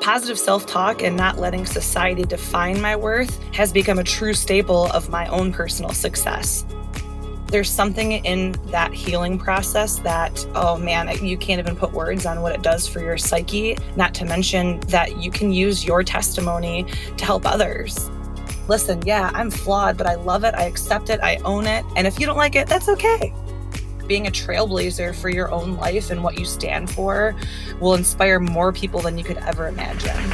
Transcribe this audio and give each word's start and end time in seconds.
Positive 0.00 0.38
self 0.38 0.64
talk 0.66 1.02
and 1.02 1.16
not 1.16 1.38
letting 1.38 1.66
society 1.66 2.22
define 2.24 2.80
my 2.80 2.94
worth 2.94 3.42
has 3.52 3.72
become 3.72 3.98
a 3.98 4.04
true 4.04 4.32
staple 4.32 4.86
of 4.86 5.08
my 5.10 5.26
own 5.26 5.52
personal 5.52 5.90
success. 5.90 6.64
There's 7.48 7.70
something 7.70 8.12
in 8.12 8.52
that 8.66 8.92
healing 8.92 9.38
process 9.38 9.98
that, 10.00 10.46
oh 10.54 10.76
man, 10.76 11.08
you 11.24 11.36
can't 11.36 11.58
even 11.58 11.74
put 11.74 11.92
words 11.92 12.26
on 12.26 12.42
what 12.42 12.54
it 12.54 12.62
does 12.62 12.86
for 12.86 13.00
your 13.00 13.18
psyche, 13.18 13.76
not 13.96 14.14
to 14.14 14.24
mention 14.24 14.80
that 14.80 15.18
you 15.18 15.30
can 15.30 15.52
use 15.52 15.84
your 15.84 16.02
testimony 16.02 16.86
to 17.16 17.24
help 17.24 17.44
others. 17.46 18.10
Listen, 18.68 19.00
yeah, 19.06 19.30
I'm 19.34 19.50
flawed, 19.50 19.96
but 19.96 20.06
I 20.06 20.14
love 20.14 20.44
it. 20.44 20.54
I 20.54 20.64
accept 20.64 21.10
it. 21.10 21.20
I 21.22 21.36
own 21.36 21.66
it. 21.66 21.84
And 21.96 22.06
if 22.06 22.20
you 22.20 22.26
don't 22.26 22.36
like 22.36 22.54
it, 22.54 22.68
that's 22.68 22.88
okay 22.90 23.32
being 24.08 24.26
a 24.26 24.30
trailblazer 24.30 25.14
for 25.14 25.28
your 25.28 25.52
own 25.52 25.76
life 25.76 26.10
and 26.10 26.24
what 26.24 26.38
you 26.38 26.44
stand 26.46 26.90
for 26.90 27.36
will 27.78 27.92
inspire 27.94 28.40
more 28.40 28.72
people 28.72 29.00
than 29.00 29.18
you 29.18 29.22
could 29.22 29.36
ever 29.38 29.68
imagine. 29.68 30.30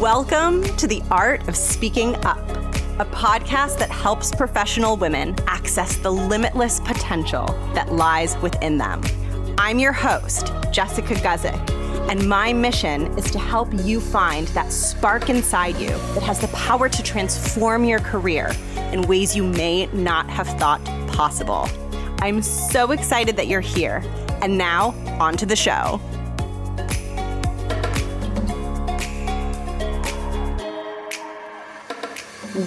Welcome 0.00 0.64
to 0.76 0.88
the 0.88 1.00
Art 1.08 1.46
of 1.48 1.54
Speaking 1.56 2.16
Up, 2.16 2.48
a 2.98 3.04
podcast 3.04 3.78
that 3.78 3.90
helps 3.90 4.34
professional 4.34 4.96
women 4.96 5.36
access 5.46 5.96
the 5.98 6.10
limitless 6.10 6.80
potential 6.80 7.46
that 7.74 7.92
lies 7.92 8.36
within 8.38 8.76
them. 8.76 9.02
I'm 9.56 9.78
your 9.78 9.92
host, 9.92 10.52
Jessica 10.72 11.14
Guzik. 11.14 11.70
And 12.10 12.28
my 12.28 12.52
mission 12.52 13.06
is 13.18 13.30
to 13.32 13.38
help 13.38 13.68
you 13.84 14.00
find 14.00 14.48
that 14.48 14.72
spark 14.72 15.30
inside 15.30 15.76
you 15.76 15.90
that 15.90 16.22
has 16.22 16.40
the 16.40 16.48
power 16.48 16.88
to 16.88 17.02
transform 17.02 17.84
your 17.84 18.00
career 18.00 18.50
in 18.92 19.02
ways 19.02 19.36
you 19.36 19.44
may 19.44 19.86
not 19.92 20.28
have 20.30 20.48
thought 20.58 20.82
possible. 21.08 21.68
I'm 22.20 22.42
so 22.42 22.90
excited 22.90 23.36
that 23.36 23.46
you're 23.46 23.60
here. 23.60 24.02
And 24.42 24.58
now, 24.58 24.90
on 25.20 25.36
to 25.36 25.46
the 25.46 25.54
show. 25.54 26.00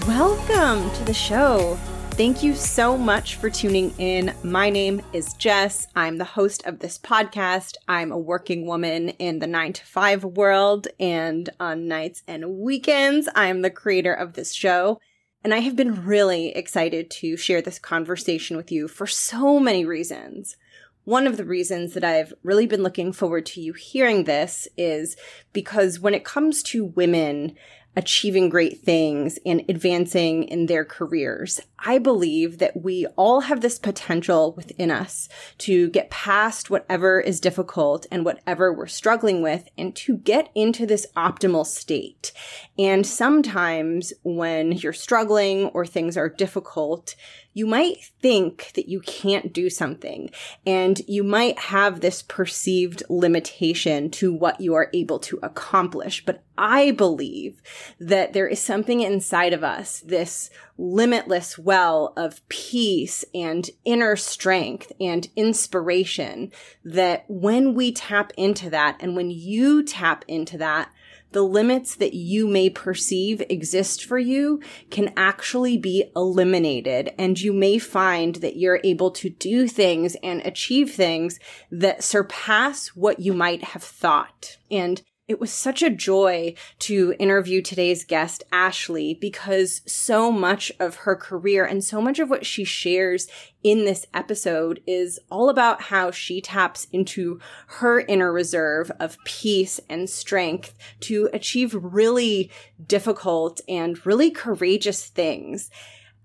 Welcome 0.07 0.89
to 0.91 1.03
the 1.03 1.13
show. 1.13 1.77
Thank 2.11 2.43
you 2.43 2.55
so 2.55 2.97
much 2.97 3.35
for 3.35 3.49
tuning 3.49 3.93
in. 3.97 4.33
My 4.43 4.69
name 4.69 5.01
is 5.11 5.33
Jess. 5.33 5.87
I'm 5.95 6.17
the 6.17 6.23
host 6.23 6.65
of 6.65 6.79
this 6.79 6.97
podcast. 6.97 7.75
I'm 7.87 8.11
a 8.11 8.17
working 8.17 8.65
woman 8.65 9.09
in 9.09 9.39
the 9.39 9.47
nine 9.47 9.73
to 9.73 9.85
five 9.85 10.23
world, 10.23 10.87
and 10.99 11.49
on 11.59 11.87
nights 11.87 12.23
and 12.27 12.59
weekends, 12.59 13.27
I'm 13.35 13.63
the 13.63 13.69
creator 13.69 14.13
of 14.13 14.33
this 14.33 14.53
show. 14.53 14.99
And 15.43 15.53
I 15.53 15.59
have 15.59 15.75
been 15.75 16.05
really 16.05 16.49
excited 16.49 17.09
to 17.11 17.35
share 17.35 17.61
this 17.61 17.79
conversation 17.79 18.57
with 18.57 18.71
you 18.71 18.87
for 18.87 19.07
so 19.07 19.59
many 19.59 19.85
reasons. 19.85 20.55
One 21.03 21.25
of 21.25 21.37
the 21.37 21.45
reasons 21.45 21.93
that 21.95 22.03
I've 22.03 22.33
really 22.43 22.67
been 22.67 22.83
looking 22.83 23.11
forward 23.11 23.47
to 23.47 23.61
you 23.61 23.73
hearing 23.73 24.25
this 24.25 24.67
is 24.77 25.17
because 25.51 25.99
when 25.99 26.13
it 26.13 26.23
comes 26.23 26.61
to 26.63 26.85
women 26.85 27.55
achieving 27.95 28.49
great 28.49 28.79
things 28.81 29.37
and 29.45 29.63
advancing 29.67 30.43
in 30.43 30.67
their 30.67 30.85
careers. 30.85 31.59
I 31.83 31.97
believe 31.97 32.59
that 32.59 32.81
we 32.81 33.07
all 33.15 33.41
have 33.41 33.61
this 33.61 33.79
potential 33.79 34.53
within 34.53 34.91
us 34.91 35.27
to 35.59 35.89
get 35.89 36.11
past 36.11 36.69
whatever 36.69 37.19
is 37.19 37.39
difficult 37.39 38.05
and 38.11 38.23
whatever 38.23 38.71
we're 38.71 38.87
struggling 38.87 39.41
with 39.41 39.67
and 39.77 39.95
to 39.97 40.17
get 40.17 40.49
into 40.53 40.85
this 40.85 41.07
optimal 41.17 41.65
state. 41.65 42.31
And 42.77 43.05
sometimes 43.05 44.13
when 44.23 44.73
you're 44.73 44.93
struggling 44.93 45.65
or 45.67 45.85
things 45.85 46.17
are 46.17 46.29
difficult, 46.29 47.15
you 47.53 47.67
might 47.67 47.97
think 48.21 48.71
that 48.75 48.87
you 48.87 49.01
can't 49.01 49.51
do 49.51 49.69
something 49.69 50.29
and 50.65 51.01
you 51.07 51.23
might 51.23 51.59
have 51.59 51.99
this 51.99 52.21
perceived 52.21 53.03
limitation 53.09 54.09
to 54.11 54.33
what 54.33 54.61
you 54.61 54.73
are 54.73 54.89
able 54.93 55.19
to 55.19 55.39
accomplish. 55.43 56.25
But 56.25 56.43
I 56.57 56.91
believe 56.91 57.61
that 57.99 58.33
there 58.33 58.47
is 58.47 58.59
something 58.59 59.01
inside 59.01 59.51
of 59.51 59.63
us, 59.63 59.99
this 60.01 60.49
limitless 60.81 61.59
well 61.59 62.11
of 62.17 62.47
peace 62.49 63.23
and 63.35 63.69
inner 63.85 64.15
strength 64.15 64.91
and 64.99 65.29
inspiration 65.35 66.51
that 66.83 67.23
when 67.27 67.75
we 67.75 67.91
tap 67.91 68.33
into 68.35 68.69
that 68.69 68.97
and 68.99 69.15
when 69.15 69.29
you 69.29 69.83
tap 69.83 70.25
into 70.27 70.57
that, 70.57 70.91
the 71.31 71.43
limits 71.43 71.95
that 71.95 72.13
you 72.13 72.47
may 72.47 72.69
perceive 72.69 73.41
exist 73.47 74.03
for 74.03 74.19
you 74.19 74.59
can 74.89 75.13
actually 75.15 75.77
be 75.77 76.11
eliminated. 76.15 77.13
And 77.17 77.39
you 77.39 77.53
may 77.53 77.77
find 77.77 78.35
that 78.35 78.57
you're 78.57 78.81
able 78.83 79.11
to 79.11 79.29
do 79.29 79.67
things 79.67 80.17
and 80.21 80.41
achieve 80.45 80.91
things 80.91 81.39
that 81.71 82.03
surpass 82.03 82.89
what 82.89 83.19
you 83.19 83.33
might 83.33 83.63
have 83.63 83.83
thought. 83.83 84.57
And 84.69 85.01
it 85.31 85.39
was 85.39 85.51
such 85.51 85.81
a 85.81 85.89
joy 85.89 86.53
to 86.77 87.15
interview 87.17 87.61
today's 87.61 88.03
guest, 88.03 88.43
Ashlee, 88.51 89.17
because 89.17 89.81
so 89.85 90.29
much 90.29 90.73
of 90.77 90.95
her 90.97 91.15
career 91.15 91.63
and 91.63 91.81
so 91.81 92.01
much 92.01 92.19
of 92.19 92.29
what 92.29 92.45
she 92.45 92.65
shares 92.65 93.29
in 93.63 93.85
this 93.85 94.05
episode 94.13 94.83
is 94.85 95.19
all 95.31 95.47
about 95.47 95.83
how 95.83 96.11
she 96.11 96.41
taps 96.41 96.85
into 96.91 97.39
her 97.67 98.01
inner 98.01 98.33
reserve 98.33 98.91
of 98.99 99.17
peace 99.23 99.79
and 99.87 100.09
strength 100.09 100.77
to 100.99 101.29
achieve 101.31 101.73
really 101.79 102.51
difficult 102.85 103.61
and 103.69 104.05
really 104.05 104.31
courageous 104.31 105.05
things. 105.07 105.71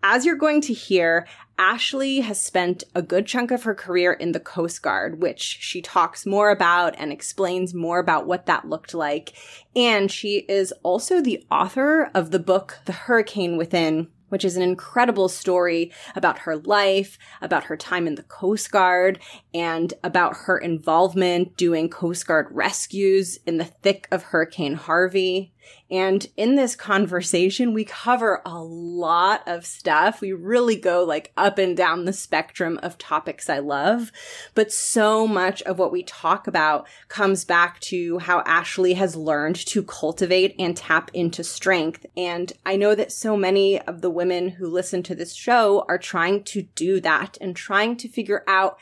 As 0.08 0.24
you're 0.24 0.36
going 0.36 0.60
to 0.60 0.72
hear, 0.72 1.26
Ashlee 1.58 2.22
has 2.22 2.40
spent 2.40 2.84
a 2.94 3.02
good 3.02 3.26
chunk 3.26 3.50
of 3.50 3.64
her 3.64 3.74
career 3.74 4.12
in 4.12 4.30
the 4.30 4.38
Coast 4.38 4.80
Guard, 4.80 5.20
which 5.20 5.40
she 5.40 5.82
talks 5.82 6.24
more 6.24 6.50
about 6.50 6.94
and 6.96 7.10
explains 7.10 7.74
more 7.74 7.98
about 7.98 8.24
what 8.24 8.46
that 8.46 8.68
looked 8.68 8.94
like. 8.94 9.32
And 9.74 10.08
she 10.08 10.46
is 10.48 10.72
also 10.84 11.20
the 11.20 11.44
author 11.50 12.08
of 12.14 12.30
the 12.30 12.38
book, 12.38 12.78
The 12.84 12.92
Hurricane 12.92 13.56
Within, 13.56 14.06
which 14.28 14.44
is 14.44 14.56
an 14.56 14.62
incredible 14.62 15.28
story 15.28 15.90
about 16.14 16.38
her 16.38 16.56
life, 16.56 17.18
about 17.42 17.64
her 17.64 17.76
time 17.76 18.06
in 18.06 18.14
the 18.14 18.22
Coast 18.22 18.70
Guard, 18.70 19.18
and 19.52 19.92
about 20.04 20.36
her 20.44 20.56
involvement 20.56 21.56
doing 21.56 21.88
Coast 21.90 22.28
Guard 22.28 22.46
rescues 22.52 23.40
in 23.44 23.56
the 23.56 23.64
thick 23.64 24.06
of 24.12 24.22
Hurricane 24.22 24.74
Harvey. 24.74 25.52
And 25.90 26.26
in 26.36 26.56
this 26.56 26.74
conversation, 26.74 27.72
we 27.72 27.84
cover 27.84 28.42
a 28.44 28.62
lot 28.62 29.46
of 29.46 29.64
stuff. 29.64 30.20
We 30.20 30.32
really 30.32 30.76
go 30.76 31.04
like 31.04 31.32
up 31.36 31.58
and 31.58 31.76
down 31.76 32.04
the 32.04 32.12
spectrum 32.12 32.80
of 32.82 32.98
topics 32.98 33.48
I 33.48 33.60
love. 33.60 34.10
But 34.54 34.72
so 34.72 35.26
much 35.26 35.62
of 35.62 35.78
what 35.78 35.92
we 35.92 36.02
talk 36.02 36.46
about 36.46 36.88
comes 37.08 37.44
back 37.44 37.78
to 37.80 38.18
how 38.18 38.42
Ashlee 38.42 38.96
has 38.96 39.14
learned 39.14 39.56
to 39.66 39.82
cultivate 39.82 40.54
and 40.58 40.76
tap 40.76 41.10
into 41.14 41.44
strength. 41.44 42.04
And 42.16 42.52
I 42.64 42.76
know 42.76 42.94
that 42.94 43.12
so 43.12 43.36
many 43.36 43.80
of 43.80 44.00
the 44.00 44.10
women 44.10 44.48
who 44.48 44.66
listen 44.66 45.02
to 45.04 45.14
this 45.14 45.34
show 45.34 45.84
are 45.88 45.98
trying 45.98 46.42
to 46.44 46.62
do 46.62 47.00
that 47.00 47.38
and 47.40 47.54
trying 47.54 47.96
to 47.98 48.08
figure 48.08 48.42
out 48.48 48.78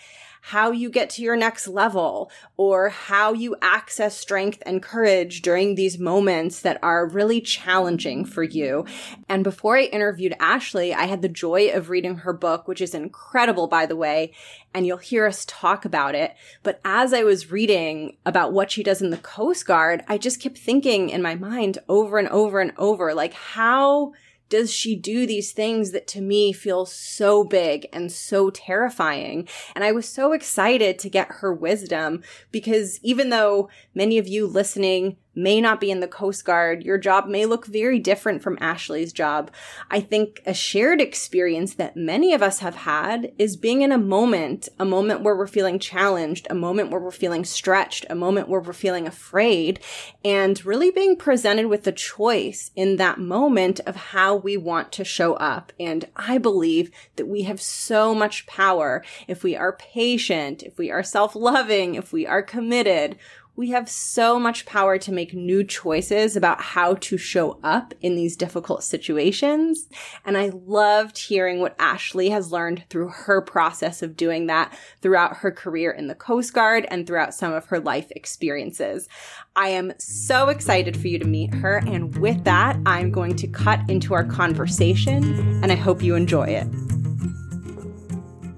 how 0.48 0.70
you 0.70 0.90
get 0.90 1.08
to 1.08 1.22
your 1.22 1.36
next 1.36 1.66
level 1.66 2.30
or 2.58 2.90
how 2.90 3.32
you 3.32 3.56
access 3.62 4.14
strength 4.14 4.62
and 4.66 4.82
courage 4.82 5.40
during 5.40 5.74
these 5.74 5.98
moments 5.98 6.60
that 6.60 6.78
are 6.82 7.08
really 7.08 7.40
challenging 7.40 8.26
for 8.26 8.42
you. 8.42 8.84
And 9.26 9.42
before 9.42 9.78
I 9.78 9.84
interviewed 9.84 10.34
Ashlee, 10.38 10.94
I 10.94 11.04
had 11.04 11.22
the 11.22 11.30
joy 11.30 11.70
of 11.70 11.88
reading 11.88 12.18
her 12.18 12.34
book, 12.34 12.68
which 12.68 12.82
is 12.82 12.94
incredible, 12.94 13.68
by 13.68 13.86
the 13.86 13.96
way, 13.96 14.32
and 14.74 14.86
you'll 14.86 14.98
hear 14.98 15.26
us 15.26 15.46
talk 15.46 15.86
about 15.86 16.14
it. 16.14 16.34
But 16.62 16.78
as 16.84 17.14
I 17.14 17.22
was 17.22 17.50
reading 17.50 18.18
about 18.26 18.52
what 18.52 18.70
she 18.70 18.82
does 18.82 19.00
in 19.00 19.08
the 19.08 19.16
Coast 19.16 19.64
Guard, 19.64 20.04
I 20.08 20.18
just 20.18 20.42
kept 20.42 20.58
thinking 20.58 21.08
in 21.08 21.22
my 21.22 21.36
mind 21.36 21.78
over 21.88 22.18
and 22.18 22.28
over 22.28 22.60
and 22.60 22.72
over, 22.76 23.14
like, 23.14 23.32
how 23.32 24.12
does 24.48 24.72
she 24.72 24.96
do 24.96 25.26
these 25.26 25.52
things 25.52 25.90
that 25.92 26.06
to 26.08 26.20
me 26.20 26.52
feel 26.52 26.86
so 26.86 27.44
big 27.44 27.86
and 27.92 28.10
so 28.12 28.50
terrifying? 28.50 29.48
And 29.74 29.84
I 29.84 29.92
was 29.92 30.08
so 30.08 30.32
excited 30.32 30.98
to 30.98 31.10
get 31.10 31.28
her 31.40 31.52
wisdom 31.52 32.22
because 32.50 33.00
even 33.02 33.30
though 33.30 33.68
many 33.94 34.18
of 34.18 34.28
you 34.28 34.46
listening 34.46 35.16
may 35.34 35.60
not 35.60 35.80
be 35.80 35.90
in 35.90 36.00
the 36.00 36.08
Coast 36.08 36.44
Guard. 36.44 36.82
Your 36.84 36.98
job 36.98 37.26
may 37.26 37.46
look 37.46 37.66
very 37.66 37.98
different 37.98 38.42
from 38.42 38.56
Ashlee's 38.58 39.12
job. 39.12 39.50
I 39.90 40.00
think 40.00 40.42
a 40.46 40.54
shared 40.54 41.00
experience 41.00 41.74
that 41.74 41.96
many 41.96 42.32
of 42.32 42.42
us 42.42 42.60
have 42.60 42.76
had 42.76 43.32
is 43.38 43.56
being 43.56 43.82
in 43.82 43.92
a 43.92 43.98
moment, 43.98 44.68
a 44.78 44.84
moment 44.84 45.22
where 45.22 45.36
we're 45.36 45.46
feeling 45.46 45.78
challenged, 45.78 46.46
a 46.50 46.54
moment 46.54 46.90
where 46.90 47.00
we're 47.00 47.10
feeling 47.10 47.44
stretched, 47.44 48.06
a 48.08 48.14
moment 48.14 48.48
where 48.48 48.60
we're 48.60 48.72
feeling 48.72 49.06
afraid, 49.06 49.80
and 50.24 50.64
really 50.64 50.90
being 50.90 51.16
presented 51.16 51.66
with 51.66 51.84
the 51.84 51.92
choice 51.92 52.70
in 52.76 52.96
that 52.96 53.18
moment 53.18 53.80
of 53.86 53.96
how 53.96 54.34
we 54.34 54.56
want 54.56 54.92
to 54.92 55.04
show 55.04 55.34
up. 55.34 55.72
And 55.78 56.06
I 56.16 56.38
believe 56.38 56.90
that 57.16 57.26
we 57.26 57.42
have 57.42 57.60
so 57.60 58.14
much 58.14 58.46
power 58.46 59.04
if 59.26 59.42
we 59.42 59.56
are 59.56 59.72
patient, 59.72 60.62
if 60.62 60.78
we 60.78 60.90
are 60.90 61.02
self 61.02 61.34
loving, 61.34 61.94
if 61.94 62.12
we 62.12 62.26
are 62.26 62.42
committed 62.42 63.16
We 63.56 63.70
have 63.70 63.88
so 63.88 64.40
much 64.40 64.66
power 64.66 64.98
to 64.98 65.12
make 65.12 65.32
new 65.32 65.62
choices 65.62 66.34
about 66.34 66.60
how 66.60 66.94
to 66.94 67.16
show 67.16 67.60
up 67.62 67.94
in 68.00 68.16
these 68.16 68.36
difficult 68.36 68.82
situations. 68.82 69.88
And 70.24 70.36
I 70.36 70.50
loved 70.52 71.16
hearing 71.16 71.60
what 71.60 71.78
Ashlee 71.78 72.30
has 72.30 72.50
learned 72.50 72.84
through 72.90 73.08
her 73.10 73.40
process 73.40 74.02
of 74.02 74.16
doing 74.16 74.48
that 74.48 74.76
throughout 75.02 75.36
her 75.38 75.52
career 75.52 75.92
in 75.92 76.08
the 76.08 76.16
Coast 76.16 76.52
Guard 76.52 76.84
and 76.90 77.06
throughout 77.06 77.34
some 77.34 77.52
of 77.52 77.66
her 77.66 77.78
life 77.78 78.10
experiences. 78.10 79.08
I 79.54 79.68
am 79.68 79.92
so 79.98 80.48
excited 80.48 80.96
for 80.96 81.06
you 81.06 81.20
to 81.20 81.24
meet 81.24 81.54
her. 81.54 81.76
And 81.86 82.18
with 82.18 82.42
that, 82.44 82.76
I'm 82.86 83.12
going 83.12 83.36
to 83.36 83.46
cut 83.46 83.78
into 83.88 84.14
our 84.14 84.24
conversation 84.24 85.62
and 85.62 85.70
I 85.70 85.76
hope 85.76 86.02
you 86.02 86.16
enjoy 86.16 86.48
it. 86.48 86.93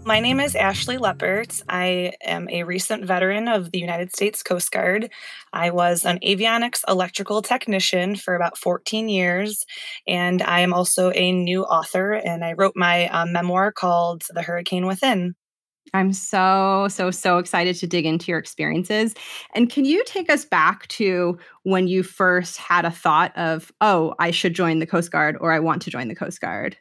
My 0.06 0.20
name 0.20 0.38
is 0.38 0.54
Ashlee 0.54 1.00
Leppert. 1.00 1.64
I 1.68 2.12
am 2.22 2.48
a 2.48 2.62
recent 2.62 3.04
veteran 3.04 3.48
of 3.48 3.72
the 3.72 3.80
United 3.80 4.14
States 4.14 4.40
Coast 4.40 4.70
Guard. 4.70 5.10
I 5.52 5.70
was 5.70 6.04
an 6.04 6.20
avionics 6.20 6.84
electrical 6.86 7.42
technician 7.42 8.14
for 8.14 8.36
about 8.36 8.56
14 8.56 9.08
years, 9.08 9.66
and 10.06 10.42
I 10.42 10.60
am 10.60 10.72
also 10.72 11.10
a 11.12 11.32
new 11.32 11.64
author, 11.64 12.12
and 12.12 12.44
I 12.44 12.52
wrote 12.52 12.74
my 12.76 13.08
um, 13.08 13.32
memoir 13.32 13.72
called 13.72 14.22
The 14.32 14.42
Hurricane 14.42 14.86
Within. 14.86 15.34
I'm 15.92 16.12
so, 16.12 16.86
so, 16.88 17.10
so 17.10 17.38
excited 17.38 17.74
to 17.74 17.88
dig 17.88 18.06
into 18.06 18.30
your 18.30 18.38
experiences. 18.38 19.12
And 19.56 19.68
can 19.68 19.84
you 19.84 20.04
take 20.04 20.30
us 20.30 20.44
back 20.44 20.86
to 20.88 21.36
when 21.64 21.88
you 21.88 22.04
first 22.04 22.58
had 22.58 22.84
a 22.84 22.92
thought 22.92 23.36
of, 23.36 23.72
oh, 23.80 24.14
I 24.20 24.30
should 24.30 24.54
join 24.54 24.78
the 24.78 24.86
Coast 24.86 25.10
Guard 25.10 25.36
or 25.40 25.50
I 25.50 25.58
want 25.58 25.82
to 25.82 25.90
join 25.90 26.06
the 26.06 26.14
Coast 26.14 26.40
Guard? 26.40 26.76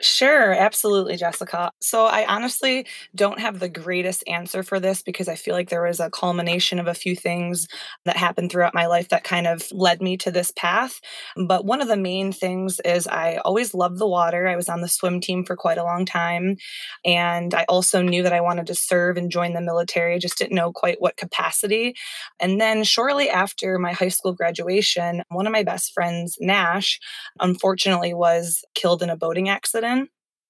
Sure, 0.00 0.52
absolutely, 0.52 1.16
Jessica. 1.16 1.72
So 1.80 2.06
I 2.06 2.24
honestly 2.26 2.86
don't 3.16 3.40
have 3.40 3.58
the 3.58 3.68
greatest 3.68 4.22
answer 4.28 4.62
for 4.62 4.78
this 4.78 5.02
because 5.02 5.26
I 5.26 5.34
feel 5.34 5.54
like 5.54 5.70
there 5.70 5.82
was 5.82 5.98
a 5.98 6.08
culmination 6.08 6.78
of 6.78 6.86
a 6.86 6.94
few 6.94 7.16
things 7.16 7.66
that 8.04 8.16
happened 8.16 8.52
throughout 8.52 8.74
my 8.74 8.86
life 8.86 9.08
that 9.08 9.24
kind 9.24 9.48
of 9.48 9.66
led 9.72 10.00
me 10.00 10.16
to 10.18 10.30
this 10.30 10.52
path. 10.52 11.00
But 11.36 11.64
one 11.64 11.80
of 11.80 11.88
the 11.88 11.96
main 11.96 12.30
things 12.32 12.78
is 12.84 13.08
I 13.08 13.38
always 13.44 13.74
loved 13.74 13.98
the 13.98 14.06
water. 14.06 14.46
I 14.46 14.54
was 14.54 14.68
on 14.68 14.82
the 14.82 14.88
swim 14.88 15.20
team 15.20 15.44
for 15.44 15.56
quite 15.56 15.78
a 15.78 15.82
long 15.84 16.06
time. 16.06 16.58
And 17.04 17.52
I 17.52 17.64
also 17.68 18.00
knew 18.00 18.22
that 18.22 18.32
I 18.32 18.40
wanted 18.40 18.68
to 18.68 18.76
serve 18.76 19.16
and 19.16 19.32
join 19.32 19.52
the 19.52 19.60
military. 19.60 20.14
I 20.14 20.18
just 20.20 20.38
didn't 20.38 20.54
know 20.54 20.70
quite 20.72 21.00
what 21.00 21.16
capacity. 21.16 21.96
And 22.38 22.60
then 22.60 22.84
shortly 22.84 23.28
after 23.30 23.78
my 23.80 23.92
high 23.94 24.08
school 24.10 24.32
graduation, 24.32 25.24
one 25.28 25.46
of 25.48 25.52
my 25.52 25.64
best 25.64 25.92
friends, 25.92 26.36
Nash, 26.40 27.00
unfortunately 27.40 28.14
was 28.14 28.64
killed 28.76 29.02
in 29.02 29.10
a 29.10 29.16
boating 29.16 29.48
accident 29.48 29.87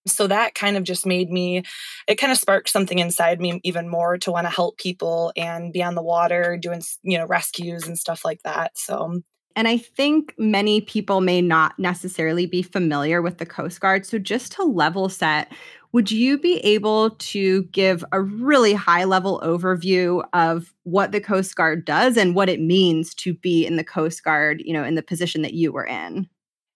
so 0.07 0.27
that 0.27 0.55
kind 0.55 0.77
of 0.77 0.85
just 0.85 1.05
made 1.05 1.31
me 1.31 1.63
it 2.07 2.17
kind 2.17 2.33
of 2.33 2.39
sparked 2.39 2.69
something 2.69 2.99
inside 2.99 3.41
me 3.41 3.61
even 3.65 3.89
more 3.89 4.17
to 4.17 4.33
want 4.33 4.47
to 4.47 4.51
help 4.51 4.79
people 4.79 5.33
and 5.37 5.73
be 5.73 5.83
on 5.83 5.95
the 5.95 6.03
water 6.03 6.57
doing 6.61 6.83
you 7.03 7.19
know 7.19 7.27
rescues 7.27 7.87
and 7.87 7.99
stuff 7.99 8.25
like 8.25 8.43
that 8.43 8.77
so 8.77 9.21
and 9.59 9.67
I 9.67 9.77
think 9.77 10.35
many 10.39 10.81
people 10.81 11.21
may 11.21 11.43
not 11.43 11.77
necessarily 11.81 12.47
be 12.47 12.63
familiar 12.63 13.21
with 13.21 13.39
the 13.39 13.47
Coast 13.47 13.81
Guard. 13.81 14.07
So, 14.07 14.17
just 14.17 14.53
to 14.53 14.63
level 14.63 15.09
set, 15.09 15.53
would 15.93 16.13
you 16.13 16.39
be 16.39 16.59
able 16.59 17.11
to 17.11 17.65
give 17.65 18.05
a 18.13 18.23
really 18.23 18.73
high 18.73 19.03
level 19.03 19.41
overview 19.45 20.23
of 20.33 20.73
what 20.85 21.11
the 21.11 21.21
Coast 21.21 21.57
Guard 21.57 21.85
does 21.85 22.17
and 22.17 22.37
what 22.37 22.49
it 22.49 22.61
means 22.61 23.15
to 23.17 23.35
be 23.35 23.67
in 23.67 23.75
the 23.75 23.83
Coast 23.83 24.23
Guard, 24.23 24.63
you 24.65 24.73
know, 24.73 24.85
in 24.85 24.95
the 24.95 25.03
position 25.03 25.43
that 25.43 25.55
you 25.55 25.73
were 25.73 25.87
in? 25.87 26.29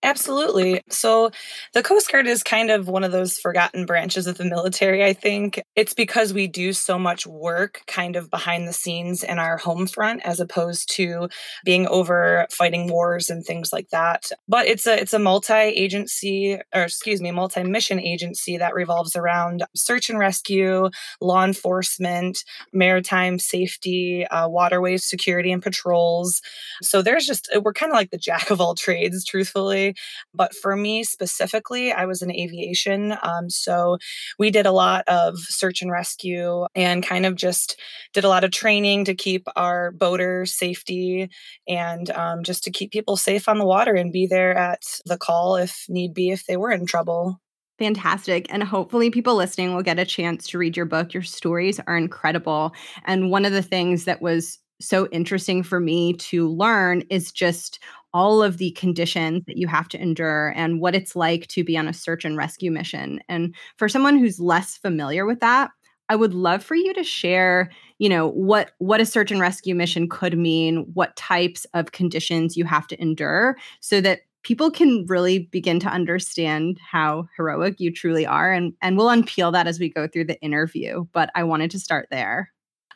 Absolutely. 0.05 0.83
So 0.91 1.31
the 1.75 1.83
Coast 1.83 2.11
Guard 2.11 2.27
is 2.27 2.43
kind 2.43 2.71
of 2.71 2.89
one 2.89 3.05
of 3.05 3.13
those 3.13 3.39
forgotten 3.39 3.87
branches 3.87 4.27
of 4.27 4.37
the 4.37 4.45
military, 4.45 5.05
I 5.05 5.13
think. 5.13 5.63
It's 5.77 5.95
because 5.95 6.33
we 6.33 6.49
do 6.49 6.73
so 6.73 6.99
much 6.99 7.25
work 7.25 7.83
kind 7.87 8.17
of 8.17 8.29
behind 8.29 8.67
the 8.67 8.73
scenes 8.73 9.23
in 9.23 9.39
our 9.39 9.59
home 9.59 9.87
front 9.87 10.21
as 10.25 10.41
opposed 10.41 10.91
to 10.97 11.29
being 11.65 11.87
over 11.87 12.49
fighting 12.51 12.89
wars 12.89 13.31
and 13.31 13.45
things 13.45 13.73
like 13.73 13.91
that. 13.91 14.29
But 14.49 14.67
it's 14.67 14.89
a 14.89 15.01
it's 15.01 15.13
a 15.13 15.21
multi-agency 15.21 16.59
or 16.75 16.83
excuse 16.83 17.21
me, 17.21 17.31
multi-mission 17.31 18.01
agency 18.01 18.57
that 18.57 18.75
revolves 18.75 19.15
around 19.15 19.63
search 19.77 20.11
and 20.11 20.19
rescue, 20.19 20.91
law 21.21 21.45
enforcement, 21.45 22.45
maritime 22.73 23.39
safety, 23.39 24.27
uh, 24.27 24.49
waterways 24.49 25.05
security 25.05 25.53
and 25.53 25.63
patrols. 25.63 26.43
So 26.83 27.03
there's 27.03 27.25
just 27.27 27.49
we're 27.63 27.73
kind 27.73 27.93
of 27.93 27.97
like 27.97 28.11
the 28.11 28.19
jack 28.19 28.51
of 28.51 28.61
all 28.61 28.75
trades, 28.75 29.25
truthfully. 29.25 29.92
But 30.35 30.55
for 30.55 30.77
me 30.77 31.05
specifically, 31.05 31.93
I 31.93 32.05
was 32.05 32.23
in 32.23 32.31
aviation. 32.31 33.15
Um, 33.23 33.51
so 33.51 33.99
we 34.39 34.51
did 34.51 34.67
a 34.67 34.73
lot 34.73 35.05
of 35.09 35.39
search 35.39 35.83
and 35.83 35.91
rescue 35.91 36.67
and 36.75 37.05
kind 37.05 37.27
of 37.27 37.35
just 37.35 37.79
did 38.13 38.25
a 38.25 38.29
lot 38.29 38.45
of 38.45 38.51
training 38.51 39.05
to 39.07 39.15
keep 39.15 39.47
our 39.57 39.93
boaters 39.93 40.53
safety 40.53 41.29
and 41.69 42.11
um, 42.11 42.43
just 42.43 42.65
to 42.65 42.71
keep 42.71 42.91
people 42.93 43.17
safe 43.17 43.49
on 43.49 43.59
the 43.59 43.67
water 43.67 43.95
and 43.95 44.13
be 44.13 44.27
there 44.27 44.57
at 44.57 44.83
the 45.07 45.19
call 45.19 45.57
if 45.57 45.85
need 45.89 46.15
be 46.15 46.31
if 46.31 46.47
they 46.47 46.57
were 46.57 46.71
in 46.71 46.87
trouble. 46.87 47.41
Fantastic. 47.79 48.47
And 48.53 48.63
hopefully, 48.63 49.11
people 49.11 49.35
listening 49.35 49.75
will 49.75 49.83
get 49.83 49.99
a 49.99 50.05
chance 50.05 50.47
to 50.49 50.59
read 50.59 50.77
your 50.77 50.87
book. 50.87 51.13
Your 51.13 51.23
stories 51.23 51.81
are 51.87 51.97
incredible. 51.97 52.73
And 53.07 53.31
one 53.31 53.45
of 53.45 53.53
the 53.53 53.63
things 53.63 54.05
that 54.05 54.23
was 54.23 54.59
so 54.83 55.09
interesting 55.09 55.63
for 55.63 55.81
me 55.81 56.15
to 56.15 56.49
learn 56.49 57.03
is 57.11 57.33
just 57.33 57.79
all 58.15 58.43
of 58.43 58.59
the 58.59 58.73
conditions 58.73 59.43
that 59.47 59.57
you 59.57 59.67
have 59.67 59.89
to 59.89 60.01
endure 60.01 60.53
and 60.55 60.81
what 60.81 60.95
it's 60.95 61.17
like 61.17 61.47
to 61.49 61.65
be 61.65 61.77
on 61.79 61.89
a 61.89 61.93
search 61.95 62.25
and 62.25 62.37
rescue 62.37 62.71
mission. 62.71 63.21
And 63.29 63.55
for 63.77 63.89
someone 63.89 64.19
who's 64.19 64.39
less 64.39 64.77
familiar 64.77 65.25
with 65.25 65.41
that, 65.41 65.71
I 66.09 66.17
would 66.17 66.35
love 66.35 66.63
for 66.63 66.75
you 66.75 66.93
to 66.95 67.05
share, 67.05 67.71
you 67.99 68.09
know, 68.09 68.29
what 68.29 68.73
what 68.79 69.01
a 69.01 69.07
search 69.07 69.31
and 69.31 69.41
rescue 69.41 69.75
mission 69.75 70.09
could 70.09 70.37
mean, 70.37 70.87
what 70.93 71.17
types 71.17 71.65
of 71.73 71.93
conditions 71.93 72.57
you 72.57 72.65
have 72.67 72.87
to 72.89 73.01
endure 73.01 73.57
so 73.81 74.01
that 74.03 74.21
people 74.43 74.71
can 74.71 75.07
really 75.07 75.39
begin 75.39 75.79
to 75.81 75.89
understand 75.89 76.79
how 76.91 77.29
heroic 77.37 77.79
you 77.79 77.93
truly 77.93 78.27
are 78.27 78.53
and 78.53 78.75
and 78.83 78.97
we'll 78.99 79.07
unpeel 79.07 79.53
that 79.53 79.67
as 79.67 79.79
we 79.79 79.89
go 79.89 80.07
through 80.07 80.25
the 80.25 80.41
interview, 80.43 81.05
but 81.13 81.31
I 81.35 81.45
wanted 81.45 81.71
to 81.71 81.79
start 81.81 82.09
there. 82.11 82.53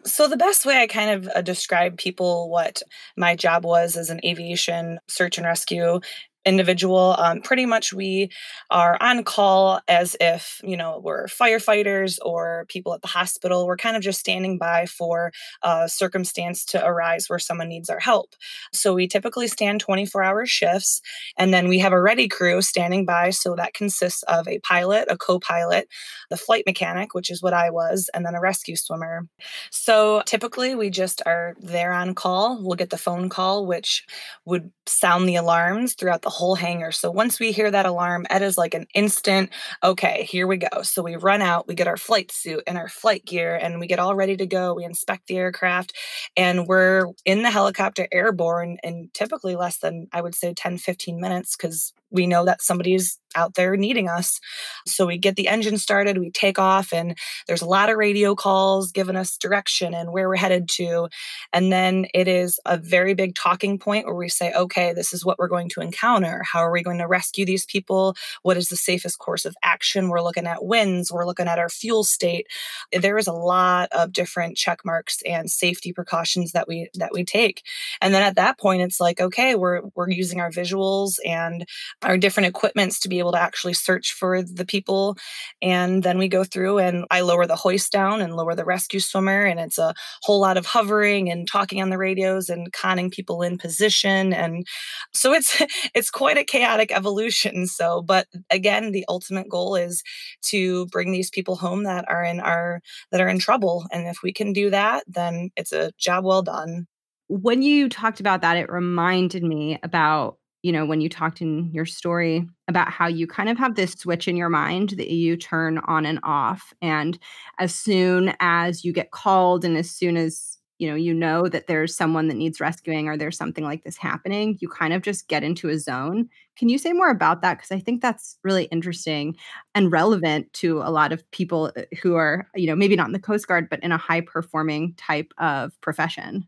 So, 0.06 0.28
the 0.28 0.36
best 0.36 0.64
way 0.64 0.80
I 0.80 0.86
kind 0.86 1.10
of 1.10 1.28
uh, 1.34 1.42
describe 1.42 1.98
people 1.98 2.48
what 2.48 2.80
my 3.16 3.34
job 3.34 3.64
was 3.64 3.96
as 3.96 4.08
an 4.08 4.20
aviation 4.24 5.00
search 5.08 5.36
and 5.36 5.46
rescue 5.46 6.00
individual. 6.46 7.16
Um, 7.18 7.42
pretty 7.42 7.66
much, 7.66 7.92
we 7.92 8.30
are 8.70 8.96
on 9.00 9.24
call 9.24 9.80
as 9.88 10.16
if, 10.20 10.60
you 10.64 10.76
know, 10.76 11.00
we're 11.02 11.26
firefighters 11.26 12.18
or 12.24 12.64
people 12.68 12.94
at 12.94 13.02
the 13.02 13.08
hospital. 13.08 13.66
We're 13.66 13.76
kind 13.76 13.96
of 13.96 14.02
just 14.02 14.20
standing 14.20 14.56
by 14.56 14.86
for 14.86 15.32
a 15.62 15.88
circumstance 15.88 16.64
to 16.66 16.86
arise 16.86 17.28
where 17.28 17.38
someone 17.38 17.68
needs 17.68 17.90
our 17.90 17.98
help. 17.98 18.34
So 18.72 18.94
we 18.94 19.08
typically 19.08 19.48
stand 19.48 19.80
24 19.80 20.22
hour 20.22 20.46
shifts, 20.46 21.00
and 21.36 21.52
then 21.52 21.68
we 21.68 21.78
have 21.80 21.92
a 21.92 22.00
ready 22.00 22.28
crew 22.28 22.62
standing 22.62 23.04
by. 23.04 23.30
So 23.30 23.56
that 23.56 23.74
consists 23.74 24.22
of 24.24 24.48
a 24.48 24.60
pilot, 24.60 25.06
a 25.10 25.18
co 25.18 25.38
pilot, 25.40 25.88
the 26.30 26.36
flight 26.36 26.64
mechanic, 26.66 27.14
which 27.14 27.30
is 27.30 27.42
what 27.42 27.52
I 27.52 27.70
was, 27.70 28.08
and 28.14 28.24
then 28.24 28.34
a 28.34 28.40
rescue 28.40 28.76
swimmer. 28.76 29.26
So 29.70 30.22
typically, 30.26 30.74
we 30.74 30.90
just 30.90 31.22
are 31.26 31.54
there 31.60 31.92
on 31.92 32.14
call. 32.14 32.62
We'll 32.62 32.76
get 32.76 32.90
the 32.90 32.96
phone 32.96 33.28
call, 33.28 33.66
which 33.66 34.04
would 34.44 34.70
sound 34.86 35.28
the 35.28 35.36
alarms 35.36 35.94
throughout 35.94 36.22
the 36.22 36.30
whole 36.36 36.54
hangar. 36.54 36.92
So 36.92 37.10
once 37.10 37.40
we 37.40 37.50
hear 37.50 37.70
that 37.70 37.86
alarm, 37.86 38.26
Ed 38.28 38.42
is 38.42 38.58
like 38.58 38.74
an 38.74 38.86
instant, 38.94 39.50
okay, 39.82 40.26
here 40.30 40.46
we 40.46 40.58
go. 40.58 40.82
So 40.82 41.02
we 41.02 41.16
run 41.16 41.40
out, 41.40 41.66
we 41.66 41.74
get 41.74 41.88
our 41.88 41.96
flight 41.96 42.30
suit 42.30 42.62
and 42.66 42.76
our 42.76 42.88
flight 42.88 43.24
gear, 43.24 43.56
and 43.56 43.80
we 43.80 43.86
get 43.86 43.98
all 43.98 44.14
ready 44.14 44.36
to 44.36 44.46
go. 44.46 44.74
We 44.74 44.84
inspect 44.84 45.28
the 45.28 45.38
aircraft, 45.38 45.94
and 46.36 46.66
we're 46.66 47.06
in 47.24 47.42
the 47.42 47.50
helicopter 47.50 48.06
airborne 48.12 48.76
in 48.84 49.08
typically 49.14 49.56
less 49.56 49.78
than, 49.78 50.08
I 50.12 50.20
would 50.20 50.34
say, 50.34 50.52
10, 50.52 50.76
15 50.76 51.18
minutes 51.20 51.56
because 51.56 51.94
we 52.16 52.26
know 52.26 52.46
that 52.46 52.62
somebody's 52.62 53.18
out 53.36 53.54
there 53.54 53.76
needing 53.76 54.08
us. 54.08 54.40
So 54.86 55.06
we 55.06 55.18
get 55.18 55.36
the 55.36 55.48
engine 55.48 55.78
started, 55.78 56.18
we 56.18 56.30
take 56.30 56.58
off, 56.58 56.92
and 56.92 57.16
there's 57.46 57.62
a 57.62 57.66
lot 57.66 57.90
of 57.90 57.98
radio 57.98 58.34
calls 58.34 58.90
giving 58.90 59.16
us 59.16 59.36
direction 59.36 59.94
and 59.94 60.10
where 60.10 60.28
we're 60.28 60.36
headed 60.36 60.68
to. 60.70 61.08
And 61.52 61.70
then 61.70 62.06
it 62.14 62.26
is 62.26 62.58
a 62.64 62.78
very 62.78 63.14
big 63.14 63.34
talking 63.34 63.78
point 63.78 64.06
where 64.06 64.14
we 64.14 64.28
say, 64.28 64.52
okay, 64.52 64.92
this 64.92 65.12
is 65.12 65.24
what 65.24 65.38
we're 65.38 65.48
going 65.48 65.68
to 65.70 65.80
encounter. 65.80 66.42
How 66.50 66.60
are 66.60 66.72
we 66.72 66.82
going 66.82 66.98
to 66.98 67.06
rescue 67.06 67.44
these 67.44 67.66
people? 67.66 68.16
What 68.42 68.56
is 68.56 68.68
the 68.68 68.76
safest 68.76 69.18
course 69.18 69.44
of 69.44 69.54
action? 69.62 70.08
We're 70.08 70.22
looking 70.22 70.46
at 70.46 70.64
winds, 70.64 71.12
we're 71.12 71.26
looking 71.26 71.48
at 71.48 71.58
our 71.58 71.68
fuel 71.68 72.04
state. 72.04 72.46
There 72.92 73.18
is 73.18 73.26
a 73.26 73.32
lot 73.32 73.90
of 73.92 74.12
different 74.12 74.56
check 74.56 74.80
marks 74.84 75.20
and 75.26 75.50
safety 75.50 75.92
precautions 75.92 76.52
that 76.52 76.66
we 76.66 76.88
that 76.94 77.12
we 77.12 77.24
take. 77.24 77.62
And 78.00 78.14
then 78.14 78.22
at 78.22 78.36
that 78.36 78.58
point, 78.58 78.82
it's 78.82 79.00
like, 79.00 79.20
okay, 79.20 79.54
we're 79.54 79.82
we're 79.94 80.10
using 80.10 80.40
our 80.40 80.50
visuals 80.50 81.16
and 81.26 81.66
our 82.06 82.16
different 82.16 82.46
equipments 82.46 83.00
to 83.00 83.08
be 83.08 83.18
able 83.18 83.32
to 83.32 83.40
actually 83.40 83.74
search 83.74 84.12
for 84.12 84.42
the 84.42 84.64
people. 84.64 85.16
And 85.60 86.02
then 86.02 86.18
we 86.18 86.28
go 86.28 86.44
through 86.44 86.78
and 86.78 87.04
I 87.10 87.20
lower 87.20 87.46
the 87.46 87.56
hoist 87.56 87.92
down 87.92 88.20
and 88.20 88.36
lower 88.36 88.54
the 88.54 88.64
rescue 88.64 89.00
swimmer. 89.00 89.44
And 89.44 89.58
it's 89.58 89.76
a 89.76 89.92
whole 90.22 90.40
lot 90.40 90.56
of 90.56 90.66
hovering 90.66 91.30
and 91.30 91.48
talking 91.48 91.82
on 91.82 91.90
the 91.90 91.98
radios 91.98 92.48
and 92.48 92.72
conning 92.72 93.10
people 93.10 93.42
in 93.42 93.58
position. 93.58 94.32
And 94.32 94.66
so 95.12 95.32
it's 95.32 95.60
it's 95.94 96.10
quite 96.10 96.38
a 96.38 96.44
chaotic 96.44 96.92
evolution. 96.92 97.66
So, 97.66 98.02
but 98.02 98.28
again, 98.50 98.92
the 98.92 99.04
ultimate 99.08 99.48
goal 99.48 99.74
is 99.74 100.02
to 100.42 100.86
bring 100.86 101.10
these 101.10 101.30
people 101.30 101.56
home 101.56 101.82
that 101.84 102.04
are 102.08 102.24
in 102.24 102.40
our 102.40 102.80
that 103.10 103.20
are 103.20 103.28
in 103.28 103.38
trouble. 103.38 103.86
And 103.90 104.06
if 104.06 104.18
we 104.22 104.32
can 104.32 104.52
do 104.52 104.70
that, 104.70 105.04
then 105.08 105.50
it's 105.56 105.72
a 105.72 105.92
job 105.98 106.24
well 106.24 106.42
done. 106.42 106.86
when 107.28 107.62
you 107.62 107.88
talked 107.88 108.20
about 108.20 108.42
that, 108.42 108.56
it 108.56 108.70
reminded 108.70 109.42
me 109.42 109.78
about, 109.82 110.38
you 110.62 110.72
know, 110.72 110.84
when 110.84 111.00
you 111.00 111.08
talked 111.08 111.40
in 111.40 111.70
your 111.72 111.86
story 111.86 112.46
about 112.68 112.90
how 112.90 113.06
you 113.06 113.26
kind 113.26 113.48
of 113.48 113.58
have 113.58 113.74
this 113.74 113.92
switch 113.92 114.26
in 114.26 114.36
your 114.36 114.48
mind 114.48 114.90
that 114.90 115.10
you 115.10 115.36
turn 115.36 115.78
on 115.78 116.04
and 116.04 116.18
off. 116.22 116.72
And 116.82 117.18
as 117.58 117.74
soon 117.74 118.34
as 118.40 118.84
you 118.84 118.92
get 118.92 119.12
called 119.12 119.64
and 119.64 119.76
as 119.76 119.90
soon 119.90 120.16
as 120.16 120.56
you 120.78 120.88
know 120.88 120.94
you 120.94 121.14
know 121.14 121.48
that 121.48 121.66
there's 121.66 121.96
someone 121.96 122.28
that 122.28 122.36
needs 122.36 122.60
rescuing 122.60 123.08
or 123.08 123.16
there's 123.16 123.36
something 123.36 123.64
like 123.64 123.84
this 123.84 123.96
happening 123.96 124.58
you 124.60 124.68
kind 124.68 124.92
of 124.92 125.02
just 125.02 125.28
get 125.28 125.42
into 125.42 125.68
a 125.68 125.78
zone 125.78 126.28
can 126.56 126.68
you 126.68 126.78
say 126.78 126.92
more 126.92 127.10
about 127.10 127.40
that 127.42 127.56
because 127.56 127.72
i 127.72 127.78
think 127.78 128.02
that's 128.02 128.36
really 128.44 128.64
interesting 128.64 129.34
and 129.74 129.92
relevant 129.92 130.52
to 130.52 130.80
a 130.80 130.90
lot 130.90 131.12
of 131.12 131.28
people 131.30 131.72
uh, 131.76 131.82
who 132.02 132.14
are 132.14 132.46
you 132.54 132.66
know 132.66 132.76
maybe 132.76 132.96
not 132.96 133.06
in 133.06 133.12
the 133.12 133.18
coast 133.18 133.46
guard 133.48 133.68
but 133.70 133.82
in 133.82 133.92
a 133.92 133.96
high 133.98 134.20
performing 134.20 134.94
type 134.96 135.32
of 135.38 135.78
profession 135.80 136.46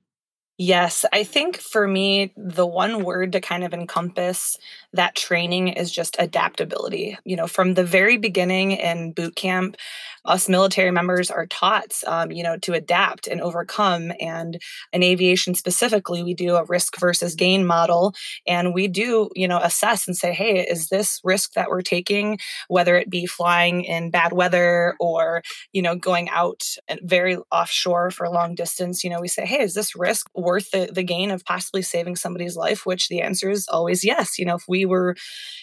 Yes, 0.60 1.04
I 1.12 1.22
think 1.22 1.58
for 1.58 1.86
me, 1.86 2.32
the 2.36 2.66
one 2.66 3.04
word 3.04 3.30
to 3.32 3.40
kind 3.40 3.62
of 3.62 3.72
encompass 3.72 4.56
that 4.92 5.14
training 5.14 5.68
is 5.68 5.92
just 5.92 6.16
adaptability. 6.18 7.16
You 7.24 7.36
know, 7.36 7.46
from 7.46 7.74
the 7.74 7.84
very 7.84 8.16
beginning 8.16 8.72
in 8.72 9.12
boot 9.12 9.36
camp, 9.36 9.76
us 10.24 10.48
military 10.48 10.90
members 10.90 11.30
are 11.30 11.46
taught, 11.46 11.94
um, 12.06 12.30
you 12.30 12.42
know, 12.42 12.56
to 12.58 12.72
adapt 12.72 13.26
and 13.26 13.40
overcome. 13.40 14.12
And 14.20 14.60
in 14.92 15.02
aviation 15.02 15.54
specifically, 15.54 16.22
we 16.22 16.34
do 16.34 16.56
a 16.56 16.64
risk 16.64 16.98
versus 16.98 17.34
gain 17.34 17.66
model, 17.66 18.14
and 18.46 18.74
we 18.74 18.88
do, 18.88 19.30
you 19.34 19.48
know, 19.48 19.58
assess 19.58 20.06
and 20.06 20.16
say, 20.16 20.32
hey, 20.32 20.60
is 20.60 20.88
this 20.88 21.20
risk 21.24 21.52
that 21.54 21.68
we're 21.70 21.82
taking, 21.82 22.38
whether 22.68 22.96
it 22.96 23.10
be 23.10 23.26
flying 23.26 23.84
in 23.84 24.10
bad 24.10 24.32
weather 24.32 24.94
or, 25.00 25.42
you 25.72 25.82
know, 25.82 25.96
going 25.96 26.28
out 26.30 26.62
very 27.02 27.36
offshore 27.50 28.10
for 28.10 28.24
a 28.24 28.30
long 28.30 28.54
distance? 28.54 29.04
You 29.04 29.10
know, 29.10 29.20
we 29.20 29.28
say, 29.28 29.46
hey, 29.46 29.60
is 29.60 29.74
this 29.74 29.94
risk 29.94 30.28
worth 30.34 30.70
the, 30.70 30.90
the 30.92 31.02
gain 31.02 31.30
of 31.30 31.44
possibly 31.44 31.82
saving 31.82 32.16
somebody's 32.16 32.56
life? 32.56 32.84
Which 32.84 33.08
the 33.08 33.20
answer 33.20 33.50
is 33.50 33.66
always 33.68 34.04
yes. 34.04 34.38
You 34.38 34.46
know, 34.46 34.56
if 34.56 34.64
we 34.68 34.84
were 34.84 35.16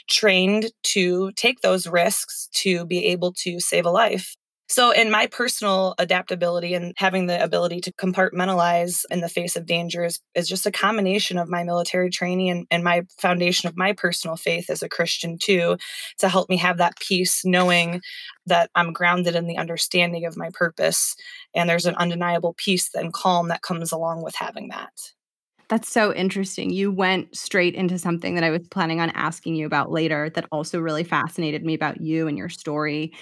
trained 0.09 0.71
to 0.83 1.31
take 1.33 1.61
those 1.61 1.87
risks 1.87 2.49
to 2.53 2.85
be 2.85 3.05
able 3.05 3.33
to 3.33 3.59
save 3.59 3.85
a 3.85 3.91
life, 3.91 4.35
so, 4.67 4.89
in 4.89 5.11
my 5.11 5.27
personal 5.27 5.93
adaptability 5.99 6.73
and 6.73 6.93
having 6.97 7.27
the 7.27 7.41
ability 7.43 7.81
to 7.81 7.93
compartmentalize 7.93 9.05
in 9.11 9.21
the 9.21 9.29
face 9.29 9.55
of 9.55 9.67
dangers 9.67 10.19
is 10.33 10.47
just 10.47 10.65
a 10.65 10.71
combination 10.71 11.37
of 11.37 11.47
my 11.47 11.63
military 11.63 12.09
training 12.09 12.49
and, 12.49 12.67
and, 12.71 12.83
my 12.83 13.03
foundation 13.21 13.69
of 13.69 13.77
my 13.77 13.93
personal 13.93 14.35
faith 14.35 14.69
as 14.71 14.81
a 14.81 14.89
Christian, 14.89 15.37
too, 15.37 15.77
to 16.17 16.29
help 16.29 16.49
me 16.49 16.57
have 16.57 16.77
that 16.77 16.99
peace, 16.99 17.45
knowing 17.45 18.01
that 18.47 18.71
I'm 18.73 18.91
grounded 18.91 19.35
in 19.35 19.45
the 19.45 19.57
understanding 19.57 20.25
of 20.25 20.35
my 20.35 20.49
purpose. 20.51 21.15
And 21.55 21.69
there's 21.69 21.85
an 21.85 21.95
undeniable 21.95 22.55
peace 22.57 22.89
and 22.95 23.13
calm 23.13 23.49
that 23.49 23.61
comes 23.61 23.91
along 23.91 24.23
with 24.23 24.35
having 24.35 24.69
that. 24.69 24.91
That's 25.67 25.91
so 25.91 26.13
interesting. 26.13 26.69
You 26.69 26.91
went 26.91 27.35
straight 27.35 27.73
into 27.73 27.97
something 27.97 28.35
that 28.35 28.43
I 28.43 28.51
was 28.51 28.67
planning 28.69 28.99
on 28.99 29.09
asking 29.11 29.55
you 29.55 29.65
about 29.65 29.91
later 29.91 30.29
that 30.31 30.45
also 30.51 30.79
really 30.79 31.03
fascinated 31.03 31.63
me 31.63 31.73
about 31.73 32.01
you 32.01 32.27
and 32.27 32.37
your 32.37 32.49
story 32.49 33.13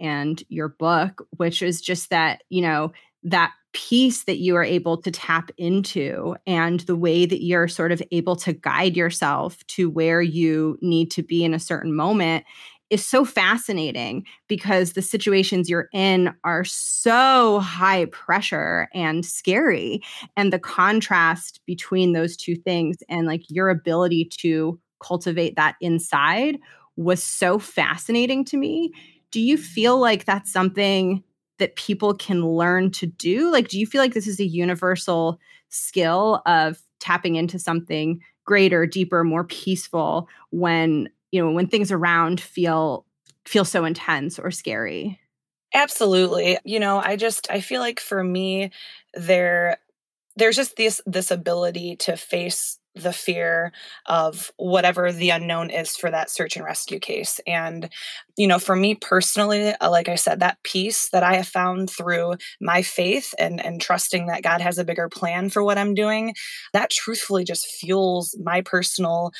and 0.00 0.42
your 0.48 0.68
book, 0.68 1.26
which 1.36 1.62
is 1.62 1.80
just 1.80 2.10
that, 2.10 2.42
you 2.48 2.62
know, 2.62 2.92
that 3.22 3.52
peace 3.72 4.24
that 4.24 4.38
you 4.38 4.56
are 4.56 4.64
able 4.64 5.00
to 5.00 5.10
tap 5.10 5.50
into 5.56 6.34
and 6.46 6.80
the 6.80 6.96
way 6.96 7.24
that 7.24 7.44
you're 7.44 7.68
sort 7.68 7.92
of 7.92 8.02
able 8.10 8.34
to 8.34 8.52
guide 8.52 8.96
yourself 8.96 9.64
to 9.68 9.88
where 9.88 10.20
you 10.20 10.76
need 10.82 11.10
to 11.12 11.22
be 11.22 11.44
in 11.44 11.54
a 11.54 11.58
certain 11.60 11.94
moment 11.94 12.44
is 12.90 13.06
so 13.06 13.24
fascinating 13.24 14.24
because 14.48 14.92
the 14.92 15.02
situations 15.02 15.70
you're 15.70 15.88
in 15.92 16.34
are 16.42 16.64
so 16.64 17.60
high 17.60 18.06
pressure 18.06 18.88
and 18.92 19.24
scary. 19.24 20.02
And 20.36 20.52
the 20.52 20.58
contrast 20.58 21.60
between 21.66 22.12
those 22.12 22.36
two 22.36 22.56
things 22.56 22.96
and 23.08 23.28
like 23.28 23.42
your 23.48 23.68
ability 23.68 24.28
to 24.40 24.78
cultivate 25.00 25.54
that 25.54 25.76
inside 25.80 26.58
was 26.96 27.22
so 27.22 27.60
fascinating 27.60 28.44
to 28.46 28.56
me. 28.56 28.92
Do 29.30 29.40
you 29.40 29.56
feel 29.56 29.98
like 29.98 30.24
that's 30.24 30.52
something 30.52 31.22
that 31.58 31.76
people 31.76 32.14
can 32.14 32.46
learn 32.46 32.90
to 32.92 33.06
do? 33.06 33.52
Like, 33.52 33.68
do 33.68 33.78
you 33.78 33.86
feel 33.86 34.00
like 34.00 34.14
this 34.14 34.26
is 34.26 34.40
a 34.40 34.44
universal 34.44 35.38
skill 35.68 36.42
of 36.46 36.78
tapping 36.98 37.36
into 37.36 37.58
something 37.58 38.20
greater, 38.44 38.86
deeper, 38.86 39.22
more 39.22 39.44
peaceful 39.44 40.28
when 40.50 41.08
you 41.30 41.42
know 41.42 41.52
when 41.52 41.68
things 41.68 41.92
around 41.92 42.40
feel 42.40 43.06
feel 43.46 43.64
so 43.64 43.84
intense 43.84 44.38
or 44.38 44.50
scary 44.50 45.18
absolutely 45.72 46.58
you 46.64 46.80
know 46.80 46.98
i 46.98 47.14
just 47.14 47.48
i 47.50 47.60
feel 47.60 47.80
like 47.80 48.00
for 48.00 48.24
me 48.24 48.70
there 49.14 49.78
there's 50.34 50.56
just 50.56 50.76
this 50.76 51.00
this 51.06 51.30
ability 51.30 51.94
to 51.96 52.16
face 52.16 52.79
the 52.94 53.12
fear 53.12 53.72
of 54.06 54.50
whatever 54.56 55.12
the 55.12 55.30
unknown 55.30 55.70
is 55.70 55.96
for 55.96 56.10
that 56.10 56.30
search 56.30 56.56
and 56.56 56.64
rescue 56.64 56.98
case. 56.98 57.40
And 57.46 57.88
you 58.36 58.46
know 58.46 58.58
for 58.58 58.74
me 58.74 58.94
personally 58.94 59.68
uh, 59.80 59.90
like 59.90 60.08
i 60.08 60.14
said 60.14 60.40
that 60.40 60.56
peace 60.62 61.08
that 61.10 61.22
i 61.22 61.34
have 61.34 61.46
found 61.46 61.90
through 61.90 62.34
my 62.60 62.80
faith 62.80 63.34
and 63.38 63.62
and 63.64 63.80
trusting 63.80 64.26
that 64.26 64.42
god 64.42 64.60
has 64.60 64.78
a 64.78 64.84
bigger 64.84 65.08
plan 65.08 65.50
for 65.50 65.62
what 65.62 65.76
i'm 65.76 65.94
doing 65.94 66.34
that 66.72 66.90
truthfully 66.90 67.44
just 67.44 67.66
fuels 67.66 68.34
my 68.42 68.62
personal 68.62 69.30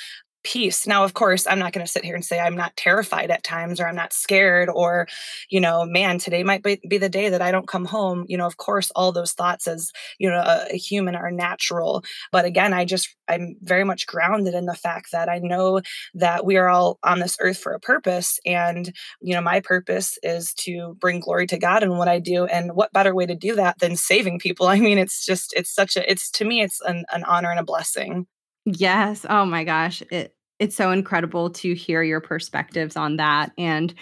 peace. 0.42 0.86
Now, 0.86 1.04
of 1.04 1.14
course, 1.14 1.46
I'm 1.46 1.58
not 1.58 1.72
going 1.72 1.84
to 1.84 1.90
sit 1.90 2.04
here 2.04 2.14
and 2.14 2.24
say 2.24 2.40
I'm 2.40 2.56
not 2.56 2.76
terrified 2.76 3.30
at 3.30 3.44
times 3.44 3.80
or 3.80 3.86
I'm 3.86 3.96
not 3.96 4.12
scared 4.12 4.68
or, 4.68 5.06
you 5.50 5.60
know, 5.60 5.84
man, 5.84 6.18
today 6.18 6.42
might 6.42 6.62
be, 6.62 6.80
be 6.88 6.98
the 6.98 7.08
day 7.08 7.28
that 7.28 7.42
I 7.42 7.50
don't 7.50 7.68
come 7.68 7.84
home. 7.84 8.24
You 8.28 8.38
know, 8.38 8.46
of 8.46 8.56
course, 8.56 8.90
all 8.96 9.12
those 9.12 9.32
thoughts 9.32 9.66
as, 9.66 9.92
you 10.18 10.30
know, 10.30 10.38
a, 10.38 10.66
a 10.72 10.76
human 10.76 11.14
are 11.14 11.30
natural. 11.30 12.02
But 12.32 12.44
again, 12.44 12.72
I 12.72 12.84
just, 12.84 13.14
I'm 13.28 13.56
very 13.62 13.84
much 13.84 14.06
grounded 14.06 14.54
in 14.54 14.66
the 14.66 14.74
fact 14.74 15.12
that 15.12 15.28
I 15.28 15.38
know 15.38 15.80
that 16.14 16.44
we 16.44 16.56
are 16.56 16.68
all 16.68 16.98
on 17.02 17.20
this 17.20 17.36
earth 17.40 17.58
for 17.58 17.72
a 17.72 17.80
purpose. 17.80 18.38
And, 18.46 18.92
you 19.20 19.34
know, 19.34 19.42
my 19.42 19.60
purpose 19.60 20.18
is 20.22 20.54
to 20.54 20.96
bring 21.00 21.20
glory 21.20 21.46
to 21.48 21.58
God 21.58 21.82
in 21.82 21.96
what 21.96 22.08
I 22.08 22.18
do. 22.18 22.46
And 22.46 22.74
what 22.74 22.92
better 22.92 23.14
way 23.14 23.26
to 23.26 23.34
do 23.34 23.54
that 23.56 23.78
than 23.78 23.96
saving 23.96 24.38
people? 24.38 24.66
I 24.70 24.80
mean, 24.80 24.98
it's 24.98 25.24
just, 25.24 25.52
it's 25.54 25.74
such 25.74 25.96
a, 25.96 26.10
it's 26.10 26.30
to 26.32 26.44
me, 26.44 26.62
it's 26.62 26.80
an, 26.82 27.04
an 27.12 27.24
honor 27.24 27.50
and 27.50 27.60
a 27.60 27.64
blessing. 27.64 28.26
Yes. 28.66 29.24
Oh 29.28 29.44
my 29.44 29.64
gosh. 29.64 30.02
It 30.10 30.34
it's 30.58 30.76
so 30.76 30.90
incredible 30.90 31.48
to 31.50 31.74
hear 31.74 32.02
your 32.02 32.20
perspectives 32.20 32.94
on 32.94 33.16
that. 33.16 33.50
And 33.56 33.94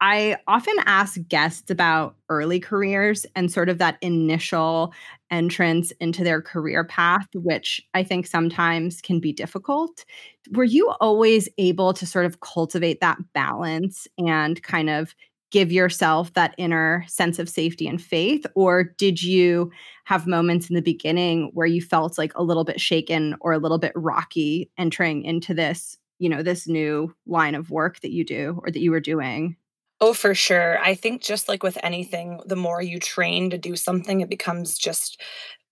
I 0.00 0.36
often 0.48 0.74
ask 0.86 1.18
guests 1.28 1.70
about 1.70 2.16
early 2.28 2.60
careers 2.60 3.26
and 3.36 3.52
sort 3.52 3.68
of 3.68 3.78
that 3.78 3.98
initial 4.02 4.92
entrance 5.30 5.92
into 6.00 6.24
their 6.24 6.42
career 6.42 6.84
path, 6.84 7.26
which 7.34 7.80
I 7.94 8.04
think 8.04 8.26
sometimes 8.26 9.00
can 9.00 9.20
be 9.20 9.32
difficult. 9.32 10.04
Were 10.52 10.64
you 10.64 10.90
always 11.00 11.48
able 11.58 11.94
to 11.94 12.06
sort 12.06 12.26
of 12.26 12.40
cultivate 12.40 13.00
that 13.00 13.18
balance 13.34 14.08
and 14.18 14.62
kind 14.62 14.90
of 14.90 15.14
give 15.50 15.72
yourself 15.72 16.32
that 16.34 16.54
inner 16.58 17.04
sense 17.08 17.38
of 17.38 17.48
safety 17.48 17.86
and 17.86 18.02
faith? 18.02 18.46
Or 18.54 18.84
did 18.84 19.22
you 19.22 19.70
have 20.04 20.26
moments 20.26 20.68
in 20.68 20.74
the 20.74 20.82
beginning 20.82 21.50
where 21.54 21.66
you 21.66 21.80
felt 21.80 22.18
like 22.18 22.32
a 22.34 22.42
little 22.42 22.64
bit 22.64 22.80
shaken 22.80 23.36
or 23.40 23.52
a 23.52 23.58
little 23.58 23.78
bit 23.78 23.92
rocky 23.94 24.70
entering 24.78 25.22
into 25.22 25.54
this, 25.54 25.96
you 26.18 26.28
know, 26.28 26.42
this 26.42 26.66
new 26.66 27.14
line 27.26 27.54
of 27.54 27.70
work 27.70 28.00
that 28.00 28.12
you 28.12 28.24
do 28.24 28.60
or 28.64 28.70
that 28.70 28.80
you 28.80 28.90
were 28.90 29.00
doing? 29.00 29.56
Oh, 29.98 30.12
for 30.12 30.34
sure. 30.34 30.78
I 30.78 30.94
think 30.94 31.22
just 31.22 31.48
like 31.48 31.62
with 31.62 31.78
anything, 31.82 32.40
the 32.44 32.56
more 32.56 32.82
you 32.82 32.98
train 33.00 33.48
to 33.50 33.56
do 33.56 33.76
something, 33.76 34.20
it 34.20 34.28
becomes 34.28 34.76
just 34.76 35.20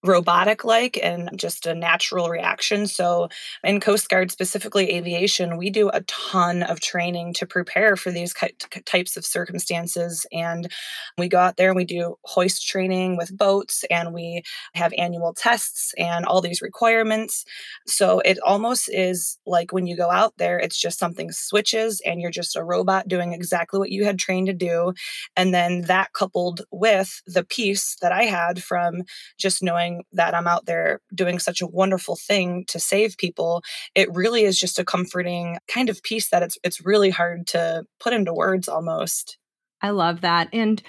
robotic 0.05 0.65
like 0.65 0.99
and 1.03 1.31
just 1.37 1.67
a 1.67 1.75
natural 1.75 2.29
reaction. 2.29 2.87
So, 2.87 3.29
in 3.65 3.81
Coast 3.81 4.09
Guard, 4.09 4.31
specifically 4.31 4.93
aviation, 4.93 5.57
we 5.57 5.71
do 5.71 5.89
a 5.89 6.03
ton 6.03 6.63
of 6.63 6.81
training 6.81 7.35
to 7.35 7.47
prepare 7.47 7.97
for 7.97 8.11
these 8.13 8.35
types 8.85 9.17
of 9.17 9.25
circumstances. 9.25 10.27
And 10.33 10.71
we 11.17 11.29
go 11.29 11.39
out 11.39 11.57
there 11.57 11.71
and 11.71 11.77
we 11.77 11.85
do 11.85 12.17
hoist 12.25 12.67
training 12.67 13.17
with 13.17 13.37
boats 13.37 13.85
and 13.91 14.13
we 14.13 14.43
have 14.75 14.93
annual 14.99 15.33
tests 15.33 15.95
and 15.99 16.27
all 16.27 16.41
these 16.41 16.61
requirements. 16.63 17.45
So, 17.87 18.21
it 18.21 18.39
almost 18.45 18.91
is 18.93 19.39
like 19.47 19.73
when 19.73 19.87
you 19.87 19.97
go 19.97 20.11
out 20.11 20.35
there, 20.39 20.59
it's 20.59 20.81
just 20.81 20.99
something 20.99 21.33
switches 21.33 22.01
and 22.05 22.21
you're 22.21 22.31
just 22.31 22.57
a 22.57 22.65
robot 22.65 23.09
doing 23.09 23.33
exactly 23.33 23.79
what 23.79 23.91
you 23.91 24.05
had 24.05 24.19
trained 24.19 24.49
to 24.49 24.53
do. 24.53 24.93
And 25.37 25.55
then 25.55 25.83
that 25.83 26.13
coupled 26.13 26.63
with 26.71 27.23
the 27.27 27.45
peace 27.45 27.97
that 28.03 28.13
I 28.13 28.25
had 28.25 28.63
from 28.63 29.03
just 29.39 29.63
knowing 29.63 29.94
that 30.13 30.35
I'm 30.35 30.47
out 30.47 30.67
there 30.67 31.01
doing 31.15 31.39
such 31.39 31.61
a 31.61 31.67
wonderful 31.67 32.17
thing 32.17 32.65
to 32.69 32.79
save 32.79 33.17
people, 33.17 33.63
it 33.95 34.13
really 34.15 34.45
is 34.45 34.59
just 34.59 34.79
a 34.79 34.85
comforting 34.85 35.59
kind 35.69 35.89
of 35.89 36.03
peace 36.03 36.31
that 36.31 36.43
it's 36.43 36.59
it's 36.65 36.85
really 36.85 37.11
hard 37.11 37.47
to 37.49 37.85
put 38.01 38.13
into 38.13 38.33
words 38.33 38.69
almost. 38.69 39.39
I 39.81 39.91
love 39.91 40.23
that. 40.23 40.49
And 40.53 40.83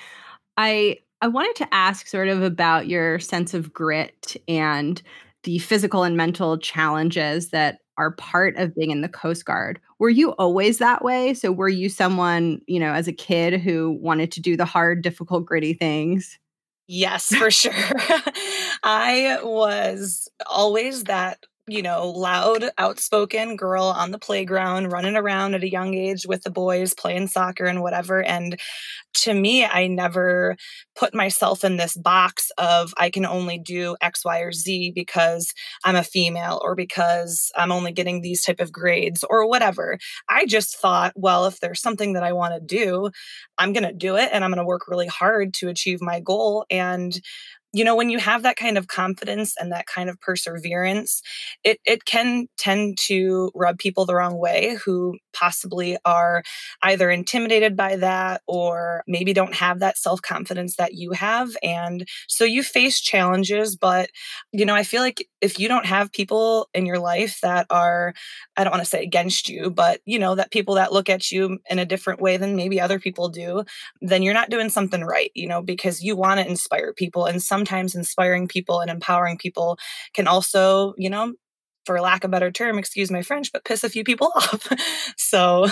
I 0.58 1.00
I 1.22 1.28
wanted 1.28 1.56
to 1.58 1.74
ask 1.74 2.08
sort 2.08 2.28
of 2.28 2.44
about 2.44 2.88
your 2.88 3.20
sense 3.20 3.54
of 3.54 3.74
grit 3.74 4.36
and 4.48 5.02
the 5.44 5.60
physical 5.60 6.04
and 6.04 6.18
mental 6.18 6.58
challenges 6.58 7.50
that 7.50 7.80
are 7.98 8.12
part 8.12 8.58
of 8.58 8.76
being 8.76 8.92
in 8.92 9.02
the 9.02 9.10
Coast 9.10 9.46
Guard. 9.46 9.80
Were 10.00 10.10
you 10.10 10.32
always 10.32 10.80
that 10.80 11.04
way? 11.04 11.34
So 11.34 11.52
were 11.52 11.70
you 11.70 11.88
someone, 11.88 12.62
you 12.68 12.80
know, 12.80 12.92
as 12.92 13.08
a 13.08 13.14
kid 13.14 13.62
who 13.62 13.98
wanted 14.02 14.32
to 14.34 14.42
do 14.42 14.58
the 14.58 14.66
hard, 14.66 15.02
difficult, 15.02 15.46
gritty 15.46 15.74
things? 15.74 16.38
Yes, 16.88 17.34
for 17.34 17.50
sure. 17.50 17.74
I 18.84 19.40
was 19.44 20.28
always 20.46 21.06
that 21.06 21.44
you 21.68 21.82
know, 21.82 22.10
loud, 22.10 22.70
outspoken 22.78 23.56
girl 23.56 23.86
on 23.86 24.12
the 24.12 24.20
playground, 24.20 24.92
running 24.92 25.16
around 25.16 25.56
at 25.56 25.64
a 25.64 25.70
young 25.70 25.96
age 25.96 26.26
with 26.28 26.44
the 26.44 26.52
boys, 26.52 26.94
playing 26.94 27.28
soccer 27.28 27.66
and 27.66 27.82
whatever. 27.82 28.22
And 28.24 28.60
to 29.16 29.34
me, 29.34 29.66
I 29.66 29.88
never 29.88 30.56
put 30.96 31.16
myself 31.16 31.64
in 31.64 31.78
this 31.78 31.98
box 31.98 32.52
of 32.58 32.94
I 32.98 33.10
can 33.10 33.26
only 33.26 33.58
do 33.58 33.96
X, 34.02 34.24
Y, 34.24 34.40
or 34.40 34.52
Z 34.52 34.92
because 34.94 35.54
I'm 35.84 35.96
a 35.96 36.04
female 36.04 36.62
or 36.64 36.76
because 36.76 37.52
I'm 37.56 37.72
only 37.72 37.92
getting 37.92 38.22
these 38.22 38.44
type 38.44 38.60
of 38.60 38.72
grades 38.72 39.24
or 39.28 39.48
whatever. 39.48 39.98
I 40.30 40.46
just 40.46 40.78
thought, 40.78 41.14
well, 41.16 41.46
if 41.46 41.60
there's 41.60 41.82
something 41.82 42.14
that 42.14 42.24
I 42.24 42.34
want 42.34 42.54
to 42.54 42.60
do, 42.60 43.10
I'm 43.58 43.74
going 43.74 43.84
to 43.84 43.94
do 43.94 44.18
it 44.18 44.30
and 44.32 44.44
I'm 44.44 44.52
going 44.52 44.60
to 44.60 44.66
work 44.66 44.88
really 44.88 45.08
hard 45.08 45.54
to 45.56 45.70
achieve 45.70 46.00
my 46.02 46.20
goal. 46.20 46.66
And 46.70 47.20
you 47.76 47.84
know 47.84 47.96
when 47.96 48.10
you 48.10 48.20
have 48.20 48.44
that 48.44 48.56
kind 48.56 48.78
of 48.78 48.88
confidence 48.88 49.56
and 49.60 49.72
that 49.72 49.86
kind 49.86 50.10
of 50.10 50.20
perseverance 50.22 51.22
it 51.64 51.80
it 51.86 52.06
can 52.06 52.48
tend 52.58 52.98
to 52.98 53.52
rub 53.54 53.78
people 53.78 54.06
the 54.06 54.16
wrong 54.16 54.38
way 54.38 54.78
who 54.86 55.18
possibly 55.36 55.98
are 56.06 56.44
either 56.84 57.12
intimidated 57.12 57.76
by 57.76 57.96
that 57.98 58.42
or 58.48 59.04
maybe 59.08 59.34
don't 59.34 59.54
have 59.56 59.80
that 59.80 59.98
self-confidence 59.98 60.78
that 60.78 60.94
you 60.96 61.12
have. 61.12 61.50
And 61.62 62.08
so 62.28 62.44
you 62.46 62.64
face 62.64 63.00
challenges 63.00 63.76
but 63.76 64.10
you 64.52 64.66
know 64.66 64.76
i 64.76 64.84
feel 64.84 65.02
like 65.02 65.28
if 65.42 65.60
you 65.60 65.68
don't 65.68 65.86
have 65.86 66.12
people 66.12 66.70
in 66.74 66.86
your 66.86 67.00
life 67.00 67.40
that 67.42 67.66
are 67.70 68.14
i 68.58 68.64
don't 68.64 68.72
want 68.72 68.84
to 68.84 68.90
say 68.90 69.04
against 69.04 69.50
you 69.50 69.70
but 69.70 70.02
you 70.06 70.18
know 70.20 70.36
that 70.36 70.52
people 70.52 70.76
that 70.76 70.94
look 70.94 71.10
at 71.10 71.32
you 71.32 71.60
in 71.70 71.80
a 71.80 71.86
different 71.86 72.22
way 72.22 72.38
than 72.38 72.56
maybe 72.56 72.80
other 72.80 73.00
people 73.00 73.30
do 73.30 73.64
then 74.02 74.22
you're 74.24 74.34
not 74.34 74.50
doing 74.50 74.70
something 74.70 75.04
right 75.04 75.32
you 75.36 75.48
know 75.48 75.62
because 75.62 76.02
you 76.02 76.16
want 76.16 76.40
to 76.40 76.48
inspire 76.48 76.94
people. 76.94 77.26
And 77.26 77.42
sometimes 77.42 77.96
inspiring 77.96 78.48
people 78.48 78.80
and 78.80 78.90
empowering 78.90 79.38
people 79.38 79.78
can 80.14 80.28
also, 80.28 80.94
you 80.98 81.10
know, 81.10 81.34
for 81.86 82.00
lack 82.02 82.24
of 82.24 82.30
a 82.30 82.32
better 82.32 82.52
term, 82.52 82.78
excuse 82.78 83.12
my 83.12 83.22
French, 83.22 83.52
but 83.52 83.64
piss 83.66 83.84
a 83.84 83.90
few 83.90 84.04
people 84.04 84.32
off. 84.36 84.68
so, 85.18 85.68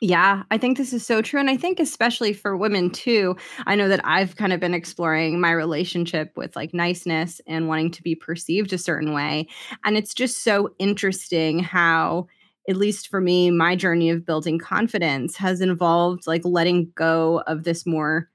yeah, 0.00 0.42
I 0.50 0.58
think 0.58 0.76
this 0.76 0.92
is 0.92 1.06
so 1.06 1.22
true. 1.22 1.40
And 1.40 1.50
I 1.50 1.56
think, 1.56 1.80
especially 1.80 2.32
for 2.32 2.56
women 2.56 2.90
too, 2.90 3.36
I 3.66 3.74
know 3.74 3.88
that 3.88 4.00
I've 4.04 4.36
kind 4.36 4.52
of 4.52 4.60
been 4.60 4.74
exploring 4.74 5.40
my 5.40 5.50
relationship 5.50 6.32
with 6.36 6.54
like 6.56 6.74
niceness 6.74 7.40
and 7.46 7.68
wanting 7.68 7.90
to 7.92 8.02
be 8.02 8.14
perceived 8.14 8.72
a 8.72 8.78
certain 8.78 9.12
way. 9.12 9.48
And 9.84 9.96
it's 9.96 10.14
just 10.14 10.44
so 10.44 10.70
interesting 10.78 11.58
how, 11.60 12.26
at 12.68 12.76
least 12.76 13.08
for 13.08 13.20
me, 13.20 13.50
my 13.50 13.76
journey 13.76 14.10
of 14.10 14.26
building 14.26 14.58
confidence 14.58 15.36
has 15.36 15.60
involved 15.60 16.26
like 16.26 16.44
letting 16.44 16.92
go 16.96 17.42
of 17.46 17.62
this 17.62 17.86
more 17.86 18.28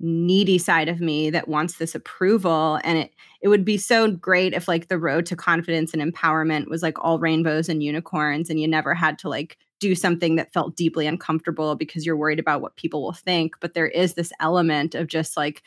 needy 0.00 0.58
side 0.58 0.88
of 0.88 1.00
me 1.00 1.30
that 1.30 1.48
wants 1.48 1.78
this 1.78 1.94
approval 1.94 2.78
and 2.84 2.98
it 2.98 3.14
it 3.40 3.48
would 3.48 3.64
be 3.64 3.78
so 3.78 4.10
great 4.10 4.52
if 4.52 4.68
like 4.68 4.88
the 4.88 4.98
road 4.98 5.24
to 5.24 5.36
confidence 5.36 5.94
and 5.94 6.02
empowerment 6.02 6.68
was 6.68 6.82
like 6.82 7.02
all 7.02 7.18
rainbows 7.18 7.68
and 7.68 7.82
unicorns 7.82 8.50
and 8.50 8.60
you 8.60 8.68
never 8.68 8.94
had 8.94 9.18
to 9.18 9.28
like 9.28 9.56
do 9.80 9.94
something 9.94 10.36
that 10.36 10.52
felt 10.52 10.76
deeply 10.76 11.06
uncomfortable 11.06 11.76
because 11.76 12.04
you're 12.04 12.16
worried 12.16 12.38
about 12.38 12.60
what 12.60 12.76
people 12.76 13.02
will 13.02 13.12
think 13.12 13.54
but 13.60 13.72
there 13.72 13.88
is 13.88 14.14
this 14.14 14.32
element 14.40 14.94
of 14.94 15.06
just 15.06 15.36
like 15.36 15.62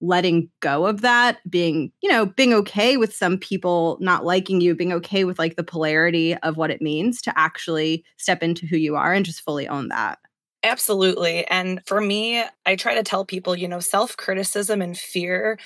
letting 0.00 0.48
go 0.60 0.86
of 0.86 1.00
that 1.00 1.38
being 1.48 1.90
you 2.02 2.10
know 2.10 2.26
being 2.26 2.52
okay 2.52 2.96
with 2.96 3.14
some 3.14 3.38
people 3.38 3.98
not 4.00 4.24
liking 4.24 4.60
you 4.60 4.74
being 4.74 4.92
okay 4.92 5.24
with 5.24 5.38
like 5.38 5.56
the 5.56 5.64
polarity 5.64 6.36
of 6.38 6.56
what 6.56 6.70
it 6.70 6.82
means 6.82 7.22
to 7.22 7.36
actually 7.38 8.04
step 8.16 8.42
into 8.42 8.66
who 8.66 8.76
you 8.76 8.96
are 8.96 9.12
and 9.12 9.24
just 9.24 9.42
fully 9.42 9.66
own 9.66 9.88
that 9.88 10.18
Absolutely. 10.64 11.44
And 11.48 11.84
for 11.86 12.00
me, 12.00 12.42
I 12.64 12.76
try 12.76 12.94
to 12.94 13.02
tell 13.02 13.24
people, 13.24 13.56
you 13.56 13.66
know, 13.68 13.80
self 13.80 14.16
criticism 14.16 14.80
and 14.80 14.96
fear 14.96 15.58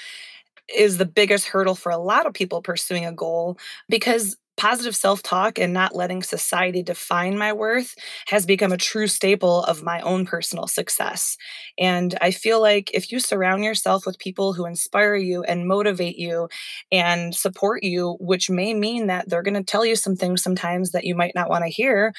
is 0.74 0.98
the 0.98 1.06
biggest 1.06 1.46
hurdle 1.48 1.74
for 1.76 1.92
a 1.92 1.98
lot 1.98 2.26
of 2.26 2.34
people 2.34 2.62
pursuing 2.62 3.06
a 3.06 3.12
goal 3.12 3.58
because 3.88 4.36
Positive 4.56 4.96
self 4.96 5.22
talk 5.22 5.58
and 5.58 5.74
not 5.74 5.94
letting 5.94 6.22
society 6.22 6.82
define 6.82 7.36
my 7.36 7.52
worth 7.52 7.94
has 8.28 8.46
become 8.46 8.72
a 8.72 8.78
true 8.78 9.06
staple 9.06 9.62
of 9.64 9.82
my 9.82 10.00
own 10.00 10.24
personal 10.24 10.66
success. 10.66 11.36
And 11.78 12.16
I 12.22 12.30
feel 12.30 12.60
like 12.62 12.90
if 12.94 13.12
you 13.12 13.20
surround 13.20 13.64
yourself 13.64 14.06
with 14.06 14.18
people 14.18 14.54
who 14.54 14.64
inspire 14.64 15.14
you 15.14 15.42
and 15.42 15.68
motivate 15.68 16.16
you 16.18 16.48
and 16.90 17.34
support 17.34 17.82
you, 17.82 18.16
which 18.18 18.48
may 18.48 18.72
mean 18.72 19.08
that 19.08 19.28
they're 19.28 19.42
going 19.42 19.54
to 19.54 19.62
tell 19.62 19.84
you 19.84 19.94
some 19.94 20.16
things 20.16 20.42
sometimes 20.42 20.92
that 20.92 21.04
you 21.04 21.14
might 21.14 21.34
not 21.34 21.50
want 21.50 21.64
to 21.64 21.70
hear, 21.70 22.14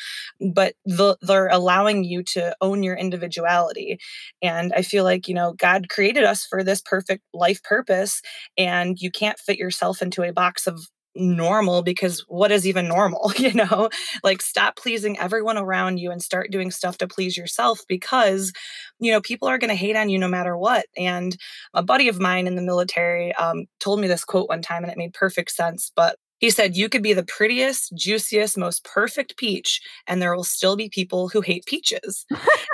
but 0.54 0.76
they're 0.86 1.48
allowing 1.48 2.04
you 2.04 2.22
to 2.24 2.56
own 2.62 2.84
your 2.84 2.96
individuality. 2.96 3.98
And 4.42 4.72
I 4.76 4.84
feel 4.84 5.04
like, 5.04 5.28
you 5.28 5.34
know, 5.34 5.54
God 5.54 5.90
created 5.90 6.24
us 6.24 6.46
for 6.46 6.64
this 6.64 6.82
perfect 6.82 7.24
life 7.34 7.64
purpose, 7.64 8.22
and 8.58 9.00
you 9.00 9.10
can't 9.12 9.40
fit 9.40 9.58
yourself 9.58 10.02
into 10.02 10.24
a 10.24 10.32
box 10.34 10.68
of 10.68 10.80
normal 11.20 11.82
because 11.82 12.24
what 12.28 12.52
is 12.52 12.68
even 12.68 12.88
normal 12.88 13.32
you 13.38 13.54
know 13.54 13.90
like 14.24 14.42
stop 14.42 14.76
pleasing 14.76 15.18
everyone 15.20 15.58
around 15.58 15.98
you 15.98 16.12
and 16.12 16.22
start 16.22 16.52
doing 16.52 16.72
stuff 16.72 16.98
to 16.98 17.08
please 17.08 17.36
yourself 17.38 17.82
because 17.88 18.54
you 19.00 19.12
know 19.12 19.22
people 19.22 19.48
are 19.48 19.58
going 19.58 19.70
to 19.70 19.76
hate 19.76 19.96
on 19.96 20.10
you 20.10 20.18
no 20.18 20.28
matter 20.28 20.58
what 20.58 20.86
and 20.98 21.38
a 21.74 21.84
buddy 21.84 22.08
of 22.08 22.20
mine 22.20 22.48
in 22.48 22.56
the 22.56 22.62
military 22.62 23.34
um, 23.36 23.66
told 23.80 24.00
me 24.00 24.08
this 24.08 24.24
quote 24.24 24.50
one 24.50 24.62
time 24.62 24.84
and 24.84 24.92
it 24.92 24.98
made 24.98 25.14
perfect 25.14 25.52
sense 25.52 25.92
but 25.96 26.18
he 26.40 26.50
said, 26.50 26.76
You 26.78 26.90
could 26.90 27.02
be 27.02 27.14
the 27.14 27.24
prettiest, 27.24 27.96
juiciest, 27.96 28.58
most 28.58 28.84
perfect 28.84 29.38
peach, 29.38 29.82
and 30.06 30.22
there 30.22 30.36
will 30.36 30.44
still 30.44 30.76
be 30.76 30.90
people 30.90 31.30
who 31.30 31.42
hate 31.42 31.66
peaches. 31.66 32.26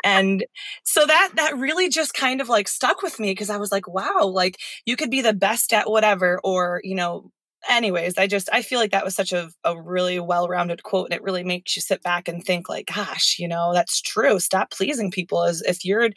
and 0.04 0.46
so 0.84 1.06
that 1.06 1.32
that 1.36 1.58
really 1.58 1.90
just 1.90 2.14
kind 2.14 2.42
of 2.42 2.50
like 2.50 2.68
stuck 2.68 3.02
with 3.02 3.20
me 3.20 3.32
because 3.32 3.50
I 3.50 3.58
was 3.58 3.72
like, 3.72 3.88
wow, 3.88 4.26
like 4.26 4.58
you 4.86 4.96
could 4.96 5.10
be 5.10 5.22
the 5.22 5.34
best 5.34 5.74
at 5.74 5.90
whatever, 5.90 6.40
or 6.44 6.82
you 6.84 6.96
know, 6.96 7.32
anyways, 7.70 8.18
I 8.18 8.28
just 8.28 8.50
I 8.52 8.62
feel 8.62 8.80
like 8.80 8.92
that 8.92 9.06
was 9.06 9.16
such 9.16 9.34
a, 9.34 9.50
a 9.64 9.80
really 9.80 10.20
well-rounded 10.20 10.84
quote 10.84 11.08
and 11.08 11.14
it 11.14 11.24
really 11.24 11.44
makes 11.44 11.76
you 11.76 11.82
sit 11.82 12.04
back 12.04 12.28
and 12.28 12.44
think 12.44 12.70
like, 12.70 12.88
gosh, 12.94 13.38
you 13.40 13.48
know, 13.48 13.74
that's 13.74 14.02
true. 14.02 14.40
Stop 14.40 14.72
pleasing 14.72 15.12
people 15.12 15.44
as 15.44 15.62
if 15.62 15.86
you're 15.86 16.10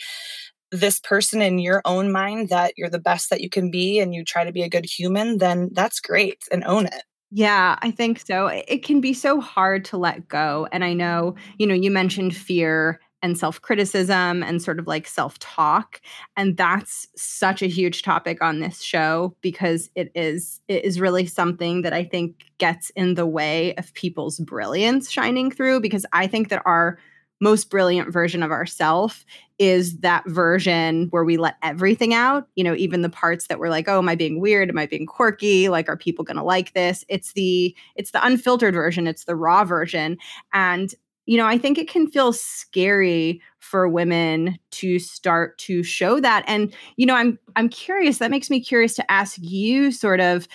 this 0.72 0.98
person 1.00 1.40
in 1.40 1.58
your 1.58 1.80
own 1.84 2.10
mind 2.10 2.48
that 2.48 2.74
you're 2.76 2.90
the 2.90 2.98
best 2.98 3.30
that 3.30 3.40
you 3.40 3.48
can 3.48 3.70
be 3.70 4.00
and 4.00 4.14
you 4.14 4.24
try 4.24 4.44
to 4.44 4.52
be 4.52 4.62
a 4.62 4.68
good 4.68 4.84
human, 4.84 5.38
then 5.38 5.70
that's 5.72 6.00
great 6.00 6.42
and 6.50 6.64
own 6.64 6.86
it. 6.86 7.02
Yeah, 7.30 7.76
I 7.82 7.90
think 7.90 8.20
so. 8.20 8.46
It 8.46 8.84
can 8.84 9.00
be 9.00 9.12
so 9.12 9.40
hard 9.40 9.84
to 9.86 9.96
let 9.96 10.28
go. 10.28 10.68
And 10.70 10.84
I 10.84 10.92
know, 10.92 11.34
you 11.58 11.66
know, 11.66 11.74
you 11.74 11.90
mentioned 11.90 12.36
fear 12.36 13.00
and 13.22 13.38
self 13.38 13.60
criticism 13.60 14.42
and 14.42 14.62
sort 14.62 14.78
of 14.78 14.86
like 14.86 15.06
self 15.06 15.38
talk. 15.38 16.00
And 16.36 16.56
that's 16.56 17.08
such 17.16 17.62
a 17.62 17.66
huge 17.66 18.02
topic 18.02 18.42
on 18.42 18.60
this 18.60 18.82
show 18.82 19.36
because 19.40 19.90
it 19.94 20.10
is 20.14 20.60
it 20.68 20.84
is 20.84 21.00
really 21.00 21.26
something 21.26 21.82
that 21.82 21.92
I 21.92 22.04
think 22.04 22.44
gets 22.58 22.90
in 22.90 23.14
the 23.14 23.26
way 23.26 23.74
of 23.76 23.92
people's 23.94 24.38
brilliance 24.40 25.10
shining 25.10 25.50
through 25.50 25.80
because 25.80 26.06
I 26.12 26.26
think 26.26 26.48
that 26.48 26.62
our 26.66 26.98
most 27.38 27.68
brilliant 27.68 28.10
version 28.10 28.42
of 28.42 28.50
ourself 28.50 29.26
is 29.58 29.98
that 29.98 30.24
version 30.26 31.08
where 31.10 31.24
we 31.24 31.36
let 31.36 31.56
everything 31.62 32.14
out 32.14 32.48
you 32.54 32.64
know 32.64 32.74
even 32.74 33.02
the 33.02 33.10
parts 33.10 33.46
that 33.46 33.58
we're 33.58 33.68
like 33.68 33.88
oh 33.88 33.98
am 33.98 34.08
i 34.08 34.14
being 34.14 34.40
weird? 34.40 34.70
Am 34.70 34.78
i 34.78 34.86
being 34.86 35.06
quirky? 35.06 35.68
Like 35.68 35.88
are 35.88 35.96
people 35.96 36.24
going 36.24 36.38
to 36.38 36.42
like 36.42 36.72
this? 36.72 37.04
It's 37.08 37.32
the 37.32 37.76
it's 37.94 38.10
the 38.10 38.24
unfiltered 38.24 38.74
version. 38.74 39.06
It's 39.06 39.24
the 39.24 39.36
raw 39.36 39.64
version. 39.64 40.18
And 40.52 40.94
you 41.26 41.36
know, 41.36 41.46
I 41.46 41.58
think 41.58 41.76
it 41.76 41.88
can 41.88 42.06
feel 42.06 42.32
scary 42.32 43.42
for 43.58 43.88
women 43.88 44.58
to 44.70 44.98
start 44.98 45.58
to 45.58 45.82
show 45.82 46.20
that. 46.20 46.44
And, 46.46 46.74
you 46.96 47.04
know, 47.04 47.14
I'm 47.14 47.38
I'm 47.56 47.68
curious, 47.68 48.18
that 48.18 48.30
makes 48.30 48.48
me 48.48 48.60
curious 48.60 48.94
to 48.94 49.10
ask 49.10 49.36
you 49.40 49.90
sort 49.90 50.20
of 50.20 50.48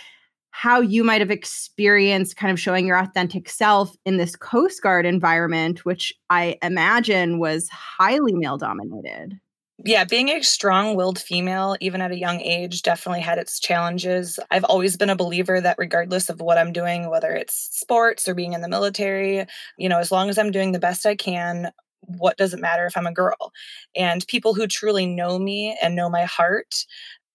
how 0.51 0.81
you 0.81 1.03
might 1.03 1.21
have 1.21 1.31
experienced 1.31 2.35
kind 2.35 2.51
of 2.51 2.59
showing 2.59 2.85
your 2.85 2.97
authentic 2.97 3.47
self 3.49 3.95
in 4.05 4.17
this 4.17 4.35
Coast 4.35 4.81
Guard 4.81 5.05
environment, 5.05 5.85
which 5.85 6.13
I 6.29 6.57
imagine 6.61 7.39
was 7.39 7.69
highly 7.69 8.33
male 8.33 8.57
dominated 8.57 9.39
yeah, 9.83 10.03
being 10.03 10.29
a 10.29 10.43
strong 10.43 10.95
willed 10.95 11.19
female, 11.19 11.75
even 11.79 12.01
at 12.01 12.11
a 12.11 12.17
young 12.17 12.39
age, 12.41 12.81
definitely 12.83 13.21
had 13.21 13.37
its 13.37 13.59
challenges. 13.59 14.39
I've 14.51 14.63
always 14.63 14.95
been 14.97 15.09
a 15.09 15.15
believer 15.15 15.59
that 15.59 15.77
regardless 15.79 16.29
of 16.29 16.39
what 16.39 16.57
I'm 16.57 16.71
doing, 16.71 17.09
whether 17.09 17.31
it's 17.31 17.69
sports 17.71 18.27
or 18.27 18.35
being 18.35 18.53
in 18.53 18.61
the 18.61 18.69
military, 18.69 19.45
you 19.77 19.89
know, 19.89 19.99
as 19.99 20.11
long 20.11 20.29
as 20.29 20.37
I'm 20.37 20.51
doing 20.51 20.71
the 20.71 20.79
best 20.79 21.05
I 21.05 21.15
can, 21.15 21.71
what 22.01 22.37
does 22.37 22.53
it 22.53 22.59
matter 22.59 22.85
if 22.85 22.97
I'm 22.97 23.07
a 23.07 23.13
girl? 23.13 23.51
And 23.95 24.25
people 24.27 24.53
who 24.53 24.67
truly 24.67 25.05
know 25.05 25.39
me 25.39 25.77
and 25.81 25.95
know 25.95 26.09
my 26.09 26.25
heart 26.25 26.85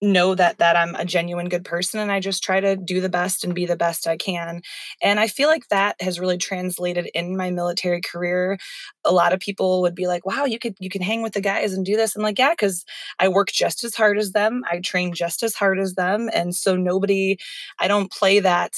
know 0.03 0.35
that 0.35 0.59
that 0.59 0.77
I'm 0.77 0.95
a 0.95 1.05
genuine 1.05 1.49
good 1.49 1.65
person 1.65 2.01
and 2.01 2.13
I 2.13 2.21
just 2.21 2.43
try 2.43 2.61
to 2.61 2.77
do 2.77 3.01
the 3.01 3.09
best 3.09 3.45
and 3.45 3.55
be 3.55 3.65
the 3.67 3.77
best 3.77 4.07
I 4.07 4.17
can. 4.17 4.61
And 5.03 5.19
I 5.19 5.27
feel 5.27 5.49
like 5.49 5.69
that 5.69 5.97
has 6.01 6.21
really 6.21 6.37
translated 6.39 7.09
in 7.15 7.37
my 7.37 7.51
military 7.51 8.01
career. 8.03 8.59
A 9.05 9.13
lot 9.13 9.33
of 9.33 9.41
people 9.41 9.81
would 9.83 9.95
be 9.95 10.07
like, 10.07 10.27
"Wow, 10.27 10.45
you 10.45 10.59
could 10.59 10.75
you 10.81 10.91
can 10.91 11.03
hang 11.03 11.23
with 11.23 11.33
the 11.33 11.41
guys 11.41 11.73
and 11.73 11.85
do 11.85 11.97
this." 11.97 12.15
I'm 12.17 12.23
like, 12.23 12.39
"Yeah, 12.39 12.55
cuz 12.55 12.85
I 13.19 13.29
work 13.29 13.49
just 13.53 13.85
as 13.85 13.95
hard 13.95 14.19
as 14.19 14.33
them. 14.33 14.63
I 14.71 14.81
train 14.81 15.15
just 15.15 15.43
as 15.43 15.55
hard 15.55 15.79
as 15.79 15.95
them." 15.95 16.29
And 16.35 16.55
so 16.55 16.77
nobody 16.77 17.39
I 17.79 17.89
don't 17.89 18.11
play 18.13 18.41
that 18.41 18.73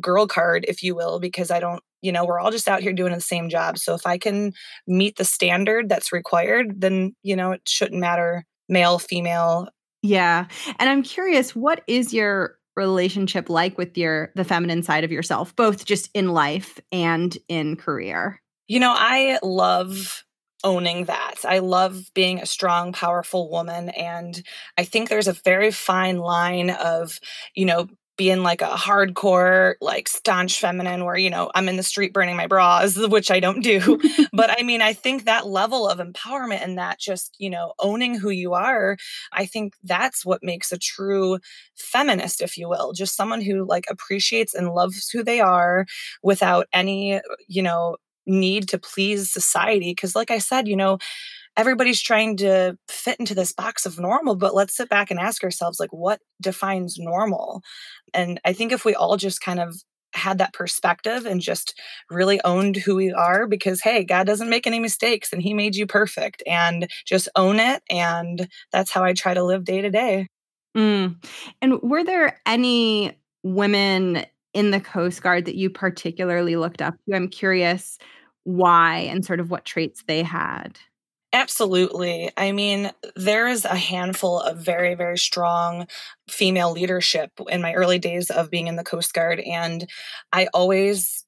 girl 0.00 0.26
card 0.26 0.64
if 0.68 0.82
you 0.82 0.94
will 0.94 1.18
because 1.18 1.50
I 1.50 1.60
don't 1.60 1.82
you 2.02 2.12
know 2.12 2.24
we're 2.24 2.38
all 2.38 2.50
just 2.52 2.68
out 2.68 2.82
here 2.82 2.92
doing 2.92 3.12
the 3.12 3.20
same 3.20 3.48
job 3.48 3.76
so 3.76 3.92
if 3.92 4.06
i 4.06 4.16
can 4.16 4.52
meet 4.86 5.16
the 5.16 5.24
standard 5.24 5.88
that's 5.88 6.12
required 6.12 6.80
then 6.80 7.12
you 7.24 7.34
know 7.34 7.50
it 7.50 7.62
shouldn't 7.66 8.00
matter 8.00 8.44
male 8.68 9.00
female 9.00 9.68
Yeah. 10.02 10.46
And 10.78 10.88
I'm 10.88 11.02
curious, 11.02 11.56
what 11.56 11.82
is 11.86 12.12
your 12.12 12.56
relationship 12.76 13.50
like 13.50 13.76
with 13.76 13.98
your 13.98 14.30
the 14.36 14.44
feminine 14.44 14.82
side 14.82 15.04
of 15.04 15.10
yourself, 15.10 15.54
both 15.56 15.84
just 15.84 16.10
in 16.14 16.28
life 16.28 16.78
and 16.92 17.36
in 17.48 17.76
career? 17.76 18.40
You 18.68 18.80
know, 18.80 18.94
I 18.96 19.38
love 19.42 20.24
owning 20.64 21.04
that. 21.04 21.36
I 21.44 21.60
love 21.60 22.10
being 22.14 22.40
a 22.40 22.46
strong, 22.46 22.92
powerful 22.92 23.50
woman. 23.50 23.90
And 23.90 24.42
I 24.76 24.84
think 24.84 25.08
there's 25.08 25.28
a 25.28 25.32
very 25.32 25.70
fine 25.70 26.18
line 26.18 26.70
of, 26.70 27.20
you 27.54 27.64
know, 27.64 27.88
being 28.18 28.42
like 28.42 28.60
a 28.60 28.66
hardcore, 28.66 29.76
like 29.80 30.08
staunch 30.08 30.60
feminine 30.60 31.06
where, 31.06 31.16
you 31.16 31.30
know, 31.30 31.50
I'm 31.54 31.68
in 31.68 31.76
the 31.78 31.82
street 31.82 32.12
burning 32.12 32.36
my 32.36 32.46
bras, 32.48 32.98
which 33.08 33.30
I 33.30 33.40
don't 33.40 33.62
do. 33.62 33.98
but 34.34 34.50
I 34.50 34.62
mean, 34.64 34.82
I 34.82 34.92
think 34.92 35.24
that 35.24 35.46
level 35.46 35.88
of 35.88 36.00
empowerment 36.00 36.62
and 36.62 36.76
that 36.76 36.98
just, 37.00 37.34
you 37.38 37.48
know, 37.48 37.72
owning 37.78 38.16
who 38.18 38.30
you 38.30 38.52
are, 38.54 38.98
I 39.32 39.46
think 39.46 39.74
that's 39.84 40.26
what 40.26 40.42
makes 40.42 40.72
a 40.72 40.78
true 40.78 41.38
feminist, 41.76 42.42
if 42.42 42.58
you 42.58 42.68
will, 42.68 42.92
just 42.92 43.16
someone 43.16 43.40
who 43.40 43.64
like 43.64 43.86
appreciates 43.88 44.52
and 44.54 44.74
loves 44.74 45.08
who 45.08 45.22
they 45.22 45.40
are 45.40 45.86
without 46.22 46.66
any, 46.72 47.20
you 47.46 47.62
know, 47.62 47.96
need 48.26 48.68
to 48.68 48.78
please 48.78 49.32
society. 49.32 49.94
Cause 49.94 50.14
like 50.14 50.30
I 50.30 50.38
said, 50.38 50.68
you 50.68 50.76
know, 50.76 50.98
everybody's 51.58 52.00
trying 52.00 52.36
to 52.38 52.78
fit 52.88 53.18
into 53.20 53.34
this 53.34 53.52
box 53.52 53.84
of 53.84 53.98
normal 53.98 54.36
but 54.36 54.54
let's 54.54 54.74
sit 54.74 54.88
back 54.88 55.10
and 55.10 55.20
ask 55.20 55.44
ourselves 55.44 55.78
like 55.78 55.92
what 55.92 56.20
defines 56.40 56.96
normal? 56.98 57.62
And 58.14 58.40
i 58.44 58.54
think 58.54 58.72
if 58.72 58.84
we 58.84 58.94
all 58.94 59.18
just 59.18 59.42
kind 59.42 59.60
of 59.60 59.76
had 60.14 60.38
that 60.38 60.54
perspective 60.54 61.26
and 61.26 61.42
just 61.42 61.78
really 62.10 62.40
owned 62.42 62.76
who 62.76 62.96
we 62.96 63.12
are 63.12 63.46
because 63.46 63.82
hey 63.82 64.02
god 64.04 64.26
doesn't 64.26 64.48
make 64.48 64.66
any 64.66 64.80
mistakes 64.80 65.34
and 65.34 65.42
he 65.42 65.52
made 65.52 65.76
you 65.76 65.86
perfect 65.86 66.42
and 66.46 66.88
just 67.06 67.28
own 67.36 67.60
it 67.60 67.82
and 67.90 68.48
that's 68.72 68.90
how 68.90 69.04
i 69.04 69.12
try 69.12 69.34
to 69.34 69.44
live 69.44 69.64
day 69.64 69.82
to 69.82 69.90
day. 69.90 70.26
Mm. 70.76 71.16
and 71.60 71.82
were 71.82 72.04
there 72.04 72.40
any 72.46 73.18
women 73.42 74.24
in 74.54 74.70
the 74.70 74.80
coast 74.80 75.22
guard 75.22 75.44
that 75.44 75.54
you 75.56 75.70
particularly 75.70 76.56
looked 76.56 76.82
up 76.82 76.94
to? 77.08 77.16
I'm 77.16 77.28
curious 77.28 77.98
why 78.44 78.98
and 78.98 79.24
sort 79.24 79.40
of 79.40 79.50
what 79.50 79.64
traits 79.64 80.04
they 80.06 80.22
had 80.22 80.78
Absolutely. 81.32 82.30
I 82.38 82.52
mean, 82.52 82.90
there 83.14 83.48
is 83.48 83.64
a 83.66 83.76
handful 83.76 84.40
of 84.40 84.58
very, 84.58 84.94
very 84.94 85.18
strong 85.18 85.86
female 86.28 86.72
leadership 86.72 87.30
in 87.50 87.60
my 87.60 87.74
early 87.74 87.98
days 87.98 88.30
of 88.30 88.50
being 88.50 88.66
in 88.66 88.76
the 88.76 88.84
Coast 88.84 89.12
Guard. 89.12 89.40
And 89.40 89.86
I 90.32 90.48
always 90.54 91.24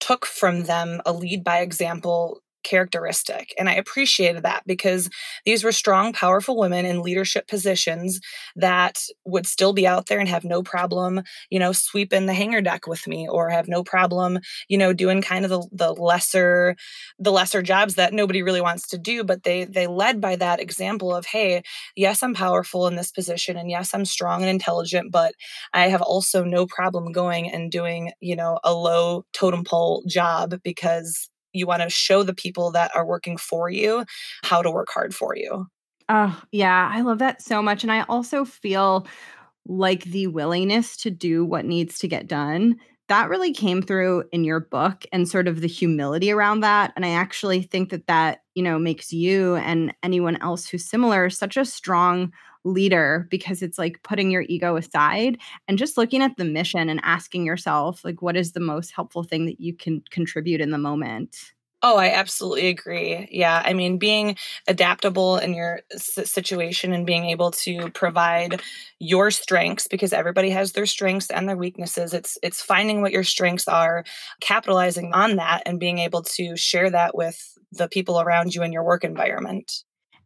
took 0.00 0.26
from 0.26 0.64
them 0.64 1.02
a 1.06 1.12
lead 1.12 1.44
by 1.44 1.60
example 1.60 2.41
characteristic. 2.62 3.54
And 3.58 3.68
I 3.68 3.74
appreciated 3.74 4.42
that 4.44 4.62
because 4.66 5.08
these 5.44 5.64
were 5.64 5.72
strong, 5.72 6.12
powerful 6.12 6.58
women 6.58 6.84
in 6.86 7.02
leadership 7.02 7.46
positions 7.48 8.20
that 8.56 8.98
would 9.24 9.46
still 9.46 9.72
be 9.72 9.86
out 9.86 10.06
there 10.06 10.18
and 10.18 10.28
have 10.28 10.44
no 10.44 10.62
problem, 10.62 11.22
you 11.50 11.58
know, 11.58 11.72
sweeping 11.72 12.26
the 12.26 12.34
hangar 12.34 12.60
deck 12.60 12.86
with 12.86 13.06
me 13.06 13.28
or 13.28 13.48
have 13.50 13.68
no 13.68 13.82
problem, 13.82 14.38
you 14.68 14.78
know, 14.78 14.92
doing 14.92 15.22
kind 15.22 15.44
of 15.44 15.50
the, 15.50 15.66
the 15.72 15.92
lesser, 15.92 16.76
the 17.18 17.32
lesser 17.32 17.62
jobs 17.62 17.94
that 17.94 18.12
nobody 18.12 18.42
really 18.42 18.60
wants 18.60 18.86
to 18.88 18.98
do. 18.98 19.24
But 19.24 19.42
they 19.44 19.64
they 19.64 19.86
led 19.86 20.20
by 20.20 20.36
that 20.36 20.60
example 20.60 21.14
of, 21.14 21.26
hey, 21.26 21.62
yes, 21.96 22.22
I'm 22.22 22.34
powerful 22.34 22.86
in 22.86 22.96
this 22.96 23.10
position 23.12 23.56
and 23.56 23.70
yes, 23.70 23.94
I'm 23.94 24.04
strong 24.04 24.42
and 24.42 24.50
intelligent, 24.50 25.10
but 25.12 25.34
I 25.72 25.88
have 25.88 26.02
also 26.02 26.44
no 26.44 26.66
problem 26.66 27.12
going 27.12 27.50
and 27.50 27.70
doing, 27.70 28.12
you 28.20 28.36
know, 28.36 28.58
a 28.64 28.72
low 28.72 29.24
totem 29.32 29.64
pole 29.64 30.02
job 30.08 30.60
because 30.62 31.28
you 31.52 31.66
want 31.66 31.82
to 31.82 31.90
show 31.90 32.22
the 32.22 32.34
people 32.34 32.70
that 32.72 32.94
are 32.94 33.06
working 33.06 33.36
for 33.36 33.70
you 33.70 34.04
how 34.42 34.62
to 34.62 34.70
work 34.70 34.88
hard 34.92 35.14
for 35.14 35.36
you. 35.36 35.66
Oh, 36.08 36.42
yeah, 36.50 36.90
I 36.92 37.00
love 37.00 37.18
that 37.18 37.42
so 37.42 37.62
much. 37.62 37.82
And 37.82 37.92
I 37.92 38.02
also 38.02 38.44
feel 38.44 39.06
like 39.66 40.04
the 40.04 40.26
willingness 40.26 40.96
to 40.98 41.10
do 41.10 41.44
what 41.44 41.64
needs 41.64 41.98
to 42.00 42.08
get 42.08 42.26
done 42.26 42.76
that 43.08 43.28
really 43.28 43.52
came 43.52 43.82
through 43.82 44.24
in 44.32 44.42
your 44.42 44.60
book 44.60 45.04
and 45.12 45.28
sort 45.28 45.46
of 45.46 45.60
the 45.60 45.66
humility 45.66 46.30
around 46.30 46.60
that 46.60 46.92
and 46.96 47.04
i 47.04 47.10
actually 47.10 47.62
think 47.62 47.90
that 47.90 48.06
that 48.06 48.40
you 48.54 48.62
know 48.62 48.78
makes 48.78 49.12
you 49.12 49.56
and 49.56 49.94
anyone 50.02 50.36
else 50.40 50.66
who's 50.66 50.88
similar 50.88 51.30
such 51.30 51.56
a 51.56 51.64
strong 51.64 52.32
leader 52.64 53.26
because 53.30 53.62
it's 53.62 53.78
like 53.78 54.02
putting 54.02 54.30
your 54.30 54.44
ego 54.48 54.76
aside 54.76 55.38
and 55.68 55.78
just 55.78 55.96
looking 55.96 56.22
at 56.22 56.36
the 56.36 56.44
mission 56.44 56.88
and 56.88 57.00
asking 57.02 57.44
yourself 57.44 58.04
like 58.04 58.22
what 58.22 58.36
is 58.36 58.52
the 58.52 58.60
most 58.60 58.92
helpful 58.92 59.24
thing 59.24 59.46
that 59.46 59.60
you 59.60 59.74
can 59.74 60.02
contribute 60.10 60.60
in 60.60 60.70
the 60.70 60.78
moment 60.78 61.52
Oh, 61.84 61.96
I 61.96 62.12
absolutely 62.12 62.68
agree. 62.68 63.28
Yeah. 63.32 63.60
I 63.64 63.72
mean, 63.72 63.98
being 63.98 64.36
adaptable 64.68 65.38
in 65.38 65.52
your 65.52 65.80
situation 65.96 66.92
and 66.92 67.04
being 67.04 67.24
able 67.24 67.50
to 67.50 67.90
provide 67.90 68.62
your 69.00 69.32
strengths 69.32 69.88
because 69.88 70.12
everybody 70.12 70.50
has 70.50 70.72
their 70.72 70.86
strengths 70.86 71.28
and 71.28 71.48
their 71.48 71.56
weaknesses. 71.56 72.14
It's 72.14 72.38
it's 72.40 72.62
finding 72.62 73.02
what 73.02 73.10
your 73.10 73.24
strengths 73.24 73.66
are, 73.66 74.04
capitalizing 74.40 75.12
on 75.12 75.36
that 75.36 75.64
and 75.66 75.80
being 75.80 75.98
able 75.98 76.22
to 76.22 76.56
share 76.56 76.88
that 76.88 77.16
with 77.16 77.58
the 77.72 77.88
people 77.88 78.20
around 78.20 78.54
you 78.54 78.62
in 78.62 78.72
your 78.72 78.84
work 78.84 79.02
environment. 79.02 79.82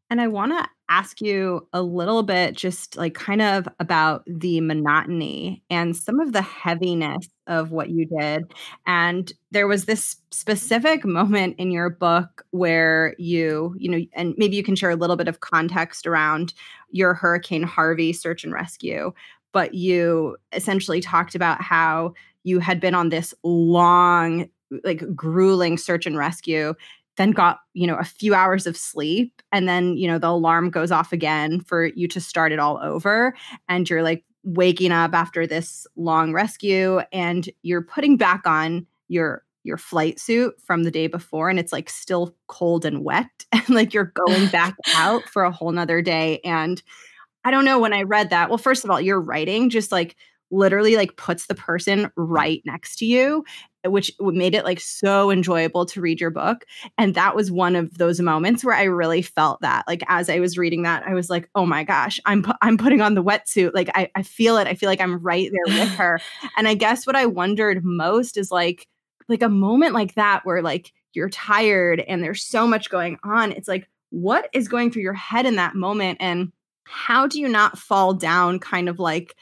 And 0.08 0.20
I 0.20 0.28
want 0.28 0.52
to 0.52 0.68
ask 0.88 1.20
you 1.20 1.66
a 1.72 1.82
little 1.82 2.22
bit 2.22 2.54
just 2.54 2.96
like 2.96 3.14
kind 3.14 3.42
of 3.42 3.68
about 3.80 4.22
the 4.26 4.60
monotony 4.60 5.64
and 5.68 5.96
some 5.96 6.20
of 6.20 6.32
the 6.32 6.42
heaviness 6.42 7.28
of 7.48 7.72
what 7.72 7.90
you 7.90 8.06
did. 8.06 8.44
And 8.86 9.32
there 9.50 9.66
was 9.66 9.86
this 9.86 10.16
specific 10.30 11.04
moment 11.04 11.56
in 11.58 11.72
your 11.72 11.90
book 11.90 12.44
where 12.50 13.16
you, 13.18 13.74
you 13.78 13.90
know, 13.90 14.00
and 14.12 14.34
maybe 14.36 14.54
you 14.54 14.62
can 14.62 14.76
share 14.76 14.90
a 14.90 14.96
little 14.96 15.16
bit 15.16 15.28
of 15.28 15.40
context 15.40 16.06
around 16.06 16.54
your 16.90 17.14
Hurricane 17.14 17.64
Harvey 17.64 18.12
search 18.12 18.44
and 18.44 18.52
rescue, 18.52 19.12
but 19.52 19.74
you 19.74 20.36
essentially 20.52 21.00
talked 21.00 21.34
about 21.34 21.60
how 21.60 22.14
you 22.44 22.60
had 22.60 22.78
been 22.78 22.94
on 22.94 23.08
this 23.08 23.34
long 23.42 24.48
like 24.84 25.02
grueling 25.14 25.78
search 25.78 26.06
and 26.06 26.16
rescue 26.16 26.74
then 27.16 27.30
got 27.30 27.58
you 27.74 27.86
know 27.86 27.96
a 27.96 28.04
few 28.04 28.34
hours 28.34 28.66
of 28.66 28.76
sleep 28.76 29.42
and 29.52 29.68
then 29.68 29.96
you 29.96 30.06
know 30.06 30.18
the 30.18 30.28
alarm 30.28 30.70
goes 30.70 30.90
off 30.90 31.12
again 31.12 31.60
for 31.60 31.86
you 31.86 32.06
to 32.08 32.20
start 32.20 32.52
it 32.52 32.58
all 32.58 32.78
over 32.82 33.34
and 33.68 33.88
you're 33.88 34.02
like 34.02 34.24
waking 34.44 34.92
up 34.92 35.12
after 35.12 35.46
this 35.46 35.86
long 35.96 36.32
rescue 36.32 37.00
and 37.12 37.50
you're 37.62 37.82
putting 37.82 38.16
back 38.16 38.46
on 38.46 38.86
your 39.08 39.42
your 39.64 39.76
flight 39.76 40.20
suit 40.20 40.54
from 40.62 40.84
the 40.84 40.90
day 40.92 41.08
before 41.08 41.50
and 41.50 41.58
it's 41.58 41.72
like 41.72 41.90
still 41.90 42.34
cold 42.46 42.84
and 42.84 43.02
wet 43.02 43.44
and 43.52 43.68
like 43.70 43.92
you're 43.92 44.12
going 44.26 44.46
back 44.52 44.76
out 44.94 45.22
for 45.24 45.42
a 45.42 45.50
whole 45.50 45.72
nother 45.72 46.00
day 46.00 46.40
and 46.44 46.82
i 47.44 47.50
don't 47.50 47.64
know 47.64 47.78
when 47.78 47.92
i 47.92 48.02
read 48.02 48.30
that. 48.30 48.48
Well 48.48 48.58
first 48.58 48.84
of 48.84 48.90
all 48.90 49.00
your 49.00 49.20
writing 49.20 49.70
just 49.70 49.90
like 49.90 50.16
literally 50.50 50.96
like 50.96 51.16
puts 51.16 51.46
the 51.46 51.54
person 51.54 52.10
right 52.16 52.62
next 52.64 52.96
to 52.96 53.06
you 53.06 53.44
which 53.90 54.12
made 54.20 54.54
it 54.54 54.64
like 54.64 54.80
so 54.80 55.30
enjoyable 55.30 55.86
to 55.86 56.00
read 56.00 56.20
your 56.20 56.30
book. 56.30 56.64
And 56.98 57.14
that 57.14 57.34
was 57.36 57.50
one 57.50 57.76
of 57.76 57.96
those 57.98 58.20
moments 58.20 58.64
where 58.64 58.74
I 58.74 58.84
really 58.84 59.22
felt 59.22 59.60
that. 59.60 59.84
Like 59.86 60.02
as 60.08 60.28
I 60.28 60.40
was 60.40 60.58
reading 60.58 60.82
that, 60.82 61.06
I 61.06 61.14
was 61.14 61.30
like, 61.30 61.48
oh 61.54 61.66
my 61.66 61.84
gosh, 61.84 62.20
I'm 62.24 62.42
pu- 62.42 62.52
I'm 62.62 62.78
putting 62.78 63.00
on 63.00 63.14
the 63.14 63.24
wetsuit. 63.24 63.72
Like 63.74 63.90
I, 63.94 64.10
I 64.14 64.22
feel 64.22 64.56
it. 64.58 64.66
I 64.66 64.74
feel 64.74 64.88
like 64.88 65.00
I'm 65.00 65.18
right 65.18 65.50
there 65.50 65.74
with 65.78 65.88
her. 65.96 66.20
and 66.56 66.68
I 66.68 66.74
guess 66.74 67.06
what 67.06 67.16
I 67.16 67.26
wondered 67.26 67.84
most 67.84 68.36
is 68.36 68.50
like 68.50 68.86
like 69.28 69.42
a 69.42 69.48
moment 69.48 69.92
like 69.92 70.14
that 70.14 70.44
where 70.44 70.62
like 70.62 70.92
you're 71.12 71.30
tired 71.30 72.00
and 72.00 72.22
there's 72.22 72.42
so 72.42 72.66
much 72.66 72.90
going 72.90 73.18
on. 73.24 73.50
It's 73.52 73.68
like, 73.68 73.88
what 74.10 74.48
is 74.52 74.68
going 74.68 74.90
through 74.90 75.02
your 75.02 75.14
head 75.14 75.46
in 75.46 75.56
that 75.56 75.74
moment? 75.74 76.18
And 76.20 76.52
how 76.84 77.26
do 77.26 77.40
you 77.40 77.48
not 77.48 77.78
fall 77.78 78.14
down 78.14 78.60
kind 78.60 78.88
of 78.88 78.98
like 78.98 79.34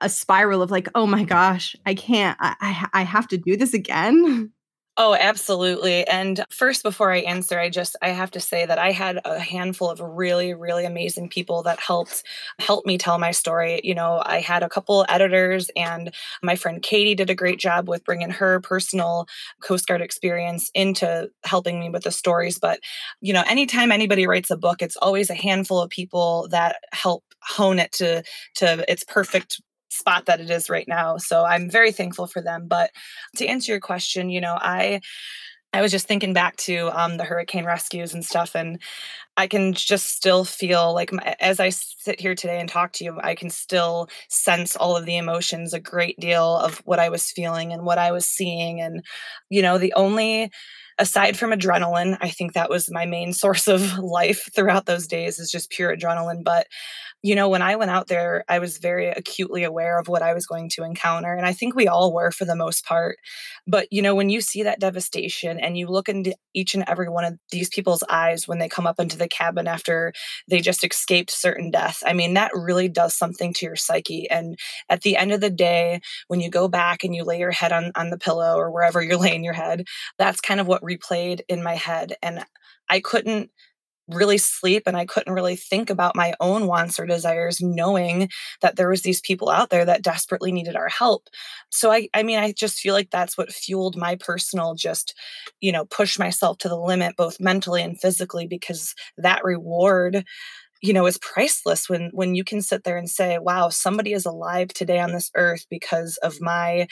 a 0.00 0.08
spiral 0.08 0.62
of 0.62 0.70
like, 0.70 0.88
oh 0.94 1.06
my 1.06 1.24
gosh, 1.24 1.74
I 1.84 1.94
can't, 1.94 2.36
I, 2.40 2.88
I, 2.92 3.02
have 3.02 3.26
to 3.28 3.38
do 3.38 3.56
this 3.56 3.74
again. 3.74 4.52
Oh, 4.98 5.16
absolutely. 5.18 6.06
And 6.06 6.44
first, 6.50 6.82
before 6.82 7.10
I 7.10 7.20
answer, 7.20 7.58
I 7.58 7.70
just 7.70 7.96
I 8.02 8.10
have 8.10 8.30
to 8.32 8.40
say 8.40 8.66
that 8.66 8.78
I 8.78 8.90
had 8.90 9.20
a 9.24 9.38
handful 9.38 9.88
of 9.88 10.00
really, 10.00 10.52
really 10.52 10.84
amazing 10.84 11.30
people 11.30 11.62
that 11.62 11.80
helped 11.80 12.22
help 12.58 12.84
me 12.84 12.98
tell 12.98 13.16
my 13.16 13.30
story. 13.30 13.80
You 13.82 13.94
know, 13.94 14.22
I 14.22 14.40
had 14.40 14.62
a 14.62 14.68
couple 14.68 15.06
editors, 15.08 15.70
and 15.76 16.14
my 16.42 16.56
friend 16.56 16.82
Katie 16.82 17.14
did 17.14 17.30
a 17.30 17.34
great 17.34 17.58
job 17.58 17.88
with 17.88 18.04
bringing 18.04 18.28
her 18.28 18.60
personal 18.60 19.26
Coast 19.62 19.86
Guard 19.86 20.02
experience 20.02 20.70
into 20.74 21.30
helping 21.42 21.80
me 21.80 21.88
with 21.88 22.02
the 22.02 22.10
stories. 22.10 22.58
But 22.58 22.78
you 23.22 23.32
know, 23.32 23.44
anytime 23.48 23.92
anybody 23.92 24.26
writes 24.26 24.50
a 24.50 24.58
book, 24.58 24.82
it's 24.82 24.96
always 24.96 25.30
a 25.30 25.34
handful 25.34 25.80
of 25.80 25.88
people 25.88 26.48
that 26.50 26.76
help 26.92 27.24
hone 27.40 27.78
it 27.78 27.92
to 27.92 28.22
to 28.56 28.84
its 28.92 29.04
perfect 29.04 29.62
spot 29.92 30.26
that 30.26 30.40
it 30.40 30.50
is 30.50 30.70
right 30.70 30.88
now. 30.88 31.16
So 31.18 31.44
I'm 31.44 31.70
very 31.70 31.92
thankful 31.92 32.26
for 32.26 32.42
them. 32.42 32.66
But 32.68 32.90
to 33.36 33.46
answer 33.46 33.72
your 33.72 33.80
question, 33.80 34.30
you 34.30 34.40
know, 34.40 34.56
I 34.60 35.00
I 35.74 35.80
was 35.80 35.90
just 35.90 36.06
thinking 36.06 36.34
back 36.34 36.56
to 36.58 36.90
um, 36.92 37.16
the 37.16 37.24
hurricane 37.24 37.64
rescues 37.64 38.12
and 38.12 38.22
stuff, 38.22 38.54
and 38.54 38.78
I 39.36 39.46
can 39.46 39.72
just 39.72 40.14
still 40.14 40.44
feel 40.44 40.92
like 40.92 41.12
my, 41.12 41.34
as 41.40 41.60
I 41.60 41.70
sit 41.70 42.20
here 42.20 42.34
today 42.34 42.60
and 42.60 42.68
talk 42.68 42.92
to 42.94 43.04
you, 43.04 43.18
I 43.22 43.34
can 43.34 43.48
still 43.48 44.08
sense 44.28 44.76
all 44.76 44.96
of 44.96 45.06
the 45.06 45.16
emotions, 45.16 45.72
a 45.72 45.80
great 45.80 46.20
deal 46.20 46.58
of 46.58 46.78
what 46.84 46.98
I 46.98 47.08
was 47.08 47.30
feeling 47.30 47.72
and 47.72 47.84
what 47.84 47.98
I 47.98 48.12
was 48.12 48.26
seeing. 48.26 48.80
And, 48.82 49.02
you 49.48 49.62
know, 49.62 49.78
the 49.78 49.94
only, 49.94 50.50
aside 50.98 51.38
from 51.38 51.52
adrenaline, 51.52 52.18
I 52.20 52.28
think 52.28 52.52
that 52.52 52.68
was 52.68 52.90
my 52.90 53.06
main 53.06 53.32
source 53.32 53.68
of 53.68 53.98
life 53.98 54.50
throughout 54.54 54.84
those 54.84 55.06
days 55.06 55.38
is 55.38 55.50
just 55.50 55.70
pure 55.70 55.96
adrenaline. 55.96 56.44
But 56.44 56.66
you 57.22 57.36
know, 57.36 57.48
when 57.48 57.62
I 57.62 57.76
went 57.76 57.92
out 57.92 58.08
there, 58.08 58.44
I 58.48 58.58
was 58.58 58.78
very 58.78 59.06
acutely 59.06 59.62
aware 59.62 59.98
of 59.98 60.08
what 60.08 60.22
I 60.22 60.34
was 60.34 60.44
going 60.44 60.68
to 60.70 60.82
encounter. 60.82 61.32
And 61.32 61.46
I 61.46 61.52
think 61.52 61.74
we 61.74 61.86
all 61.86 62.12
were 62.12 62.32
for 62.32 62.44
the 62.44 62.56
most 62.56 62.84
part. 62.84 63.16
But, 63.64 63.86
you 63.92 64.02
know, 64.02 64.16
when 64.16 64.28
you 64.28 64.40
see 64.40 64.64
that 64.64 64.80
devastation 64.80 65.60
and 65.60 65.78
you 65.78 65.86
look 65.86 66.08
into 66.08 66.34
each 66.52 66.74
and 66.74 66.82
every 66.88 67.08
one 67.08 67.24
of 67.24 67.38
these 67.52 67.68
people's 67.68 68.02
eyes 68.08 68.48
when 68.48 68.58
they 68.58 68.68
come 68.68 68.88
up 68.88 68.98
into 68.98 69.16
the 69.16 69.28
cabin 69.28 69.68
after 69.68 70.12
they 70.48 70.60
just 70.60 70.82
escaped 70.82 71.30
certain 71.30 71.70
death, 71.70 72.02
I 72.04 72.12
mean, 72.12 72.34
that 72.34 72.50
really 72.54 72.88
does 72.88 73.14
something 73.14 73.54
to 73.54 73.66
your 73.66 73.76
psyche. 73.76 74.28
And 74.28 74.58
at 74.88 75.02
the 75.02 75.16
end 75.16 75.30
of 75.30 75.40
the 75.40 75.50
day, 75.50 76.00
when 76.26 76.40
you 76.40 76.50
go 76.50 76.66
back 76.66 77.04
and 77.04 77.14
you 77.14 77.22
lay 77.22 77.38
your 77.38 77.52
head 77.52 77.70
on, 77.72 77.92
on 77.94 78.10
the 78.10 78.18
pillow 78.18 78.56
or 78.56 78.72
wherever 78.72 79.00
you're 79.00 79.16
laying 79.18 79.44
your 79.44 79.54
head, 79.54 79.84
that's 80.18 80.40
kind 80.40 80.60
of 80.60 80.66
what 80.66 80.82
replayed 80.82 81.42
in 81.48 81.62
my 81.62 81.76
head. 81.76 82.14
And 82.20 82.44
I 82.88 82.98
couldn't 82.98 83.50
really 84.08 84.38
sleep 84.38 84.82
and 84.86 84.96
I 84.96 85.06
couldn't 85.06 85.32
really 85.32 85.56
think 85.56 85.88
about 85.90 86.16
my 86.16 86.34
own 86.40 86.66
wants 86.66 86.98
or 86.98 87.06
desires 87.06 87.60
knowing 87.60 88.28
that 88.60 88.76
there 88.76 88.88
was 88.88 89.02
these 89.02 89.20
people 89.20 89.48
out 89.48 89.70
there 89.70 89.84
that 89.84 90.02
desperately 90.02 90.52
needed 90.52 90.76
our 90.76 90.88
help. 90.88 91.28
So 91.70 91.90
I 91.92 92.08
I 92.14 92.22
mean 92.22 92.38
I 92.38 92.52
just 92.52 92.78
feel 92.78 92.94
like 92.94 93.10
that's 93.10 93.38
what 93.38 93.52
fueled 93.52 93.96
my 93.96 94.16
personal 94.16 94.74
just 94.74 95.14
you 95.60 95.72
know 95.72 95.84
push 95.86 96.18
myself 96.18 96.58
to 96.58 96.68
the 96.68 96.78
limit 96.78 97.16
both 97.16 97.40
mentally 97.40 97.82
and 97.82 98.00
physically 98.00 98.46
because 98.46 98.94
that 99.18 99.44
reward 99.44 100.24
you 100.82 100.92
know 100.92 101.06
is 101.06 101.18
priceless 101.18 101.88
when 101.88 102.10
when 102.12 102.34
you 102.34 102.44
can 102.44 102.60
sit 102.60 102.84
there 102.84 102.96
and 102.96 103.08
say 103.08 103.38
wow 103.38 103.68
somebody 103.68 104.12
is 104.12 104.26
alive 104.26 104.68
today 104.68 105.00
on 105.00 105.12
this 105.12 105.30
earth 105.36 105.64
because 105.70 106.16
of 106.18 106.40
my 106.40 106.86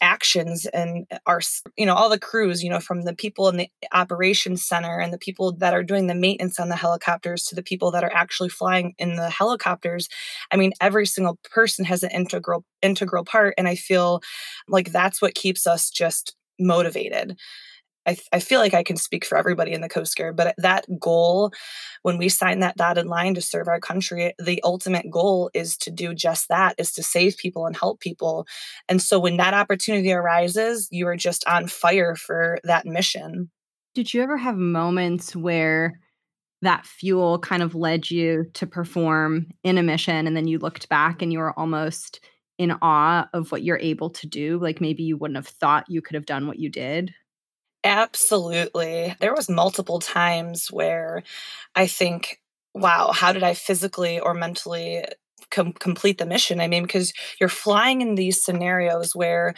actions 0.00 0.66
and 0.66 1.06
our 1.26 1.40
you 1.76 1.86
know 1.86 1.94
all 1.94 2.08
the 2.08 2.18
crews 2.18 2.62
you 2.62 2.70
know 2.70 2.80
from 2.80 3.02
the 3.02 3.14
people 3.14 3.48
in 3.48 3.56
the 3.56 3.68
operations 3.92 4.64
center 4.64 4.98
and 4.98 5.12
the 5.12 5.18
people 5.18 5.52
that 5.52 5.74
are 5.74 5.82
doing 5.82 6.06
the 6.06 6.14
maintenance 6.14 6.58
on 6.60 6.68
the 6.68 6.76
helicopters 6.76 7.44
to 7.44 7.54
the 7.54 7.62
people 7.62 7.90
that 7.90 8.04
are 8.04 8.12
actually 8.14 8.48
flying 8.48 8.94
in 8.98 9.16
the 9.16 9.30
helicopters. 9.30 10.08
I 10.52 10.56
mean 10.56 10.72
every 10.80 11.06
single 11.06 11.38
person 11.50 11.84
has 11.84 12.02
an 12.02 12.10
integral 12.10 12.64
integral 12.82 13.24
part 13.24 13.54
and 13.58 13.66
i 13.68 13.74
feel 13.74 14.20
like 14.68 14.92
that's 14.92 15.20
what 15.20 15.34
keeps 15.34 15.66
us 15.66 15.90
just 15.90 16.36
motivated 16.60 17.36
I, 18.08 18.16
I 18.32 18.40
feel 18.40 18.58
like 18.58 18.72
I 18.72 18.82
can 18.82 18.96
speak 18.96 19.26
for 19.26 19.36
everybody 19.36 19.72
in 19.72 19.82
the 19.82 19.88
Coast 19.88 20.16
Guard, 20.16 20.34
but 20.34 20.54
that 20.56 20.86
goal, 20.98 21.52
when 22.02 22.16
we 22.16 22.30
sign 22.30 22.60
that 22.60 22.76
dotted 22.76 23.06
line 23.06 23.34
to 23.34 23.42
serve 23.42 23.68
our 23.68 23.80
country, 23.80 24.32
the 24.38 24.62
ultimate 24.64 25.10
goal 25.10 25.50
is 25.52 25.76
to 25.78 25.90
do 25.90 26.14
just 26.14 26.48
that, 26.48 26.74
is 26.78 26.90
to 26.92 27.02
save 27.02 27.36
people 27.36 27.66
and 27.66 27.76
help 27.76 28.00
people. 28.00 28.46
And 28.88 29.02
so 29.02 29.18
when 29.20 29.36
that 29.36 29.52
opportunity 29.52 30.10
arises, 30.10 30.88
you 30.90 31.06
are 31.06 31.16
just 31.16 31.46
on 31.46 31.66
fire 31.66 32.16
for 32.16 32.58
that 32.64 32.86
mission. 32.86 33.50
Did 33.94 34.14
you 34.14 34.22
ever 34.22 34.38
have 34.38 34.56
moments 34.56 35.36
where 35.36 36.00
that 36.62 36.86
fuel 36.86 37.38
kind 37.38 37.62
of 37.62 37.74
led 37.74 38.10
you 38.10 38.46
to 38.54 38.66
perform 38.66 39.48
in 39.64 39.76
a 39.76 39.82
mission 39.82 40.26
and 40.26 40.34
then 40.34 40.48
you 40.48 40.58
looked 40.58 40.88
back 40.88 41.20
and 41.20 41.30
you 41.30 41.40
were 41.40 41.56
almost 41.58 42.20
in 42.56 42.72
awe 42.82 43.28
of 43.34 43.52
what 43.52 43.62
you're 43.62 43.78
able 43.78 44.10
to 44.10 44.26
do 44.26 44.58
like 44.58 44.80
maybe 44.80 45.04
you 45.04 45.16
wouldn't 45.16 45.36
have 45.36 45.46
thought 45.46 45.84
you 45.88 46.02
could 46.02 46.16
have 46.16 46.26
done 46.26 46.48
what 46.48 46.58
you 46.58 46.68
did 46.68 47.14
Absolutely. 47.84 49.14
There 49.20 49.34
was 49.34 49.48
multiple 49.48 50.00
times 50.00 50.68
where 50.70 51.22
I 51.74 51.86
think, 51.86 52.40
wow, 52.74 53.12
how 53.12 53.32
did 53.32 53.42
I 53.44 53.54
physically 53.54 54.18
or 54.20 54.34
mentally 54.34 55.04
com- 55.50 55.72
complete 55.74 56.18
the 56.18 56.26
mission? 56.26 56.60
I 56.60 56.66
mean, 56.66 56.82
because 56.82 57.12
you're 57.40 57.48
flying 57.48 58.00
in 58.00 58.16
these 58.16 58.42
scenarios 58.42 59.14
where 59.14 59.54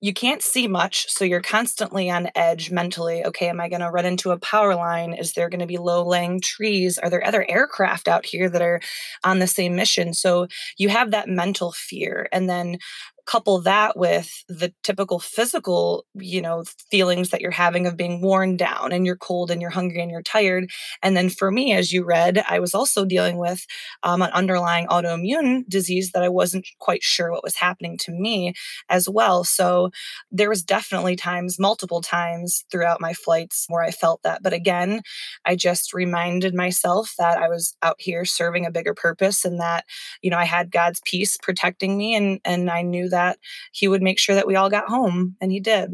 you 0.00 0.12
can't 0.12 0.42
see 0.42 0.68
much, 0.68 1.10
so 1.10 1.24
you're 1.24 1.40
constantly 1.40 2.10
on 2.10 2.28
edge 2.36 2.70
mentally. 2.70 3.24
Okay, 3.24 3.48
am 3.48 3.60
I 3.60 3.68
going 3.68 3.80
to 3.80 3.90
run 3.90 4.04
into 4.04 4.30
a 4.30 4.38
power 4.38 4.74
line? 4.74 5.14
Is 5.14 5.32
there 5.32 5.48
going 5.48 5.60
to 5.60 5.66
be 5.66 5.78
low 5.78 6.04
lying 6.06 6.40
trees? 6.40 6.98
Are 6.98 7.10
there 7.10 7.26
other 7.26 7.44
aircraft 7.48 8.06
out 8.06 8.26
here 8.26 8.48
that 8.50 8.62
are 8.62 8.80
on 9.24 9.38
the 9.38 9.46
same 9.46 9.74
mission? 9.74 10.12
So 10.14 10.46
you 10.76 10.90
have 10.90 11.10
that 11.10 11.28
mental 11.28 11.72
fear. 11.72 12.28
And 12.32 12.48
then 12.48 12.78
couple 13.26 13.60
that 13.60 13.96
with 13.96 14.44
the 14.48 14.72
typical 14.82 15.18
physical 15.18 16.04
you 16.14 16.42
know 16.42 16.64
feelings 16.90 17.30
that 17.30 17.40
you're 17.40 17.50
having 17.50 17.86
of 17.86 17.96
being 17.96 18.20
worn 18.20 18.56
down 18.56 18.92
and 18.92 19.06
you're 19.06 19.16
cold 19.16 19.50
and 19.50 19.60
you're 19.60 19.70
hungry 19.70 20.00
and 20.00 20.10
you're 20.10 20.22
tired. 20.22 20.70
And 21.02 21.16
then 21.16 21.30
for 21.30 21.50
me 21.50 21.72
as 21.72 21.92
you 21.92 22.04
read 22.04 22.42
i 22.48 22.58
was 22.58 22.74
also 22.74 23.04
dealing 23.04 23.38
with 23.38 23.66
um, 24.02 24.22
an 24.22 24.30
underlying 24.32 24.86
autoimmune 24.88 25.66
disease 25.68 26.12
that 26.12 26.22
i 26.22 26.28
wasn't 26.28 26.66
quite 26.78 27.02
sure 27.02 27.30
what 27.30 27.44
was 27.44 27.56
happening 27.56 27.96
to 27.98 28.12
me 28.12 28.54
as 28.88 29.08
well. 29.08 29.44
So 29.44 29.90
there 30.30 30.48
was 30.48 30.62
definitely 30.62 31.16
times 31.16 31.58
multiple 31.58 32.00
times 32.02 32.64
throughout 32.70 33.00
my 33.00 33.12
flights 33.14 33.66
where 33.68 33.82
i 33.82 33.90
felt 33.90 34.22
that. 34.22 34.42
But 34.42 34.52
again 34.52 35.02
i 35.44 35.56
just 35.56 35.92
reminded 35.92 36.54
myself 36.54 37.14
that 37.18 37.38
i 37.38 37.48
was 37.48 37.76
out 37.82 37.96
here 37.98 38.24
serving 38.24 38.66
a 38.66 38.70
bigger 38.70 38.94
purpose 38.94 39.44
and 39.44 39.60
that 39.60 39.84
you 40.22 40.30
know 40.30 40.38
i 40.38 40.44
had 40.44 40.70
god's 40.70 41.00
peace 41.04 41.36
protecting 41.36 41.96
me 41.96 42.14
and 42.14 42.40
and 42.44 42.70
i 42.70 42.82
knew 42.82 43.08
that 43.14 43.38
he 43.72 43.88
would 43.88 44.02
make 44.02 44.18
sure 44.18 44.34
that 44.34 44.46
we 44.46 44.56
all 44.56 44.68
got 44.68 44.88
home, 44.88 45.36
and 45.40 45.50
he 45.50 45.60
did. 45.60 45.90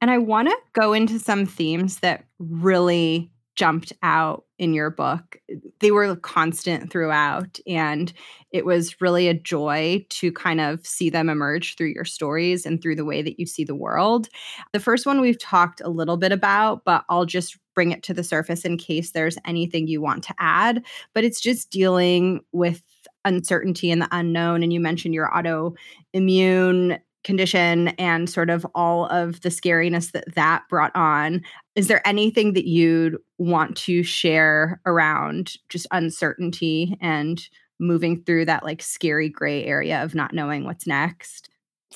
And 0.00 0.10
I 0.10 0.18
want 0.18 0.48
to 0.48 0.56
go 0.72 0.92
into 0.92 1.18
some 1.18 1.44
themes 1.44 1.98
that 1.98 2.24
really 2.38 3.30
jumped 3.56 3.92
out 4.02 4.44
in 4.58 4.72
your 4.72 4.88
book. 4.88 5.36
They 5.80 5.90
were 5.90 6.16
constant 6.16 6.90
throughout, 6.90 7.58
and 7.66 8.10
it 8.52 8.64
was 8.64 9.00
really 9.02 9.28
a 9.28 9.34
joy 9.34 10.06
to 10.08 10.32
kind 10.32 10.60
of 10.60 10.86
see 10.86 11.10
them 11.10 11.28
emerge 11.28 11.76
through 11.76 11.88
your 11.88 12.06
stories 12.06 12.64
and 12.64 12.80
through 12.80 12.96
the 12.96 13.04
way 13.04 13.20
that 13.20 13.38
you 13.38 13.44
see 13.44 13.64
the 13.64 13.74
world. 13.74 14.28
The 14.72 14.80
first 14.80 15.04
one 15.04 15.20
we've 15.20 15.38
talked 15.38 15.82
a 15.82 15.90
little 15.90 16.16
bit 16.16 16.32
about, 16.32 16.84
but 16.84 17.04
I'll 17.10 17.26
just 17.26 17.58
bring 17.74 17.90
it 17.90 18.02
to 18.04 18.14
the 18.14 18.24
surface 18.24 18.64
in 18.64 18.78
case 18.78 19.12
there's 19.12 19.38
anything 19.44 19.86
you 19.86 20.00
want 20.00 20.24
to 20.24 20.34
add. 20.38 20.82
But 21.12 21.24
it's 21.24 21.40
just 21.40 21.70
dealing 21.70 22.40
with 22.52 22.82
uncertainty 23.24 23.90
and 23.90 24.02
the 24.02 24.08
unknown. 24.10 24.62
And 24.62 24.72
you 24.72 24.80
mentioned 24.80 25.14
your 25.14 25.30
autoimmune 25.30 26.98
condition 27.22 27.88
and 27.88 28.30
sort 28.30 28.48
of 28.48 28.66
all 28.74 29.06
of 29.06 29.42
the 29.42 29.50
scariness 29.50 30.12
that 30.12 30.34
that 30.34 30.62
brought 30.70 30.94
on. 30.94 31.42
Is 31.74 31.88
there 31.88 32.06
anything 32.06 32.54
that 32.54 32.66
you'd 32.66 33.18
want 33.38 33.76
to 33.78 34.02
share 34.02 34.80
around 34.86 35.56
just 35.68 35.86
uncertainty 35.90 36.96
and 37.00 37.46
moving 37.78 38.22
through 38.22 38.46
that 38.46 38.64
like 38.64 38.82
scary 38.82 39.28
gray 39.28 39.64
area 39.64 40.02
of 40.02 40.14
not 40.14 40.32
knowing 40.32 40.64
what's 40.64 40.86
next? 40.86 41.49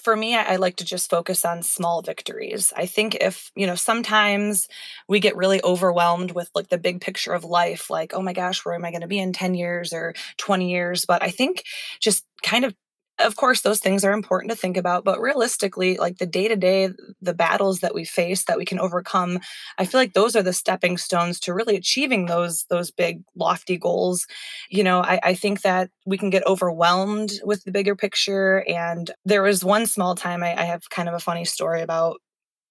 For 0.04 0.14
me, 0.16 0.36
I, 0.36 0.52
I, 0.52 0.56
like 0.56 0.76
to 0.76 0.84
just 0.84 1.10
focus 1.10 1.44
on 1.44 1.62
small 1.62 2.02
victories. 2.02 2.72
I 2.76 2.86
think 2.86 3.16
if, 3.16 3.50
you 3.56 3.66
know, 3.66 3.74
sometimes 3.74 4.68
we 5.08 5.18
get 5.18 5.36
really 5.36 5.62
overwhelmed 5.64 6.32
with 6.32 6.50
like 6.54 6.68
the 6.68 6.78
big 6.78 7.00
picture 7.00 7.32
of 7.32 7.42
life, 7.44 7.90
like, 7.90 8.12
oh 8.14 8.22
my 8.22 8.34
gosh, 8.34 8.64
where 8.64 8.74
am 8.74 8.84
I 8.84 8.90
going 8.90 9.00
to 9.00 9.08
be 9.08 9.18
in 9.18 9.32
10 9.32 9.54
years 9.54 9.92
or 9.92 10.14
20 10.36 10.70
years? 10.70 11.06
But 11.06 11.22
I 11.22 11.30
think 11.30 11.64
just 12.00 12.24
kind 12.42 12.64
of 12.64 12.74
of 13.24 13.36
course 13.36 13.62
those 13.62 13.80
things 13.80 14.04
are 14.04 14.12
important 14.12 14.50
to 14.50 14.56
think 14.56 14.76
about 14.76 15.04
but 15.04 15.20
realistically 15.20 15.96
like 15.96 16.18
the 16.18 16.26
day 16.26 16.48
to 16.48 16.56
day 16.56 16.90
the 17.20 17.34
battles 17.34 17.80
that 17.80 17.94
we 17.94 18.04
face 18.04 18.44
that 18.44 18.58
we 18.58 18.64
can 18.64 18.78
overcome 18.78 19.38
i 19.78 19.84
feel 19.84 20.00
like 20.00 20.12
those 20.12 20.36
are 20.36 20.42
the 20.42 20.52
stepping 20.52 20.96
stones 20.96 21.40
to 21.40 21.54
really 21.54 21.76
achieving 21.76 22.26
those 22.26 22.64
those 22.70 22.90
big 22.90 23.22
lofty 23.36 23.76
goals. 23.76 24.26
You 24.70 24.84
know 24.84 25.00
i, 25.00 25.18
I 25.22 25.34
think 25.34 25.62
that 25.62 25.90
we 26.06 26.18
can 26.18 26.30
get 26.30 26.46
overwhelmed 26.46 27.32
with 27.44 27.64
the 27.64 27.72
bigger 27.72 27.96
picture 27.96 28.64
and 28.68 29.10
there 29.24 29.42
was 29.42 29.64
one 29.64 29.86
small 29.86 30.14
time 30.14 30.42
I, 30.42 30.60
I 30.60 30.64
have 30.64 30.90
kind 30.90 31.08
of 31.08 31.14
a 31.14 31.20
funny 31.20 31.44
story 31.44 31.82
about 31.82 32.20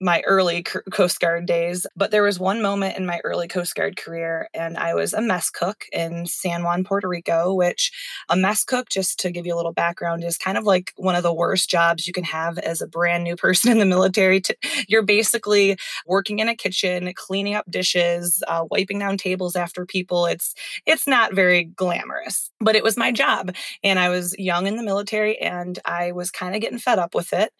my 0.03 0.21
early 0.27 0.61
Coast 0.63 1.19
Guard 1.21 1.45
days. 1.45 1.87
But 1.95 2.11
there 2.11 2.23
was 2.23 2.37
one 2.39 2.61
moment 2.61 2.97
in 2.97 3.05
my 3.05 3.21
early 3.23 3.47
Coast 3.47 3.73
Guard 3.73 3.95
career, 3.95 4.49
and 4.53 4.77
I 4.77 4.93
was 4.93 5.13
a 5.13 5.21
mess 5.21 5.49
cook 5.49 5.85
in 5.93 6.25
San 6.25 6.63
Juan, 6.63 6.83
Puerto 6.83 7.07
Rico, 7.07 7.53
which 7.53 7.91
a 8.27 8.35
mess 8.35 8.65
cook, 8.65 8.89
just 8.89 9.17
to 9.21 9.31
give 9.31 9.45
you 9.45 9.55
a 9.55 9.57
little 9.57 9.71
background, 9.71 10.25
is 10.25 10.37
kind 10.37 10.57
of 10.57 10.65
like 10.65 10.91
one 10.97 11.15
of 11.15 11.23
the 11.23 11.33
worst 11.33 11.69
jobs 11.69 12.05
you 12.05 12.11
can 12.11 12.25
have 12.25 12.57
as 12.57 12.81
a 12.81 12.87
brand 12.87 13.23
new 13.23 13.35
person 13.43 13.71
in 13.71 13.79
the 13.79 13.85
military. 13.85 14.41
You're 14.89 15.03
basically 15.03 15.77
working 16.05 16.39
in 16.39 16.49
a 16.49 16.55
kitchen, 16.55 17.11
cleaning 17.15 17.55
up 17.55 17.65
dishes, 17.69 18.43
uh, 18.47 18.65
wiping 18.69 18.99
down 18.99 19.17
tables 19.17 19.55
after 19.55 19.85
people. 19.85 20.25
It's 20.25 20.53
it's 20.85 21.07
not 21.07 21.33
very 21.33 21.63
glamorous, 21.63 22.51
but 22.59 22.75
it 22.75 22.83
was 22.83 22.97
my 22.97 23.13
job, 23.13 23.55
and 23.83 23.99
I 23.99 24.09
was 24.09 24.35
young 24.37 24.67
in 24.67 24.75
the 24.75 24.83
military, 24.83 25.39
and 25.39 25.79
I 25.85 26.11
was 26.11 26.29
kind 26.29 26.55
of 26.55 26.61
getting 26.61 26.79
fed 26.79 26.99
up 26.99 27.15
with 27.15 27.31
it. 27.31 27.53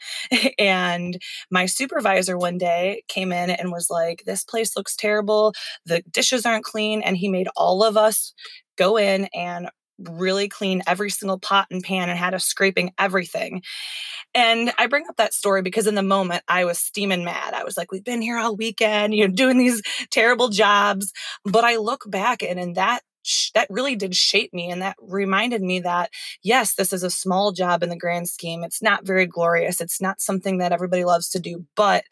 and 0.59 1.21
my 1.49 1.65
supervisor 1.65 2.32
supervisor 2.33 2.37
one 2.37 2.57
day 2.57 3.03
came 3.07 3.31
in 3.31 3.49
and 3.49 3.71
was 3.71 3.89
like, 3.89 4.23
This 4.25 4.43
place 4.43 4.75
looks 4.75 4.95
terrible. 4.95 5.53
The 5.85 6.03
dishes 6.11 6.45
aren't 6.45 6.65
clean. 6.65 7.01
And 7.01 7.17
he 7.17 7.29
made 7.29 7.47
all 7.55 7.83
of 7.83 7.97
us 7.97 8.33
go 8.77 8.97
in 8.97 9.27
and 9.33 9.69
really 9.99 10.49
clean 10.49 10.81
every 10.87 11.09
single 11.09 11.39
pot 11.39 11.67
and 11.69 11.83
pan 11.83 12.09
and 12.09 12.17
had 12.17 12.33
us 12.33 12.45
scraping 12.45 12.91
everything. 12.97 13.61
And 14.33 14.73
I 14.79 14.87
bring 14.87 15.05
up 15.07 15.17
that 15.17 15.33
story 15.33 15.61
because 15.61 15.85
in 15.85 15.95
the 15.95 16.01
moment 16.01 16.43
I 16.47 16.65
was 16.65 16.79
steaming 16.79 17.23
mad. 17.23 17.53
I 17.53 17.63
was 17.63 17.77
like, 17.77 17.91
we've 17.91 18.03
been 18.03 18.21
here 18.21 18.37
all 18.37 18.55
weekend, 18.55 19.13
you 19.13 19.27
know, 19.27 19.33
doing 19.33 19.59
these 19.59 19.81
terrible 20.09 20.49
jobs. 20.49 21.11
But 21.45 21.63
I 21.63 21.77
look 21.77 22.03
back 22.09 22.41
and 22.41 22.59
in 22.59 22.73
that 22.73 23.01
that 23.53 23.67
really 23.69 23.95
did 23.95 24.15
shape 24.15 24.53
me 24.53 24.69
and 24.69 24.81
that 24.81 24.95
reminded 25.01 25.61
me 25.61 25.79
that 25.79 26.09
yes 26.43 26.75
this 26.75 26.93
is 26.93 27.03
a 27.03 27.09
small 27.09 27.51
job 27.51 27.83
in 27.83 27.89
the 27.89 27.97
grand 27.97 28.29
scheme. 28.29 28.63
It's 28.63 28.81
not 28.81 29.05
very 29.05 29.25
glorious. 29.25 29.81
It's 29.81 30.01
not 30.01 30.21
something 30.21 30.57
that 30.59 30.71
everybody 30.71 31.05
loves 31.05 31.29
to 31.29 31.39
do 31.39 31.65
but 31.75 32.03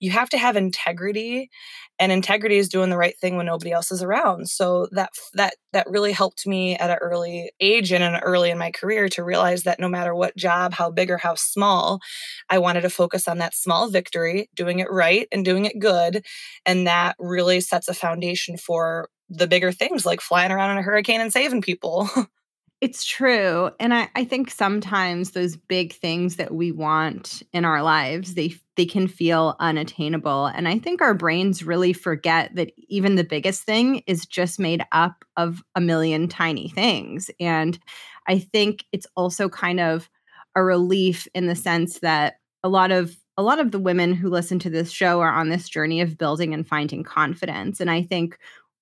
you 0.00 0.10
have 0.10 0.30
to 0.30 0.38
have 0.38 0.56
integrity 0.56 1.50
and 1.98 2.10
integrity 2.10 2.56
is 2.56 2.68
doing 2.68 2.88
the 2.90 2.96
right 2.96 3.16
thing 3.18 3.36
when 3.36 3.46
nobody 3.46 3.72
else 3.72 3.92
is 3.92 4.02
around. 4.02 4.48
So 4.48 4.88
that 4.92 5.10
that 5.34 5.54
that 5.72 5.88
really 5.88 6.12
helped 6.12 6.46
me 6.46 6.76
at 6.76 6.90
an 6.90 6.96
early 7.00 7.52
age 7.60 7.92
and 7.92 8.02
an 8.02 8.16
early 8.22 8.50
in 8.50 8.58
my 8.58 8.70
career 8.70 9.08
to 9.10 9.22
realize 9.22 9.62
that 9.64 9.78
no 9.78 9.88
matter 9.88 10.14
what 10.14 10.36
job 10.36 10.72
how 10.72 10.90
big 10.90 11.10
or 11.10 11.18
how 11.18 11.34
small 11.34 12.00
i 12.48 12.58
wanted 12.58 12.80
to 12.82 12.90
focus 12.90 13.28
on 13.28 13.38
that 13.38 13.54
small 13.54 13.88
victory 13.88 14.48
doing 14.54 14.80
it 14.80 14.90
right 14.90 15.28
and 15.30 15.44
doing 15.44 15.64
it 15.64 15.78
good 15.78 16.24
and 16.66 16.86
that 16.86 17.14
really 17.18 17.60
sets 17.60 17.88
a 17.88 17.94
foundation 17.94 18.56
for 18.56 19.08
the 19.30 19.46
bigger 19.46 19.72
things 19.72 20.04
like 20.04 20.20
flying 20.20 20.52
around 20.52 20.72
in 20.72 20.78
a 20.78 20.82
hurricane 20.82 21.20
and 21.20 21.32
saving 21.32 21.62
people 21.62 22.10
It's 22.80 23.04
true. 23.04 23.70
And 23.78 23.92
I, 23.92 24.08
I 24.16 24.24
think 24.24 24.50
sometimes 24.50 25.32
those 25.32 25.54
big 25.54 25.92
things 25.92 26.36
that 26.36 26.54
we 26.54 26.72
want 26.72 27.42
in 27.52 27.66
our 27.66 27.82
lives, 27.82 28.34
they 28.34 28.54
they 28.76 28.86
can 28.86 29.06
feel 29.06 29.54
unattainable. 29.60 30.46
And 30.46 30.66
I 30.66 30.78
think 30.78 31.02
our 31.02 31.12
brains 31.12 31.62
really 31.62 31.92
forget 31.92 32.54
that 32.54 32.72
even 32.88 33.16
the 33.16 33.24
biggest 33.24 33.64
thing 33.64 34.02
is 34.06 34.24
just 34.24 34.58
made 34.58 34.82
up 34.92 35.26
of 35.36 35.62
a 35.74 35.80
million 35.82 36.26
tiny 36.26 36.70
things. 36.70 37.30
And 37.38 37.78
I 38.26 38.38
think 38.38 38.86
it's 38.92 39.06
also 39.14 39.50
kind 39.50 39.80
of 39.80 40.08
a 40.56 40.62
relief 40.62 41.28
in 41.34 41.46
the 41.46 41.54
sense 41.54 41.98
that 41.98 42.36
a 42.64 42.70
lot 42.70 42.92
of 42.92 43.14
a 43.36 43.42
lot 43.42 43.60
of 43.60 43.72
the 43.72 43.78
women 43.78 44.14
who 44.14 44.28
listen 44.28 44.58
to 44.60 44.70
this 44.70 44.90
show 44.90 45.20
are 45.20 45.32
on 45.32 45.50
this 45.50 45.68
journey 45.68 46.00
of 46.00 46.16
building 46.16 46.54
and 46.54 46.66
finding 46.66 47.02
confidence. 47.02 47.80
And 47.80 47.90
I 47.90 48.02
think 48.02 48.38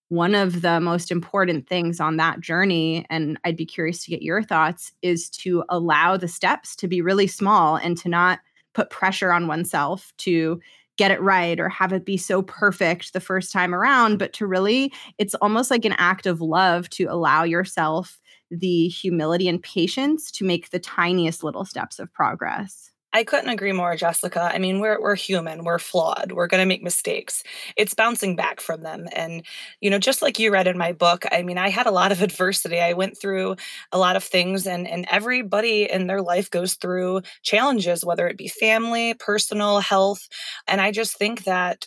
one 0.09 0.35
of 0.35 0.62
the 0.62 0.81
most 0.81 1.11
important 1.11 1.68
things 1.68 2.01
on 2.01 2.16
that 2.16 2.40
journey, 2.40 3.05
and 3.11 3.38
I'd 3.44 3.57
be 3.57 3.66
curious 3.66 4.05
to 4.05 4.11
get 4.11 4.23
your 4.23 4.42
thoughts, 4.42 4.92
is 5.03 5.29
to 5.31 5.64
allow 5.68 6.16
the 6.16 6.29
steps 6.29 6.75
to 6.77 6.88
be 6.88 7.03
really 7.03 7.27
small 7.27 7.77
and 7.77 7.97
to 7.99 8.09
not 8.09 8.40
put 8.75 8.90
pressure 8.90 9.33
on 9.33 9.47
oneself 9.47 10.12
to 10.18 10.61
get 10.97 11.11
it 11.11 11.21
right 11.21 11.61
or 11.61 11.68
have 11.68 11.92
it 11.92 12.05
be 12.05 12.16
so 12.16 12.42
perfect 12.42 13.12
the 13.12 13.21
first 13.21 13.53
time 13.53 13.75
around, 13.75 14.18
but 14.18 14.33
to 14.33 14.47
really, 14.47 14.92
it's 15.18 15.35
almost 15.37 15.71
like 15.71 15.85
an 15.85 15.94
act 15.99 16.27
of 16.27 16.40
love 16.40 16.90
to 16.90 17.05
allow 17.05 17.44
yourself 17.44 18.18
the 18.51 18.88
humility 18.88 19.49
and 19.49 19.62
patience 19.62 20.31
to 20.33 20.44
make 20.44 20.71
the 20.71 20.79
tiniest 20.79 21.44
little 21.44 21.64
steps 21.64 21.99
of 21.99 22.12
progress. 22.12 22.90
I 23.14 23.25
couldn't 23.25 23.49
agree 23.49 23.73
more, 23.73 23.97
Jessica. 23.97 24.51
I 24.53 24.59
mean, 24.59 24.81
we're 24.81 25.01
we're 25.01 25.14
human, 25.14 25.64
we're 25.64 25.79
flawed, 25.79 26.33
we're 26.33 26.47
going 26.47 26.61
to 26.61 26.66
make 26.66 26.83
mistakes. 26.83 27.42
It's 27.77 27.94
bouncing 27.94 28.37
back 28.37 28.61
from 28.61 28.83
them, 28.83 29.09
and 29.14 29.44
you 29.81 29.88
know, 29.88 29.99
just 29.99 30.21
like 30.21 30.38
you 30.38 30.53
read 30.53 30.66
in 30.66 30.77
my 30.77 30.92
book. 30.92 31.25
I 31.33 31.42
mean, 31.42 31.57
I 31.57 31.71
had 31.71 31.87
a 31.87 31.90
lot 31.90 32.12
of 32.12 32.21
adversity. 32.23 32.81
I 32.81 32.92
went 32.92 33.18
through 33.18 33.57
a 33.92 33.99
lot 33.99 34.16
of 34.16 34.25
things, 34.25 34.66
and 34.66 34.87
and 34.87 35.07
everybody 35.11 35.90
in 35.90 36.07
their 36.07 36.21
life 36.21 36.51
goes 36.51 36.75
through 36.75 37.23
challenges, 37.42 38.05
whether 38.05 38.29
it 38.29 38.37
be 38.37 38.49
family, 38.49 39.14
personal, 39.14 39.81
health, 39.81 40.29
and 40.66 40.81
I 40.81 40.90
just 40.92 41.16
think 41.16 41.44
that 41.44 41.87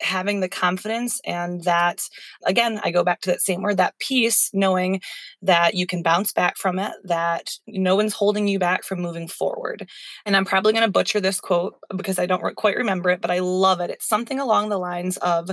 having 0.00 0.40
the 0.40 0.48
confidence 0.48 1.20
and 1.24 1.64
that 1.64 2.00
again 2.46 2.80
i 2.84 2.90
go 2.90 3.04
back 3.04 3.20
to 3.20 3.30
that 3.30 3.42
same 3.42 3.62
word 3.62 3.76
that 3.76 3.98
peace 3.98 4.50
knowing 4.52 5.00
that 5.42 5.74
you 5.74 5.86
can 5.86 6.02
bounce 6.02 6.32
back 6.32 6.56
from 6.56 6.78
it 6.78 6.92
that 7.04 7.50
no 7.66 7.96
one's 7.96 8.14
holding 8.14 8.48
you 8.48 8.58
back 8.58 8.84
from 8.84 9.00
moving 9.00 9.28
forward. 9.28 9.88
And 10.24 10.36
i'm 10.36 10.44
probably 10.44 10.72
going 10.72 10.84
to 10.84 10.90
butcher 10.90 11.20
this 11.20 11.40
quote 11.40 11.76
because 11.96 12.18
i 12.18 12.26
don't 12.26 12.56
quite 12.56 12.76
remember 12.76 13.10
it 13.10 13.20
but 13.20 13.30
i 13.30 13.40
love 13.40 13.80
it. 13.80 13.90
It's 13.90 14.08
something 14.08 14.40
along 14.40 14.68
the 14.68 14.78
lines 14.78 15.16
of 15.18 15.50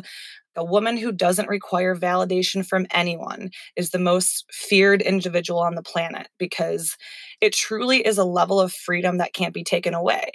a 0.56 0.64
woman 0.64 0.98
who 0.98 1.12
doesn't 1.12 1.50
require 1.50 1.96
validation 1.96 2.66
from 2.66 2.88
anyone 2.92 3.52
is 3.76 3.92
the 3.92 4.00
most 4.00 4.46
feared 4.52 5.02
individual 5.02 5.60
on 5.60 5.76
the 5.76 5.84
planet 5.84 6.30
because 6.40 6.98
it 7.42 7.54
truly 7.54 8.06
is 8.06 8.18
a 8.18 8.24
level 8.24 8.60
of 8.60 8.74
freedom 8.74 9.20
that 9.20 9.34
can't 9.34 9.54
be 9.54 9.64
taken 9.64 9.94
away 9.94 10.32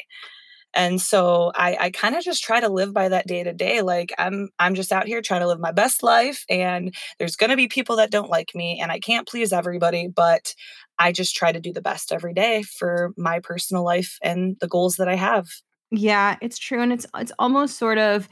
and 0.75 1.01
so 1.01 1.53
i 1.55 1.77
i 1.81 1.91
kind 1.91 2.15
of 2.15 2.23
just 2.23 2.43
try 2.43 2.61
to 2.61 2.69
live 2.69 2.93
by 2.93 3.09
that 3.09 3.27
day 3.27 3.43
to 3.43 3.53
day 3.53 3.83
like 3.83 4.13
i'm 4.19 4.49
i'm 4.59 4.75
just 4.75 4.93
out 4.93 5.07
here 5.07 5.21
trying 5.21 5.41
to 5.41 5.47
live 5.47 5.61
my 5.61 5.73
best 5.73 6.03
life 6.03 6.45
and 6.49 6.95
there's 7.19 7.37
going 7.37 7.51
to 7.51 7.57
be 7.57 7.69
people 7.69 7.97
that 7.97 8.11
don't 8.11 8.31
like 8.31 8.55
me 8.55 8.79
and 8.81 8.91
i 8.93 8.99
can't 8.99 9.29
please 9.29 9.53
everybody 9.53 10.09
but 10.09 10.55
i 10.99 11.13
just 11.13 11.35
try 11.35 11.53
to 11.53 11.61
do 11.61 11.73
the 11.73 11.83
best 11.83 12.13
every 12.13 12.35
day 12.35 12.63
for 12.63 13.13
my 13.17 13.41
personal 13.41 13.85
life 13.85 14.19
and 14.23 14.57
the 14.61 14.69
goals 14.69 14.97
that 14.97 15.09
i 15.09 15.15
have. 15.15 15.49
Yeah 15.91 16.37
it's 16.41 16.59
true 16.59 16.81
and 16.81 16.93
it's 16.93 17.07
it's 17.17 17.33
almost 17.39 17.79
sort 17.79 17.99
of 17.99 18.29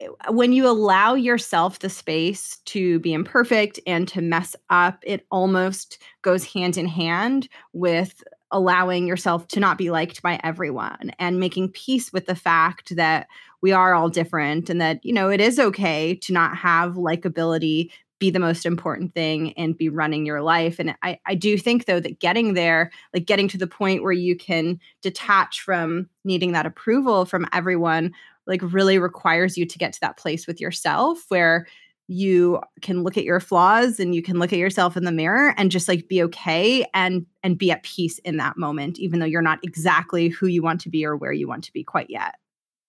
eh, 0.00 0.06
when 0.28 0.52
you 0.52 0.68
allow 0.68 1.14
yourself 1.14 1.78
the 1.78 1.88
space 1.88 2.58
to 2.66 2.98
be 3.00 3.12
imperfect 3.14 3.80
and 3.86 4.06
to 4.08 4.20
mess 4.20 4.54
up, 4.70 4.98
it 5.02 5.26
almost 5.30 5.98
goes 6.22 6.44
hand 6.44 6.76
in 6.76 6.86
hand 6.86 7.48
with 7.72 8.22
allowing 8.50 9.06
yourself 9.06 9.48
to 9.48 9.60
not 9.60 9.78
be 9.78 9.90
liked 9.90 10.22
by 10.22 10.38
everyone 10.44 11.10
and 11.18 11.40
making 11.40 11.70
peace 11.70 12.12
with 12.12 12.26
the 12.26 12.34
fact 12.34 12.94
that 12.96 13.26
we 13.60 13.72
are 13.72 13.94
all 13.94 14.08
different 14.08 14.70
and 14.70 14.80
that 14.80 15.04
you 15.04 15.12
know 15.12 15.28
it 15.28 15.40
is 15.40 15.58
okay 15.58 16.14
to 16.14 16.32
not 16.32 16.56
have 16.56 16.94
likability 16.94 17.90
be 18.18 18.30
the 18.30 18.38
most 18.38 18.64
important 18.64 19.14
thing 19.14 19.52
and 19.54 19.76
be 19.76 19.88
running 19.88 20.24
your 20.24 20.40
life. 20.40 20.78
And 20.78 20.94
I, 21.02 21.18
I 21.26 21.34
do 21.34 21.58
think 21.58 21.84
though 21.84 22.00
that 22.00 22.18
getting 22.18 22.54
there 22.54 22.90
like 23.12 23.26
getting 23.26 23.48
to 23.48 23.58
the 23.58 23.66
point 23.66 24.02
where 24.02 24.12
you 24.12 24.36
can 24.36 24.80
detach 25.02 25.60
from 25.60 26.08
needing 26.24 26.52
that 26.52 26.66
approval 26.66 27.26
from 27.26 27.46
everyone 27.52 28.12
like 28.46 28.62
really 28.62 28.98
requires 28.98 29.58
you 29.58 29.66
to 29.66 29.78
get 29.78 29.92
to 29.92 30.00
that 30.00 30.16
place 30.16 30.46
with 30.46 30.60
yourself 30.60 31.24
where 31.28 31.66
you 32.08 32.60
can 32.82 33.02
look 33.02 33.16
at 33.16 33.24
your 33.24 33.40
flaws 33.40 33.98
and 33.98 34.14
you 34.14 34.22
can 34.22 34.38
look 34.38 34.52
at 34.52 34.58
yourself 34.58 34.96
in 34.96 35.04
the 35.04 35.12
mirror 35.12 35.54
and 35.56 35.70
just 35.70 35.88
like 35.88 36.08
be 36.08 36.22
okay 36.22 36.86
and 36.94 37.26
and 37.42 37.58
be 37.58 37.70
at 37.70 37.82
peace 37.82 38.18
in 38.20 38.36
that 38.36 38.56
moment 38.56 38.98
even 38.98 39.18
though 39.18 39.26
you're 39.26 39.42
not 39.42 39.58
exactly 39.62 40.28
who 40.28 40.46
you 40.46 40.62
want 40.62 40.80
to 40.80 40.88
be 40.88 41.04
or 41.04 41.16
where 41.16 41.32
you 41.32 41.48
want 41.48 41.64
to 41.64 41.72
be 41.72 41.82
quite 41.82 42.10
yet 42.10 42.36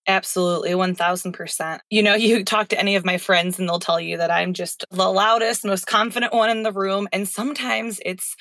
Absolutely, 0.08 0.70
1000%. 0.70 1.80
You 1.90 2.02
know, 2.02 2.14
you 2.16 2.42
talk 2.42 2.68
to 2.68 2.80
any 2.80 2.96
of 2.96 3.04
my 3.04 3.18
friends 3.18 3.58
and 3.58 3.68
they'll 3.68 3.78
tell 3.78 4.00
you 4.00 4.16
that 4.16 4.30
I'm 4.30 4.54
just 4.54 4.84
the 4.90 5.10
loudest, 5.10 5.64
most 5.64 5.86
confident 5.86 6.32
one 6.32 6.50
in 6.50 6.62
the 6.62 6.72
room. 6.72 7.06
And 7.12 7.28
sometimes 7.28 8.00
it's 8.04 8.34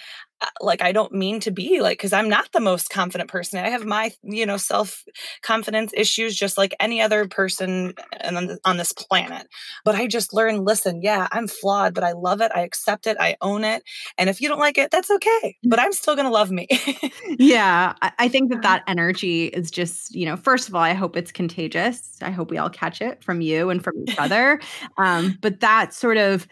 like 0.61 0.81
I 0.81 0.91
don't 0.91 1.13
mean 1.13 1.39
to 1.41 1.51
be 1.51 1.81
like 1.81 1.99
cuz 1.99 2.13
I'm 2.13 2.29
not 2.29 2.51
the 2.51 2.59
most 2.59 2.89
confident 2.89 3.29
person. 3.29 3.59
I 3.59 3.69
have 3.69 3.85
my, 3.85 4.11
you 4.23 4.45
know, 4.45 4.57
self-confidence 4.57 5.91
issues 5.95 6.35
just 6.35 6.57
like 6.57 6.75
any 6.79 7.01
other 7.01 7.27
person 7.27 7.93
on, 8.23 8.57
on 8.63 8.77
this 8.77 8.91
planet. 8.93 9.47
But 9.83 9.95
I 9.95 10.07
just 10.07 10.33
learn, 10.33 10.63
listen, 10.63 11.01
yeah, 11.01 11.27
I'm 11.31 11.47
flawed, 11.47 11.93
but 11.93 12.03
I 12.03 12.13
love 12.13 12.41
it. 12.41 12.51
I 12.53 12.61
accept 12.61 13.07
it. 13.07 13.17
I 13.19 13.35
own 13.41 13.63
it. 13.63 13.83
And 14.17 14.29
if 14.29 14.41
you 14.41 14.47
don't 14.47 14.59
like 14.59 14.77
it, 14.77 14.91
that's 14.91 15.09
okay. 15.09 15.57
Mm. 15.65 15.69
But 15.69 15.79
I'm 15.79 15.93
still 15.93 16.15
going 16.15 16.25
to 16.25 16.31
love 16.31 16.51
me. 16.51 16.67
yeah, 17.39 17.93
I 18.01 18.27
think 18.27 18.51
that 18.51 18.61
that 18.61 18.83
energy 18.87 19.45
is 19.45 19.71
just, 19.71 20.13
you 20.13 20.25
know, 20.25 20.35
first 20.35 20.67
of 20.67 20.75
all, 20.75 20.81
I 20.81 20.93
hope 20.93 21.15
it's 21.15 21.31
contagious. 21.31 22.17
I 22.21 22.31
hope 22.31 22.51
we 22.51 22.57
all 22.57 22.69
catch 22.69 23.01
it 23.01 23.23
from 23.23 23.41
you 23.41 23.69
and 23.69 23.83
from 23.83 23.95
each 24.03 24.15
other. 24.19 24.59
Um, 24.97 25.37
but 25.41 25.59
that 25.61 25.93
sort 25.93 26.17
of 26.17 26.47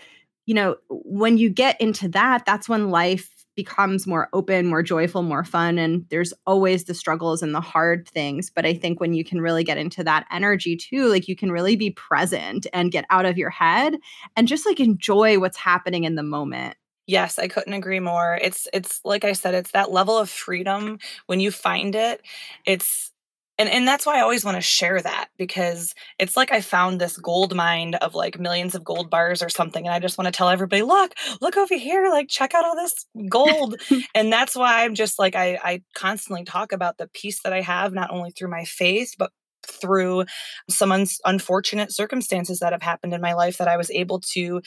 you 0.46 0.54
know, 0.54 0.76
when 0.90 1.38
you 1.38 1.50
get 1.50 1.80
into 1.82 2.08
that, 2.10 2.46
that's 2.46 2.70
when 2.70 2.92
life 2.92 3.30
becomes 3.56 4.06
more 4.06 4.30
open, 4.34 4.68
more 4.68 4.84
joyful, 4.84 5.24
more 5.24 5.44
fun. 5.44 5.78
And 5.78 6.06
there's 6.10 6.34
always 6.46 6.84
the 6.84 6.94
struggles 6.94 7.42
and 7.42 7.54
the 7.54 7.62
hard 7.62 8.08
things. 8.08 8.50
But 8.50 8.66
I 8.66 8.74
think 8.74 9.00
when 9.00 9.14
you 9.14 9.24
can 9.24 9.42
really 9.42 9.64
get 9.64 9.78
into 9.78 10.04
that 10.04 10.26
energy 10.32 10.76
too, 10.76 11.08
like 11.08 11.28
you 11.28 11.36
can 11.36 11.52
really 11.52 11.76
be 11.76 11.92
present 11.92 12.68
and 12.74 12.92
get 12.92 13.06
out 13.10 13.26
of 13.26 13.38
your 13.38 13.50
head 13.50 13.96
and 14.36 14.48
just 14.48 14.66
like 14.66 14.80
enjoy 14.80 15.40
what's 15.40 15.58
happening 15.58 16.04
in 16.04 16.16
the 16.16 16.24
moment. 16.24 16.76
Yes, 17.08 17.38
I 17.38 17.48
couldn't 17.48 17.74
agree 17.74 18.00
more. 18.00 18.40
It's 18.42 18.68
it's 18.74 19.00
like 19.06 19.24
I 19.24 19.34
said, 19.34 19.54
it's 19.54 19.72
that 19.72 19.92
level 19.92 20.18
of 20.18 20.30
freedom 20.30 20.98
when 21.28 21.40
you 21.40 21.52
find 21.52 21.94
it. 21.94 22.22
It's 22.66 23.12
and 23.58 23.70
and 23.70 23.88
that's 23.88 24.06
why 24.06 24.18
I 24.18 24.22
always 24.22 24.44
want 24.44 24.58
to 24.58 24.62
share 24.62 25.02
that 25.02 25.30
because 25.38 25.94
it's 26.20 26.36
like 26.36 26.52
I 26.52 26.62
found 26.62 27.00
this 27.00 27.18
gold 27.18 27.56
mine 27.56 27.96
of 27.96 28.16
like 28.16 28.40
millions 28.40 28.76
of 28.76 28.84
gold 28.84 29.10
bars 29.10 29.42
or 29.42 29.50
something 29.50 29.86
and 29.86 29.94
I 29.94 30.00
just 30.00 30.18
want 30.18 30.28
to 30.28 30.32
tell 30.32 30.50
everybody 30.50 30.82
look 30.82 31.14
look 31.42 31.58
over 31.58 31.76
here 31.76 32.10
like 32.10 32.28
check 32.30 32.54
out 32.54 32.66
all 32.66 32.76
this 32.76 33.06
gold. 33.30 33.76
Mm-hmm. 33.86 34.00
And 34.16 34.34
that's 34.34 34.56
why 34.56 34.84
I'm 34.84 34.96
just 34.96 35.20
like 35.20 35.36
I 35.36 35.60
I 35.64 35.84
constantly 35.94 36.44
talk 36.44 36.72
about 36.72 36.98
the 36.98 37.08
peace 37.08 37.42
that 37.44 37.54
I 37.54 37.62
have 37.62 37.94
not 37.94 38.10
only 38.10 38.32
through 38.32 38.50
my 38.50 38.64
faith 38.64 39.14
but 39.18 39.32
through 39.66 40.26
some 40.70 40.92
un- 40.92 41.06
unfortunate 41.26 41.92
circumstances 41.92 42.60
that 42.60 42.74
have 42.74 42.82
happened 42.82 43.14
in 43.14 43.22
my 43.22 43.34
life 43.34 43.58
that 43.58 43.68
I 43.68 43.78
was 43.78 43.92
able 43.92 44.20
to 44.34 44.62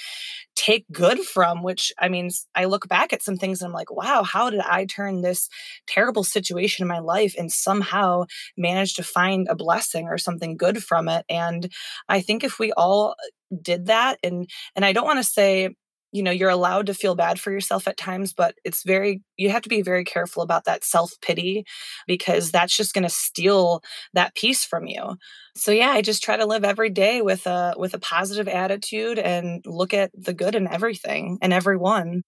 take 0.55 0.85
good 0.93 1.21
from, 1.21 1.63
which 1.63 1.93
I 1.99 2.09
mean, 2.09 2.31
I 2.55 2.65
look 2.65 2.89
back 2.89 3.13
at 3.13 3.23
some 3.23 3.37
things 3.37 3.61
and 3.61 3.69
I'm 3.69 3.75
like, 3.75 3.91
wow, 3.91 4.23
how 4.23 4.51
did 4.51 4.61
I 4.61 4.85
turn 4.85 5.23
this 5.23 5.49
terrible 5.87 6.25
situation 6.25 6.83
in 6.83 6.89
my 6.89 6.99
life 6.99 7.35
and 7.39 7.51
somehow 7.51 8.25
manage 8.57 8.95
to 8.95 9.03
find 9.03 9.47
a 9.49 9.55
blessing 9.55 10.07
or 10.07 10.19
something 10.19 10.57
good 10.57 10.83
from 10.83 11.09
it? 11.09 11.25
And 11.29 11.73
I 12.09 12.21
think 12.21 12.45
if 12.45 12.59
we 12.59 12.73
all 12.73 13.15
did 13.63 13.87
that 13.87 14.19
and 14.23 14.49
and 14.77 14.85
I 14.85 14.93
don't 14.93 15.07
want 15.07 15.21
to 15.21 15.25
say 15.25 15.75
you 16.13 16.23
know 16.23 16.31
you're 16.31 16.49
allowed 16.51 16.87
to 16.87 16.95
feel 16.95 17.15
bad 17.15 17.39
for 17.41 17.53
yourself 17.53 17.87
at 17.89 17.97
times 17.97 18.33
but 18.33 18.55
it's 18.65 18.83
very 18.85 19.21
you 19.37 19.51
have 19.51 19.63
to 19.63 19.69
be 19.69 19.83
very 19.83 20.05
careful 20.05 20.43
about 20.43 20.65
that 20.65 20.85
self-pity 20.85 21.65
because 22.07 22.51
that's 22.51 22.77
just 22.77 22.95
going 22.95 23.05
to 23.05 23.09
steal 23.11 23.83
that 24.15 24.35
peace 24.35 24.65
from 24.65 24.87
you. 24.87 25.17
So 25.57 25.73
yeah 25.73 25.91
i 25.91 26.03
just 26.03 26.23
try 26.23 26.37
to 26.37 26.47
live 26.47 26.65
every 26.65 26.91
day 26.91 27.23
with 27.23 27.47
a 27.47 27.75
with 27.77 27.95
a 27.95 27.99
positive 27.99 28.49
attitude 28.49 29.19
and 29.19 29.63
look 29.67 29.93
at 29.95 30.11
the 30.15 30.35
good 30.35 30.55
in 30.55 30.69
everything 30.69 31.39
and 31.43 31.53
everyone 31.53 32.23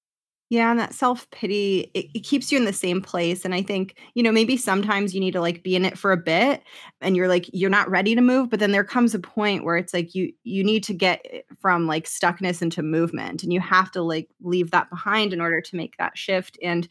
yeah, 0.51 0.73
and 0.73 0.81
that 0.81 0.93
self 0.95 1.31
pity, 1.31 1.93
it, 1.95 2.07
it, 2.13 2.25
keeps 2.25 2.51
you 2.51 2.59
in 2.59 2.65
the 2.65 2.73
same 2.73 3.01
place. 3.01 3.45
And 3.45 3.55
I 3.55 3.63
think, 3.63 3.95
you 4.15 4.23
know, 4.25 4.33
maybe 4.33 4.57
sometimes 4.57 5.15
you 5.15 5.21
need 5.21 5.31
to 5.35 5.41
like 5.41 5.63
be 5.63 5.77
in 5.77 5.85
it 5.85 5.97
for 5.97 6.11
a 6.11 6.17
bit 6.17 6.65
and 7.01 7.17
you're 7.17 7.29
like, 7.29 7.49
you're 7.53 7.71
not 7.71 7.89
ready 7.89 8.17
to 8.17 8.21
move. 8.21 8.51
But 8.51 8.59
then 8.59 8.73
there 8.73 8.83
comes 8.83 9.15
a 9.15 9.21
point 9.21 9.65
where 9.65 9.77
it's 9.77 9.95
like 9.95 10.13
you 10.13 10.33
you 10.43 10.65
need 10.65 10.83
to 10.85 10.93
get 10.93 11.25
eh, 11.31 11.43
from 11.61 11.87
like 11.87 12.07
stuckness 12.07 12.63
into 12.63 12.83
movement 12.83 13.45
and 13.45 13.53
you 13.53 13.61
have 13.61 13.93
to 13.93 14.03
like 14.03 14.29
leave 14.43 14.73
that 14.73 14.91
behind 14.91 15.33
in 15.33 15.41
order 15.41 15.61
to 15.61 15.77
make 15.77 15.97
that 15.99 16.19
shift. 16.19 16.59
And 16.61 16.89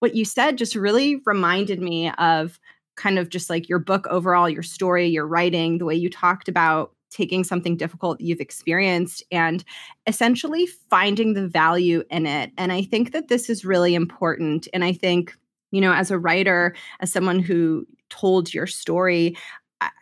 what 0.00 0.14
you 0.14 0.26
said 0.26 0.58
just 0.58 0.74
really 0.74 1.22
reminded 1.24 1.80
me 1.80 2.10
of 2.18 2.60
kind 2.96 3.18
of 3.18 3.30
just 3.30 3.48
like 3.48 3.70
your 3.70 3.78
book 3.78 4.06
overall, 4.08 4.50
your 4.50 4.62
story, 4.62 5.06
your 5.06 5.26
writing, 5.26 5.78
the 5.78 5.86
way 5.86 5.94
you 5.94 6.10
talked 6.10 6.48
about 6.48 6.92
taking 7.10 7.44
something 7.44 7.76
difficult 7.76 8.18
that 8.18 8.24
you've 8.24 8.40
experienced 8.40 9.22
and 9.30 9.64
essentially 10.06 10.66
finding 10.90 11.34
the 11.34 11.48
value 11.48 12.02
in 12.10 12.26
it. 12.26 12.50
And 12.58 12.72
I 12.72 12.82
think 12.82 13.12
that 13.12 13.28
this 13.28 13.48
is 13.48 13.64
really 13.64 13.94
important. 13.94 14.68
And 14.72 14.84
I 14.84 14.92
think, 14.92 15.36
you 15.70 15.80
know, 15.80 15.92
as 15.92 16.10
a 16.10 16.18
writer, 16.18 16.74
as 17.00 17.12
someone 17.12 17.38
who 17.40 17.86
told 18.10 18.52
your 18.52 18.66
story, 18.66 19.36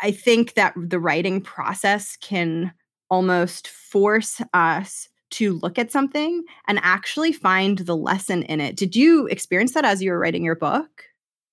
I 0.01 0.11
think 0.11 0.55
that 0.55 0.75
the 0.77 1.01
writing 1.01 1.41
process 1.41 2.17
can 2.17 2.73
almost 3.11 3.69
force 3.69 4.41
us 4.55 5.09
to 5.29 5.55
look 5.55 5.79
at 5.79 5.93
something 5.93 6.45
and 6.69 6.79
actually 6.83 7.33
find 7.33 7.79
the 7.79 7.97
lesson 7.97 8.43
in 8.45 8.61
it. 8.61 8.77
Did 8.77 8.97
you 8.97 9.27
experience 9.27 9.73
that 9.75 9.85
as 9.85 10.03
you 10.03 10.11
were 10.11 10.19
writing 10.19 10.45
your 10.45 10.55
book? 10.55 11.06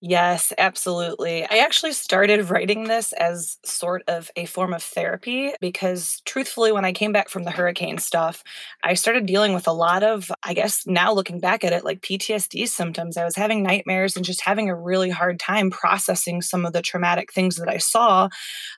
Yes, 0.06 0.51
absolutely. 0.58 1.45
I 1.45 1.60
actually 1.60 1.93
started 1.93 2.49
writing 2.49 2.84
this 2.89 3.14
as 3.14 3.58
sort 3.64 4.04
of 4.10 4.30
a 4.36 4.43
form 4.45 4.74
of 4.74 4.84
therapy 4.84 5.54
because, 5.62 6.22
truthfully, 6.26 6.74
when 6.74 6.84
I 6.84 6.91
came 6.91 7.14
back 7.14 7.30
from 7.30 7.43
the 7.45 7.51
hurricane 7.51 7.97
stuff, 7.99 8.43
I 8.84 8.95
started 8.95 9.26
dealing 9.26 9.54
with 9.54 9.66
a 9.66 9.72
lot 9.72 10.04
of, 10.04 10.30
I 10.43 10.54
guess 10.56 10.86
now 10.86 11.14
looking 11.14 11.39
back 11.39 11.64
at 11.64 11.72
it, 11.72 11.86
like 11.86 12.01
PTSD 12.01 12.66
symptoms. 12.66 13.16
I 13.16 13.24
was 13.24 13.38
having 13.38 13.64
nightmares 13.64 14.18
and 14.18 14.26
just 14.26 14.41
having 14.41 14.70
a 14.70 14.76
really 14.76 15.10
hard 15.10 15.39
time 15.39 15.72
processing 15.72 16.41
some 16.41 16.66
of 16.66 16.74
the 16.74 16.82
traumatic 16.82 17.32
things 17.32 17.56
that 17.56 17.70
I 17.70 17.78
saw. 17.78 18.28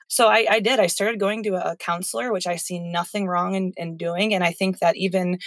So 0.08 0.28
I, 0.28 0.46
I 0.50 0.60
did. 0.60 0.80
I 0.80 0.86
started 0.86 1.20
going 1.20 1.42
to 1.44 1.54
a 1.56 1.76
counselor, 1.76 2.32
which 2.32 2.46
I 2.46 2.56
see 2.56 2.78
nothing 2.78 3.26
wrong 3.26 3.54
in, 3.54 3.72
in 3.76 3.96
doing. 3.96 4.34
And 4.34 4.44
I 4.44 4.52
think 4.52 4.78
that 4.78 4.96
even 4.96 5.38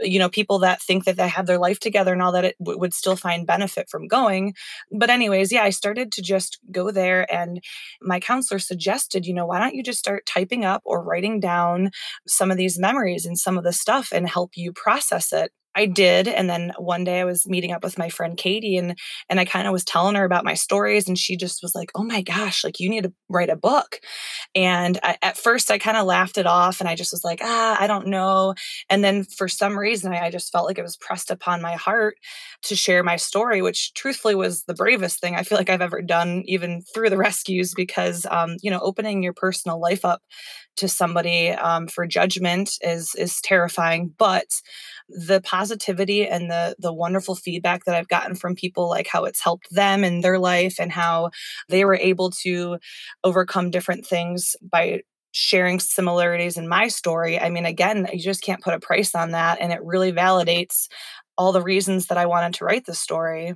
you 0.00 0.18
know 0.18 0.28
people 0.28 0.58
that 0.60 0.80
think 0.82 1.04
that 1.04 1.16
they 1.16 1.28
have 1.28 1.46
their 1.46 1.58
life 1.58 1.78
together 1.80 2.12
and 2.12 2.22
all 2.22 2.32
that 2.32 2.44
it 2.44 2.56
w- 2.58 2.78
would 2.78 2.94
still 2.94 3.16
find 3.16 3.46
benefit 3.46 3.88
from 3.90 4.06
going. 4.08 4.54
But 4.92 5.10
anyways 5.10 5.52
yeah 5.52 5.62
i 5.62 5.70
started 5.70 6.12
to 6.12 6.22
just 6.22 6.58
go 6.70 6.90
there 6.90 7.32
and 7.32 7.62
my 8.02 8.20
counselor 8.20 8.58
suggested 8.58 9.26
you 9.26 9.34
know 9.34 9.46
why 9.46 9.58
don't 9.58 9.74
you 9.74 9.82
just 9.82 9.98
start 9.98 10.26
typing 10.26 10.64
up 10.64 10.82
or 10.84 11.02
writing 11.02 11.40
down 11.40 11.90
some 12.26 12.50
of 12.50 12.56
these 12.56 12.78
memories 12.78 13.26
and 13.26 13.38
some 13.38 13.58
of 13.58 13.64
the 13.64 13.72
stuff 13.72 14.10
and 14.12 14.28
help 14.28 14.56
you 14.56 14.72
process 14.72 15.32
it 15.32 15.52
I 15.74 15.86
did 15.86 16.26
and 16.28 16.50
then 16.50 16.72
one 16.78 17.04
day 17.04 17.20
I 17.20 17.24
was 17.24 17.48
meeting 17.48 17.72
up 17.72 17.84
with 17.84 17.98
my 17.98 18.08
friend 18.08 18.36
Katie 18.36 18.76
and 18.76 18.98
and 19.28 19.38
I 19.40 19.44
kind 19.44 19.66
of 19.66 19.72
was 19.72 19.84
telling 19.84 20.16
her 20.16 20.24
about 20.24 20.44
my 20.44 20.54
stories 20.54 21.08
and 21.08 21.18
she 21.18 21.36
just 21.36 21.62
was 21.62 21.74
like, 21.74 21.90
"Oh 21.94 22.02
my 22.02 22.22
gosh, 22.22 22.64
like 22.64 22.80
you 22.80 22.88
need 22.90 23.04
to 23.04 23.12
write 23.28 23.50
a 23.50 23.56
book." 23.56 24.00
And 24.54 24.98
I, 25.02 25.16
at 25.22 25.36
first 25.38 25.70
I 25.70 25.78
kind 25.78 25.96
of 25.96 26.06
laughed 26.06 26.38
it 26.38 26.46
off 26.46 26.80
and 26.80 26.88
I 26.88 26.94
just 26.94 27.12
was 27.12 27.24
like, 27.24 27.40
"Ah, 27.42 27.76
I 27.80 27.86
don't 27.86 28.08
know." 28.08 28.54
And 28.88 29.04
then 29.04 29.24
for 29.24 29.48
some 29.48 29.78
reason 29.78 30.12
I, 30.12 30.26
I 30.26 30.30
just 30.30 30.52
felt 30.52 30.66
like 30.66 30.78
it 30.78 30.82
was 30.82 30.96
pressed 30.96 31.30
upon 31.30 31.62
my 31.62 31.74
heart 31.76 32.16
to 32.64 32.76
share 32.76 33.02
my 33.02 33.16
story, 33.16 33.62
which 33.62 33.94
truthfully 33.94 34.34
was 34.34 34.64
the 34.64 34.74
bravest 34.74 35.20
thing 35.20 35.34
I 35.36 35.42
feel 35.42 35.58
like 35.58 35.70
I've 35.70 35.80
ever 35.82 36.02
done 36.02 36.42
even 36.46 36.82
through 36.94 37.10
the 37.10 37.16
rescues 37.30 37.74
because 37.74 38.26
um, 38.30 38.56
you 38.62 38.70
know, 38.70 38.80
opening 38.80 39.22
your 39.22 39.34
personal 39.34 39.80
life 39.80 40.04
up 40.04 40.22
to 40.76 40.88
somebody 40.88 41.50
um, 41.50 41.86
for 41.88 42.06
judgment 42.06 42.72
is 42.82 43.14
is 43.16 43.40
terrifying, 43.42 44.12
but 44.18 44.46
the 45.10 45.40
positivity 45.42 46.26
and 46.26 46.50
the 46.50 46.76
the 46.78 46.92
wonderful 46.92 47.34
feedback 47.34 47.84
that 47.84 47.94
I've 47.94 48.08
gotten 48.08 48.34
from 48.34 48.54
people 48.54 48.88
like 48.88 49.06
how 49.06 49.24
it's 49.24 49.42
helped 49.42 49.72
them 49.74 50.04
in 50.04 50.20
their 50.20 50.38
life 50.38 50.76
and 50.78 50.92
how 50.92 51.30
they 51.68 51.84
were 51.84 51.96
able 51.96 52.30
to 52.42 52.78
overcome 53.24 53.70
different 53.70 54.06
things 54.06 54.56
by 54.62 55.02
sharing 55.32 55.78
similarities 55.78 56.56
in 56.56 56.68
my 56.68 56.88
story. 56.88 57.38
I 57.38 57.50
mean 57.50 57.66
again, 57.66 58.08
you 58.12 58.20
just 58.20 58.42
can't 58.42 58.62
put 58.62 58.74
a 58.74 58.80
price 58.80 59.14
on 59.14 59.32
that 59.32 59.60
and 59.60 59.72
it 59.72 59.82
really 59.82 60.12
validates 60.12 60.88
all 61.38 61.52
the 61.52 61.62
reasons 61.62 62.06
that 62.06 62.18
I 62.18 62.26
wanted 62.26 62.54
to 62.54 62.64
write 62.64 62.86
this 62.86 63.00
story. 63.00 63.54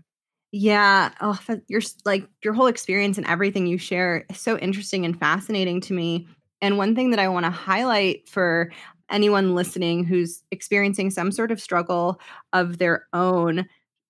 Yeah. 0.53 1.11
Oh, 1.21 1.37
your 1.67 1.81
like 2.05 2.29
your 2.45 2.55
whole 2.55 2.69
experience 2.69 3.19
and 3.19 3.27
everything 3.27 3.67
you 3.67 3.77
share 3.77 4.25
is 4.31 4.39
so 4.39 4.57
interesting 4.57 5.05
and 5.05 5.19
fascinating 5.19 5.81
to 5.83 5.93
me. 5.93 6.29
And 6.63 6.79
one 6.79 6.95
thing 6.95 7.11
that 7.11 7.19
I 7.19 7.29
want 7.29 7.45
to 7.45 7.51
highlight 7.51 8.29
for 8.29 8.71
anyone 9.11 9.55
listening 9.55 10.05
who's 10.05 10.43
experiencing 10.51 11.11
some 11.11 11.33
sort 11.33 11.51
of 11.51 11.61
struggle 11.61 12.21
of 12.53 12.79
their 12.79 13.07
own 13.13 13.67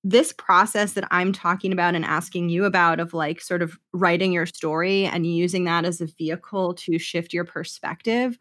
this 0.06 0.34
process 0.34 0.92
that 0.92 1.08
I'm 1.10 1.32
talking 1.32 1.72
about 1.72 1.94
and 1.94 2.04
asking 2.04 2.50
you 2.50 2.66
about 2.66 3.00
of 3.00 3.14
like 3.14 3.40
sort 3.40 3.62
of 3.62 3.78
writing 3.94 4.32
your 4.32 4.44
story 4.44 5.06
and 5.06 5.26
using 5.26 5.64
that 5.64 5.86
as 5.86 6.02
a 6.02 6.06
vehicle 6.06 6.74
to 6.74 6.98
shift 6.98 7.32
your 7.32 7.44
perspective. 7.44 8.36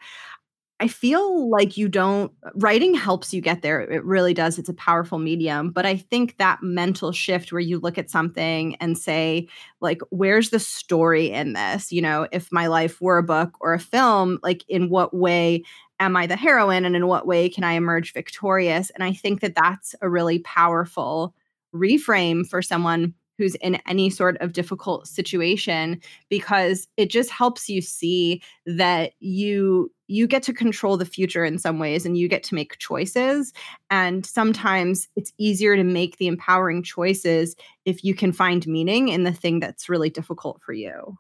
I 0.80 0.88
feel 0.90 1.50
like 1.50 1.78
you 1.78 1.88
don't 1.88 2.32
writing 2.56 2.94
helps 2.94 3.34
you 3.34 3.40
get 3.40 3.62
there. 3.62 3.80
It 3.80 4.04
really 4.04 4.34
does. 4.34 4.60
It's 4.60 4.68
a 4.68 4.74
powerful 4.74 5.18
medium, 5.18 5.70
but 5.70 5.86
I 5.86 5.96
think 5.96 6.38
that 6.38 6.62
mental 6.62 7.14
shift 7.14 7.54
where 7.54 7.62
you 7.62 7.80
look 7.80 7.98
at 7.98 8.10
something 8.10 8.76
and 8.82 8.98
say 8.98 9.48
like 9.80 10.02
where's 10.10 10.50
the 10.50 10.60
story 10.60 11.32
in 11.32 11.54
this? 11.54 11.94
You 11.94 12.02
know, 12.02 12.28
if 12.34 12.52
my 12.52 12.68
life 12.68 13.00
were 13.00 13.20
a 13.20 13.24
book 13.24 13.54
or 13.62 13.74
a 13.74 13.80
film, 13.80 14.40
like 14.44 14.66
in 14.68 14.90
what 14.90 15.16
way 15.16 15.64
am 16.00 16.16
I 16.16 16.28
the 16.28 16.36
heroine 16.36 16.86
and 16.86 16.96
in 16.96 17.08
what 17.08 17.28
way 17.28 17.50
can 17.50 17.64
I 17.64 17.74
emerge 17.74 18.14
victorious? 18.14 18.90
And 18.92 19.04
I 19.04 19.14
think 19.14 19.42
that 19.42 19.56
that's 19.56 19.96
a 20.02 20.10
really 20.10 20.40
powerful 20.40 21.34
reframe 21.74 22.48
for 22.48 22.62
someone 22.62 23.14
who's 23.38 23.56
in 23.56 23.76
any 23.88 24.10
sort 24.10 24.38
of 24.38 24.54
difficult 24.54 25.08
situation 25.08 26.00
because 26.30 26.88
it 26.98 27.10
just 27.10 27.30
helps 27.30 27.68
you 27.68 27.82
see 27.82 28.42
that 28.66 29.14
you 29.20 29.92
you 30.08 30.28
get 30.28 30.44
to 30.44 30.54
control 30.54 30.98
the 30.98 31.06
future 31.06 31.44
in 31.44 31.58
some 31.58 31.80
ways 31.80 32.06
and 32.06 32.18
you 32.18 32.28
get 32.28 32.44
to 32.44 32.56
make 32.56 32.78
choices 32.78 33.52
and 33.90 34.26
sometimes 34.26 35.08
it's 35.16 35.34
easier 35.38 35.76
to 35.76 35.84
make 35.84 36.18
the 36.18 36.28
empowering 36.28 36.84
choices 36.84 37.56
if 37.86 38.04
you 38.04 38.14
can 38.14 38.32
find 38.32 38.68
meaning 38.68 39.10
in 39.10 39.24
the 39.24 39.32
thing 39.32 39.60
that's 39.60 39.90
really 39.90 40.10
difficult 40.10 40.62
for 40.62 40.74
you 40.74 41.18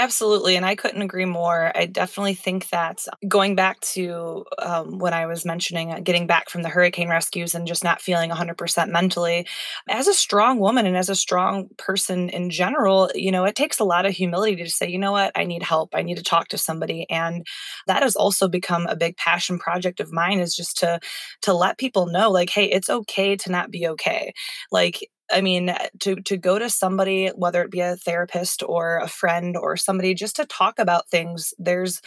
Absolutely. 0.00 0.56
And 0.56 0.64
I 0.64 0.76
couldn't 0.76 1.02
agree 1.02 1.26
more. 1.26 1.76
I 1.76 1.84
definitely 1.84 2.32
think 2.32 2.70
that 2.70 3.04
going 3.28 3.54
back 3.54 3.78
to 3.80 4.46
um, 4.58 4.98
when 4.98 5.12
I 5.12 5.26
was 5.26 5.44
mentioning 5.44 5.92
uh, 5.92 6.00
getting 6.00 6.26
back 6.26 6.48
from 6.48 6.62
the 6.62 6.70
hurricane 6.70 7.10
rescues 7.10 7.54
and 7.54 7.66
just 7.66 7.84
not 7.84 8.00
feeling 8.00 8.30
100% 8.30 8.90
mentally, 8.90 9.46
as 9.90 10.08
a 10.08 10.14
strong 10.14 10.58
woman 10.58 10.86
and 10.86 10.96
as 10.96 11.10
a 11.10 11.14
strong 11.14 11.68
person 11.76 12.30
in 12.30 12.48
general, 12.48 13.10
you 13.14 13.30
know, 13.30 13.44
it 13.44 13.54
takes 13.56 13.78
a 13.78 13.84
lot 13.84 14.06
of 14.06 14.12
humility 14.14 14.56
to 14.56 14.70
say, 14.70 14.88
you 14.88 14.98
know 14.98 15.12
what, 15.12 15.32
I 15.34 15.44
need 15.44 15.62
help. 15.62 15.94
I 15.94 16.00
need 16.02 16.16
to 16.16 16.22
talk 16.22 16.48
to 16.48 16.58
somebody. 16.58 17.04
And 17.10 17.46
that 17.86 18.02
has 18.02 18.16
also 18.16 18.48
become 18.48 18.86
a 18.86 18.96
big 18.96 19.18
passion 19.18 19.58
project 19.58 20.00
of 20.00 20.12
mine 20.12 20.40
is 20.40 20.56
just 20.56 20.78
to 20.78 20.98
to 21.42 21.52
let 21.52 21.76
people 21.78 22.06
know 22.06 22.30
like 22.30 22.48
hey 22.50 22.64
it's 22.64 22.88
okay 22.88 23.36
to 23.36 23.50
not 23.50 23.70
be 23.70 23.86
okay 23.86 24.32
like 24.72 25.06
I 25.32 25.40
mean, 25.40 25.70
eh, 25.70 25.88
to 26.00 26.16
to 26.16 26.36
go 26.36 26.58
to 26.58 26.68
somebody, 26.70 27.28
whether 27.28 27.62
it 27.62 27.70
be 27.70 27.80
a 27.80 27.96
therapist 27.96 28.62
or 28.66 28.98
a 28.98 29.08
friend 29.08 29.56
or 29.56 29.76
somebody, 29.76 30.14
just 30.14 30.36
to 30.36 30.44
talk 30.46 30.78
about 30.78 31.08
things. 31.08 31.54
There's 31.58 32.00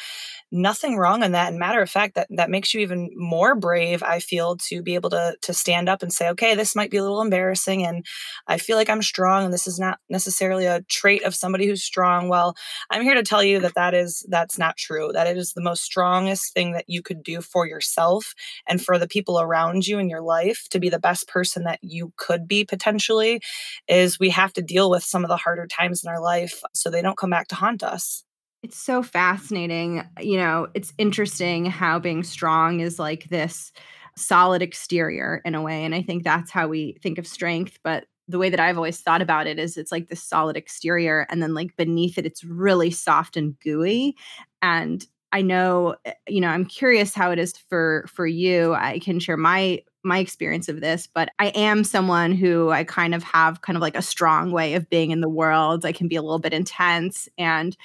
nothing 0.54 0.98
wrong 0.98 1.24
in 1.24 1.32
that. 1.32 1.50
And 1.50 1.58
matter 1.58 1.82
of 1.82 1.90
fact, 1.90 2.14
that 2.16 2.28
that 2.30 2.50
makes 2.50 2.74
you 2.74 2.80
even 2.82 3.10
more 3.16 3.56
brave. 3.56 4.04
I 4.04 4.20
feel 4.20 4.56
to 4.68 4.84
be 4.84 4.96
able 4.96 5.10
to 5.10 5.36
to 5.42 5.54
stand 5.54 5.90
up 5.90 6.04
and 6.04 6.14
say, 6.14 6.30
okay, 6.30 6.54
this 6.56 6.76
might 6.76 6.92
be 6.92 6.98
a 6.98 7.02
little 7.02 7.22
embarrassing, 7.22 7.84
and 7.86 8.06
I 8.48 8.58
feel 8.60 8.78
like 8.78 8.90
I'm 8.90 9.02
strong, 9.02 9.44
and 9.44 9.54
this 9.54 9.68
is 9.68 9.80
not 9.80 10.00
necessarily 10.10 10.66
a 10.66 10.82
trait 10.84 11.24
of 11.24 11.36
somebody 11.36 11.66
who's 11.68 11.84
strong. 11.84 12.30
Well, 12.30 12.56
I'm 12.92 13.02
here 13.02 13.16
to 13.16 13.24
tell 13.24 13.44
you 13.44 13.60
that 13.62 13.74
that 13.76 13.94
is 13.96 14.26
that's 14.30 14.58
not 14.58 14.78
true. 14.78 15.12
That 15.12 15.28
it 15.28 15.38
is 15.38 15.54
the 15.54 15.62
most 15.62 15.84
strongest 15.84 16.54
thing 16.54 16.74
that 16.74 16.86
you 16.88 17.02
could 17.02 17.24
do 17.24 17.42
for 17.42 17.68
yourself 17.68 18.36
and 18.68 18.82
for 18.82 19.00
the 19.00 19.08
people 19.08 19.42
around 19.42 19.88
you 19.88 19.98
in 19.98 20.10
your 20.10 20.22
life 20.22 20.68
to 20.70 20.80
be 20.80 20.90
the 20.90 21.00
best 21.00 21.28
person 21.28 21.64
that 21.64 21.80
you 21.82 22.14
could 22.18 22.48
be 22.48 22.64
potentially. 22.64 23.42
Is 23.88 24.20
we 24.20 24.30
have 24.30 24.54
to 24.54 24.62
deal 24.62 24.90
with 24.92 25.04
some 25.04 25.24
of 25.24 25.30
the 25.30 25.38
harder 25.38 25.68
times 25.68 26.04
in 26.04 26.10
our 26.10 26.22
life 26.22 26.62
so 26.76 26.90
they 26.90 27.02
don't 27.02 27.18
come 27.18 27.32
back 27.32 27.48
to 27.48 27.56
haunt 27.56 27.84
us. 27.84 28.24
It's 28.64 28.78
so 28.78 29.04
fascinating. 29.04 30.04
You 30.22 30.38
know, 30.38 30.68
it's 30.74 30.94
interesting 30.98 31.66
how 31.66 32.00
being 32.00 32.24
strong 32.24 32.80
is 32.80 32.98
like 32.98 33.26
this 33.30 33.74
solid 34.18 34.62
exterior 34.62 35.42
in 35.44 35.54
a 35.56 35.62
way. 35.62 35.84
And 35.84 35.94
I 35.94 36.02
think 36.02 36.24
that's 36.24 36.52
how 36.52 36.68
we 36.68 36.98
think 37.04 37.18
of 37.18 37.28
strength. 37.28 37.78
But 37.84 38.06
the 38.30 38.40
way 38.40 38.50
that 38.50 38.62
I've 38.62 38.78
always 38.78 39.02
thought 39.02 39.22
about 39.22 39.48
it 39.48 39.60
is 39.60 39.76
it's 39.78 39.92
like 39.92 40.08
this 40.08 40.24
solid 40.24 40.56
exterior. 40.56 41.28
And 41.30 41.44
then, 41.44 41.54
like, 41.54 41.76
beneath 41.76 42.18
it, 42.18 42.26
it's 42.26 42.44
really 42.46 42.90
soft 42.90 43.36
and 43.36 43.60
gooey. 43.60 44.16
And 44.62 45.06
I 45.34 45.42
know, 45.42 45.96
eh, 46.06 46.14
you 46.30 46.40
know, 46.40 46.48
I'm 46.48 46.66
curious 46.66 47.14
how 47.14 47.32
it 47.32 47.40
is 47.40 47.54
for 47.70 48.06
for 48.08 48.26
you. 48.26 48.74
I 48.76 49.00
can 49.00 49.20
share 49.20 49.36
my 49.38 49.82
my 50.06 50.20
experience 50.20 50.68
of 50.70 50.82
this, 50.82 51.08
but 51.14 51.30
I 51.40 51.48
am 51.50 51.84
someone 51.84 52.34
who 52.34 52.70
I 52.72 52.84
kind 52.84 53.16
of 53.16 53.24
have 53.24 53.62
kind 53.62 53.76
of 53.78 53.82
like 53.82 53.96
a 53.98 54.02
strong 54.02 54.52
way 54.52 54.74
of 54.76 54.90
being 54.90 55.12
in 55.12 55.22
the 55.22 55.30
world. 55.30 55.86
I 55.86 55.94
can 55.94 56.08
be 56.10 56.18
a 56.18 56.22
little 56.22 56.40
bit 56.40 56.54
intense 56.54 57.28
and 57.38 57.76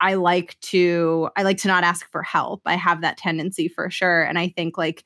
I 0.00 0.14
like 0.14 0.58
to 0.60 1.28
I 1.36 1.42
like 1.42 1.58
to 1.58 1.68
not 1.68 1.84
ask 1.84 2.10
for 2.10 2.22
help. 2.22 2.62
I 2.66 2.76
have 2.76 3.00
that 3.00 3.16
tendency 3.16 3.68
for 3.68 3.90
sure 3.90 4.22
and 4.22 4.38
I 4.38 4.48
think 4.48 4.78
like 4.78 5.04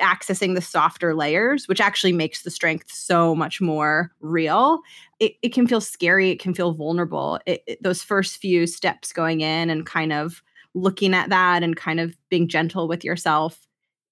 accessing 0.00 0.54
the 0.54 0.60
softer 0.60 1.14
layers, 1.14 1.66
which 1.66 1.80
actually 1.80 2.12
makes 2.12 2.42
the 2.42 2.50
strength 2.50 2.90
so 2.90 3.34
much 3.34 3.60
more 3.60 4.10
real. 4.20 4.80
It, 5.18 5.34
it 5.42 5.54
can 5.54 5.66
feel 5.66 5.80
scary. 5.80 6.30
It 6.30 6.40
can 6.40 6.52
feel 6.54 6.72
vulnerable. 6.72 7.40
It, 7.46 7.62
it, 7.66 7.82
those 7.82 8.02
first 8.02 8.36
few 8.36 8.66
steps 8.66 9.12
going 9.12 9.40
in 9.40 9.70
and 9.70 9.86
kind 9.86 10.12
of 10.12 10.42
looking 10.74 11.14
at 11.14 11.30
that 11.30 11.62
and 11.62 11.76
kind 11.76 12.00
of 12.00 12.16
being 12.28 12.48
gentle 12.48 12.88
with 12.88 13.04
yourself, 13.04 13.66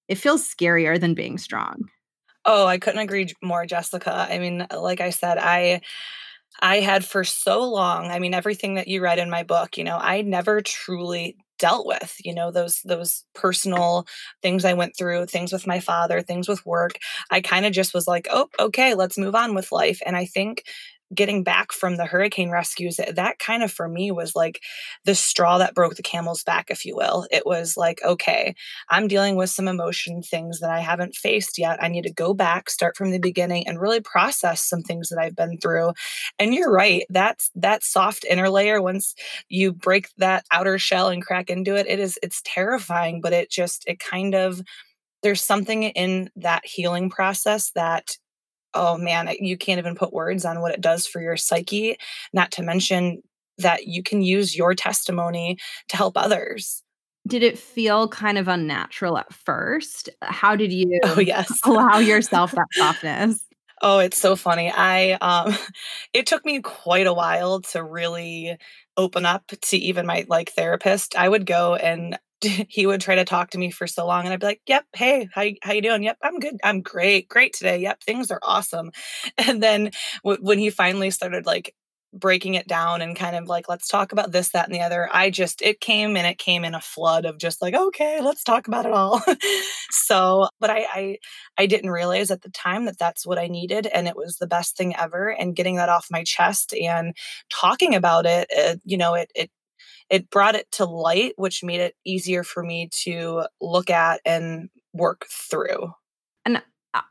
it 0.07 0.15
feels 0.15 0.47
scarier 0.47 0.99
than 0.99 1.13
being 1.13 1.37
strong. 1.37 1.89
Oh, 2.45 2.65
I 2.65 2.79
couldn't 2.79 3.01
agree 3.01 3.31
more, 3.43 3.65
Jessica. 3.65 4.27
I 4.29 4.39
mean, 4.39 4.65
like 4.75 4.99
I 4.99 5.11
said, 5.11 5.37
I 5.37 5.81
I 6.59 6.79
had 6.79 7.05
for 7.05 7.23
so 7.23 7.63
long, 7.69 8.11
I 8.11 8.19
mean, 8.19 8.33
everything 8.33 8.75
that 8.75 8.87
you 8.87 9.01
read 9.01 9.19
in 9.19 9.29
my 9.29 9.43
book, 9.43 9.77
you 9.77 9.83
know, 9.83 9.97
I 9.97 10.21
never 10.21 10.61
truly 10.61 11.37
dealt 11.59 11.85
with 11.85 12.15
you 12.25 12.33
know 12.33 12.49
those 12.49 12.81
those 12.85 13.23
personal 13.35 14.07
things 14.41 14.65
i 14.65 14.73
went 14.73 14.97
through 14.97 15.27
things 15.27 15.53
with 15.53 15.67
my 15.67 15.79
father 15.79 16.19
things 16.19 16.49
with 16.49 16.65
work. 16.65 16.93
I 17.29 17.39
kind 17.41 17.67
of 17.67 17.71
just 17.71 17.93
was 17.93 18.07
like 18.07 18.27
oh 18.31 18.49
okay 18.59 18.95
let's 18.95 19.15
move 19.17 19.35
on 19.35 19.53
with 19.53 19.71
life. 19.71 20.01
And 20.03 20.15
i 20.17 20.25
think 20.25 20.63
getting 21.13 21.43
back 21.43 21.71
from 21.71 21.97
the 21.97 22.05
hurricane 22.05 22.51
rescues, 22.51 22.99
eh, 22.99 23.11
that 23.13 23.39
kind 23.39 23.63
of 23.63 23.71
for 23.71 23.87
me 23.87 24.11
was 24.11 24.35
like 24.35 24.61
the 25.05 25.15
straw 25.15 25.57
that 25.57 25.75
broke 25.75 25.95
the 25.95 26.03
camel's 26.03 26.43
back, 26.43 26.69
if 26.71 26.85
you 26.85 26.95
will. 26.95 27.27
It 27.31 27.45
was 27.45 27.75
like, 27.77 28.01
okay, 28.03 28.55
I'm 28.89 29.07
dealing 29.07 29.35
with 29.35 29.49
some 29.49 29.67
emotion 29.67 30.21
things 30.21 30.59
that 30.59 30.69
I 30.71 30.79
haven't 30.79 31.15
faced 31.15 31.57
yet. 31.57 31.81
I 31.83 31.87
need 31.87 32.03
to 32.03 32.13
go 32.13 32.33
back, 32.33 32.69
start 32.69 32.95
from 32.95 33.11
the 33.11 33.19
beginning, 33.19 33.67
and 33.67 33.79
really 33.81 33.99
process 34.01 34.61
some 34.61 34.81
things 34.83 35.09
that 35.09 35.19
I've 35.19 35.35
been 35.35 35.57
through. 35.57 35.91
And 36.39 36.53
you're 36.53 36.71
right, 36.71 37.03
that's 37.09 37.51
that 37.55 37.83
soft 37.83 38.25
inner 38.29 38.49
layer, 38.49 38.81
once 38.81 39.15
you 39.49 39.71
break 39.73 40.09
that 40.17 40.45
outer 40.51 40.77
shell 40.79 41.09
and 41.09 41.25
crack 41.25 41.49
into 41.49 41.75
it, 41.75 41.87
it 41.87 41.99
is 41.99 42.17
it's 42.23 42.41
terrifying, 42.45 43.21
but 43.21 43.33
it 43.33 43.49
just 43.51 43.83
it 43.87 43.99
kind 43.99 44.35
of 44.35 44.61
there's 45.23 45.43
something 45.43 45.83
in 45.83 46.29
that 46.35 46.65
healing 46.65 47.09
process 47.09 47.71
that 47.75 48.17
oh 48.73 48.97
man, 48.97 49.29
you 49.39 49.57
can't 49.57 49.79
even 49.79 49.95
put 49.95 50.13
words 50.13 50.45
on 50.45 50.61
what 50.61 50.73
it 50.73 50.81
does 50.81 51.05
for 51.05 51.21
your 51.21 51.37
psyche, 51.37 51.97
not 52.33 52.51
to 52.51 52.63
mention 52.63 53.21
that 53.57 53.87
you 53.87 54.03
can 54.03 54.21
use 54.21 54.55
your 54.55 54.73
testimony 54.73 55.57
to 55.89 55.97
help 55.97 56.17
others. 56.17 56.83
Did 57.27 57.43
it 57.43 57.59
feel 57.59 58.07
kind 58.07 58.37
of 58.37 58.47
unnatural 58.47 59.17
at 59.17 59.31
first? 59.33 60.09
How 60.21 60.55
did 60.55 60.71
you 60.71 60.99
oh, 61.03 61.19
yes. 61.19 61.59
allow 61.65 61.99
yourself 61.99 62.51
that 62.51 62.67
softness? 62.73 63.43
Oh, 63.83 63.99
it's 63.99 64.17
so 64.17 64.35
funny. 64.35 64.71
I 64.71 65.13
um 65.13 65.55
it 66.13 66.25
took 66.27 66.45
me 66.45 66.61
quite 66.61 67.07
a 67.07 67.13
while 67.13 67.61
to 67.61 67.83
really 67.83 68.57
open 68.97 69.25
up 69.25 69.47
to 69.47 69.77
even 69.77 70.05
my 70.05 70.25
like 70.27 70.51
therapist. 70.51 71.15
I 71.15 71.27
would 71.27 71.45
go 71.45 71.75
and 71.75 72.17
he 72.69 72.85
would 72.87 73.01
try 73.01 73.15
to 73.15 73.25
talk 73.25 73.51
to 73.51 73.57
me 73.57 73.71
for 73.71 73.87
so 73.87 74.05
long 74.05 74.23
and 74.25 74.33
I'd 74.33 74.39
be 74.39 74.45
like, 74.47 74.61
"Yep, 74.67 74.85
hey, 74.93 75.29
how 75.33 75.45
how 75.63 75.73
you 75.73 75.81
doing? 75.81 76.03
Yep, 76.03 76.17
I'm 76.23 76.39
good. 76.39 76.57
I'm 76.63 76.81
great. 76.81 77.29
Great 77.29 77.53
today. 77.53 77.77
Yep, 77.79 78.03
things 78.03 78.31
are 78.31 78.39
awesome." 78.43 78.91
And 79.37 79.61
then 79.63 79.91
w- 80.23 80.41
when 80.43 80.59
he 80.59 80.69
finally 80.69 81.09
started 81.11 81.45
like 81.45 81.73
breaking 82.13 82.55
it 82.55 82.67
down 82.67 83.01
and 83.01 83.15
kind 83.15 83.35
of 83.37 83.47
like 83.47 83.69
let's 83.69 83.87
talk 83.87 84.11
about 84.11 84.31
this 84.33 84.49
that 84.49 84.65
and 84.67 84.75
the 84.75 84.81
other 84.81 85.07
i 85.13 85.29
just 85.29 85.61
it 85.61 85.79
came 85.79 86.17
and 86.17 86.27
it 86.27 86.37
came 86.37 86.65
in 86.65 86.75
a 86.75 86.81
flood 86.81 87.23
of 87.23 87.37
just 87.37 87.61
like 87.61 87.73
okay 87.73 88.19
let's 88.21 88.43
talk 88.43 88.67
about 88.67 88.85
it 88.85 88.91
all 88.91 89.21
so 89.91 90.49
but 90.59 90.69
I, 90.69 90.85
I 90.93 91.17
i 91.57 91.65
didn't 91.65 91.89
realize 91.89 92.29
at 92.29 92.41
the 92.41 92.49
time 92.49 92.85
that 92.85 92.97
that's 92.99 93.25
what 93.25 93.37
i 93.39 93.47
needed 93.47 93.87
and 93.87 94.07
it 94.09 94.15
was 94.17 94.35
the 94.37 94.47
best 94.47 94.75
thing 94.75 94.93
ever 94.97 95.29
and 95.29 95.55
getting 95.55 95.77
that 95.77 95.87
off 95.89 96.07
my 96.11 96.23
chest 96.23 96.73
and 96.73 97.15
talking 97.49 97.95
about 97.95 98.25
it, 98.25 98.47
it 98.49 98.75
uh, 98.75 98.79
you 98.83 98.97
know 98.97 99.13
it 99.13 99.31
it 99.35 99.49
it 100.11 100.29
brought 100.29 100.55
it 100.55 100.69
to 100.73 100.85
light, 100.85 101.33
which 101.37 101.63
made 101.63 101.79
it 101.79 101.95
easier 102.05 102.43
for 102.43 102.61
me 102.61 102.89
to 103.03 103.43
look 103.61 103.89
at 103.89 104.19
and 104.25 104.69
work 104.93 105.25
through. 105.31 105.93
And 106.45 106.61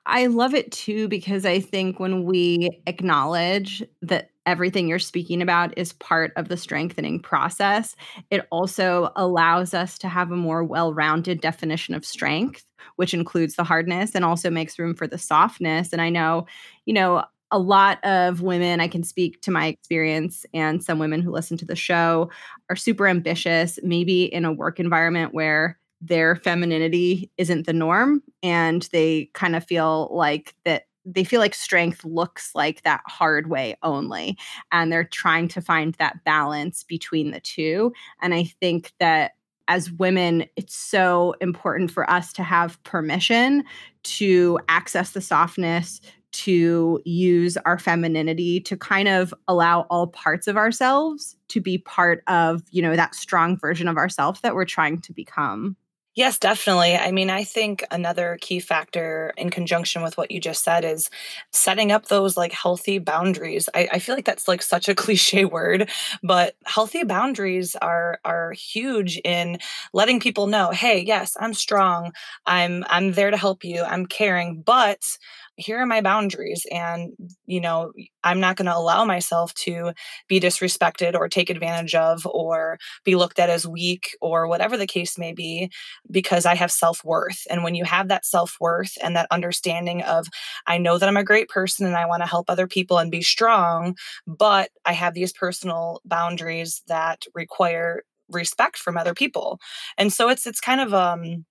I 0.04 0.26
love 0.26 0.54
it 0.54 0.70
too 0.70 1.08
because 1.08 1.46
I 1.46 1.60
think 1.60 1.98
when 1.98 2.24
we 2.24 2.82
acknowledge 2.86 3.82
that 4.02 4.30
everything 4.44 4.86
you're 4.86 4.98
speaking 4.98 5.40
about 5.40 5.76
is 5.78 5.94
part 5.94 6.32
of 6.36 6.48
the 6.48 6.58
strengthening 6.58 7.20
process, 7.20 7.96
it 8.30 8.46
also 8.50 9.10
allows 9.16 9.72
us 9.72 9.98
to 10.00 10.08
have 10.08 10.30
a 10.30 10.36
more 10.36 10.62
well 10.62 10.92
rounded 10.92 11.40
definition 11.40 11.94
of 11.94 12.04
strength, 12.04 12.66
which 12.96 13.14
includes 13.14 13.56
the 13.56 13.64
hardness 13.64 14.14
and 14.14 14.26
also 14.26 14.50
makes 14.50 14.78
room 14.78 14.94
for 14.94 15.06
the 15.06 15.18
softness. 15.18 15.94
And 15.94 16.02
I 16.02 16.10
know, 16.10 16.46
you 16.84 16.92
know, 16.92 17.24
a 17.50 17.58
lot 17.58 18.02
of 18.04 18.42
women, 18.42 18.80
I 18.80 18.88
can 18.88 19.02
speak 19.02 19.40
to 19.42 19.50
my 19.50 19.66
experience, 19.66 20.46
and 20.54 20.82
some 20.82 20.98
women 20.98 21.20
who 21.22 21.30
listen 21.30 21.56
to 21.58 21.66
the 21.66 21.76
show 21.76 22.30
are 22.68 22.76
super 22.76 23.06
ambitious, 23.06 23.78
maybe 23.82 24.24
in 24.24 24.44
a 24.44 24.52
work 24.52 24.78
environment 24.78 25.34
where 25.34 25.78
their 26.00 26.36
femininity 26.36 27.30
isn't 27.36 27.66
the 27.66 27.72
norm 27.72 28.22
and 28.42 28.88
they 28.92 29.30
kind 29.34 29.54
of 29.54 29.64
feel 29.64 30.08
like 30.12 30.54
that 30.64 30.84
they 31.04 31.24
feel 31.24 31.40
like 31.40 31.54
strength 31.54 32.04
looks 32.04 32.54
like 32.54 32.82
that 32.82 33.00
hard 33.06 33.48
way 33.48 33.76
only 33.82 34.36
and 34.72 34.92
they're 34.92 35.04
trying 35.04 35.48
to 35.48 35.60
find 35.60 35.94
that 35.94 36.22
balance 36.24 36.84
between 36.84 37.32
the 37.32 37.40
two 37.40 37.92
and 38.22 38.34
i 38.34 38.44
think 38.44 38.92
that 38.98 39.32
as 39.68 39.90
women 39.92 40.44
it's 40.56 40.74
so 40.74 41.34
important 41.40 41.90
for 41.90 42.08
us 42.10 42.32
to 42.32 42.42
have 42.42 42.82
permission 42.84 43.62
to 44.02 44.58
access 44.68 45.10
the 45.10 45.20
softness 45.20 46.00
to 46.32 47.00
use 47.04 47.56
our 47.58 47.78
femininity 47.78 48.60
to 48.60 48.76
kind 48.76 49.08
of 49.08 49.34
allow 49.48 49.82
all 49.90 50.06
parts 50.06 50.46
of 50.46 50.56
ourselves 50.56 51.36
to 51.48 51.60
be 51.60 51.78
part 51.78 52.22
of, 52.26 52.62
you 52.70 52.82
know, 52.82 52.96
that 52.96 53.14
strong 53.14 53.56
version 53.56 53.88
of 53.88 53.96
ourselves 53.96 54.40
that 54.40 54.54
we're 54.54 54.64
trying 54.64 55.00
to 55.00 55.12
become. 55.12 55.76
Yes, 56.16 56.40
definitely. 56.40 56.96
I 56.96 57.12
mean, 57.12 57.30
I 57.30 57.44
think 57.44 57.84
another 57.92 58.36
key 58.40 58.58
factor 58.58 59.32
in 59.36 59.48
conjunction 59.48 60.02
with 60.02 60.16
what 60.16 60.32
you 60.32 60.40
just 60.40 60.64
said 60.64 60.84
is 60.84 61.08
setting 61.52 61.92
up 61.92 62.06
those 62.06 62.36
like 62.36 62.52
healthy 62.52 62.98
boundaries. 62.98 63.68
I, 63.76 63.88
I, 63.92 63.98
feel 64.00 64.16
like 64.16 64.24
that's 64.24 64.48
like 64.48 64.60
such 64.60 64.88
a 64.88 64.94
cliche 64.96 65.44
word, 65.44 65.88
but 66.20 66.56
healthy 66.66 67.04
boundaries 67.04 67.76
are 67.76 68.18
are 68.24 68.50
huge 68.52 69.18
in 69.24 69.60
letting 69.92 70.18
people 70.18 70.48
know, 70.48 70.72
hey, 70.72 71.00
yes, 71.00 71.36
I'm 71.38 71.54
strong. 71.54 72.12
I'm 72.44 72.84
I'm 72.88 73.12
there 73.12 73.30
to 73.30 73.36
help 73.36 73.62
you. 73.62 73.82
I'm 73.82 74.04
caring, 74.04 74.62
but 74.62 75.16
here 75.60 75.78
are 75.78 75.86
my 75.86 76.00
boundaries 76.00 76.66
and 76.72 77.12
you 77.46 77.60
know 77.60 77.92
i'm 78.24 78.40
not 78.40 78.56
going 78.56 78.66
to 78.66 78.76
allow 78.76 79.04
myself 79.04 79.54
to 79.54 79.92
be 80.28 80.40
disrespected 80.40 81.14
or 81.14 81.28
take 81.28 81.50
advantage 81.50 81.94
of 81.94 82.26
or 82.26 82.78
be 83.04 83.14
looked 83.16 83.38
at 83.38 83.50
as 83.50 83.66
weak 83.66 84.16
or 84.20 84.48
whatever 84.48 84.76
the 84.76 84.86
case 84.86 85.18
may 85.18 85.32
be 85.32 85.70
because 86.10 86.46
i 86.46 86.54
have 86.54 86.72
self-worth. 86.72 87.42
And 87.50 87.62
when 87.62 87.74
you 87.74 87.84
have 87.84 88.08
that 88.08 88.24
self-worth 88.24 88.92
and 89.02 89.14
that 89.16 89.26
understanding 89.30 90.02
of 90.02 90.26
i 90.66 90.78
know 90.78 90.98
that 90.98 91.08
i'm 91.08 91.16
a 91.16 91.24
great 91.24 91.48
person 91.48 91.86
and 91.86 91.96
i 91.96 92.06
want 92.06 92.22
to 92.22 92.28
help 92.28 92.48
other 92.48 92.66
people 92.66 92.98
and 92.98 93.10
be 93.10 93.22
strong 93.22 93.94
but 94.26 94.70
i 94.84 94.92
have 94.92 95.14
these 95.14 95.32
personal 95.32 96.00
boundaries 96.04 96.82
that 96.88 97.24
require 97.34 98.02
respect 98.32 98.78
from 98.78 98.96
other 98.96 99.12
people. 99.14 99.58
And 99.98 100.12
so 100.12 100.28
it's 100.28 100.46
it's 100.46 100.60
kind 100.60 100.80
of 100.80 100.94
um 100.94 101.44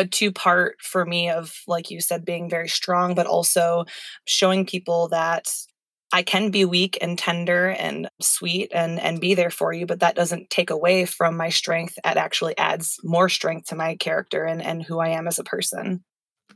a 0.00 0.06
two 0.06 0.32
part 0.32 0.80
for 0.80 1.04
me 1.04 1.30
of 1.30 1.54
like 1.68 1.90
you 1.90 2.00
said 2.00 2.24
being 2.24 2.48
very 2.48 2.68
strong 2.68 3.14
but 3.14 3.26
also 3.26 3.84
showing 4.26 4.64
people 4.66 5.08
that 5.08 5.46
I 6.12 6.22
can 6.22 6.50
be 6.50 6.64
weak 6.64 6.98
and 7.00 7.16
tender 7.16 7.68
and 7.68 8.08
sweet 8.20 8.72
and 8.74 8.98
and 8.98 9.20
be 9.20 9.34
there 9.34 9.50
for 9.50 9.72
you 9.72 9.86
but 9.86 10.00
that 10.00 10.16
doesn't 10.16 10.50
take 10.50 10.70
away 10.70 11.04
from 11.04 11.36
my 11.36 11.50
strength 11.50 11.98
it 11.98 12.16
actually 12.16 12.56
adds 12.58 12.96
more 13.04 13.28
strength 13.28 13.68
to 13.68 13.76
my 13.76 13.96
character 13.96 14.44
and 14.44 14.62
and 14.62 14.82
who 14.82 14.98
I 14.98 15.10
am 15.10 15.28
as 15.28 15.38
a 15.38 15.44
person. 15.44 16.02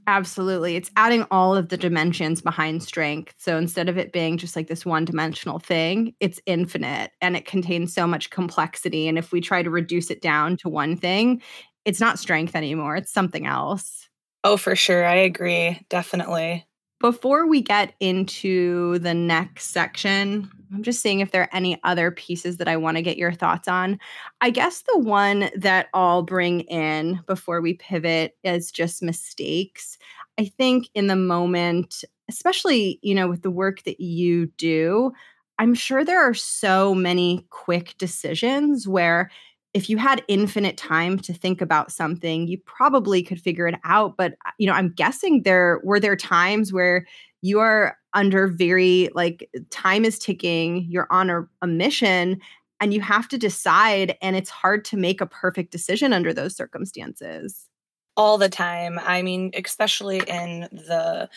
Absolutely. 0.06 0.76
It's 0.76 0.90
adding 0.96 1.24
all 1.30 1.56
of 1.56 1.70
the 1.70 1.78
dimensions 1.78 2.42
behind 2.42 2.82
strength. 2.82 3.34
So 3.38 3.56
instead 3.56 3.88
of 3.88 3.96
it 3.96 4.12
being 4.12 4.36
just 4.36 4.54
like 4.54 4.68
this 4.68 4.84
one 4.84 5.06
dimensional 5.06 5.58
thing, 5.58 6.14
it's 6.20 6.40
infinite 6.44 7.12
and 7.22 7.36
it 7.36 7.46
contains 7.46 7.94
so 7.94 8.06
much 8.06 8.28
complexity. 8.28 9.08
And 9.08 9.16
if 9.16 9.32
we 9.32 9.40
try 9.40 9.62
to 9.62 9.70
reduce 9.70 10.10
it 10.10 10.20
down 10.20 10.58
to 10.58 10.68
one 10.68 10.96
thing, 10.96 11.40
it's 11.84 12.00
not 12.00 12.18
strength 12.18 12.54
anymore, 12.54 12.96
it's 12.96 13.12
something 13.12 13.46
else. 13.46 14.08
Oh, 14.42 14.56
for 14.56 14.76
sure. 14.76 15.04
I 15.04 15.14
agree. 15.14 15.80
Definitely. 15.88 16.66
Before 17.00 17.46
we 17.46 17.60
get 17.60 17.94
into 18.00 18.98
the 19.00 19.14
next 19.14 19.66
section, 19.72 20.50
I'm 20.72 20.82
just 20.82 21.00
seeing 21.00 21.20
if 21.20 21.30
there 21.32 21.42
are 21.42 21.54
any 21.54 21.78
other 21.84 22.10
pieces 22.10 22.56
that 22.58 22.68
I 22.68 22.76
want 22.76 22.96
to 22.96 23.02
get 23.02 23.18
your 23.18 23.32
thoughts 23.32 23.68
on. 23.68 23.98
I 24.40 24.50
guess 24.50 24.82
the 24.82 24.98
one 24.98 25.50
that 25.56 25.88
I'll 25.92 26.22
bring 26.22 26.60
in 26.62 27.20
before 27.26 27.60
we 27.60 27.74
pivot 27.74 28.36
is 28.42 28.70
just 28.70 29.02
mistakes. 29.02 29.98
I 30.38 30.46
think 30.46 30.88
in 30.94 31.06
the 31.06 31.16
moment, 31.16 32.04
especially, 32.28 32.98
you 33.02 33.14
know, 33.14 33.28
with 33.28 33.42
the 33.42 33.50
work 33.50 33.82
that 33.84 34.00
you 34.00 34.46
do, 34.56 35.12
I'm 35.58 35.74
sure 35.74 36.04
there 36.04 36.22
are 36.22 36.34
so 36.34 36.94
many 36.94 37.46
quick 37.50 37.94
decisions 37.98 38.88
where 38.88 39.30
if 39.74 39.90
you 39.90 39.98
had 39.98 40.22
infinite 40.28 40.76
time 40.76 41.18
to 41.18 41.34
think 41.34 41.60
about 41.60 41.92
something, 41.92 42.46
you 42.46 42.58
probably 42.58 43.22
could 43.22 43.40
figure 43.40 43.66
it 43.66 43.74
out. 43.84 44.16
But, 44.16 44.34
uh, 44.46 44.52
you 44.58 44.66
know, 44.66 44.72
I'm 44.72 44.90
guessing 44.90 45.42
there 45.42 45.80
were 45.82 46.00
there 46.00 46.16
times 46.16 46.72
where 46.72 47.06
you 47.42 47.60
are 47.60 47.98
under 48.14 48.46
very 48.46 49.10
like 49.14 49.50
time 49.70 50.04
is 50.04 50.18
ticking, 50.18 50.86
you're 50.88 51.08
on 51.10 51.28
a, 51.28 51.42
a 51.60 51.66
mission 51.66 52.40
and 52.80 52.92
you 52.92 53.00
have 53.00 53.28
to 53.28 53.38
decide 53.38 54.16
and 54.20 54.36
it's 54.36 54.50
hard 54.50 54.84
to 54.84 54.96
make 54.96 55.20
a 55.20 55.26
perfect 55.26 55.70
decision 55.72 56.12
under 56.12 56.32
those 56.32 56.56
circumstances 56.56 57.68
all 58.16 58.38
the 58.38 58.48
time 58.48 59.00
i 59.02 59.22
mean 59.22 59.50
especially 59.54 60.18
in 60.28 60.68
the 60.70 61.28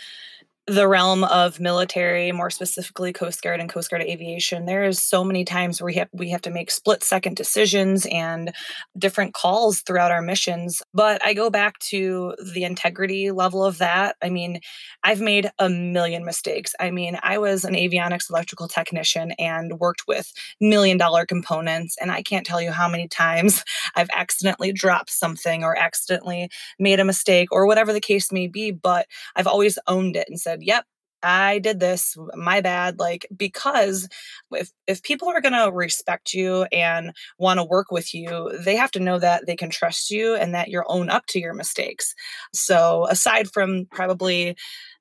the 0.68 0.86
realm 0.86 1.24
of 1.24 1.62
military, 1.62 2.34
more 2.34 2.50
specifically 2.50 3.14
Coast 3.14 3.42
Guard 3.42 3.62
and 3.62 3.70
Coast 3.70 3.90
Guard 3.90 4.02
aviation, 4.02 4.66
there 4.66 4.84
is 4.84 5.02
so 5.02 5.24
many 5.24 5.46
times 5.46 5.82
where 5.82 5.86
we 5.86 5.94
have 5.96 6.10
we 6.12 6.30
have 6.32 6.42
to 6.42 6.50
make 6.50 6.72
split 6.72 7.04
second 7.04 7.38
decisions 7.38 8.06
and 8.12 8.54
different 8.98 9.34
calls 9.34 9.80
throughout 9.80 10.12
our 10.12 10.22
missions. 10.22 10.82
But 10.94 11.24
I 11.24 11.34
go 11.34 11.50
back 11.50 11.80
to 11.92 12.36
the 12.54 12.66
integrity 12.66 13.32
level 13.32 13.64
of 13.64 13.78
that. 13.78 14.18
I 14.22 14.30
mean, 14.30 14.60
I've 15.06 15.22
made 15.22 15.50
a 15.58 15.70
million 15.70 16.26
mistakes. 16.26 16.76
I 16.82 16.92
mean, 16.92 17.18
I 17.24 17.38
was 17.38 17.64
an 17.64 17.74
avionics 17.74 18.30
electrical 18.30 18.68
technician 18.68 19.32
and 19.40 19.80
worked 19.80 20.04
with 20.06 20.34
million 20.60 20.98
dollar 20.98 21.26
components, 21.26 21.96
and 22.02 22.12
I 22.12 22.22
can't 22.22 22.46
tell 22.46 22.62
you 22.62 22.72
how 22.72 22.90
many 22.90 23.08
times 23.08 23.64
I've 23.96 24.10
accidentally 24.14 24.74
dropped 24.74 25.12
something 25.12 25.64
or 25.64 25.78
accidentally 25.78 26.50
made 26.78 27.00
a 27.00 27.06
mistake 27.06 27.48
or 27.54 27.66
whatever 27.66 27.94
the 27.94 28.02
case 28.02 28.34
may 28.34 28.48
be. 28.48 28.72
But 28.72 29.08
I've 29.34 29.48
always 29.48 29.80
owned 29.88 30.18
it 30.18 30.28
and 30.28 30.38
said 30.38 30.57
said, 30.58 30.64
"Yep, 30.66 30.86
I 31.24 31.60
did 31.60 31.80
this, 31.80 32.16
my 32.36 32.62
bad." 32.62 33.00
Like 33.00 33.28
because 33.36 34.08
if 34.52 34.72
if 34.88 35.04
people 35.04 35.30
are 35.30 35.42
going 35.42 35.54
to 35.54 35.72
respect 35.72 36.34
you 36.34 36.64
and 36.72 37.14
want 37.38 37.60
to 37.60 37.64
work 37.64 37.92
with 37.92 38.14
you, 38.14 38.52
they 38.64 38.76
have 38.76 38.92
to 38.92 39.00
know 39.00 39.20
that 39.20 39.46
they 39.48 39.56
can 39.56 39.70
trust 39.70 40.10
you 40.10 40.36
and 40.36 40.54
that 40.54 40.70
you're 40.70 40.86
own 40.88 41.10
up 41.10 41.26
to 41.28 41.40
your 41.40 41.54
mistakes. 41.54 42.14
So, 42.54 43.08
aside 43.10 43.50
from 43.52 43.86
probably 43.92 44.56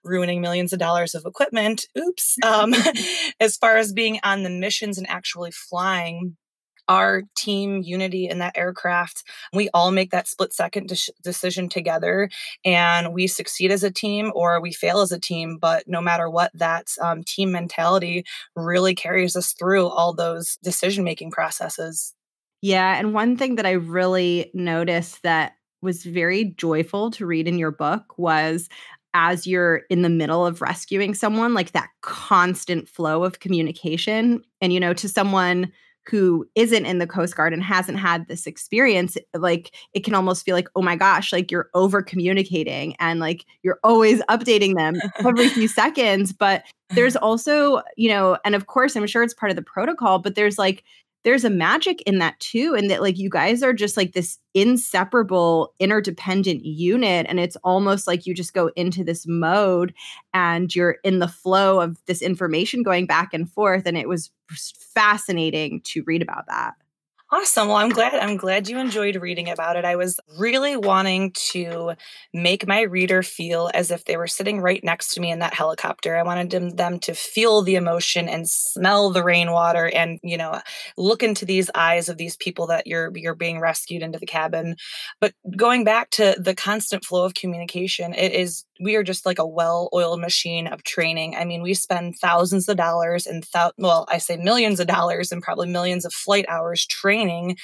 ruining 0.04 0.40
millions 0.40 0.72
of 0.72 0.78
dollars 0.78 1.14
of 1.14 1.24
equipment, 1.26 1.86
oops, 1.98 2.36
um, 2.44 2.74
as 3.40 3.56
far 3.56 3.76
as 3.76 3.92
being 3.92 4.20
on 4.22 4.42
the 4.42 4.50
missions 4.50 4.98
and 4.98 5.08
actually 5.10 5.50
flying, 5.50 6.36
our 6.88 7.22
team 7.34 7.82
unity 7.82 8.28
in 8.28 8.38
that 8.38 8.56
aircraft. 8.56 9.24
We 9.52 9.68
all 9.74 9.90
make 9.90 10.10
that 10.10 10.28
split 10.28 10.52
second 10.52 10.88
de- 10.88 11.12
decision 11.22 11.68
together 11.68 12.30
and 12.64 13.12
we 13.12 13.26
succeed 13.26 13.70
as 13.70 13.82
a 13.82 13.90
team 13.90 14.32
or 14.34 14.60
we 14.60 14.72
fail 14.72 15.00
as 15.00 15.12
a 15.12 15.18
team. 15.18 15.58
But 15.58 15.88
no 15.88 16.00
matter 16.00 16.30
what, 16.30 16.50
that 16.54 16.88
um, 17.02 17.22
team 17.24 17.52
mentality 17.52 18.24
really 18.54 18.94
carries 18.94 19.36
us 19.36 19.52
through 19.52 19.86
all 19.86 20.12
those 20.12 20.58
decision 20.62 21.04
making 21.04 21.30
processes. 21.30 22.14
Yeah. 22.62 22.98
And 22.98 23.14
one 23.14 23.36
thing 23.36 23.56
that 23.56 23.66
I 23.66 23.72
really 23.72 24.50
noticed 24.54 25.22
that 25.22 25.52
was 25.82 26.04
very 26.04 26.54
joyful 26.56 27.10
to 27.12 27.26
read 27.26 27.46
in 27.46 27.58
your 27.58 27.70
book 27.70 28.18
was 28.18 28.68
as 29.14 29.46
you're 29.46 29.82
in 29.88 30.02
the 30.02 30.10
middle 30.10 30.44
of 30.44 30.60
rescuing 30.60 31.14
someone, 31.14 31.54
like 31.54 31.72
that 31.72 31.88
constant 32.02 32.88
flow 32.88 33.24
of 33.24 33.40
communication. 33.40 34.42
And, 34.60 34.72
you 34.72 34.80
know, 34.80 34.92
to 34.94 35.08
someone 35.08 35.72
who 36.08 36.46
isn't 36.54 36.86
in 36.86 36.98
the 36.98 37.06
Coast 37.06 37.36
Guard 37.36 37.52
and 37.52 37.62
hasn't 37.62 37.98
had 37.98 38.28
this 38.28 38.46
experience, 38.46 39.16
like 39.34 39.74
it 39.92 40.04
can 40.04 40.14
almost 40.14 40.44
feel 40.44 40.54
like, 40.54 40.68
oh 40.76 40.82
my 40.82 40.96
gosh, 40.96 41.32
like 41.32 41.50
you're 41.50 41.68
over 41.74 42.02
communicating 42.02 42.94
and 43.00 43.20
like 43.20 43.44
you're 43.62 43.80
always 43.82 44.22
updating 44.22 44.76
them 44.76 44.94
every 45.26 45.48
few 45.48 45.68
seconds. 45.68 46.32
But 46.32 46.64
there's 46.90 47.16
also, 47.16 47.82
you 47.96 48.08
know, 48.08 48.38
and 48.44 48.54
of 48.54 48.66
course, 48.66 48.96
I'm 48.96 49.06
sure 49.06 49.22
it's 49.22 49.34
part 49.34 49.50
of 49.50 49.56
the 49.56 49.62
protocol, 49.62 50.18
but 50.18 50.34
there's 50.34 50.58
like 50.58 50.84
there's 51.26 51.44
a 51.44 51.50
magic 51.50 52.00
in 52.02 52.18
that 52.20 52.38
too 52.38 52.76
and 52.78 52.88
that 52.88 53.02
like 53.02 53.18
you 53.18 53.28
guys 53.28 53.60
are 53.60 53.72
just 53.72 53.96
like 53.96 54.12
this 54.12 54.38
inseparable 54.54 55.74
interdependent 55.80 56.64
unit 56.64 57.26
and 57.28 57.40
it's 57.40 57.56
almost 57.64 58.06
like 58.06 58.26
you 58.26 58.32
just 58.32 58.54
go 58.54 58.70
into 58.76 59.02
this 59.02 59.26
mode 59.26 59.92
and 60.32 60.72
you're 60.72 60.98
in 61.02 61.18
the 61.18 61.26
flow 61.26 61.80
of 61.80 61.98
this 62.06 62.22
information 62.22 62.84
going 62.84 63.06
back 63.06 63.34
and 63.34 63.50
forth 63.50 63.86
and 63.86 63.98
it 63.98 64.08
was 64.08 64.30
fascinating 64.94 65.80
to 65.80 66.04
read 66.06 66.22
about 66.22 66.46
that 66.46 66.74
Awesome. 67.32 67.66
Well, 67.66 67.78
I'm 67.78 67.88
glad 67.88 68.14
I'm 68.14 68.36
glad 68.36 68.68
you 68.68 68.78
enjoyed 68.78 69.16
reading 69.16 69.50
about 69.50 69.74
it. 69.74 69.84
I 69.84 69.96
was 69.96 70.20
really 70.38 70.76
wanting 70.76 71.32
to 71.50 71.94
make 72.32 72.68
my 72.68 72.82
reader 72.82 73.24
feel 73.24 73.68
as 73.74 73.90
if 73.90 74.04
they 74.04 74.16
were 74.16 74.28
sitting 74.28 74.60
right 74.60 74.82
next 74.84 75.12
to 75.14 75.20
me 75.20 75.32
in 75.32 75.40
that 75.40 75.52
helicopter. 75.52 76.16
I 76.16 76.22
wanted 76.22 76.76
them, 76.76 77.00
to 77.00 77.14
feel 77.14 77.62
the 77.62 77.74
emotion 77.74 78.28
and 78.28 78.48
smell 78.48 79.10
the 79.10 79.24
rainwater 79.24 79.86
and, 79.88 80.20
you 80.22 80.36
know, 80.36 80.60
look 80.96 81.22
into 81.24 81.44
these 81.44 81.68
eyes 81.74 82.08
of 82.08 82.16
these 82.16 82.36
people 82.36 82.68
that 82.68 82.86
you're 82.86 83.10
you're 83.16 83.34
being 83.34 83.58
rescued 83.58 84.02
into 84.02 84.20
the 84.20 84.26
cabin. 84.26 84.76
But 85.20 85.34
going 85.56 85.82
back 85.84 86.10
to 86.10 86.36
the 86.38 86.54
constant 86.54 87.04
flow 87.04 87.24
of 87.24 87.34
communication, 87.34 88.14
it 88.14 88.32
is 88.32 88.64
we 88.80 88.94
are 88.94 89.02
just 89.02 89.24
like 89.26 89.38
a 89.38 89.46
well-oiled 89.46 90.20
machine 90.20 90.66
of 90.66 90.82
training. 90.84 91.34
I 91.34 91.44
mean, 91.44 91.62
we 91.62 91.74
spend 91.74 92.14
thousands 92.20 92.68
of 92.68 92.76
dollars 92.76 93.26
and 93.26 93.42
thou- 93.52 93.72
well, 93.78 94.06
I 94.10 94.18
say 94.18 94.36
millions 94.36 94.80
of 94.80 94.86
dollars 94.86 95.32
and 95.32 95.42
probably 95.42 95.68
millions 95.68 96.04
of 96.04 96.12
flight 96.12 96.44
hours 96.48 96.86
training 96.86 97.15
training 97.16 97.56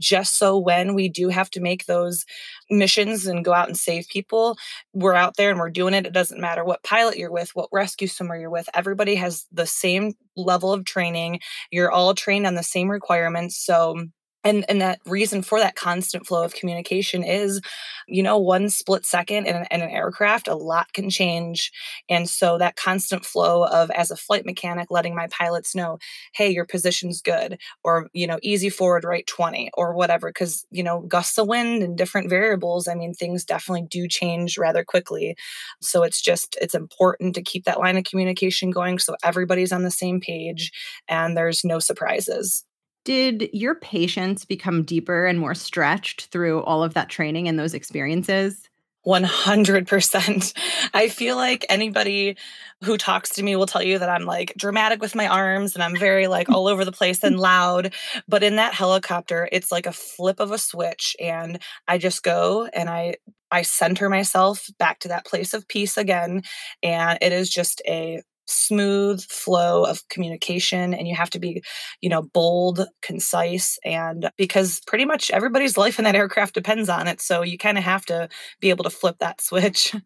just 0.00 0.38
so 0.38 0.58
when 0.58 0.94
we 0.94 1.08
do 1.08 1.28
have 1.28 1.50
to 1.50 1.60
make 1.60 1.86
those 1.86 2.24
missions 2.70 3.26
and 3.26 3.44
go 3.44 3.52
out 3.52 3.68
and 3.68 3.76
save 3.76 4.06
people, 4.08 4.56
we're 4.92 5.14
out 5.14 5.36
there 5.36 5.50
and 5.50 5.58
we're 5.58 5.70
doing 5.70 5.94
it. 5.94 6.06
It 6.06 6.12
doesn't 6.12 6.40
matter 6.40 6.64
what 6.64 6.82
pilot 6.82 7.18
you're 7.18 7.32
with, 7.32 7.50
what 7.54 7.68
rescue 7.72 8.08
swimmer 8.08 8.36
you're 8.36 8.50
with. 8.50 8.68
Everybody 8.74 9.14
has 9.16 9.46
the 9.52 9.66
same 9.66 10.14
level 10.36 10.72
of 10.72 10.84
training. 10.84 11.40
You're 11.70 11.90
all 11.90 12.14
trained 12.14 12.46
on 12.46 12.54
the 12.54 12.62
same 12.62 12.90
requirements. 12.90 13.56
So 13.56 14.06
and 14.44 14.64
and 14.68 14.80
that 14.80 15.00
reason 15.06 15.42
for 15.42 15.58
that 15.58 15.74
constant 15.76 16.26
flow 16.26 16.44
of 16.44 16.54
communication 16.54 17.22
is 17.22 17.60
you 18.08 18.22
know 18.22 18.38
one 18.38 18.68
split 18.70 19.04
second 19.06 19.46
in 19.46 19.56
an, 19.56 19.66
in 19.70 19.80
an, 19.82 19.90
aircraft 19.90 20.48
a 20.48 20.54
lot 20.54 20.92
can 20.92 21.10
change. 21.10 21.70
And 22.08 22.28
so 22.28 22.58
that 22.58 22.76
constant 22.76 23.24
flow 23.24 23.64
of 23.64 23.90
as 23.90 24.10
a 24.10 24.16
flight 24.16 24.46
mechanic 24.46 24.90
letting 24.90 25.14
my 25.14 25.28
pilots 25.28 25.74
know 25.74 25.98
hey 26.34 26.50
your 26.50 26.64
position's 26.66 27.20
good 27.22 27.58
or 27.84 28.08
you 28.12 28.26
know 28.26 28.38
easy 28.42 28.70
forward 28.70 29.04
right 29.04 29.26
20 29.26 29.70
or 29.74 29.94
whatever 29.94 30.28
because 30.28 30.64
you 30.70 30.82
know 30.82 31.00
gusts 31.00 31.38
of 31.38 31.46
wind 31.48 31.82
and 31.82 31.96
different 31.96 32.28
variables 32.30 32.88
i 32.88 32.94
mean 32.94 33.12
things 33.14 33.44
definitely 33.44 33.86
do 33.90 34.08
change 34.08 34.58
rather 34.58 34.84
quickly. 34.84 35.36
So 35.80 36.02
it's 36.02 36.20
just 36.20 36.56
it's 36.60 36.74
important 36.74 37.34
to 37.34 37.42
keep 37.42 37.64
that 37.64 37.78
line 37.80 37.96
of 37.96 38.04
communication 38.04 38.70
going 38.70 38.98
so 38.98 39.16
everybody's 39.24 39.72
on 39.72 39.82
the 39.82 39.90
same 39.90 40.20
page 40.20 40.72
and 41.08 41.36
there's 41.36 41.64
no 41.64 41.78
surprises 41.78 42.64
did 43.04 43.50
your 43.52 43.74
patience 43.74 44.44
become 44.44 44.84
deeper 44.84 45.26
and 45.26 45.38
more 45.38 45.54
stretched 45.54 46.26
through 46.26 46.62
all 46.62 46.82
of 46.82 46.94
that 46.94 47.08
training 47.08 47.48
and 47.48 47.58
those 47.58 47.74
experiences? 47.74 48.68
100%. 49.06 50.52
I 50.94 51.08
feel 51.08 51.36
like 51.36 51.66
anybody 51.68 52.36
who 52.84 52.96
talks 52.96 53.30
to 53.30 53.42
me 53.42 53.56
will 53.56 53.66
tell 53.66 53.82
you 53.82 53.98
that 53.98 54.08
I'm 54.08 54.24
like 54.24 54.54
dramatic 54.56 55.00
with 55.00 55.14
my 55.14 55.26
arms 55.26 55.74
and 55.74 55.82
I'm 55.82 55.96
very 55.96 56.28
like 56.28 56.48
all 56.48 56.68
over 56.68 56.84
the 56.84 56.92
place 56.92 57.24
and 57.24 57.38
loud. 57.38 57.94
But 58.28 58.42
in 58.42 58.56
that 58.56 58.74
helicopter, 58.74 59.48
it's 59.50 59.72
like 59.72 59.86
a 59.86 59.92
flip 59.92 60.38
of 60.38 60.52
a 60.52 60.58
switch 60.58 61.16
and 61.18 61.58
I 61.88 61.98
just 61.98 62.22
go 62.22 62.68
and 62.72 62.88
I 62.88 63.16
I 63.50 63.62
center 63.62 64.08
myself 64.08 64.70
back 64.78 65.00
to 65.00 65.08
that 65.08 65.26
place 65.26 65.52
of 65.52 65.68
peace 65.68 65.98
again 65.98 66.42
and 66.82 67.18
it 67.20 67.32
is 67.32 67.50
just 67.50 67.82
a 67.86 68.22
smooth 68.52 69.24
flow 69.24 69.84
of 69.84 70.06
communication 70.08 70.94
and 70.94 71.08
you 71.08 71.14
have 71.14 71.30
to 71.30 71.38
be 71.38 71.62
you 72.00 72.08
know 72.08 72.22
bold 72.22 72.86
concise 73.00 73.78
and 73.84 74.30
because 74.36 74.80
pretty 74.86 75.04
much 75.04 75.30
everybody's 75.30 75.76
life 75.76 75.98
in 75.98 76.04
that 76.04 76.14
aircraft 76.14 76.54
depends 76.54 76.88
on 76.88 77.08
it 77.08 77.20
so 77.20 77.42
you 77.42 77.58
kind 77.58 77.78
of 77.78 77.84
have 77.84 78.04
to 78.06 78.28
be 78.60 78.70
able 78.70 78.84
to 78.84 78.90
flip 78.90 79.16
that 79.18 79.40
switch. 79.40 79.94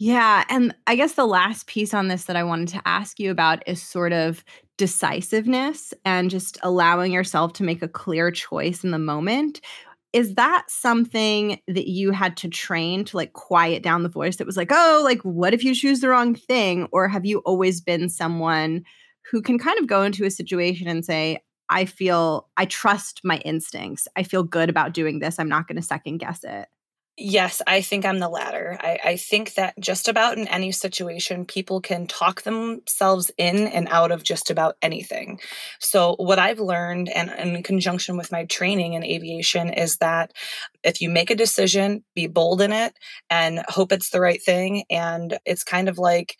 Yeah 0.00 0.44
and 0.48 0.72
i 0.86 0.94
guess 0.94 1.14
the 1.14 1.26
last 1.26 1.66
piece 1.66 1.92
on 1.92 2.06
this 2.06 2.26
that 2.26 2.36
i 2.36 2.44
wanted 2.44 2.68
to 2.68 2.82
ask 2.86 3.18
you 3.18 3.32
about 3.32 3.66
is 3.66 3.82
sort 3.82 4.12
of 4.12 4.44
decisiveness 4.76 5.92
and 6.04 6.30
just 6.30 6.56
allowing 6.62 7.12
yourself 7.12 7.52
to 7.54 7.64
make 7.64 7.82
a 7.82 7.88
clear 7.88 8.30
choice 8.30 8.84
in 8.84 8.92
the 8.92 8.98
moment 8.98 9.60
is 10.12 10.34
that 10.36 10.64
something 10.68 11.60
that 11.68 11.88
you 11.88 12.12
had 12.12 12.36
to 12.38 12.48
train 12.48 13.04
to 13.04 13.16
like 13.16 13.34
quiet 13.34 13.82
down 13.82 14.02
the 14.02 14.08
voice 14.08 14.36
that 14.36 14.46
was 14.46 14.56
like 14.56 14.70
oh 14.72 15.02
like 15.04 15.20
what 15.22 15.54
if 15.54 15.62
you 15.62 15.74
choose 15.74 16.00
the 16.00 16.08
wrong 16.08 16.34
thing? 16.34 16.88
Or 16.92 17.08
have 17.08 17.26
you 17.26 17.38
always 17.40 17.80
been 17.80 18.08
someone 18.08 18.84
who 19.30 19.42
can 19.42 19.58
kind 19.58 19.78
of 19.78 19.86
go 19.86 20.02
into 20.02 20.24
a 20.24 20.30
situation 20.30 20.88
and 20.88 21.04
say 21.04 21.38
i 21.68 21.84
feel 21.84 22.48
i 22.56 22.64
trust 22.64 23.20
my 23.24 23.38
instincts. 23.38 24.08
I 24.16 24.22
feel 24.22 24.42
good 24.42 24.70
about 24.70 24.94
doing 24.94 25.18
this. 25.18 25.38
I'm 25.38 25.48
not 25.48 25.68
going 25.68 25.76
to 25.76 25.82
second 25.82 26.18
guess 26.18 26.42
it 26.44 26.68
Yes, 27.20 27.60
I 27.66 27.80
think 27.80 28.06
I'm 28.06 28.20
the 28.20 28.28
latter. 28.28 28.78
I, 28.80 28.98
I, 29.04 29.16
think 29.16 29.54
that 29.54 29.74
just 29.80 30.06
about 30.06 30.38
in 30.38 30.46
any 30.46 30.70
situation, 30.70 31.46
people 31.46 31.80
can 31.80 32.06
talk 32.06 32.42
themselves 32.42 33.32
in 33.36 33.66
and 33.66 33.88
out 33.90 34.12
of 34.12 34.22
just 34.22 34.50
about 34.50 34.76
anything. 34.82 35.40
So, 35.80 36.14
what 36.20 36.38
I've 36.38 36.60
learned, 36.60 37.08
and, 37.08 37.28
and 37.28 37.56
in 37.56 37.64
conjunction 37.64 38.16
with 38.16 38.30
my 38.30 38.44
training 38.44 38.92
in 38.92 39.02
aviation, 39.02 39.70
is 39.70 39.96
that 39.96 40.32
if 40.84 41.00
you 41.00 41.10
make 41.10 41.30
a 41.30 41.34
decision, 41.34 42.04
be 42.14 42.28
bold 42.28 42.60
in 42.60 42.72
it 42.72 42.94
and 43.28 43.64
hope 43.66 43.90
it's 43.90 44.10
the 44.10 44.20
right 44.20 44.40
thing. 44.40 44.84
And 44.88 45.40
it's 45.44 45.64
kind 45.64 45.88
of 45.88 45.98
like, 45.98 46.36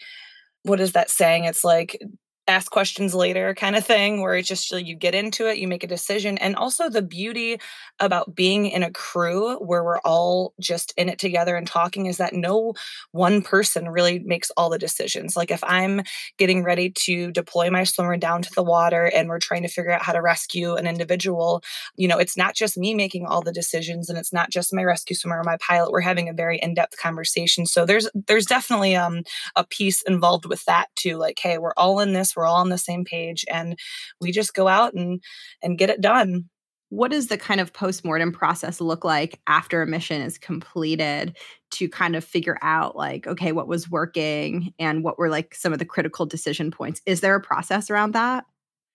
what 0.63 0.79
is 0.79 0.93
that 0.93 1.11
saying? 1.11 1.43
It's 1.43 1.65
like, 1.65 2.01
ask 2.49 2.71
questions 2.71 3.15
later 3.15 3.55
kind 3.55 3.77
of 3.77 3.85
thing 3.85 4.21
where 4.23 4.35
it's 4.35 4.49
just 4.49 4.71
you 4.73 4.95
get 4.97 5.15
into 5.15 5.47
it 5.47 5.59
you 5.59 5.69
make 5.69 5.85
a 5.85 5.89
decision 5.89 6.39
and 6.39 6.57
also 6.57 6.89
the 6.89 7.03
beauty 7.03 7.59
about 8.01 8.35
being 8.35 8.67
in 8.67 8.83
a 8.83 8.91
crew 8.91 9.57
where 9.59 9.85
we're 9.85 9.99
all 10.01 10.55
just 10.61 10.93
in 10.97 11.09
it 11.09 11.19
together 11.19 11.57
and 11.57 11.67
talking 11.67 12.07
is 12.07 12.17
that 12.17 12.33
no 12.33 12.73
one 13.13 13.43
person 13.43 13.89
really 13.89 14.19
makes 14.21 14.51
all 14.57 14.71
the 14.71 14.79
decisions. 14.79 15.37
Like 15.37 15.51
if 15.51 15.63
i'm 15.65 16.01
getting 16.39 16.63
ready 16.65 16.91
to 16.91 17.31
deploy 17.33 17.71
my 17.71 17.85
swimmer 17.85 18.17
down 18.17 18.43
to 18.43 18.51
the 18.55 18.63
water 18.63 19.11
and 19.15 19.29
we're 19.29 19.39
trying 19.39 19.63
to 19.63 19.69
figure 19.69 19.91
out 19.93 20.03
how 20.03 20.13
to 20.13 20.23
rescue 20.23 20.75
an 20.75 20.87
individual 20.87 21.63
you 21.97 22.09
know 22.09 22.19
it's 22.19 22.37
not 22.37 22.55
just 22.55 22.77
me 22.77 22.95
making 22.95 23.27
all 23.27 23.43
the 23.43 23.53
decisions 23.53 24.09
and 24.09 24.19
it's 24.19 24.33
not 24.33 24.51
just 24.51 24.75
my 24.75 24.83
rescue 24.85 25.15
swimmer 25.17 25.39
or 25.39 25.45
my 25.45 25.57
pilot. 25.61 25.91
We're 25.91 26.01
having 26.01 26.29
a 26.29 26.33
very 26.33 26.59
in-depth 26.59 26.97
conversation. 26.99 27.67
So 27.67 27.85
there's 27.85 28.09
there's 28.27 28.47
definitely 28.47 28.97
um 28.97 29.23
a 29.57 29.65
piece 29.65 30.03
involved 30.03 30.47
with 30.47 30.65
that 30.65 30.87
too 30.97 31.17
like 31.17 31.39
hey 31.41 31.59
we're 31.59 31.73
all 31.77 32.01
in 32.01 32.13
this 32.13 32.37
we're 32.39 32.47
all 32.47 32.61
on 32.61 32.69
the 32.69 32.79
same 32.79 33.05
page 33.05 33.45
and 33.53 33.77
we 34.21 34.31
just 34.33 34.55
go 34.55 34.69
out 34.69 34.95
and 34.95 35.21
and 35.63 35.77
get 35.77 35.91
it 35.91 36.01
done. 36.01 36.45
What 36.91 37.11
does 37.11 37.27
the 37.27 37.37
kind 37.37 37.61
of 37.61 37.75
post-mortem 37.75 38.33
process 38.33 38.81
look 38.81 39.05
like 39.05 39.39
after 39.47 39.83
a 39.83 39.87
mission 39.87 40.23
is 40.23 40.39
completed 40.39 41.37
to 41.73 41.89
kind 41.89 42.17
of 42.17 42.25
figure 42.25 42.57
out 42.63 42.97
like 42.97 43.27
okay 43.27 43.53
what 43.53 43.69
was 43.69 43.91
working 43.91 44.73
and 44.79 45.05
what 45.05 45.19
were 45.19 45.29
like 45.29 45.55
some 45.55 45.73
of 45.73 45.81
the 45.81 45.85
critical 45.85 46.25
decision 46.25 46.71
points? 46.71 47.03
Is 47.05 47.21
there 47.21 47.35
a 47.35 47.43
process 47.43 47.91
around 47.91 48.15
that? 48.15 48.45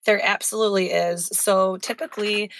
There 0.06 0.20
absolutely 0.24 0.90
is. 0.90 1.28
So 1.32 1.76
typically, 1.78 2.50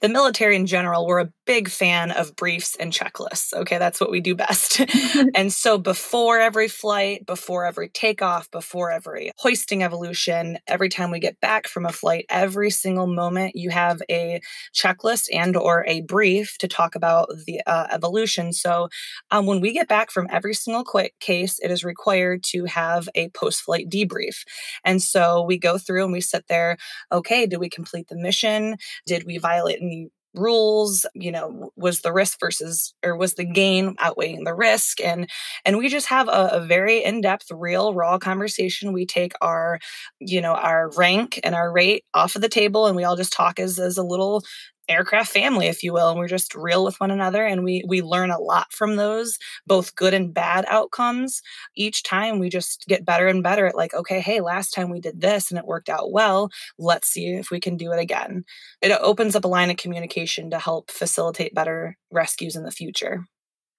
the 0.00 0.08
military 0.08 0.56
in 0.56 0.66
general, 0.66 1.06
we're 1.06 1.20
a 1.20 1.32
big 1.46 1.68
fan 1.68 2.10
of 2.10 2.36
briefs 2.36 2.76
and 2.76 2.92
checklists. 2.92 3.52
Okay, 3.52 3.78
that's 3.78 4.00
what 4.00 4.10
we 4.10 4.20
do 4.20 4.34
best. 4.34 4.80
and 5.34 5.52
so 5.52 5.78
before 5.78 6.38
every 6.38 6.68
flight, 6.68 7.26
before 7.26 7.64
every 7.64 7.88
takeoff, 7.88 8.50
before 8.50 8.90
every 8.90 9.32
hoisting 9.36 9.82
evolution, 9.82 10.58
every 10.66 10.88
time 10.88 11.10
we 11.10 11.18
get 11.18 11.40
back 11.40 11.66
from 11.66 11.86
a 11.86 11.92
flight, 11.92 12.26
every 12.28 12.70
single 12.70 13.06
moment 13.06 13.56
you 13.56 13.70
have 13.70 14.00
a 14.10 14.40
checklist 14.74 15.28
and 15.32 15.56
or 15.56 15.84
a 15.86 16.02
brief 16.02 16.56
to 16.58 16.68
talk 16.68 16.94
about 16.94 17.28
the 17.46 17.60
uh, 17.66 17.86
evolution. 17.90 18.52
So 18.52 18.88
um, 19.30 19.46
when 19.46 19.60
we 19.60 19.72
get 19.72 19.88
back 19.88 20.10
from 20.10 20.28
every 20.30 20.54
single 20.54 20.84
quick 20.84 21.18
case, 21.20 21.58
it 21.62 21.70
is 21.70 21.84
required 21.84 22.42
to 22.44 22.64
have 22.66 23.08
a 23.14 23.28
post-flight 23.30 23.88
debrief. 23.88 24.44
And 24.84 25.02
so 25.02 25.42
we 25.42 25.58
go 25.58 25.78
through 25.78 26.04
and 26.04 26.12
we 26.12 26.20
sit 26.20 26.46
there. 26.48 26.76
Okay, 27.10 27.46
did 27.46 27.58
we 27.58 27.68
complete 27.68 28.08
the 28.08 28.16
mission? 28.16 28.76
Did 29.06 29.24
we 29.24 29.38
violate 29.50 29.78
any 29.80 30.10
rules 30.34 31.06
you 31.14 31.32
know 31.32 31.72
was 31.76 32.02
the 32.02 32.12
risk 32.12 32.38
versus 32.38 32.94
or 33.04 33.16
was 33.16 33.34
the 33.34 33.44
gain 33.44 33.96
outweighing 33.98 34.44
the 34.44 34.54
risk 34.54 35.00
and 35.00 35.28
and 35.64 35.76
we 35.76 35.88
just 35.88 36.06
have 36.06 36.28
a, 36.28 36.50
a, 36.52 36.60
very 36.60 37.02
in-depth 37.02 37.50
real 37.50 37.94
raw 37.94 38.16
conversation. 38.16 38.92
We 38.92 39.06
take 39.06 39.32
our 39.40 39.80
you 40.20 40.40
know 40.40 40.54
our 40.54 40.90
rank 40.96 41.40
and 41.42 41.54
our 41.54 41.72
rate 41.72 42.04
off 42.14 42.36
of 42.36 42.42
the 42.42 42.48
table 42.48 42.86
and 42.86 42.94
we 42.94 43.02
all 43.02 43.16
just 43.16 43.32
talk 43.32 43.58
as 43.58 43.78
as 43.80 43.96
a 43.98 44.04
little 44.04 44.44
aircraft 44.90 45.30
family 45.30 45.66
if 45.66 45.82
you 45.82 45.92
will 45.92 46.10
and 46.10 46.18
we're 46.18 46.28
just 46.28 46.54
real 46.54 46.84
with 46.84 46.98
one 47.00 47.10
another 47.10 47.44
and 47.44 47.64
we 47.64 47.84
we 47.86 48.02
learn 48.02 48.30
a 48.30 48.38
lot 48.38 48.72
from 48.72 48.96
those 48.96 49.38
both 49.66 49.94
good 49.94 50.14
and 50.14 50.34
bad 50.34 50.64
outcomes. 50.68 51.42
Each 51.76 52.02
time 52.02 52.38
we 52.38 52.48
just 52.48 52.84
get 52.88 53.04
better 53.04 53.28
and 53.28 53.42
better 53.42 53.66
at 53.66 53.76
like 53.76 53.94
okay 53.94 54.20
hey 54.20 54.40
last 54.40 54.70
time 54.70 54.90
we 54.90 55.00
did 55.00 55.20
this 55.20 55.50
and 55.50 55.58
it 55.58 55.66
worked 55.66 55.88
out 55.88 56.12
well. 56.12 56.50
Let's 56.78 57.08
see 57.08 57.28
if 57.34 57.50
we 57.50 57.60
can 57.60 57.76
do 57.76 57.92
it 57.92 58.00
again. 58.00 58.44
It 58.82 58.92
opens 59.00 59.36
up 59.36 59.44
a 59.44 59.48
line 59.48 59.70
of 59.70 59.76
communication 59.76 60.50
to 60.50 60.58
help 60.58 60.90
facilitate 60.90 61.54
better 61.54 61.96
rescues 62.10 62.56
in 62.56 62.64
the 62.64 62.70
future. 62.70 63.24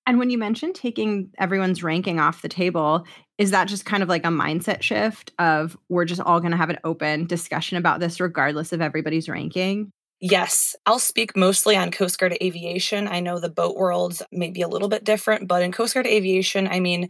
And 0.07 0.17
when 0.17 0.29
you 0.29 0.37
mentioned 0.37 0.75
taking 0.75 1.29
everyone's 1.37 1.83
ranking 1.83 2.19
off 2.19 2.41
the 2.41 2.49
table, 2.49 3.05
is 3.37 3.51
that 3.51 3.67
just 3.67 3.85
kind 3.85 4.01
of 4.01 4.09
like 4.09 4.25
a 4.25 4.29
mindset 4.29 4.81
shift 4.81 5.31
of 5.37 5.77
we're 5.89 6.05
just 6.05 6.21
all 6.21 6.39
going 6.39 6.51
to 6.51 6.57
have 6.57 6.69
an 6.69 6.79
open 6.83 7.27
discussion 7.27 7.77
about 7.77 7.99
this 7.99 8.19
regardless 8.19 8.73
of 8.73 8.81
everybody's 8.81 9.29
ranking? 9.29 9.91
Yes, 10.23 10.75
I'll 10.85 10.99
speak 10.99 11.35
mostly 11.35 11.75
on 11.75 11.89
Coast 11.89 12.19
Guard 12.19 12.37
aviation. 12.43 13.07
I 13.07 13.19
know 13.21 13.39
the 13.39 13.49
boat 13.49 13.75
world 13.75 14.21
may 14.31 14.51
be 14.51 14.61
a 14.61 14.67
little 14.67 14.87
bit 14.87 15.03
different, 15.03 15.47
but 15.47 15.63
in 15.63 15.71
Coast 15.71 15.95
Guard 15.95 16.05
aviation, 16.05 16.67
I 16.67 16.79
mean, 16.79 17.09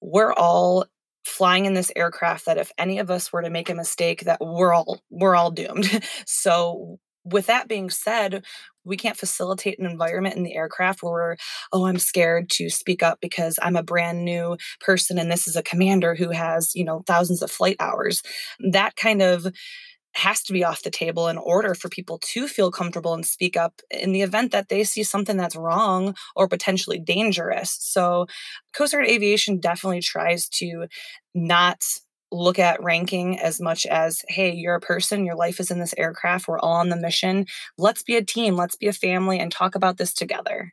we're 0.00 0.32
all 0.34 0.86
flying 1.26 1.66
in 1.66 1.74
this 1.74 1.92
aircraft 1.96 2.46
that 2.46 2.58
if 2.58 2.72
any 2.78 2.98
of 2.98 3.10
us 3.10 3.32
were 3.32 3.42
to 3.42 3.50
make 3.50 3.70
a 3.70 3.74
mistake 3.74 4.22
that 4.22 4.40
we're 4.40 4.74
all 4.74 5.00
we're 5.10 5.36
all 5.36 5.50
doomed. 5.50 6.02
so 6.26 6.98
with 7.24 7.46
that 7.46 7.68
being 7.68 7.90
said, 7.90 8.44
we 8.84 8.96
can't 8.96 9.16
facilitate 9.16 9.78
an 9.78 9.86
environment 9.86 10.36
in 10.36 10.42
the 10.44 10.54
aircraft 10.56 11.02
where 11.02 11.12
we're, 11.12 11.36
oh, 11.72 11.86
I'm 11.86 11.98
scared 11.98 12.50
to 12.52 12.70
speak 12.70 13.02
up 13.02 13.18
because 13.20 13.58
I'm 13.62 13.76
a 13.76 13.82
brand 13.82 14.24
new 14.24 14.56
person 14.80 15.18
and 15.18 15.30
this 15.30 15.48
is 15.48 15.56
a 15.56 15.62
commander 15.62 16.14
who 16.16 16.30
has, 16.30 16.74
you 16.74 16.84
know, 16.84 17.02
thousands 17.06 17.42
of 17.42 17.50
flight 17.50 17.76
hours. 17.80 18.22
That 18.72 18.96
kind 18.96 19.22
of 19.22 19.46
has 20.14 20.42
to 20.44 20.52
be 20.52 20.64
off 20.64 20.82
the 20.82 20.90
table 20.90 21.28
in 21.28 21.38
order 21.38 21.74
for 21.74 21.88
people 21.88 22.18
to 22.18 22.46
feel 22.48 22.70
comfortable 22.70 23.14
and 23.14 23.26
speak 23.26 23.56
up 23.56 23.80
in 23.90 24.12
the 24.12 24.22
event 24.22 24.52
that 24.52 24.68
they 24.68 24.84
see 24.84 25.02
something 25.02 25.36
that's 25.36 25.56
wrong 25.56 26.14
or 26.36 26.48
potentially 26.48 26.98
dangerous. 26.98 27.76
So, 27.80 28.26
Coast 28.74 28.92
Guard 28.92 29.06
Aviation 29.08 29.58
definitely 29.58 30.00
tries 30.00 30.48
to 30.50 30.86
not 31.34 31.82
look 32.30 32.58
at 32.58 32.82
ranking 32.82 33.38
as 33.38 33.60
much 33.60 33.84
as 33.86 34.22
hey 34.28 34.50
you're 34.52 34.74
a 34.74 34.80
person 34.80 35.26
your 35.26 35.36
life 35.36 35.60
is 35.60 35.70
in 35.70 35.78
this 35.78 35.94
aircraft 35.98 36.48
we're 36.48 36.58
all 36.58 36.76
on 36.76 36.88
the 36.88 36.96
mission 36.96 37.44
let's 37.76 38.02
be 38.02 38.16
a 38.16 38.24
team 38.24 38.56
let's 38.56 38.74
be 38.74 38.86
a 38.86 38.92
family 38.92 39.38
and 39.38 39.52
talk 39.52 39.74
about 39.74 39.98
this 39.98 40.14
together 40.14 40.72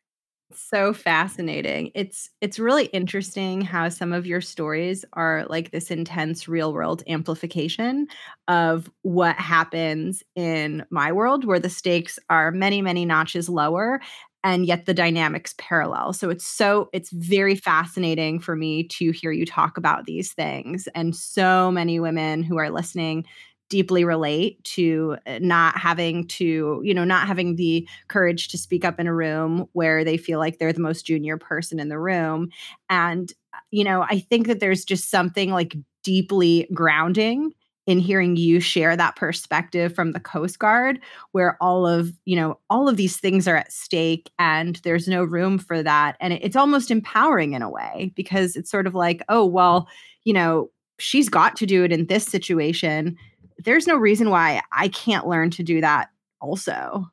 so 0.52 0.93
fascinating. 0.93 1.91
It's 1.93 2.30
it's 2.41 2.58
really 2.58 2.86
interesting 2.88 3.62
how 3.62 3.88
some 3.89 4.12
of 4.12 4.26
your 4.26 4.41
stories 4.41 5.06
are 5.14 5.45
like 5.47 5.70
this 5.72 5.91
intense 5.91 6.47
real 6.47 6.74
world 6.74 7.04
amplification 7.08 8.08
of 8.47 8.89
what 9.04 9.36
happens 9.36 10.24
in 10.36 10.86
my 10.89 11.12
world 11.12 11.45
where 11.45 11.60
the 11.60 11.70
stakes 11.70 12.18
are 12.32 12.52
many 12.52 12.82
many 12.82 13.06
notches 13.06 13.47
lower 13.47 14.02
and 14.43 14.66
yet 14.66 14.86
the 14.86 14.93
dynamics 14.93 15.54
parallel. 15.58 16.14
So 16.14 16.30
it's 16.30 16.45
so 16.47 16.89
it's 16.93 17.12
very 17.12 17.56
fascinating 17.56 18.39
for 18.39 18.56
me 18.56 18.86
to 18.86 19.12
hear 19.12 19.32
you 19.32 19.45
talk 19.45 19.78
about 19.78 20.06
these 20.06 20.34
things 20.34 20.88
and 20.95 21.16
so 21.16 21.70
many 21.72 22.00
women 22.00 22.41
who 22.41 22.58
are 22.58 22.72
listening 22.72 23.26
deeply 23.70 24.03
relate 24.03 24.63
to 24.63 25.15
uh, 25.26 25.39
not 25.41 25.78
having 25.78 26.28
to, 26.28 26.82
you 26.84 26.93
know, 26.93 27.03
not 27.03 27.28
having 27.28 27.55
the 27.55 27.88
courage 28.07 28.47
to 28.49 28.57
speak 28.57 28.84
up 28.84 28.99
in 28.99 29.07
a 29.07 29.13
room 29.13 29.67
where 29.74 30.03
they 30.03 30.17
feel 30.17 30.39
like 30.39 30.57
they're 30.57 30.74
the 30.74 30.82
most 30.82 31.05
junior 31.05 31.38
person 31.38 31.80
in 31.80 31.89
the 31.89 31.99
room. 31.99 32.49
And, 32.89 33.32
uh, 33.53 33.59
you 33.72 33.84
know, 33.84 34.01
I 34.01 34.20
think 34.20 34.47
that 34.47 34.59
there's 34.59 34.84
just 34.84 35.09
something 35.09 35.51
like 35.51 35.76
deeply 36.03 36.67
grounding 36.74 37.53
in 37.89 37.97
hearing 37.97 38.36
you 38.36 38.59
share 38.59 38.95
that 38.95 39.15
perspective 39.15 39.95
from 39.95 40.11
the 40.11 40.20
coast 40.20 40.59
guard 40.59 40.99
where 41.32 41.57
all 41.59 41.88
of 41.88 42.13
you 42.26 42.36
know 42.36 42.59
all 42.70 42.88
of 42.88 42.97
these 42.97 43.17
things 43.17 43.47
are 43.47 43.55
at 43.55 43.72
stake 43.72 44.32
and 44.38 44.76
there's 44.84 45.07
no 45.07 45.24
room 45.24 45.57
for 45.57 45.82
that 45.82 46.15
and 46.20 46.34
it's 46.34 46.55
almost 46.55 46.91
empowering 46.91 47.53
in 47.53 47.63
a 47.63 47.70
way 47.70 48.11
because 48.15 48.55
it's 48.55 48.70
sort 48.70 48.86
of 48.86 48.93
like 48.93 49.24
oh 49.28 49.43
well 49.43 49.88
you 50.24 50.32
know 50.32 50.70
she's 50.99 51.30
got 51.30 51.55
to 51.55 51.65
do 51.65 51.84
it 51.84 51.91
in 51.91 52.05
this 52.05 52.26
situation 52.26 53.17
there's 53.64 53.88
no 53.88 53.95
reason 53.95 54.30
why 54.30 54.62
I 54.72 54.88
can't 54.89 55.28
learn 55.28 55.49
to 55.51 55.64
do 55.64 55.82
that 55.82 56.10
also. 56.41 57.10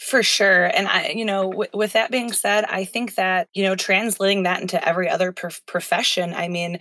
For 0.00 0.22
sure. 0.22 0.64
And 0.64 0.88
I, 0.88 1.08
you 1.14 1.26
know, 1.26 1.50
w- 1.50 1.70
with 1.74 1.92
that 1.92 2.10
being 2.10 2.32
said, 2.32 2.64
I 2.64 2.84
think 2.86 3.16
that, 3.16 3.48
you 3.52 3.62
know, 3.62 3.76
translating 3.76 4.44
that 4.44 4.62
into 4.62 4.82
every 4.88 5.10
other 5.10 5.30
prof- 5.30 5.60
profession, 5.66 6.32
I 6.32 6.48
mean, 6.48 6.78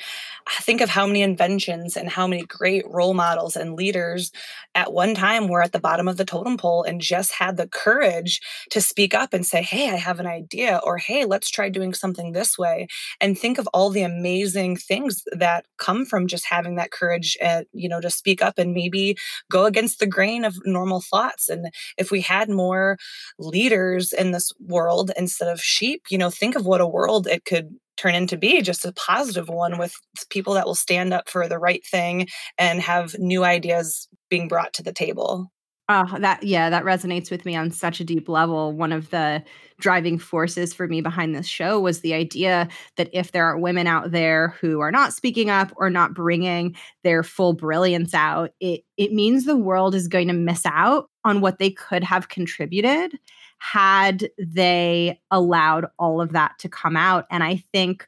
think 0.62 0.80
of 0.80 0.88
how 0.90 1.06
many 1.06 1.22
inventions 1.22 1.98
and 1.98 2.10
how 2.10 2.28
many 2.28 2.44
great 2.46 2.86
role 2.90 3.14
models 3.14 3.58
and 3.58 3.76
leaders 3.76 4.32
at 4.74 4.94
one 4.94 5.16
time 5.16 5.50
were 5.50 5.62
at 5.62 5.74
the 5.74 5.80
bottom 5.82 6.08
of 6.08 6.16
the 6.16 6.24
totem 6.24 6.56
pole 6.56 6.84
and 6.84 7.02
just 7.02 7.34
had 7.34 7.58
the 7.58 7.68
courage 7.68 8.40
to 8.72 8.80
speak 8.80 9.14
up 9.14 9.34
and 9.34 9.46
say, 9.46 9.62
Hey, 9.64 9.90
I 9.90 9.98
have 9.98 10.22
an 10.22 10.28
idea, 10.28 10.80
or 10.84 10.98
Hey, 10.98 11.26
let's 11.26 11.50
try 11.50 11.68
doing 11.68 11.94
something 11.94 12.32
this 12.32 12.58
way. 12.58 12.88
And 13.20 13.38
think 13.38 13.58
of 13.58 13.68
all 13.74 13.90
the 13.90 14.04
amazing 14.04 14.78
things 14.78 15.24
that 15.34 15.66
come 15.78 16.06
from 16.06 16.28
just 16.28 16.46
having 16.46 16.76
that 16.76 16.92
courage, 16.92 17.38
at, 17.42 17.68
you 17.74 17.90
know, 17.90 18.00
to 18.00 18.10
speak 18.10 18.42
up 18.42 18.58
and 18.58 18.74
maybe 18.74 19.18
go 19.52 19.66
against 19.66 20.00
the 20.00 20.08
grain 20.08 20.46
of 20.46 20.56
normal 20.66 21.02
thoughts. 21.02 21.50
And 21.50 21.68
if 21.98 22.12
we 22.12 22.22
had 22.22 22.50
more, 22.50 22.98
leaders 23.38 24.14
in 24.14 24.32
this 24.32 24.52
world 24.60 25.12
instead 25.18 25.48
of 25.48 25.62
sheep. 25.62 26.04
You 26.10 26.18
know 26.18 26.30
think 26.30 26.56
of 26.56 26.66
what 26.66 26.82
a 26.82 26.88
world 26.88 27.28
it 27.28 27.46
could 27.46 27.70
turn 27.98 28.16
into 28.16 28.38
be 28.38 28.62
just 28.62 28.86
a 28.86 28.94
positive 28.94 29.50
one 29.50 29.78
with 29.78 29.94
people 30.30 30.54
that 30.54 30.66
will 30.66 30.76
stand 30.76 31.14
up 31.14 31.30
for 31.30 31.48
the 31.50 31.60
right 31.60 31.86
thing 31.86 32.28
and 32.58 32.82
have 32.82 33.18
new 33.20 33.44
ideas 33.44 34.08
being 34.30 34.48
brought 34.48 34.74
to 34.74 34.84
the 34.84 34.94
table 34.94 35.52
Oh, 35.92 36.06
that 36.20 36.44
yeah, 36.44 36.70
that 36.70 36.84
resonates 36.84 37.32
with 37.32 37.46
me 37.46 37.56
on 37.56 37.72
such 37.72 38.00
a 38.00 38.04
deep 38.04 38.30
level. 38.30 38.74
One 38.74 38.92
of 38.92 39.10
the 39.10 39.44
driving 39.80 40.20
forces 40.20 40.72
for 40.72 40.88
me 40.88 41.02
behind 41.02 41.34
this 41.34 41.48
show 41.48 41.80
was 41.80 42.02
the 42.02 42.14
idea 42.14 42.68
that 42.98 43.10
if 43.12 43.32
there 43.32 43.46
are 43.46 43.58
women 43.58 43.88
out 43.88 44.12
there 44.12 44.50
who 44.62 44.82
are 44.82 44.92
not 44.92 45.14
speaking 45.14 45.50
up 45.50 45.74
or 45.78 45.90
not 45.90 46.14
bringing 46.14 46.76
their 47.04 47.24
full 47.24 47.54
brilliance 47.54 48.14
out, 48.14 48.52
it 48.60 48.82
it 48.98 49.14
means 49.14 49.46
the 49.46 49.58
world 49.58 49.96
is 49.96 50.08
going 50.08 50.28
to 50.28 50.34
miss 50.34 50.64
out 50.68 51.10
on 51.26 51.42
what 51.42 51.58
they 51.58 51.72
could 51.72 52.04
have 52.04 52.30
contributed 52.30 53.18
had 53.58 54.30
they 54.38 55.20
allowed 55.32 55.88
all 55.98 56.22
of 56.22 56.34
that 56.34 56.54
to 56.60 56.70
come 56.70 56.96
out. 56.96 57.26
And 57.32 57.44
I 57.44 57.64
think 57.74 58.08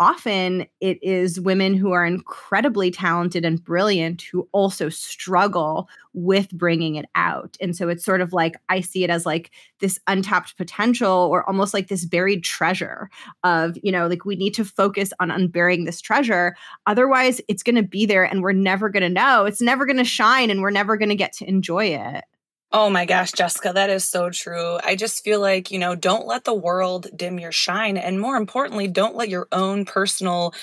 often 0.00 0.66
it 0.80 0.98
is 1.02 1.38
women 1.38 1.74
who 1.74 1.92
are 1.92 2.06
incredibly 2.06 2.90
talented 2.90 3.44
and 3.44 3.62
brilliant 3.62 4.22
who 4.22 4.48
also 4.50 4.88
struggle 4.88 5.88
with 6.14 6.50
bringing 6.50 6.96
it 6.96 7.04
out. 7.14 7.56
And 7.60 7.76
so 7.76 7.88
it's 7.90 8.04
sort 8.04 8.22
of 8.22 8.32
like 8.32 8.56
I 8.70 8.80
see 8.80 9.04
it 9.04 9.10
as 9.10 9.26
like 9.26 9.50
this 9.78 10.00
untapped 10.06 10.56
potential 10.56 11.28
or 11.30 11.46
almost 11.46 11.74
like 11.74 11.88
this 11.88 12.06
buried 12.06 12.42
treasure 12.42 13.10
of, 13.44 13.76
you 13.82 13.92
know, 13.92 14.08
like 14.08 14.24
we 14.24 14.36
need 14.36 14.54
to 14.54 14.64
focus 14.64 15.12
on 15.20 15.30
unburying 15.30 15.84
this 15.84 16.00
treasure. 16.00 16.56
Otherwise, 16.86 17.42
it's 17.46 17.62
going 17.62 17.76
to 17.76 17.82
be 17.82 18.06
there 18.06 18.24
and 18.24 18.42
we're 18.42 18.52
never 18.52 18.88
going 18.88 19.02
to 19.02 19.10
know. 19.10 19.44
It's 19.44 19.60
never 19.60 19.84
going 19.84 19.98
to 19.98 20.04
shine 20.04 20.50
and 20.50 20.62
we're 20.62 20.70
never 20.70 20.96
going 20.96 21.10
to 21.10 21.14
get 21.14 21.34
to 21.34 21.48
enjoy 21.48 21.84
it. 21.86 22.24
Oh 22.72 22.88
my 22.88 23.04
gosh, 23.04 23.32
Jessica, 23.32 23.72
that 23.74 23.90
is 23.90 24.04
so 24.08 24.30
true. 24.30 24.78
I 24.84 24.94
just 24.94 25.24
feel 25.24 25.40
like, 25.40 25.72
you 25.72 25.78
know, 25.80 25.96
don't 25.96 26.24
let 26.28 26.44
the 26.44 26.54
world 26.54 27.08
dim 27.16 27.40
your 27.40 27.50
shine. 27.50 27.96
And 27.96 28.20
more 28.20 28.36
importantly, 28.36 28.86
don't 28.86 29.16
let 29.16 29.28
your 29.28 29.48
own 29.50 29.84
personal, 29.84 30.54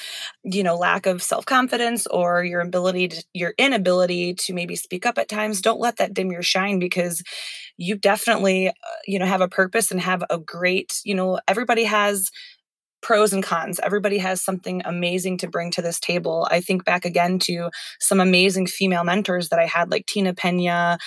you 0.44 0.64
know, 0.64 0.76
lack 0.78 1.08
of 1.08 1.24
self 1.24 1.46
confidence 1.46 2.08
or 2.08 2.44
your 2.46 2.62
ability 2.62 3.10
to, 3.10 3.24
your 3.34 3.54
inability 3.58 4.36
to 4.36 4.54
maybe 4.54 4.76
speak 4.76 5.06
up 5.06 5.18
at 5.18 5.30
times, 5.30 5.62
don't 5.62 5.80
let 5.82 5.98
that 5.98 6.14
dim 6.14 6.32
your 6.32 6.44
shine 6.44 6.80
because 6.80 7.24
you 7.78 7.96
definitely, 7.96 8.70
uh, 8.70 8.74
you 9.06 9.20
know, 9.20 9.26
have 9.26 9.42
a 9.42 9.48
purpose 9.48 9.92
and 9.92 10.02
have 10.02 10.24
a 10.30 10.38
great, 10.38 11.00
you 11.06 11.16
know, 11.16 11.40
everybody 11.48 11.84
has 11.86 12.30
pros 13.02 13.34
and 13.34 13.44
cons. 13.44 13.80
Everybody 13.84 14.18
has 14.18 14.42
something 14.42 14.82
amazing 14.86 15.38
to 15.40 15.48
bring 15.48 15.72
to 15.72 15.82
this 15.82 16.00
table. 16.00 16.48
I 16.52 16.62
think 16.62 16.84
back 16.84 17.06
again 17.06 17.40
to 17.40 17.70
some 18.00 18.20
amazing 18.20 18.68
female 18.68 19.04
mentors 19.04 19.50
that 19.50 19.60
I 19.60 19.66
had, 19.66 19.92
like 19.92 20.06
Tina 20.06 20.34
Pena, 20.34 20.98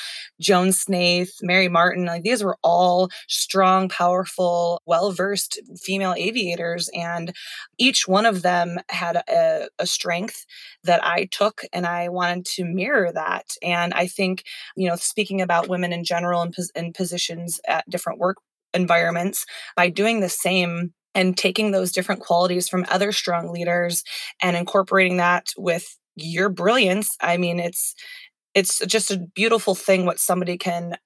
Joan 0.40 0.72
Snaith, 0.72 1.32
Mary 1.42 1.68
Martin. 1.68 2.06
Like 2.06 2.22
these 2.22 2.44
were 2.44 2.56
all 2.62 3.10
strong, 3.28 3.88
powerful, 3.88 4.80
well 4.86 5.12
versed 5.12 5.60
female 5.80 6.14
aviators. 6.16 6.88
And 6.94 7.34
each 7.78 8.06
one 8.06 8.26
of 8.26 8.42
them 8.42 8.78
had 8.88 9.16
a, 9.16 9.68
a 9.78 9.86
strength 9.86 10.46
that 10.84 11.04
I 11.04 11.26
took 11.30 11.62
and 11.72 11.86
I 11.86 12.08
wanted 12.08 12.46
to 12.46 12.64
mirror 12.64 13.12
that. 13.12 13.54
And 13.62 13.92
I 13.94 14.06
think, 14.06 14.44
you 14.76 14.88
know, 14.88 14.96
speaking 14.96 15.40
about 15.40 15.68
women 15.68 15.92
in 15.92 16.04
general 16.04 16.42
and 16.42 16.54
in 16.74 16.92
positions 16.92 17.60
at 17.66 17.88
different 17.90 18.18
work 18.18 18.36
environments, 18.72 19.44
by 19.76 19.90
doing 19.90 20.20
the 20.20 20.28
same 20.28 20.92
and 21.14 21.36
taking 21.36 21.70
those 21.70 21.92
different 21.92 22.20
qualities 22.20 22.68
from 22.68 22.86
other 22.88 23.12
strong 23.12 23.52
leaders 23.52 24.04
and 24.42 24.56
incorporating 24.56 25.16
that 25.16 25.48
with 25.56 25.96
your 26.16 26.48
brilliance 26.48 27.16
i 27.20 27.36
mean 27.36 27.58
it's 27.58 27.94
it's 28.54 28.80
just 28.86 29.10
a 29.10 29.18
beautiful 29.34 29.74
thing 29.74 30.04
what 30.04 30.18
somebody 30.18 30.58
can 30.58 30.96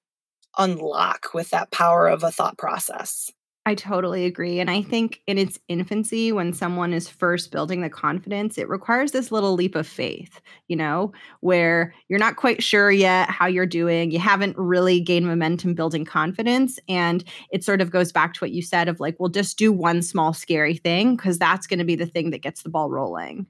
unlock 0.57 1.27
with 1.33 1.49
that 1.49 1.71
power 1.71 2.07
of 2.07 2.23
a 2.23 2.31
thought 2.31 2.57
process 2.57 3.29
I 3.67 3.73
totally 3.73 4.25
agree. 4.25 4.59
And 4.59 4.69
I 4.69 4.81
mm-hmm. 4.81 4.89
think 4.91 5.21
in 5.25 5.39
its 5.39 5.57
infancy, 5.67 6.31
when 6.31 6.53
someone 6.53 6.93
is 6.93 7.09
first 7.09 7.51
building 7.51 7.81
the 7.81 7.89
confidence, 7.89 8.59
it 8.59 8.69
requires 8.69 9.11
this 9.11 9.31
little 9.31 9.53
leap 9.53 9.73
of 9.73 9.87
faith, 9.87 10.39
you 10.67 10.75
know, 10.75 11.11
where 11.39 11.95
you're 12.07 12.19
not 12.19 12.35
quite 12.35 12.61
sure 12.61 12.91
yet 12.91 13.27
how 13.31 13.47
you're 13.47 13.65
doing. 13.65 14.11
You 14.11 14.19
haven't 14.19 14.55
really 14.55 14.99
gained 14.99 15.25
momentum 15.25 15.73
building 15.73 16.05
confidence. 16.05 16.77
And 16.87 17.23
it 17.51 17.63
sort 17.63 17.81
of 17.81 17.89
goes 17.89 18.11
back 18.11 18.35
to 18.35 18.39
what 18.41 18.51
you 18.51 18.61
said 18.61 18.87
of 18.87 18.99
like, 18.99 19.15
well, 19.19 19.29
just 19.29 19.57
do 19.57 19.73
one 19.73 20.03
small 20.03 20.31
scary 20.31 20.77
thing 20.77 21.15
because 21.15 21.39
that's 21.39 21.65
going 21.65 21.79
to 21.79 21.85
be 21.85 21.95
the 21.95 22.05
thing 22.05 22.29
that 22.29 22.43
gets 22.43 22.61
the 22.61 22.69
ball 22.69 22.91
rolling. 22.91 23.47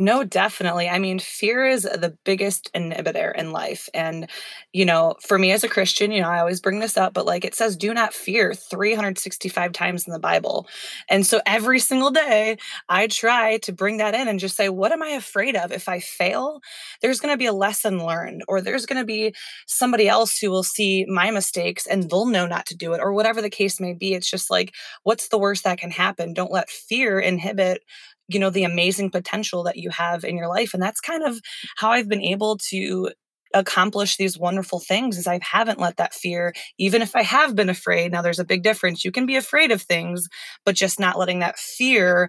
No, 0.00 0.22
definitely. 0.22 0.88
I 0.88 1.00
mean, 1.00 1.18
fear 1.18 1.66
is 1.66 1.82
the 1.82 2.16
biggest 2.24 2.70
inhibitor 2.72 3.34
in 3.34 3.50
life. 3.50 3.88
And, 3.92 4.30
you 4.72 4.84
know, 4.84 5.16
for 5.26 5.40
me 5.40 5.50
as 5.50 5.64
a 5.64 5.68
Christian, 5.68 6.12
you 6.12 6.22
know, 6.22 6.28
I 6.28 6.38
always 6.38 6.60
bring 6.60 6.78
this 6.78 6.96
up, 6.96 7.12
but 7.14 7.26
like 7.26 7.44
it 7.44 7.56
says, 7.56 7.76
do 7.76 7.92
not 7.92 8.14
fear 8.14 8.54
365 8.54 9.72
times 9.72 10.06
in 10.06 10.12
the 10.12 10.20
Bible. 10.20 10.68
And 11.10 11.26
so 11.26 11.40
every 11.46 11.80
single 11.80 12.12
day, 12.12 12.58
I 12.88 13.08
try 13.08 13.56
to 13.58 13.72
bring 13.72 13.96
that 13.96 14.14
in 14.14 14.28
and 14.28 14.38
just 14.38 14.56
say, 14.56 14.68
what 14.68 14.92
am 14.92 15.02
I 15.02 15.08
afraid 15.10 15.56
of? 15.56 15.72
If 15.72 15.88
I 15.88 15.98
fail, 15.98 16.60
there's 17.02 17.18
going 17.18 17.34
to 17.34 17.38
be 17.38 17.46
a 17.46 17.52
lesson 17.52 17.98
learned, 18.06 18.42
or 18.46 18.60
there's 18.60 18.86
going 18.86 19.00
to 19.00 19.06
be 19.06 19.34
somebody 19.66 20.08
else 20.08 20.38
who 20.38 20.48
will 20.50 20.62
see 20.62 21.06
my 21.08 21.32
mistakes 21.32 21.88
and 21.88 22.08
they'll 22.08 22.26
know 22.26 22.46
not 22.46 22.66
to 22.66 22.76
do 22.76 22.92
it, 22.92 23.00
or 23.02 23.12
whatever 23.12 23.42
the 23.42 23.50
case 23.50 23.80
may 23.80 23.94
be. 23.94 24.14
It's 24.14 24.30
just 24.30 24.48
like, 24.48 24.74
what's 25.02 25.26
the 25.26 25.38
worst 25.38 25.64
that 25.64 25.78
can 25.78 25.90
happen? 25.90 26.34
Don't 26.34 26.52
let 26.52 26.70
fear 26.70 27.18
inhibit 27.18 27.82
you 28.28 28.38
know 28.38 28.50
the 28.50 28.64
amazing 28.64 29.10
potential 29.10 29.62
that 29.64 29.76
you 29.76 29.90
have 29.90 30.24
in 30.24 30.36
your 30.36 30.48
life 30.48 30.74
and 30.74 30.82
that's 30.82 31.00
kind 31.00 31.24
of 31.24 31.40
how 31.76 31.90
i've 31.90 32.08
been 32.08 32.22
able 32.22 32.56
to 32.58 33.10
accomplish 33.54 34.16
these 34.16 34.38
wonderful 34.38 34.78
things 34.78 35.16
is 35.16 35.26
I 35.26 35.40
haven't 35.42 35.80
let 35.80 35.96
that 35.96 36.12
fear, 36.12 36.52
even 36.78 37.00
if 37.00 37.16
I 37.16 37.22
have 37.22 37.54
been 37.54 37.70
afraid. 37.70 38.12
Now, 38.12 38.20
there's 38.20 38.38
a 38.38 38.44
big 38.44 38.62
difference. 38.62 39.04
You 39.04 39.10
can 39.10 39.26
be 39.26 39.36
afraid 39.36 39.70
of 39.70 39.80
things, 39.82 40.28
but 40.64 40.74
just 40.74 41.00
not 41.00 41.18
letting 41.18 41.38
that 41.38 41.58
fear 41.58 42.28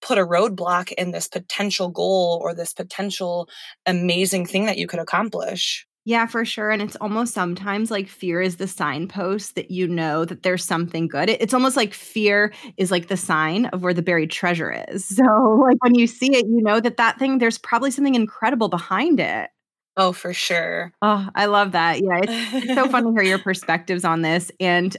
put 0.00 0.18
a 0.18 0.26
roadblock 0.26 0.92
in 0.92 1.10
this 1.10 1.28
potential 1.28 1.88
goal 1.88 2.40
or 2.42 2.54
this 2.54 2.72
potential 2.72 3.48
amazing 3.86 4.46
thing 4.46 4.66
that 4.66 4.78
you 4.78 4.86
could 4.86 5.00
accomplish. 5.00 5.86
Yeah, 6.06 6.26
for 6.26 6.44
sure. 6.44 6.70
And 6.70 6.82
it's 6.82 6.96
almost 6.96 7.32
sometimes 7.32 7.90
like 7.90 8.08
fear 8.08 8.42
is 8.42 8.56
the 8.56 8.68
signpost 8.68 9.54
that 9.54 9.70
you 9.70 9.88
know 9.88 10.26
that 10.26 10.42
there's 10.42 10.62
something 10.64 11.08
good. 11.08 11.30
It's 11.30 11.54
almost 11.54 11.76
like 11.78 11.94
fear 11.94 12.52
is 12.76 12.90
like 12.90 13.08
the 13.08 13.16
sign 13.16 13.66
of 13.66 13.82
where 13.82 13.94
the 13.94 14.02
buried 14.02 14.30
treasure 14.30 14.84
is. 14.88 15.04
So, 15.24 15.24
like 15.62 15.82
when 15.82 15.94
you 15.94 16.06
see 16.06 16.34
it, 16.36 16.44
you 16.46 16.60
know 16.62 16.80
that 16.80 16.96
that 16.98 17.18
thing, 17.18 17.38
there's 17.38 17.56
probably 17.58 17.90
something 17.90 18.14
incredible 18.16 18.68
behind 18.68 19.20
it. 19.20 19.48
Oh, 19.96 20.12
for 20.12 20.32
sure. 20.32 20.92
Oh, 21.02 21.28
I 21.36 21.46
love 21.46 21.70
that. 21.72 22.00
Yeah, 22.00 22.18
it's, 22.24 22.64
it's 22.64 22.74
so 22.74 22.88
fun 22.90 23.04
to 23.04 23.12
hear 23.12 23.22
your 23.22 23.38
perspectives 23.38 24.04
on 24.04 24.22
this. 24.22 24.50
And 24.58 24.96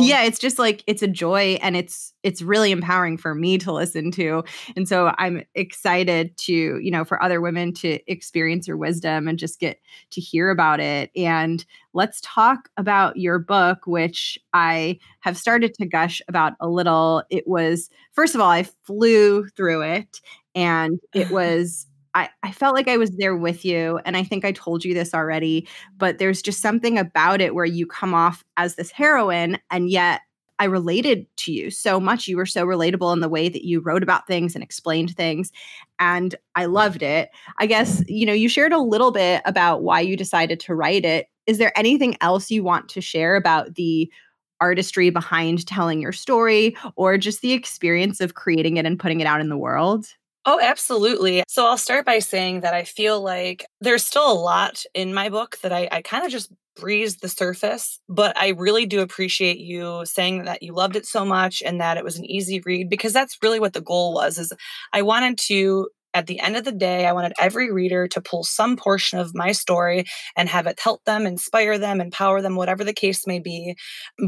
yeah, 0.00 0.22
it's 0.22 0.38
just 0.38 0.58
like 0.58 0.82
it's 0.86 1.02
a 1.02 1.08
joy 1.08 1.58
and 1.60 1.76
it's 1.76 2.14
it's 2.22 2.40
really 2.40 2.70
empowering 2.70 3.18
for 3.18 3.34
me 3.34 3.58
to 3.58 3.70
listen 3.70 4.10
to. 4.12 4.42
And 4.76 4.88
so 4.88 5.12
I'm 5.18 5.42
excited 5.54 6.36
to, 6.38 6.52
you 6.52 6.90
know, 6.90 7.04
for 7.04 7.22
other 7.22 7.42
women 7.42 7.74
to 7.74 7.98
experience 8.10 8.66
your 8.66 8.78
wisdom 8.78 9.28
and 9.28 9.38
just 9.38 9.60
get 9.60 9.78
to 10.12 10.22
hear 10.22 10.48
about 10.48 10.80
it. 10.80 11.10
And 11.14 11.62
let's 11.92 12.20
talk 12.22 12.70
about 12.78 13.18
your 13.18 13.38
book, 13.38 13.86
which 13.86 14.38
I 14.54 14.98
have 15.20 15.36
started 15.36 15.74
to 15.74 15.86
gush 15.86 16.22
about 16.28 16.54
a 16.60 16.68
little. 16.68 17.24
It 17.28 17.46
was, 17.46 17.90
first 18.12 18.34
of 18.34 18.40
all, 18.40 18.50
I 18.50 18.62
flew 18.84 19.48
through 19.48 19.82
it 19.82 20.20
and 20.54 20.98
it 21.14 21.30
was 21.30 21.86
I, 22.14 22.28
I 22.42 22.52
felt 22.52 22.74
like 22.74 22.88
I 22.88 22.96
was 22.96 23.10
there 23.12 23.36
with 23.36 23.64
you. 23.64 24.00
And 24.04 24.16
I 24.16 24.24
think 24.24 24.44
I 24.44 24.52
told 24.52 24.84
you 24.84 24.94
this 24.94 25.14
already, 25.14 25.68
but 25.96 26.18
there's 26.18 26.42
just 26.42 26.60
something 26.60 26.98
about 26.98 27.40
it 27.40 27.54
where 27.54 27.64
you 27.64 27.86
come 27.86 28.14
off 28.14 28.44
as 28.56 28.74
this 28.74 28.90
heroine 28.90 29.58
and 29.70 29.88
yet 29.88 30.22
I 30.60 30.64
related 30.64 31.26
to 31.38 31.52
you 31.52 31.70
so 31.70 31.98
much. 31.98 32.28
You 32.28 32.36
were 32.36 32.44
so 32.44 32.66
relatable 32.66 33.14
in 33.14 33.20
the 33.20 33.30
way 33.30 33.48
that 33.48 33.64
you 33.64 33.80
wrote 33.80 34.02
about 34.02 34.26
things 34.26 34.54
and 34.54 34.62
explained 34.62 35.16
things. 35.16 35.50
And 35.98 36.34
I 36.54 36.66
loved 36.66 37.02
it. 37.02 37.30
I 37.58 37.64
guess, 37.64 38.04
you 38.06 38.26
know, 38.26 38.34
you 38.34 38.46
shared 38.46 38.74
a 38.74 38.78
little 38.78 39.10
bit 39.10 39.40
about 39.46 39.82
why 39.82 40.00
you 40.00 40.18
decided 40.18 40.60
to 40.60 40.74
write 40.74 41.06
it. 41.06 41.28
Is 41.46 41.56
there 41.56 41.76
anything 41.78 42.14
else 42.20 42.50
you 42.50 42.62
want 42.62 42.90
to 42.90 43.00
share 43.00 43.36
about 43.36 43.76
the 43.76 44.12
artistry 44.60 45.08
behind 45.08 45.66
telling 45.66 46.02
your 46.02 46.12
story 46.12 46.76
or 46.94 47.16
just 47.16 47.40
the 47.40 47.52
experience 47.52 48.20
of 48.20 48.34
creating 48.34 48.76
it 48.76 48.84
and 48.84 48.98
putting 49.00 49.20
it 49.22 49.26
out 49.26 49.40
in 49.40 49.48
the 49.48 49.56
world? 49.56 50.08
Oh, 50.46 50.58
absolutely. 50.60 51.42
So 51.48 51.66
I'll 51.66 51.76
start 51.76 52.06
by 52.06 52.18
saying 52.18 52.60
that 52.60 52.72
I 52.72 52.84
feel 52.84 53.20
like 53.22 53.66
there's 53.80 54.04
still 54.04 54.30
a 54.30 54.32
lot 54.34 54.82
in 54.94 55.12
my 55.12 55.28
book 55.28 55.58
that 55.62 55.72
I, 55.72 55.88
I 55.92 56.02
kind 56.02 56.24
of 56.24 56.30
just 56.30 56.50
breezed 56.76 57.20
the 57.20 57.28
surface, 57.28 58.00
but 58.08 58.34
I 58.38 58.48
really 58.50 58.86
do 58.86 59.00
appreciate 59.00 59.58
you 59.58 60.02
saying 60.06 60.44
that 60.44 60.62
you 60.62 60.72
loved 60.72 60.96
it 60.96 61.04
so 61.04 61.26
much 61.26 61.62
and 61.64 61.78
that 61.80 61.98
it 61.98 62.04
was 62.04 62.16
an 62.18 62.24
easy 62.24 62.60
read 62.64 62.88
because 62.88 63.12
that's 63.12 63.36
really 63.42 63.60
what 63.60 63.74
the 63.74 63.82
goal 63.82 64.14
was 64.14 64.38
is 64.38 64.52
I 64.94 65.02
wanted 65.02 65.36
to 65.48 65.88
at 66.12 66.26
the 66.26 66.40
end 66.40 66.56
of 66.56 66.64
the 66.64 66.72
day, 66.72 67.06
I 67.06 67.12
wanted 67.12 67.34
every 67.38 67.70
reader 67.70 68.08
to 68.08 68.20
pull 68.20 68.42
some 68.42 68.76
portion 68.76 69.20
of 69.20 69.32
my 69.32 69.52
story 69.52 70.04
and 70.36 70.48
have 70.48 70.66
it 70.66 70.80
help 70.82 71.04
them, 71.04 71.24
inspire 71.24 71.78
them, 71.78 72.00
empower 72.00 72.42
them, 72.42 72.56
whatever 72.56 72.82
the 72.82 72.92
case 72.92 73.28
may 73.28 73.38
be. 73.38 73.76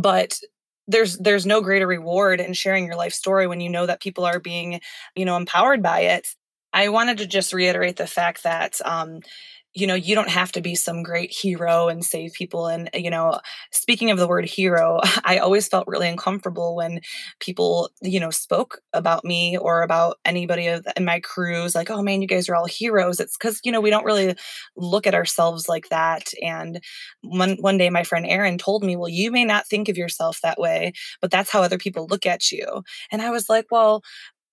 But 0.00 0.38
there's 0.88 1.18
there's 1.18 1.46
no 1.46 1.60
greater 1.60 1.86
reward 1.86 2.40
in 2.40 2.52
sharing 2.54 2.86
your 2.86 2.96
life 2.96 3.12
story 3.12 3.46
when 3.46 3.60
you 3.60 3.70
know 3.70 3.86
that 3.86 4.00
people 4.00 4.24
are 4.24 4.40
being 4.40 4.80
you 5.14 5.24
know 5.24 5.36
empowered 5.36 5.82
by 5.82 6.00
it. 6.00 6.26
I 6.72 6.88
wanted 6.88 7.18
to 7.18 7.26
just 7.26 7.52
reiterate 7.52 7.96
the 7.96 8.06
fact 8.06 8.44
that 8.44 8.74
um, 8.84 9.20
you 9.74 9.86
know 9.86 9.94
you 9.94 10.14
don't 10.14 10.28
have 10.28 10.52
to 10.52 10.60
be 10.60 10.74
some 10.74 11.02
great 11.02 11.30
hero 11.32 11.88
and 11.88 12.04
save 12.04 12.32
people 12.32 12.66
and 12.66 12.90
you 12.94 13.10
know 13.10 13.38
speaking 13.70 14.10
of 14.10 14.18
the 14.18 14.28
word 14.28 14.44
hero 14.44 15.00
i 15.24 15.38
always 15.38 15.68
felt 15.68 15.86
really 15.88 16.08
uncomfortable 16.08 16.74
when 16.76 17.00
people 17.40 17.90
you 18.02 18.20
know 18.20 18.30
spoke 18.30 18.80
about 18.92 19.24
me 19.24 19.56
or 19.56 19.82
about 19.82 20.18
anybody 20.24 20.66
in 20.66 21.04
my 21.04 21.20
crews 21.20 21.74
like 21.74 21.90
oh 21.90 22.02
man 22.02 22.20
you 22.22 22.28
guys 22.28 22.48
are 22.48 22.54
all 22.54 22.66
heroes. 22.66 23.20
It's 23.20 23.36
because 23.36 23.60
you 23.64 23.72
know 23.72 23.80
we 23.80 23.90
don't 23.90 24.04
really 24.04 24.34
look 24.76 25.06
at 25.06 25.14
ourselves 25.14 25.68
like 25.68 25.88
that 25.88 26.32
and 26.42 26.80
one 27.22 27.56
one 27.60 27.78
day 27.78 27.90
my 27.90 28.02
friend 28.04 28.26
Erin 28.26 28.58
told 28.58 28.82
me 28.84 28.96
well 28.96 29.08
you 29.08 29.30
may 29.30 29.44
not 29.44 29.66
think 29.66 29.88
of 29.88 29.96
yourself 29.96 30.40
that 30.42 30.58
way 30.58 30.92
but 31.20 31.30
that's 31.30 31.50
how 31.50 31.62
other 31.62 31.78
people 31.78 32.06
look 32.10 32.26
at 32.26 32.50
you. 32.52 32.82
And 33.10 33.22
i 33.22 33.30
was 33.30 33.48
like 33.48 33.66
well 33.70 34.02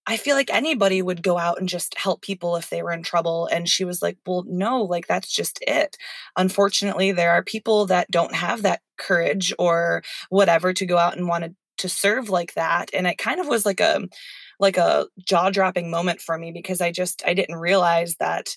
I 0.09 0.17
feel 0.17 0.35
like 0.35 0.51
anybody 0.51 1.03
would 1.03 1.21
go 1.21 1.37
out 1.37 1.59
and 1.59 1.69
just 1.69 1.95
help 1.95 2.23
people 2.23 2.55
if 2.55 2.69
they 2.69 2.81
were 2.81 2.91
in 2.91 3.03
trouble. 3.03 3.47
And 3.51 3.69
she 3.69 3.85
was 3.85 4.01
like, 4.01 4.17
Well, 4.25 4.43
no, 4.47 4.83
like 4.83 5.07
that's 5.07 5.31
just 5.31 5.59
it. 5.67 5.97
Unfortunately, 6.35 7.11
there 7.11 7.31
are 7.31 7.43
people 7.43 7.85
that 7.87 8.09
don't 8.09 8.33
have 8.33 8.63
that 8.63 8.81
courage 8.97 9.53
or 9.59 10.01
whatever 10.29 10.73
to 10.73 10.85
go 10.87 10.97
out 10.97 11.15
and 11.15 11.27
want 11.27 11.43
to 11.45 11.55
to 11.77 11.87
serve 11.87 12.29
like 12.29 12.55
that 12.55 12.89
and 12.93 13.07
it 13.07 13.17
kind 13.17 13.39
of 13.39 13.47
was 13.47 13.65
like 13.65 13.79
a 13.79 14.01
like 14.59 14.75
a 14.75 15.05
jaw-dropping 15.25 15.89
moment 15.89 16.19
for 16.19 16.37
me 16.37 16.51
because 16.51 16.81
I 16.81 16.91
just 16.91 17.23
I 17.25 17.33
didn't 17.33 17.55
realize 17.55 18.15
that 18.17 18.49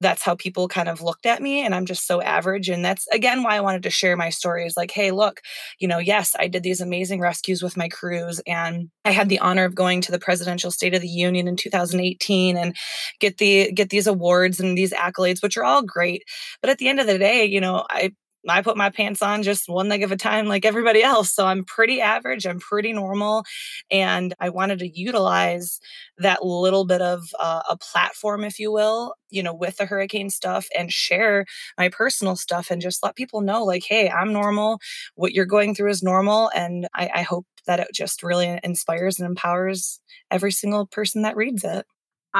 that's 0.00 0.22
how 0.22 0.34
people 0.34 0.68
kind 0.68 0.88
of 0.88 1.02
looked 1.02 1.26
at 1.26 1.42
me 1.42 1.64
and 1.64 1.74
i'm 1.74 1.86
just 1.86 2.06
so 2.06 2.20
average 2.22 2.68
and 2.68 2.84
that's 2.84 3.06
again 3.08 3.42
why 3.42 3.56
i 3.56 3.60
wanted 3.60 3.82
to 3.82 3.90
share 3.90 4.16
my 4.16 4.30
stories 4.30 4.76
like 4.76 4.90
hey 4.90 5.10
look 5.10 5.40
you 5.78 5.88
know 5.88 5.98
yes 5.98 6.34
i 6.38 6.48
did 6.48 6.62
these 6.62 6.80
amazing 6.80 7.20
rescues 7.20 7.62
with 7.62 7.76
my 7.76 7.88
crews 7.88 8.40
and 8.46 8.88
i 9.04 9.10
had 9.10 9.28
the 9.28 9.38
honor 9.38 9.64
of 9.64 9.74
going 9.74 10.00
to 10.00 10.12
the 10.12 10.18
presidential 10.18 10.70
state 10.70 10.94
of 10.94 11.02
the 11.02 11.08
union 11.08 11.48
in 11.48 11.56
2018 11.56 12.56
and 12.56 12.76
get 13.20 13.38
the 13.38 13.72
get 13.72 13.90
these 13.90 14.06
awards 14.06 14.60
and 14.60 14.76
these 14.76 14.92
accolades 14.92 15.42
which 15.42 15.56
are 15.56 15.64
all 15.64 15.82
great 15.82 16.22
but 16.60 16.70
at 16.70 16.78
the 16.78 16.88
end 16.88 17.00
of 17.00 17.06
the 17.06 17.18
day 17.18 17.44
you 17.44 17.60
know 17.60 17.84
i 17.90 18.10
I 18.50 18.62
put 18.62 18.76
my 18.76 18.90
pants 18.90 19.22
on 19.22 19.42
just 19.42 19.68
one 19.68 19.88
leg 19.88 20.02
of 20.02 20.12
a 20.12 20.16
time 20.16 20.46
like 20.46 20.64
everybody 20.64 21.02
else. 21.02 21.32
So 21.32 21.46
I'm 21.46 21.64
pretty 21.64 22.00
average, 22.00 22.46
I'm 22.46 22.60
pretty 22.60 22.92
normal. 22.92 23.44
And 23.90 24.34
I 24.40 24.50
wanted 24.50 24.78
to 24.80 24.88
utilize 24.88 25.80
that 26.18 26.44
little 26.44 26.84
bit 26.84 27.00
of 27.02 27.22
uh, 27.38 27.62
a 27.68 27.76
platform, 27.76 28.44
if 28.44 28.58
you 28.58 28.72
will, 28.72 29.14
you 29.30 29.42
know, 29.42 29.54
with 29.54 29.76
the 29.76 29.86
hurricane 29.86 30.30
stuff 30.30 30.66
and 30.76 30.92
share 30.92 31.44
my 31.76 31.88
personal 31.88 32.36
stuff 32.36 32.70
and 32.70 32.82
just 32.82 33.02
let 33.02 33.16
people 33.16 33.40
know, 33.40 33.64
like, 33.64 33.84
hey, 33.88 34.08
I'm 34.10 34.32
normal. 34.32 34.80
What 35.14 35.32
you're 35.32 35.46
going 35.46 35.74
through 35.74 35.90
is 35.90 36.02
normal. 36.02 36.50
And 36.54 36.88
I, 36.94 37.10
I 37.16 37.22
hope 37.22 37.46
that 37.66 37.80
it 37.80 37.88
just 37.92 38.22
really 38.22 38.58
inspires 38.64 39.18
and 39.18 39.28
empowers 39.28 40.00
every 40.30 40.52
single 40.52 40.86
person 40.86 41.22
that 41.22 41.36
reads 41.36 41.64
it. 41.64 41.86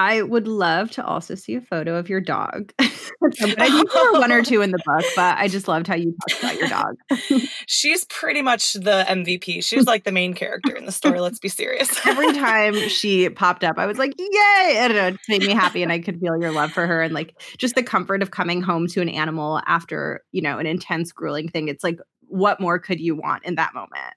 I 0.00 0.22
would 0.22 0.46
love 0.46 0.92
to 0.92 1.04
also 1.04 1.34
see 1.34 1.56
a 1.56 1.60
photo 1.60 1.96
of 1.96 2.08
your 2.08 2.20
dog. 2.20 2.72
I 2.78 2.86
think 2.86 3.92
there 3.92 4.12
were 4.12 4.20
one 4.20 4.30
or 4.30 4.42
two 4.44 4.62
in 4.62 4.70
the 4.70 4.78
book, 4.86 5.04
but 5.16 5.36
I 5.38 5.48
just 5.48 5.66
loved 5.66 5.88
how 5.88 5.96
you 5.96 6.14
talked 6.28 6.40
about 6.40 6.56
your 6.56 6.68
dog. 6.68 6.94
She's 7.66 8.04
pretty 8.04 8.40
much 8.40 8.74
the 8.74 9.04
MVP. 9.08 9.64
She's 9.64 9.86
like 9.86 10.04
the 10.04 10.12
main 10.12 10.34
character 10.34 10.76
in 10.76 10.86
the 10.86 10.92
story. 10.92 11.18
Let's 11.18 11.40
be 11.40 11.48
serious. 11.48 11.90
Every 12.06 12.32
time 12.32 12.76
she 12.88 13.28
popped 13.28 13.64
up, 13.64 13.76
I 13.76 13.86
was 13.86 13.98
like, 13.98 14.14
"Yay!" 14.16 14.78
I 14.78 14.84
don't 14.86 14.96
know, 14.96 15.06
it 15.08 15.18
made 15.28 15.42
me 15.42 15.52
happy, 15.52 15.82
and 15.82 15.90
I 15.90 15.98
could 15.98 16.20
feel 16.20 16.40
your 16.40 16.52
love 16.52 16.70
for 16.70 16.86
her, 16.86 17.02
and 17.02 17.12
like 17.12 17.34
just 17.58 17.74
the 17.74 17.82
comfort 17.82 18.22
of 18.22 18.30
coming 18.30 18.62
home 18.62 18.86
to 18.88 19.00
an 19.00 19.08
animal 19.08 19.60
after 19.66 20.22
you 20.30 20.42
know 20.42 20.58
an 20.58 20.66
intense, 20.66 21.10
grueling 21.10 21.48
thing. 21.48 21.66
It's 21.66 21.82
like, 21.82 21.98
what 22.20 22.60
more 22.60 22.78
could 22.78 23.00
you 23.00 23.16
want 23.16 23.44
in 23.44 23.56
that 23.56 23.74
moment? 23.74 24.14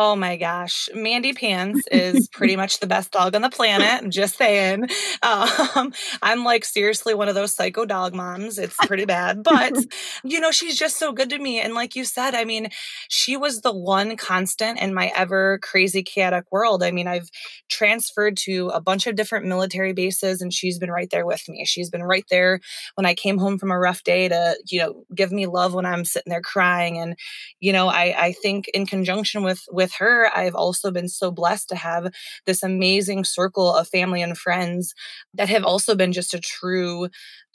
Oh 0.00 0.14
my 0.14 0.36
gosh. 0.36 0.88
Mandy 0.94 1.32
Pants 1.32 1.84
is 1.90 2.28
pretty 2.28 2.54
much 2.54 2.78
the 2.78 2.86
best 2.86 3.10
dog 3.10 3.34
on 3.34 3.42
the 3.42 3.50
planet. 3.50 4.00
I'm 4.00 4.12
just 4.12 4.36
saying. 4.36 4.84
Um, 5.24 5.92
I'm 6.22 6.44
like 6.44 6.64
seriously 6.64 7.14
one 7.14 7.28
of 7.28 7.34
those 7.34 7.52
psycho 7.52 7.84
dog 7.84 8.14
moms. 8.14 8.58
It's 8.58 8.76
pretty 8.86 9.06
bad. 9.06 9.42
But, 9.42 9.72
you 10.22 10.38
know, 10.38 10.52
she's 10.52 10.78
just 10.78 10.98
so 10.98 11.10
good 11.10 11.30
to 11.30 11.38
me. 11.40 11.60
And 11.60 11.74
like 11.74 11.96
you 11.96 12.04
said, 12.04 12.36
I 12.36 12.44
mean, 12.44 12.68
she 13.08 13.36
was 13.36 13.62
the 13.62 13.74
one 13.74 14.16
constant 14.16 14.78
in 14.78 14.94
my 14.94 15.10
ever 15.16 15.58
crazy 15.64 16.04
chaotic 16.04 16.44
world. 16.52 16.84
I 16.84 16.92
mean, 16.92 17.08
I've 17.08 17.28
transferred 17.68 18.36
to 18.44 18.68
a 18.68 18.80
bunch 18.80 19.08
of 19.08 19.16
different 19.16 19.46
military 19.46 19.94
bases 19.94 20.40
and 20.40 20.54
she's 20.54 20.78
been 20.78 20.92
right 20.92 21.10
there 21.10 21.26
with 21.26 21.42
me. 21.48 21.64
She's 21.64 21.90
been 21.90 22.04
right 22.04 22.24
there 22.30 22.60
when 22.94 23.04
I 23.04 23.14
came 23.14 23.38
home 23.38 23.58
from 23.58 23.72
a 23.72 23.78
rough 23.78 24.04
day 24.04 24.28
to, 24.28 24.56
you 24.68 24.78
know, 24.78 25.04
give 25.12 25.32
me 25.32 25.46
love 25.46 25.74
when 25.74 25.86
I'm 25.86 26.04
sitting 26.04 26.30
there 26.30 26.40
crying. 26.40 26.98
And, 26.98 27.16
you 27.58 27.72
know, 27.72 27.88
I, 27.88 28.14
I 28.16 28.32
think 28.32 28.68
in 28.68 28.86
conjunction 28.86 29.42
with, 29.42 29.64
with 29.72 29.87
with 29.88 29.94
her, 29.98 30.30
I've 30.36 30.54
also 30.54 30.90
been 30.90 31.08
so 31.08 31.30
blessed 31.30 31.70
to 31.70 31.76
have 31.76 32.12
this 32.44 32.62
amazing 32.62 33.24
circle 33.24 33.74
of 33.74 33.88
family 33.88 34.20
and 34.20 34.36
friends 34.36 34.94
that 35.34 35.48
have 35.48 35.64
also 35.64 35.94
been 35.94 36.12
just 36.12 36.34
a 36.34 36.40
true 36.40 37.08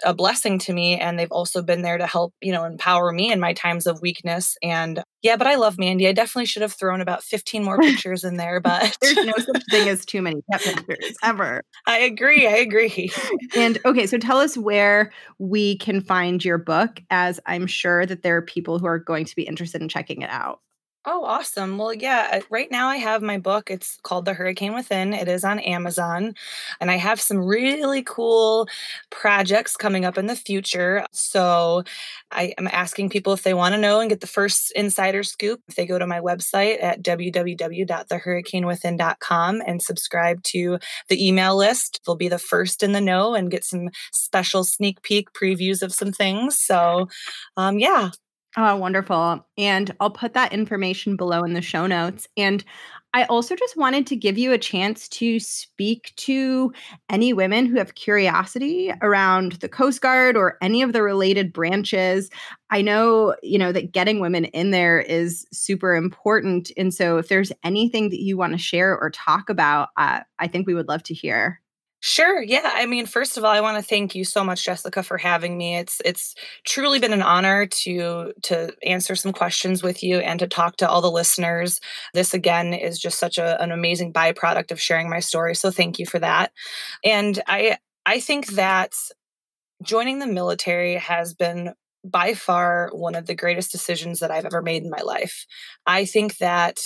a 0.03 0.13
blessing 0.13 0.57
to 0.59 0.73
me 0.73 0.99
and 0.99 1.17
they've 1.17 1.31
also 1.31 1.61
been 1.61 1.81
there 1.81 1.97
to 1.97 2.07
help 2.07 2.33
you 2.41 2.51
know 2.51 2.65
empower 2.65 3.11
me 3.11 3.31
in 3.31 3.39
my 3.39 3.53
times 3.53 3.85
of 3.85 4.01
weakness 4.01 4.57
and 4.63 5.01
yeah 5.21 5.37
but 5.37 5.47
i 5.47 5.55
love 5.55 5.77
mandy. 5.77 6.07
I 6.07 6.11
definitely 6.11 6.47
should 6.47 6.63
have 6.63 6.73
thrown 6.73 6.99
about 6.99 7.23
15 7.23 7.63
more 7.63 7.77
pictures 7.81 8.23
in 8.23 8.37
there 8.37 8.59
but 8.59 8.97
there's 9.01 9.15
no 9.15 9.33
such 9.37 9.63
thing 9.69 9.87
as 9.87 10.05
too 10.05 10.21
many 10.21 10.41
pet 10.51 10.61
pictures 10.61 11.15
ever. 11.23 11.61
I 11.87 11.99
agree 11.99 12.47
i 12.47 12.57
agree. 12.57 13.11
And 13.55 13.77
okay 13.85 14.07
so 14.07 14.17
tell 14.17 14.37
us 14.37 14.57
where 14.57 15.11
we 15.37 15.77
can 15.77 16.01
find 16.01 16.43
your 16.43 16.57
book 16.57 16.99
as 17.09 17.39
i'm 17.45 17.67
sure 17.67 18.05
that 18.05 18.23
there 18.23 18.35
are 18.35 18.41
people 18.41 18.79
who 18.79 18.87
are 18.87 18.99
going 18.99 19.25
to 19.25 19.35
be 19.35 19.43
interested 19.43 19.81
in 19.81 19.89
checking 19.89 20.21
it 20.21 20.29
out 20.29 20.59
Oh, 21.05 21.25
awesome. 21.25 21.77
Well, 21.77 21.93
yeah, 21.93 22.39
right 22.49 22.71
now 22.71 22.87
I 22.87 22.95
have 22.95 23.21
my 23.21 23.37
book. 23.37 23.69
It's 23.69 23.97
called 24.03 24.23
The 24.23 24.33
Hurricane 24.33 24.73
Within. 24.73 25.13
It 25.13 25.27
is 25.27 25.43
on 25.43 25.59
Amazon. 25.59 26.33
And 26.79 26.89
I 26.89 26.95
have 26.95 27.19
some 27.19 27.39
really 27.39 28.03
cool 28.03 28.69
projects 29.09 29.75
coming 29.75 30.05
up 30.05 30.17
in 30.17 30.27
the 30.27 30.35
future. 30.37 31.05
So 31.11 31.83
I 32.31 32.53
am 32.57 32.69
asking 32.71 33.09
people 33.09 33.33
if 33.33 33.43
they 33.43 33.53
want 33.53 33.75
to 33.75 33.81
know 33.81 33.99
and 33.99 34.09
get 34.09 34.21
the 34.21 34.27
first 34.27 34.71
insider 34.77 35.23
scoop. 35.23 35.59
If 35.67 35.75
they 35.75 35.85
go 35.85 35.99
to 35.99 36.07
my 36.07 36.21
website 36.21 36.81
at 36.81 37.03
www.thehurricanewithin.com 37.03 39.61
and 39.67 39.81
subscribe 39.81 40.41
to 40.43 40.79
the 41.09 41.27
email 41.27 41.57
list, 41.57 41.99
they'll 42.05 42.15
be 42.15 42.29
the 42.29 42.39
first 42.39 42.81
in 42.81 42.93
the 42.93 43.01
know 43.01 43.35
and 43.35 43.51
get 43.51 43.65
some 43.65 43.89
special 44.13 44.63
sneak 44.63 45.01
peek 45.01 45.33
previews 45.33 45.81
of 45.81 45.93
some 45.93 46.13
things. 46.13 46.57
So, 46.61 47.09
um, 47.57 47.77
yeah, 47.77 48.11
Oh, 48.55 48.75
wonderful. 48.77 49.45
And 49.57 49.95
I'll 49.99 50.11
put 50.11 50.33
that 50.33 50.53
information 50.53 51.15
below 51.15 51.43
in 51.43 51.53
the 51.53 51.61
show 51.61 51.87
notes. 51.87 52.27
And 52.37 52.63
I 53.15 53.23
also 53.25 53.55
just 53.55 53.77
wanted 53.77 54.05
to 54.07 54.15
give 54.15 54.37
you 54.37 54.51
a 54.51 54.57
chance 54.59 55.07
to 55.09 55.39
speak 55.39 56.13
to 56.17 56.71
any 57.09 57.33
women 57.33 57.65
who 57.65 57.77
have 57.77 57.95
curiosity 57.95 58.91
around 59.01 59.53
the 59.53 59.69
Coast 59.69 60.01
Guard 60.01 60.35
or 60.37 60.57
any 60.61 60.83
of 60.83 60.93
the 60.93 61.01
related 61.01 61.51
branches. 61.53 62.29
I 62.69 62.81
know, 62.83 63.35
you 63.41 63.57
know, 63.57 63.71
that 63.71 63.91
getting 63.91 64.19
women 64.19 64.45
in 64.45 64.69
there 64.71 64.99
is 64.99 65.45
super 65.51 65.95
important. 65.95 66.71
And 66.77 66.93
so 66.93 67.17
if 67.17 67.29
there's 67.29 67.51
anything 67.63 68.09
that 68.09 68.21
you 68.21 68.37
want 68.37 68.53
to 68.53 68.59
share 68.59 68.97
or 68.99 69.09
talk 69.09 69.49
about, 69.49 69.89
uh, 69.97 70.21
I 70.39 70.47
think 70.47 70.67
we 70.67 70.75
would 70.75 70.87
love 70.87 71.03
to 71.03 71.13
hear. 71.13 71.59
Sure. 72.05 72.41
Yeah. 72.41 72.69
I 72.73 72.85
mean, 72.85 73.05
first 73.05 73.37
of 73.37 73.45
all, 73.45 73.51
I 73.51 73.61
want 73.61 73.77
to 73.77 73.81
thank 73.87 74.13
you 74.13 74.25
so 74.25 74.43
much, 74.43 74.65
Jessica, 74.65 75.03
for 75.03 75.17
having 75.17 75.57
me. 75.57 75.77
It's 75.77 76.01
it's 76.03 76.35
truly 76.65 76.99
been 76.99 77.13
an 77.13 77.21
honor 77.21 77.65
to 77.65 78.33
to 78.43 78.73
answer 78.83 79.15
some 79.15 79.31
questions 79.31 79.81
with 79.81 80.03
you 80.03 80.17
and 80.19 80.37
to 80.41 80.47
talk 80.47 80.75
to 80.77 80.89
all 80.89 80.99
the 81.01 81.09
listeners. 81.09 81.79
This 82.13 82.33
again 82.33 82.73
is 82.73 82.99
just 82.99 83.19
such 83.19 83.37
a, 83.37 83.61
an 83.61 83.71
amazing 83.71 84.11
byproduct 84.11 84.71
of 84.71 84.81
sharing 84.81 85.09
my 85.09 85.21
story. 85.21 85.55
So 85.55 85.71
thank 85.71 85.97
you 85.97 86.05
for 86.05 86.19
that. 86.19 86.51
And 87.05 87.41
I 87.47 87.77
I 88.05 88.19
think 88.19 88.47
that 88.47 88.91
joining 89.83 90.19
the 90.19 90.27
military 90.27 90.95
has 90.95 91.33
been 91.33 91.73
by 92.03 92.33
far 92.33 92.89
one 92.91 93.15
of 93.15 93.27
the 93.27 93.35
greatest 93.35 93.71
decisions 93.71 94.19
that 94.19 94.31
I've 94.31 94.45
ever 94.45 94.61
made 94.61 94.83
in 94.83 94.89
my 94.89 95.01
life. 95.01 95.45
I 95.85 96.05
think 96.05 96.37
that 96.37 96.79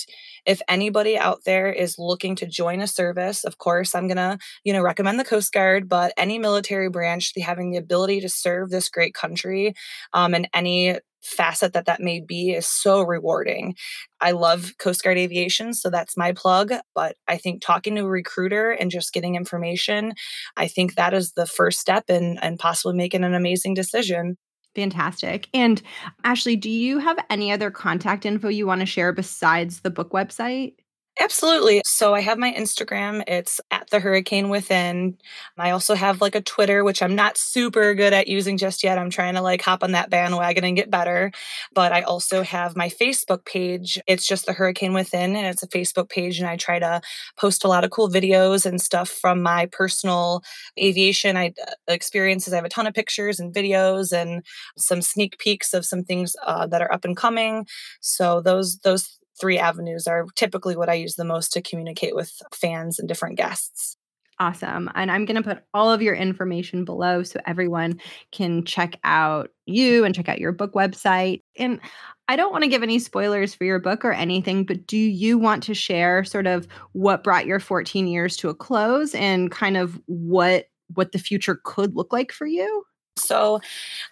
if 0.45 0.61
anybody 0.68 1.18
out 1.18 1.39
there 1.45 1.72
is 1.72 1.97
looking 1.97 2.36
to 2.38 2.45
join 2.45 2.82
a 2.82 2.88
service, 2.88 3.43
of 3.43 3.57
course, 3.57 3.95
I'm 3.95 4.07
going 4.07 4.18
to, 4.18 4.38
you 4.63 4.74
know, 4.74 4.82
recommend 4.82 5.20
the 5.20 5.26
Coast 5.26 5.51
Guard, 5.51 5.89
but 5.89 6.13
any 6.18 6.38
military 6.38 6.89
branch 6.89 7.34
having 7.38 7.72
the 7.72 7.78
ability 7.78 8.22
to 8.22 8.30
serve 8.30 8.70
this 8.70 8.89
great 8.89 9.13
country 9.13 9.74
um, 10.13 10.36
in 10.36 10.47
any 10.53 10.99
facet 11.22 11.74
that 11.74 11.86
that 11.86 11.99
may 11.99 12.22
be 12.22 12.51
is 12.51 12.68
so 12.68 13.01
rewarding. 13.01 13.76
I 14.22 14.32
love 14.32 14.74
Coast 14.80 15.03
Guard 15.03 15.18
aviation, 15.18 15.74
so 15.74 15.89
that's 15.89 16.15
my 16.15 16.32
plug. 16.32 16.72
But 16.95 17.15
I 17.28 17.38
think 17.38 17.61
talking 17.61 17.95
to 17.95 18.01
a 18.01 18.07
recruiter 18.07 18.72
and 18.72 18.91
just 18.91 19.13
getting 19.13 19.36
information, 19.36 20.13
I 20.55 20.68
think 20.68 20.95
that 20.95 21.13
is 21.13 21.34
the 21.34 21.45
first 21.45 21.80
step 21.80 22.05
in 22.09 22.38
and 22.41 22.59
possibly 22.59 22.95
making 22.95 23.24
an 23.24 23.34
amazing 23.34 23.74
decision. 23.74 24.38
Fantastic. 24.78 25.49
And 25.55 25.82
Ashlee, 26.23 26.61
do 26.61 26.69
you 26.69 26.99
have 26.99 27.17
any 27.32 27.51
other 27.51 27.71
contact 27.71 28.28
info 28.28 28.47
you 28.47 28.67
want 28.67 28.82
to 28.82 28.86
share 28.86 29.11
besides 29.11 29.80
the 29.80 29.89
book 29.89 30.11
website? 30.11 30.75
Absolutely. 31.20 31.82
So 31.84 32.13
I 32.13 32.22
have 32.22 32.38
my 32.38 32.53
Instagram. 32.53 33.24
It's 33.28 33.59
at 33.72 33.89
the 33.89 33.99
hurricane 33.99 34.49
within. 34.49 35.18
I 35.57 35.72
also 35.72 35.95
have 35.95 36.22
like 36.22 36.36
a 36.36 36.41
Twitter, 36.41 36.84
which 36.84 37.01
I'm 37.01 37.15
not 37.15 37.38
super 37.38 37.95
good 37.95 38.13
at 38.13 38.28
using 38.28 38.57
just 38.57 38.84
yet. 38.84 38.99
I'm 38.99 39.09
trying 39.09 39.34
to 39.34 39.41
like 39.41 39.61
hop 39.63 39.84
on 39.84 39.93
that 39.93 40.11
bandwagon 40.11 40.63
and 40.63 40.76
get 40.76 40.91
better. 40.91 41.32
But 41.74 41.91
I 41.91 42.01
also 42.01 42.43
have 42.43 42.76
my 42.78 42.89
Facebook 42.89 43.45
page. 43.45 43.99
It's 44.07 44.28
just 44.28 44.45
the 44.45 44.53
hurricane 44.53 44.93
within, 44.93 45.36
and 45.36 45.47
it's 45.47 45.63
a 45.63 45.68
Facebook 45.68 46.09
page. 46.09 46.38
And 46.39 46.47
I 46.47 46.55
try 46.55 46.78
to 46.78 47.01
post 47.36 47.63
a 47.63 47.68
lot 47.68 47.84
of 47.84 47.89
cool 47.89 48.09
videos 48.09 48.65
and 48.65 48.80
stuff 48.80 49.09
from 49.09 49.41
my 49.41 49.65
personal 49.72 50.43
aviation 50.80 51.36
I, 51.36 51.53
uh, 51.68 51.72
experiences. 51.88 52.53
I 52.53 52.57
have 52.57 52.65
a 52.65 52.70
ton 52.70 52.86
of 52.86 52.93
pictures 52.93 53.39
and 53.39 53.53
videos 53.53 54.11
and 54.13 54.43
some 54.78 55.01
sneak 55.01 55.39
peeks 55.39 55.74
of 55.74 55.84
some 55.86 56.03
things 56.03 56.36
uh, 56.45 56.68
that 56.68 56.82
are 56.82 56.91
up 56.93 57.05
and 57.05 57.18
coming. 57.18 57.65
So 58.01 58.41
those 58.41 58.78
those 58.80 59.18
three 59.40 59.58
avenues 59.58 60.08
are 60.08 60.26
typically 60.36 60.76
what 60.76 60.90
I 60.90 60.96
use 60.96 61.16
the 61.16 61.26
most 61.26 61.54
to 61.54 61.62
communicate 61.62 62.16
with 62.16 62.32
fans 62.54 63.00
and 63.00 63.08
different 63.08 63.38
guests. 63.38 63.98
Awesome. 64.40 64.90
And 64.94 65.10
I'm 65.10 65.26
going 65.26 65.42
to 65.42 65.42
put 65.42 65.64
all 65.74 65.92
of 65.92 66.02
your 66.02 66.14
information 66.14 66.86
below 66.86 67.24
so 67.24 67.40
everyone 67.48 68.00
can 68.32 68.64
check 68.66 69.00
out 69.04 69.50
you 69.66 70.06
and 70.06 70.14
check 70.14 70.30
out 70.30 70.38
your 70.38 70.52
book 70.52 70.74
website. 70.74 71.42
And 71.58 71.80
I 72.28 72.36
don't 72.36 72.52
want 72.52 72.64
to 72.64 72.70
give 72.70 72.84
any 72.84 73.00
spoilers 73.00 73.56
for 73.56 73.64
your 73.64 73.80
book 73.80 74.06
or 74.06 74.12
anything, 74.12 74.64
but 74.64 74.86
do 74.86 74.98
you 74.98 75.40
want 75.40 75.64
to 75.64 75.74
share 75.74 76.24
sort 76.24 76.46
of 76.46 76.68
what 76.92 77.24
brought 77.24 77.48
your 77.48 77.60
14 77.60 78.06
years 78.08 78.38
to 78.38 78.50
a 78.50 78.54
close 78.54 79.16
and 79.16 79.50
kind 79.50 79.76
of 79.76 80.00
what 80.06 80.66
what 80.94 81.12
the 81.12 81.20
future 81.20 81.60
could 81.64 81.96
look 81.96 82.14
like 82.14 82.32
for 82.32 82.46
you? 82.46 82.84
So, 83.18 83.59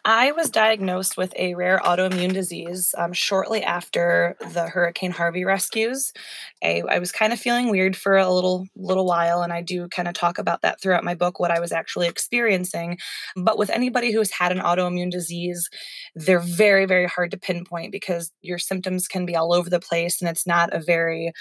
I 0.03 0.32
was 0.34 0.49
diagnosed 0.49 1.18
with 1.18 1.34
a 1.38 1.56
rare 1.56 1.80
autoimmune 1.84 2.34
disease 2.34 2.93
um, 2.97 3.14
shortly 3.14 3.64
after 3.64 4.36
the 4.53 4.68
Hurricane 4.68 5.12
Harvey 5.12 5.45
rescues. 5.45 6.14
I, 6.64 6.84
I 6.89 6.99
was 6.99 7.12
kind 7.12 7.34
of 7.34 7.39
feeling 7.39 7.70
weird 7.70 7.95
for 7.95 8.18
a 8.18 8.30
little 8.32 8.68
little 8.76 9.06
while, 9.06 9.41
and 9.41 9.53
I 9.53 9.62
do 9.62 9.88
kind 9.89 10.08
of 10.08 10.14
talk 10.14 10.38
about 10.38 10.62
that 10.62 10.82
throughout 10.82 11.03
my 11.03 11.16
book, 11.16 11.39
what 11.39 11.51
I 11.51 11.60
was 11.60 11.72
actually 11.72 12.08
experiencing. 12.08 12.97
But 13.36 13.58
with 13.58 13.70
anybody 13.70 14.12
who's 14.12 14.32
had 14.32 14.51
an 14.51 14.60
autoimmune 14.60 15.12
disease, 15.12 15.70
they're 16.16 16.39
very 16.39 16.86
very 16.86 17.08
hard 17.08 17.32
to 17.32 17.38
pinpoint 17.38 17.91
because 17.91 18.32
your 18.41 18.60
symptoms 18.60 19.08
can 19.08 19.26
be 19.26 19.36
all 19.36 19.53
over 19.53 19.70
the 19.70 19.80
place, 19.80 20.22
and 20.22 20.30
it's 20.30 20.47
not 20.47 20.74
a 20.74 20.80
very 20.80 21.32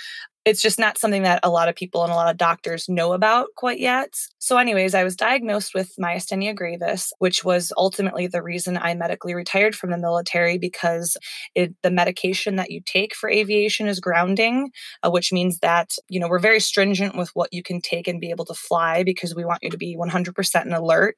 it's 0.44 0.60
just 0.60 0.78
not 0.78 0.98
something 0.98 1.22
that 1.22 1.40
a 1.42 1.48
lot 1.50 1.68
of 1.68 1.74
people 1.74 2.02
and 2.02 2.12
a 2.12 2.16
lot 2.16 2.30
of 2.30 2.36
doctors 2.36 2.88
know 2.88 3.12
about 3.14 3.48
quite 3.56 3.80
yet. 3.80 4.14
So, 4.38 4.58
anyways, 4.58 4.94
I 4.94 5.02
was 5.02 5.16
diagnosed 5.16 5.74
with 5.74 5.92
myasthenia 5.98 6.54
gravis, 6.54 7.12
which 7.18 7.44
was 7.44 7.72
ultimately 7.78 8.26
the 8.26 8.42
reason 8.42 8.76
I 8.76 8.94
medically 8.94 9.34
retired 9.34 9.74
from 9.74 9.90
the 9.90 9.96
military 9.98 10.58
because 10.58 11.16
it, 11.54 11.74
the 11.82 11.90
medication 11.90 12.56
that 12.56 12.70
you 12.70 12.82
take 12.84 13.14
for 13.14 13.30
aviation 13.30 13.88
is 13.88 14.00
grounding, 14.00 14.70
uh, 15.02 15.10
which 15.10 15.32
means 15.32 15.60
that, 15.60 15.92
you 16.08 16.20
know, 16.20 16.28
we're 16.28 16.38
very 16.38 16.60
stringent 16.60 17.16
with 17.16 17.30
what 17.34 17.52
you 17.52 17.62
can 17.62 17.80
take 17.80 18.06
and 18.06 18.20
be 18.20 18.30
able 18.30 18.44
to 18.44 18.54
fly 18.54 19.02
because 19.02 19.34
we 19.34 19.44
want 19.44 19.62
you 19.62 19.70
to 19.70 19.78
be 19.78 19.96
100% 19.96 20.66
in 20.66 20.72
alert. 20.74 21.16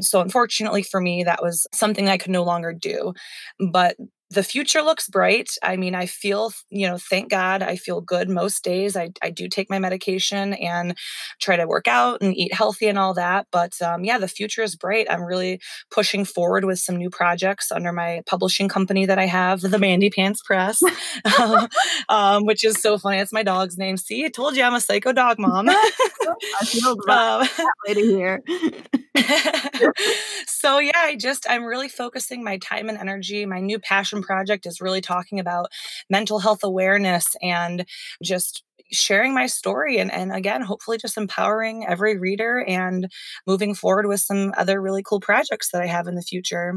So, 0.00 0.20
unfortunately 0.20 0.82
for 0.82 1.00
me, 1.00 1.22
that 1.24 1.42
was 1.42 1.66
something 1.72 2.08
I 2.08 2.18
could 2.18 2.32
no 2.32 2.42
longer 2.42 2.72
do. 2.72 3.12
But 3.70 3.96
the 4.34 4.42
future 4.42 4.82
looks 4.82 5.08
bright. 5.08 5.50
I 5.62 5.76
mean, 5.76 5.94
I 5.94 6.06
feel, 6.06 6.52
you 6.70 6.86
know, 6.86 6.98
thank 6.98 7.30
God 7.30 7.62
I 7.62 7.76
feel 7.76 8.00
good 8.00 8.28
most 8.28 8.62
days. 8.64 8.96
I, 8.96 9.10
I 9.22 9.30
do 9.30 9.48
take 9.48 9.70
my 9.70 9.78
medication 9.78 10.54
and 10.54 10.96
try 11.40 11.56
to 11.56 11.66
work 11.66 11.88
out 11.88 12.20
and 12.20 12.36
eat 12.36 12.52
healthy 12.52 12.88
and 12.88 12.98
all 12.98 13.14
that. 13.14 13.46
But 13.50 13.80
um, 13.80 14.04
yeah, 14.04 14.18
the 14.18 14.28
future 14.28 14.62
is 14.62 14.76
bright. 14.76 15.06
I'm 15.08 15.22
really 15.22 15.60
pushing 15.90 16.24
forward 16.24 16.64
with 16.64 16.78
some 16.78 16.96
new 16.96 17.10
projects 17.10 17.70
under 17.70 17.92
my 17.92 18.22
publishing 18.26 18.68
company 18.68 19.06
that 19.06 19.18
I 19.18 19.26
have, 19.26 19.60
the 19.60 19.78
Mandy 19.78 20.10
Pants 20.10 20.42
Press, 20.42 20.82
um, 22.08 22.44
which 22.44 22.64
is 22.64 22.80
so 22.80 22.98
funny. 22.98 23.18
It's 23.18 23.32
my 23.32 23.42
dog's 23.42 23.78
name. 23.78 23.96
See, 23.96 24.24
I 24.24 24.28
told 24.28 24.56
you 24.56 24.64
I'm 24.64 24.74
a 24.74 24.80
psycho 24.80 25.12
dog 25.12 25.38
mom. 25.38 25.68
I 25.70 26.64
feel 26.64 26.96
um, 27.08 27.46
lady 27.86 28.02
here. 28.02 28.42
so 30.46 30.78
yeah, 30.78 30.92
I 30.96 31.16
just, 31.16 31.46
I'm 31.48 31.64
really 31.64 31.88
focusing 31.88 32.42
my 32.42 32.58
time 32.58 32.88
and 32.88 32.98
energy, 32.98 33.46
my 33.46 33.60
new 33.60 33.78
passion 33.78 34.22
project 34.24 34.66
is 34.66 34.80
really 34.80 35.00
talking 35.00 35.38
about 35.38 35.70
mental 36.10 36.38
health 36.38 36.62
awareness 36.62 37.36
and 37.42 37.84
just 38.22 38.62
sharing 38.92 39.34
my 39.34 39.46
story 39.46 39.98
and, 39.98 40.12
and 40.12 40.32
again 40.32 40.60
hopefully 40.60 40.98
just 40.98 41.16
empowering 41.16 41.86
every 41.86 42.18
reader 42.18 42.64
and 42.68 43.10
moving 43.46 43.74
forward 43.74 44.06
with 44.06 44.20
some 44.20 44.52
other 44.56 44.80
really 44.80 45.02
cool 45.02 45.20
projects 45.20 45.70
that 45.70 45.82
i 45.82 45.86
have 45.86 46.06
in 46.06 46.14
the 46.14 46.22
future 46.22 46.74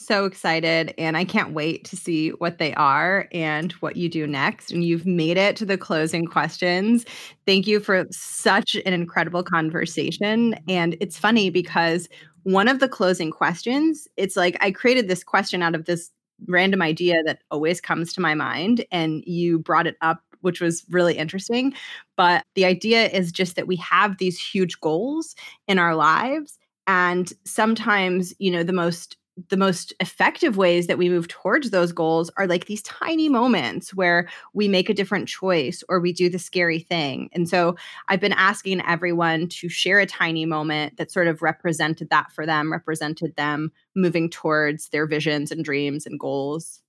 so 0.00 0.24
excited 0.24 0.94
and 0.96 1.16
I 1.16 1.24
can't 1.24 1.52
wait 1.52 1.84
to 1.84 1.96
see 1.96 2.30
what 2.30 2.56
they 2.56 2.72
are 2.74 3.28
and 3.32 3.72
what 3.72 3.96
you 3.96 4.08
do 4.08 4.26
next. 4.26 4.72
And 4.72 4.82
you've 4.82 5.04
made 5.04 5.36
it 5.36 5.56
to 5.56 5.66
the 5.66 5.76
closing 5.76 6.24
questions. 6.24 7.04
Thank 7.44 7.66
you 7.66 7.80
for 7.80 8.06
such 8.10 8.76
an 8.86 8.94
incredible 8.94 9.42
conversation. 9.42 10.54
And 10.68 10.96
it's 11.00 11.18
funny 11.18 11.50
because 11.50 12.08
one 12.44 12.68
of 12.68 12.80
the 12.80 12.88
closing 12.88 13.30
questions, 13.30 14.08
it's 14.16 14.36
like 14.36 14.56
I 14.60 14.70
created 14.70 15.08
this 15.08 15.22
question 15.22 15.62
out 15.62 15.74
of 15.74 15.84
this 15.84 16.10
random 16.46 16.82
idea 16.82 17.22
that 17.24 17.42
always 17.50 17.80
comes 17.80 18.12
to 18.14 18.20
my 18.20 18.34
mind 18.34 18.84
and 18.90 19.22
you 19.26 19.58
brought 19.58 19.86
it 19.86 19.96
up 20.00 20.22
which 20.42 20.60
was 20.60 20.84
really 20.90 21.18
interesting. 21.18 21.74
But 22.16 22.44
the 22.54 22.64
idea 22.64 23.08
is 23.08 23.30
just 23.30 23.56
that 23.56 23.66
we 23.66 23.76
have 23.76 24.16
these 24.18 24.40
huge 24.40 24.80
goals 24.80 25.34
in 25.68 25.78
our 25.78 25.94
lives 25.94 26.58
and 26.86 27.32
sometimes 27.44 28.32
you 28.38 28.50
know 28.50 28.62
the 28.62 28.72
most 28.72 29.16
the 29.48 29.56
most 29.56 29.92
effective 30.00 30.56
ways 30.56 30.86
that 30.86 30.98
we 30.98 31.08
move 31.08 31.28
towards 31.28 31.70
those 31.70 31.92
goals 31.92 32.30
are 32.36 32.46
like 32.46 32.66
these 32.66 32.82
tiny 32.82 33.28
moments 33.28 33.94
where 33.94 34.28
we 34.52 34.68
make 34.68 34.88
a 34.88 34.94
different 34.94 35.28
choice 35.28 35.82
or 35.88 36.00
we 36.00 36.12
do 36.12 36.28
the 36.28 36.38
scary 36.38 36.80
thing. 36.80 37.28
And 37.32 37.48
so 37.48 37.76
I've 38.08 38.20
been 38.20 38.32
asking 38.32 38.82
everyone 38.86 39.48
to 39.48 39.68
share 39.68 39.98
a 39.98 40.06
tiny 40.06 40.46
moment 40.46 40.96
that 40.96 41.10
sort 41.10 41.26
of 41.26 41.42
represented 41.42 42.10
that 42.10 42.30
for 42.32 42.46
them, 42.46 42.72
represented 42.72 43.34
them 43.36 43.72
moving 43.94 44.30
towards 44.30 44.88
their 44.88 45.06
visions 45.06 45.50
and 45.50 45.64
dreams 45.64 46.06
and 46.06 46.18
goals. 46.18 46.82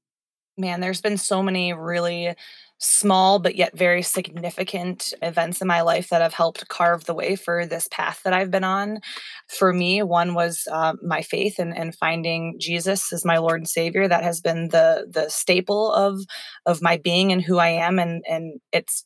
Man, 0.57 0.81
there's 0.81 1.01
been 1.01 1.17
so 1.17 1.41
many 1.41 1.73
really 1.73 2.35
small 2.81 3.37
but 3.37 3.55
yet 3.55 3.77
very 3.77 4.01
significant 4.01 5.13
events 5.21 5.61
in 5.61 5.67
my 5.67 5.81
life 5.81 6.09
that 6.09 6.21
have 6.21 6.33
helped 6.33 6.67
carve 6.67 7.05
the 7.05 7.13
way 7.13 7.35
for 7.35 7.65
this 7.65 7.87
path 7.91 8.21
that 8.23 8.33
I've 8.33 8.49
been 8.49 8.63
on. 8.63 8.99
For 9.47 9.71
me, 9.71 10.01
one 10.01 10.33
was 10.33 10.67
uh, 10.71 10.93
my 11.03 11.21
faith 11.21 11.59
and, 11.59 11.77
and 11.77 11.95
finding 11.95 12.57
Jesus 12.59 13.13
as 13.13 13.23
my 13.23 13.37
Lord 13.37 13.59
and 13.59 13.69
Savior. 13.69 14.07
That 14.07 14.23
has 14.23 14.41
been 14.41 14.69
the 14.69 15.07
the 15.09 15.29
staple 15.29 15.93
of 15.93 16.21
of 16.65 16.81
my 16.81 16.97
being 16.97 17.31
and 17.31 17.41
who 17.41 17.59
I 17.59 17.69
am, 17.69 17.99
and 17.99 18.23
and 18.27 18.59
it's 18.71 19.05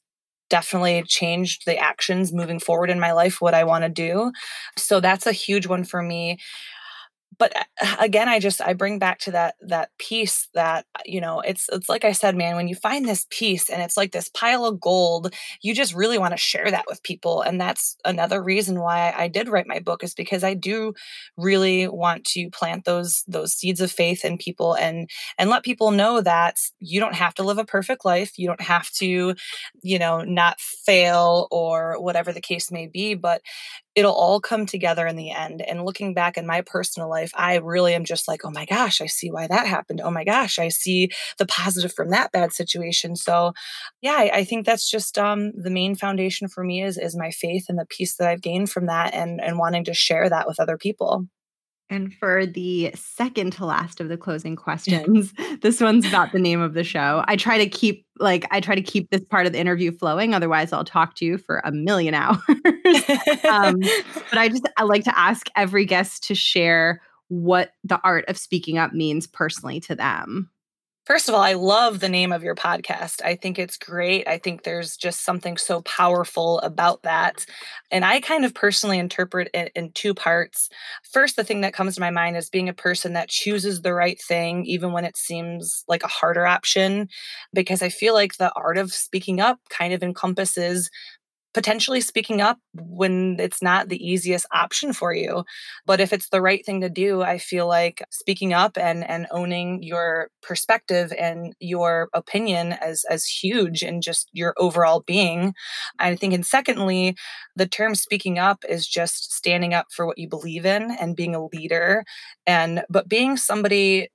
definitely 0.49 1.03
changed 1.07 1.63
the 1.65 1.77
actions 1.77 2.31
moving 2.31 2.59
forward 2.59 2.91
in 2.91 2.99
my 2.99 3.11
life 3.11 3.41
what 3.41 3.55
i 3.55 3.63
want 3.63 3.83
to 3.83 3.89
do 3.89 4.31
so 4.77 4.99
that's 4.99 5.25
a 5.25 5.31
huge 5.31 5.65
one 5.65 5.83
for 5.83 6.03
me 6.03 6.37
but 7.37 7.55
uh, 7.55 7.95
again 7.99 8.27
i 8.27 8.39
just 8.39 8.61
i 8.61 8.73
bring 8.73 8.99
back 8.99 9.19
to 9.19 9.31
that 9.31 9.55
that 9.61 9.89
peace 9.99 10.47
that 10.53 10.85
you 11.05 11.19
know 11.21 11.39
it's 11.41 11.67
it's 11.71 11.89
like 11.89 12.05
i 12.05 12.11
said 12.11 12.35
man 12.35 12.55
when 12.55 12.67
you 12.67 12.75
find 12.75 13.07
this 13.07 13.25
peace 13.29 13.69
and 13.69 13.81
it's 13.81 13.97
like 13.97 14.11
this 14.11 14.29
pile 14.29 14.65
of 14.65 14.79
gold 14.79 15.33
you 15.61 15.73
just 15.73 15.93
really 15.93 16.17
want 16.17 16.31
to 16.31 16.37
share 16.37 16.69
that 16.71 16.85
with 16.87 17.01
people 17.03 17.41
and 17.41 17.59
that's 17.59 17.95
another 18.05 18.41
reason 18.41 18.79
why 18.79 19.13
i 19.17 19.27
did 19.27 19.49
write 19.49 19.67
my 19.67 19.79
book 19.79 20.03
is 20.03 20.13
because 20.13 20.43
i 20.43 20.53
do 20.53 20.93
really 21.37 21.87
want 21.87 22.23
to 22.23 22.49
plant 22.49 22.85
those 22.85 23.23
those 23.27 23.53
seeds 23.53 23.81
of 23.81 23.91
faith 23.91 24.23
in 24.23 24.37
people 24.37 24.73
and 24.75 25.09
and 25.37 25.49
let 25.49 25.63
people 25.63 25.91
know 25.91 26.21
that 26.21 26.55
you 26.79 26.99
don't 26.99 27.15
have 27.15 27.33
to 27.33 27.43
live 27.43 27.57
a 27.57 27.65
perfect 27.65 28.05
life 28.05 28.33
you 28.37 28.47
don't 28.47 28.61
have 28.61 28.89
to 28.91 29.35
you 29.81 29.99
know 29.99 30.21
not 30.21 30.59
fail 30.59 31.47
or 31.51 31.95
whatever 32.01 32.31
the 32.31 32.41
case 32.41 32.71
may 32.71 32.87
be 32.87 33.13
but 33.13 33.41
it'll 33.95 34.13
all 34.13 34.39
come 34.41 34.65
together 34.65 35.07
in 35.07 35.15
the 35.15 35.31
end. 35.31 35.61
And 35.61 35.85
looking 35.85 36.13
back 36.13 36.37
in 36.37 36.45
my 36.45 36.61
personal 36.61 37.09
life, 37.09 37.31
I 37.35 37.55
really 37.55 37.93
am 37.93 38.05
just 38.05 38.27
like, 38.27 38.41
oh 38.43 38.51
my 38.51 38.65
gosh, 38.65 39.01
I 39.01 39.07
see 39.07 39.31
why 39.31 39.47
that 39.47 39.67
happened. 39.67 40.01
Oh 40.03 40.11
my 40.11 40.23
gosh, 40.25 40.59
I 40.59 40.67
see 40.69 41.09
the 41.37 41.45
positive 41.45 41.93
from 41.93 42.09
that 42.09 42.31
bad 42.31 42.53
situation. 42.53 43.15
So, 43.15 43.53
yeah, 44.01 44.13
I, 44.13 44.31
I 44.39 44.43
think 44.43 44.65
that's 44.65 44.89
just 44.89 45.17
um, 45.17 45.51
the 45.55 45.69
main 45.69 45.95
foundation 45.95 46.47
for 46.47 46.63
me 46.63 46.83
is 46.83 46.97
is 46.97 47.15
my 47.15 47.31
faith 47.31 47.65
and 47.69 47.79
the 47.79 47.85
peace 47.89 48.15
that 48.17 48.27
I've 48.29 48.41
gained 48.41 48.69
from 48.69 48.87
that, 48.87 49.13
and 49.13 49.41
and 49.41 49.57
wanting 49.57 49.85
to 49.85 49.93
share 49.93 50.29
that 50.29 50.47
with 50.47 50.59
other 50.59 50.77
people. 50.77 51.27
And 51.89 52.13
for 52.13 52.45
the 52.45 52.91
second 52.95 53.53
to 53.53 53.65
last 53.65 54.01
of 54.01 54.09
the 54.09 54.17
closing 54.17 54.55
questions, 54.55 55.33
this 55.61 55.79
one's 55.79 56.07
about 56.07 56.31
the 56.31 56.39
name 56.39 56.59
of 56.59 56.73
the 56.73 56.83
show. 56.83 57.23
I 57.27 57.35
try 57.35 57.57
to 57.57 57.67
keep 57.67 58.05
like 58.19 58.47
I 58.49 58.59
try 58.59 58.75
to 58.75 58.81
keep 58.81 59.09
this 59.11 59.23
part 59.25 59.45
of 59.45 59.53
the 59.53 59.59
interview 59.59 59.91
flowing, 59.91 60.33
otherwise 60.33 60.73
I'll 60.73 60.85
talk 60.85 61.15
to 61.15 61.25
you 61.25 61.37
for 61.37 61.61
a 61.63 61.71
million 61.71 62.13
hours. 62.13 62.39
um, 63.49 63.79
but 64.29 64.37
I 64.37 64.49
just 64.49 64.67
I 64.77 64.83
like 64.83 65.03
to 65.03 65.17
ask 65.17 65.47
every 65.55 65.85
guest 65.85 66.23
to 66.25 66.35
share 66.35 67.01
what 67.27 67.71
the 67.83 67.99
art 68.03 68.25
of 68.27 68.37
speaking 68.37 68.77
up 68.77 68.93
means 68.93 69.27
personally 69.27 69.79
to 69.81 69.95
them. 69.95 70.49
First 71.05 71.29
of 71.29 71.35
all, 71.35 71.41
I 71.41 71.53
love 71.53 71.99
the 71.99 72.09
name 72.09 72.31
of 72.31 72.41
your 72.41 72.55
podcast. 72.55 73.21
I 73.23 73.35
think 73.35 73.59
it's 73.59 73.77
great. 73.77 74.27
I 74.27 74.39
think 74.39 74.63
there's 74.63 74.97
just 74.97 75.23
something 75.23 75.55
so 75.55 75.81
powerful 75.81 76.59
about 76.61 77.03
that. 77.03 77.45
And 77.91 78.03
I 78.03 78.19
kind 78.21 78.43
of 78.43 78.55
personally 78.55 78.97
interpret 78.97 79.49
it 79.53 79.71
in 79.75 79.91
two 79.91 80.15
parts. 80.15 80.67
First, 81.13 81.35
the 81.35 81.43
thing 81.43 81.61
that 81.61 81.73
comes 81.75 81.93
to 81.95 82.01
my 82.01 82.09
mind 82.09 82.37
is 82.37 82.49
being 82.49 82.69
a 82.69 82.73
person 82.73 83.13
that 83.13 83.29
chooses 83.29 83.81
the 83.83 83.93
right 83.93 84.19
thing, 84.19 84.65
even 84.65 84.93
when 84.93 85.05
it 85.05 85.15
seems 85.15 85.83
like 85.87 86.01
a 86.03 86.07
harder 86.07 86.47
option, 86.47 87.07
because 87.53 87.83
I 87.83 87.89
feel 87.89 88.15
like 88.15 88.37
the 88.37 88.51
art 88.55 88.79
of 88.79 88.91
speaking 88.91 89.39
up 89.39 89.59
kind 89.69 89.93
of 89.93 90.01
encompasses 90.01 90.89
potentially 91.55 92.01
speaking 92.01 92.41
up 92.41 92.59
when 92.73 93.37
it's 93.39 93.63
not 93.63 93.87
the 93.87 94.05
easiest 94.05 94.45
option 94.51 94.91
for 94.91 95.13
you. 95.13 95.45
But 95.85 96.01
if 96.01 96.11
it's 96.11 96.27
the 96.27 96.41
right 96.41 96.65
thing 96.65 96.81
to 96.81 96.89
do 96.89 97.21
i 97.21 97.37
feel 97.37 97.65
like 97.67 98.03
speaking 98.11 98.51
up 98.51 98.77
and 98.77 99.09
and 99.09 99.25
owning 99.31 99.81
your 99.81 100.29
perspective 100.41 101.13
and 101.17 101.55
your 101.59 102.09
opinion 102.13 102.73
as 102.73 103.05
as 103.09 103.25
huge 103.25 103.83
in 103.83 104.01
just 104.01 104.29
your 104.33 104.53
overall 104.57 105.01
being. 105.07 105.53
I 105.97 106.15
think 106.17 106.33
and 106.33 106.45
secondly 106.45 107.15
the 107.55 107.67
term 107.67 107.95
speaking 107.95 108.37
up 108.37 108.65
is 108.67 108.85
just 108.85 109.31
standing 109.31 109.73
up 109.73 109.87
for 109.91 110.05
what 110.05 110.17
you 110.17 110.27
believe 110.27 110.65
in 110.65 110.91
and 110.99 111.15
being 111.15 111.35
a 111.35 111.45
leader 111.45 112.03
and 112.45 112.83
but 112.89 113.07
being 113.07 113.37
somebody 113.37 114.09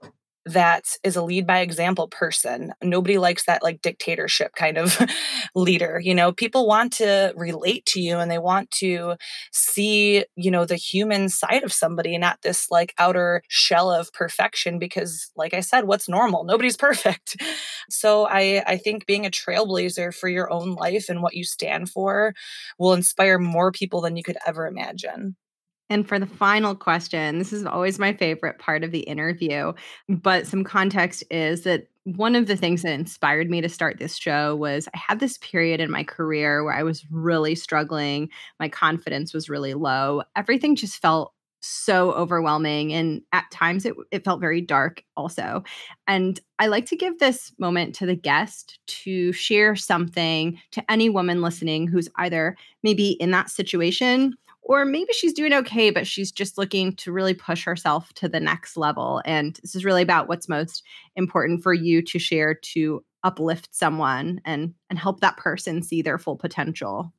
that 0.52 0.84
is 1.04 1.16
a 1.16 1.22
lead 1.22 1.46
by 1.46 1.60
example 1.60 2.08
person. 2.08 2.72
Nobody 2.82 3.18
likes 3.18 3.44
that 3.46 3.62
like 3.62 3.82
dictatorship 3.82 4.54
kind 4.56 4.78
of 4.78 4.98
leader. 5.54 6.00
You 6.02 6.14
know, 6.14 6.32
people 6.32 6.66
want 6.66 6.92
to 6.94 7.32
relate 7.36 7.86
to 7.86 8.00
you 8.00 8.18
and 8.18 8.30
they 8.30 8.38
want 8.38 8.70
to 8.72 9.16
see, 9.52 10.24
you 10.36 10.50
know, 10.50 10.64
the 10.64 10.76
human 10.76 11.28
side 11.28 11.62
of 11.64 11.72
somebody, 11.72 12.16
not 12.18 12.40
this 12.42 12.70
like 12.70 12.94
outer 12.98 13.42
shell 13.48 13.90
of 13.90 14.12
perfection 14.12 14.78
because 14.78 15.30
like 15.36 15.54
I 15.54 15.60
said, 15.60 15.84
what's 15.86 16.08
normal? 16.08 16.44
Nobody's 16.44 16.76
perfect. 16.88 17.36
So 17.88 18.26
I 18.26 18.62
I 18.66 18.76
think 18.76 19.06
being 19.06 19.26
a 19.26 19.30
trailblazer 19.30 20.14
for 20.14 20.28
your 20.28 20.52
own 20.52 20.74
life 20.74 21.08
and 21.08 21.22
what 21.22 21.34
you 21.34 21.44
stand 21.44 21.90
for 21.90 22.34
will 22.78 22.92
inspire 22.92 23.38
more 23.38 23.72
people 23.72 24.00
than 24.00 24.16
you 24.16 24.22
could 24.22 24.38
ever 24.46 24.66
imagine. 24.66 25.36
And 25.90 26.06
for 26.06 26.20
the 26.20 26.26
final 26.26 26.76
question, 26.76 27.38
this 27.38 27.52
is 27.52 27.66
always 27.66 27.98
my 27.98 28.12
favorite 28.12 28.60
part 28.60 28.84
of 28.84 28.92
the 28.92 29.00
interview, 29.00 29.72
but 30.08 30.46
some 30.46 30.62
context 30.62 31.24
is 31.30 31.62
that 31.62 31.88
one 32.04 32.36
of 32.36 32.46
the 32.46 32.56
things 32.56 32.82
that 32.82 32.92
inspired 32.92 33.50
me 33.50 33.60
to 33.60 33.68
start 33.68 33.98
this 33.98 34.16
show 34.16 34.54
was 34.54 34.88
I 34.94 34.98
had 34.98 35.18
this 35.20 35.36
period 35.38 35.80
in 35.80 35.90
my 35.90 36.04
career 36.04 36.64
where 36.64 36.74
I 36.74 36.84
was 36.84 37.04
really 37.10 37.56
struggling. 37.56 38.30
My 38.60 38.68
confidence 38.68 39.34
was 39.34 39.50
really 39.50 39.74
low. 39.74 40.22
Everything 40.36 40.76
just 40.76 41.02
felt 41.02 41.34
so 41.60 42.12
overwhelming 42.12 42.92
and 42.92 43.20
at 43.32 43.50
times 43.50 43.84
it, 43.84 43.94
it 44.10 44.24
felt 44.24 44.40
very 44.40 44.62
dark 44.62 45.04
also 45.14 45.62
and 46.08 46.40
i 46.58 46.66
like 46.66 46.86
to 46.86 46.96
give 46.96 47.18
this 47.18 47.52
moment 47.58 47.94
to 47.94 48.06
the 48.06 48.16
guest 48.16 48.78
to 48.86 49.30
share 49.32 49.76
something 49.76 50.58
to 50.70 50.90
any 50.90 51.10
woman 51.10 51.42
listening 51.42 51.86
who's 51.86 52.08
either 52.16 52.56
maybe 52.82 53.10
in 53.10 53.30
that 53.30 53.50
situation 53.50 54.32
or 54.70 54.84
maybe 54.84 55.12
she's 55.12 55.32
doing 55.32 55.52
okay, 55.52 55.90
but 55.90 56.06
she's 56.06 56.30
just 56.30 56.56
looking 56.56 56.94
to 56.94 57.10
really 57.10 57.34
push 57.34 57.64
herself 57.64 58.12
to 58.14 58.28
the 58.28 58.38
next 58.38 58.76
level. 58.76 59.20
And 59.24 59.58
this 59.62 59.74
is 59.74 59.84
really 59.84 60.02
about 60.02 60.28
what's 60.28 60.48
most 60.48 60.84
important 61.16 61.64
for 61.64 61.74
you 61.74 62.02
to 62.02 62.20
share 62.20 62.54
to 62.54 63.04
uplift 63.24 63.70
someone 63.72 64.40
and 64.44 64.74
and 64.88 64.96
help 64.96 65.20
that 65.20 65.36
person 65.36 65.82
see 65.82 66.02
their 66.02 66.18
full 66.18 66.36
potential. 66.36 67.12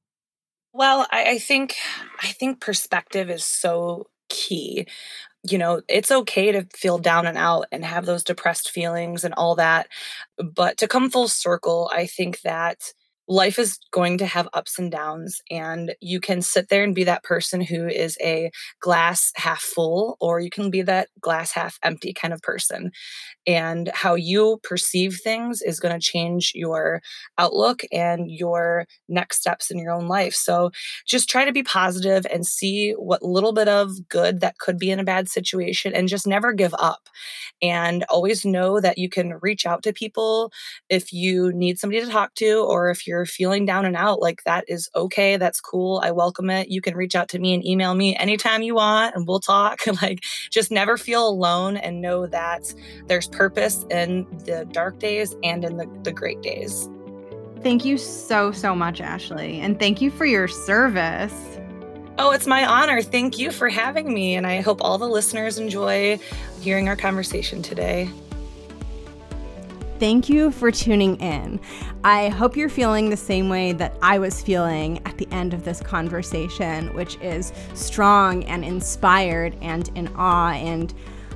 Well, 0.71 1.05
I, 1.11 1.31
I 1.31 1.39
think 1.39 1.75
I 2.23 2.27
think 2.27 2.61
perspective 2.61 3.29
is 3.29 3.43
so 3.43 4.07
key 4.29 4.87
you 5.43 5.57
know, 5.57 5.81
it's 5.89 6.11
okay 6.11 6.51
to 6.51 6.67
feel 6.71 6.99
down 6.99 7.25
and 7.25 7.35
out 7.35 7.65
and 7.71 7.83
have 7.83 8.05
those 8.05 8.23
depressed 8.23 8.69
feelings 8.69 9.23
and 9.23 9.33
all 9.33 9.55
that. 9.55 9.87
But 10.37 10.77
to 10.77 10.87
come 10.87 11.09
full 11.09 11.27
circle, 11.27 11.89
I 11.91 12.05
think 12.05 12.41
that 12.41 12.93
life 13.31 13.57
is 13.57 13.79
going 13.91 14.17
to 14.17 14.25
have 14.25 14.49
ups 14.51 14.77
and 14.77 14.91
downs 14.91 15.39
and 15.49 15.95
you 16.01 16.19
can 16.19 16.41
sit 16.41 16.67
there 16.67 16.83
and 16.83 16.93
be 16.93 17.05
that 17.05 17.23
person 17.23 17.61
who 17.61 17.87
is 17.87 18.17
a 18.21 18.51
glass 18.81 19.31
half 19.37 19.61
full 19.61 20.17
or 20.19 20.41
you 20.41 20.49
can 20.49 20.69
be 20.69 20.81
that 20.81 21.07
glass 21.21 21.53
half 21.53 21.79
empty 21.81 22.13
kind 22.13 22.33
of 22.33 22.41
person. 22.41 22.91
And 23.47 23.89
how 23.93 24.15
you 24.15 24.59
perceive 24.63 25.19
things 25.23 25.61
is 25.61 25.79
going 25.79 25.97
to 25.97 26.05
change 26.05 26.51
your 26.53 27.01
outlook 27.37 27.83
and 27.89 28.29
your 28.29 28.85
next 29.07 29.39
steps 29.39 29.71
in 29.71 29.79
your 29.79 29.93
own 29.93 30.09
life. 30.09 30.33
So 30.33 30.71
just 31.07 31.29
try 31.29 31.45
to 31.45 31.53
be 31.53 31.63
positive 31.63 32.27
and 32.29 32.45
see 32.45 32.91
what 32.97 33.23
little 33.23 33.53
bit 33.53 33.69
of 33.69 34.09
good 34.09 34.41
that 34.41 34.57
could 34.57 34.77
be 34.77 34.91
in 34.91 34.99
a 34.99 35.05
bad 35.05 35.29
situation 35.29 35.93
and 35.93 36.09
just 36.09 36.27
never 36.27 36.51
give 36.51 36.75
up. 36.77 37.07
And 37.61 38.03
always 38.09 38.43
know 38.43 38.81
that 38.81 38.97
you 38.97 39.07
can 39.07 39.39
reach 39.41 39.65
out 39.65 39.83
to 39.83 39.93
people 39.93 40.51
if 40.89 41.13
you 41.13 41.53
need 41.53 41.79
somebody 41.79 42.03
to 42.03 42.11
talk 42.11 42.33
to 42.35 42.65
or 42.67 42.89
if 42.89 43.07
you're 43.07 43.20
you're 43.21 43.27
feeling 43.27 43.67
down 43.67 43.85
and 43.85 43.95
out, 43.95 44.19
like 44.19 44.43
that 44.45 44.65
is 44.67 44.89
okay. 44.95 45.37
That's 45.37 45.61
cool. 45.61 46.01
I 46.03 46.09
welcome 46.09 46.49
it. 46.49 46.69
You 46.69 46.81
can 46.81 46.95
reach 46.95 47.15
out 47.15 47.29
to 47.29 47.39
me 47.39 47.53
and 47.53 47.63
email 47.63 47.93
me 47.93 48.15
anytime 48.15 48.63
you 48.63 48.75
want 48.75 49.15
and 49.15 49.27
we'll 49.27 49.39
talk. 49.39 49.81
like 50.01 50.23
just 50.49 50.71
never 50.71 50.97
feel 50.97 51.27
alone 51.27 51.77
and 51.77 52.01
know 52.01 52.25
that 52.25 52.73
there's 53.05 53.27
purpose 53.27 53.85
in 53.91 54.25
the 54.45 54.67
dark 54.71 54.97
days 54.97 55.35
and 55.43 55.63
in 55.63 55.77
the, 55.77 55.87
the 56.01 56.11
great 56.11 56.41
days. 56.41 56.89
Thank 57.61 57.85
you 57.85 57.99
so, 57.99 58.51
so 58.51 58.73
much, 58.73 58.99
Ashlee. 58.99 59.59
And 59.59 59.77
thank 59.77 60.01
you 60.01 60.09
for 60.09 60.25
your 60.25 60.47
service. 60.47 61.59
Oh, 62.17 62.31
it's 62.31 62.47
my 62.47 62.65
honor. 62.65 63.03
Thank 63.03 63.37
you 63.37 63.51
for 63.51 63.69
having 63.69 64.11
me. 64.11 64.35
And 64.35 64.47
I 64.47 64.61
hope 64.61 64.81
all 64.81 64.97
the 64.97 65.07
listeners 65.07 65.59
enjoy 65.59 66.19
hearing 66.59 66.87
our 66.87 66.95
conversation 66.95 67.61
today 67.61 68.09
thank 70.01 70.29
you 70.29 70.49
for 70.49 70.71
tuning 70.71 71.15
in. 71.17 71.59
I 72.03 72.29
hope 72.29 72.57
you're 72.57 72.69
feeling 72.69 73.11
the 73.11 73.15
same 73.15 73.49
way 73.49 73.71
that 73.73 73.93
I 74.01 74.17
was 74.17 74.41
feeling 74.41 74.99
at 75.05 75.19
the 75.19 75.27
end 75.29 75.53
of 75.53 75.63
this 75.63 75.79
conversation, 75.79 76.91
which 76.95 77.19
is 77.21 77.53
strong 77.75 78.43
and 78.45 78.65
inspired 78.65 79.55
and 79.61 79.91
in 79.93 80.07
awe. 80.15 80.53
And 80.53 80.91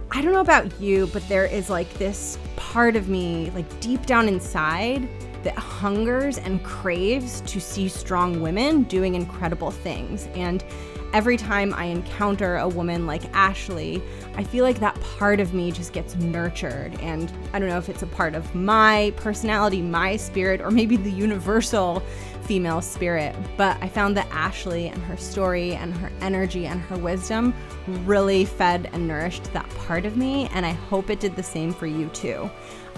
I 0.10 0.20
don't 0.20 0.34
know 0.34 0.40
about 0.40 0.82
you, 0.82 1.06
but 1.14 1.30
there 1.30 1.46
is 1.46 1.70
like 1.70 1.94
this 2.00 2.40
part 2.56 2.96
of 2.96 3.08
me, 3.08 3.52
like 3.52 3.80
deep 3.82 4.08
down 4.08 4.28
inside, 4.28 5.08
that 5.44 5.56
hungers 5.56 6.40
and 6.40 6.64
craves 6.64 7.42
to 7.42 7.62
see 7.62 7.88
strong 7.88 8.42
women 8.42 8.82
doing 8.86 9.14
incredible 9.14 9.70
things. 9.70 10.28
And 10.34 10.66
every 11.16 11.38
time 11.38 11.74
I 11.74 11.86
encounter 11.86 12.58
a 12.58 12.68
woman 12.68 13.08
like 13.08 13.22
Ashlee, 13.32 14.02
I 14.36 14.44
feel 14.44 14.66
like 14.66 14.82
that 14.82 15.00
part 15.00 15.40
of 15.40 15.54
me 15.54 15.72
just 15.72 15.94
gets 15.94 16.14
nurtured. 16.18 16.94
And 17.00 17.32
I 17.54 17.60
don't 17.60 17.70
know 17.70 17.78
if 17.78 17.88
it's 17.88 18.04
a 18.04 18.08
part 18.08 18.36
of 18.36 18.54
my 18.54 19.14
personality, 19.16 19.82
my 19.82 20.18
spirit, 20.18 20.60
or 20.60 20.72
maybe 20.72 20.98
the 20.98 21.10
universal 21.10 22.04
female 22.46 22.82
spirit. 22.82 23.36
But 23.58 23.78
I 23.82 23.90
found 23.90 24.16
that 24.18 24.30
Ashlee 24.30 24.92
and 24.92 25.02
her 25.04 25.18
story 25.18 25.74
and 25.74 25.96
her 25.98 26.12
energy 26.22 26.68
and 26.68 26.80
her 26.82 26.98
wisdom 26.98 27.54
really 28.06 28.46
fed 28.46 28.90
and 28.94 29.08
nourished 29.08 29.52
that 29.54 29.68
part 29.88 30.06
of 30.06 30.18
me. 30.18 30.48
And 30.54 30.66
I 30.66 30.72
hope 30.72 31.10
it 31.10 31.20
did 31.20 31.36
the 31.36 31.44
same 31.44 31.74
for 31.74 31.88
you 31.88 32.08
too. 32.10 32.50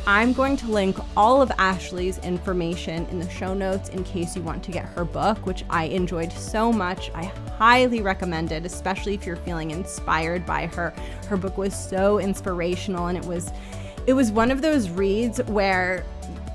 I'm 0.06 0.32
going 0.32 0.56
to 0.58 0.72
link 0.72 0.98
all 1.18 1.42
of 1.42 1.50
Ashlee's 1.58 2.18
information 2.20 3.06
in 3.08 3.20
the 3.20 3.30
show 3.30 3.54
notes 3.54 3.90
in 3.90 4.04
case 4.04 4.36
you 4.36 4.42
want 4.42 4.64
to 4.64 4.72
get 4.72 4.86
her 4.86 5.04
book, 5.04 5.46
which 5.46 5.66
I 5.70 5.86
enjoyed 5.86 6.32
so 6.32 6.72
much. 6.72 7.12
I 7.14 7.26
highly 7.58 8.02
recommend 8.02 8.52
it, 8.52 8.66
especially 8.66 9.16
if 9.16 9.26
you're 9.26 9.36
feeling 9.38 9.72
inspired 9.72 10.46
by 10.46 10.68
her. 10.68 10.94
Her 11.28 11.36
book 11.36 11.58
was 11.58 11.76
so 11.76 12.20
inspirational 12.20 13.08
and 13.08 13.18
it 13.18 13.26
was 13.26 13.52
it 14.06 14.14
was 14.14 14.32
one 14.32 14.52
of 14.52 14.62
those 14.62 14.90
reads 14.90 15.40
where 15.48 16.06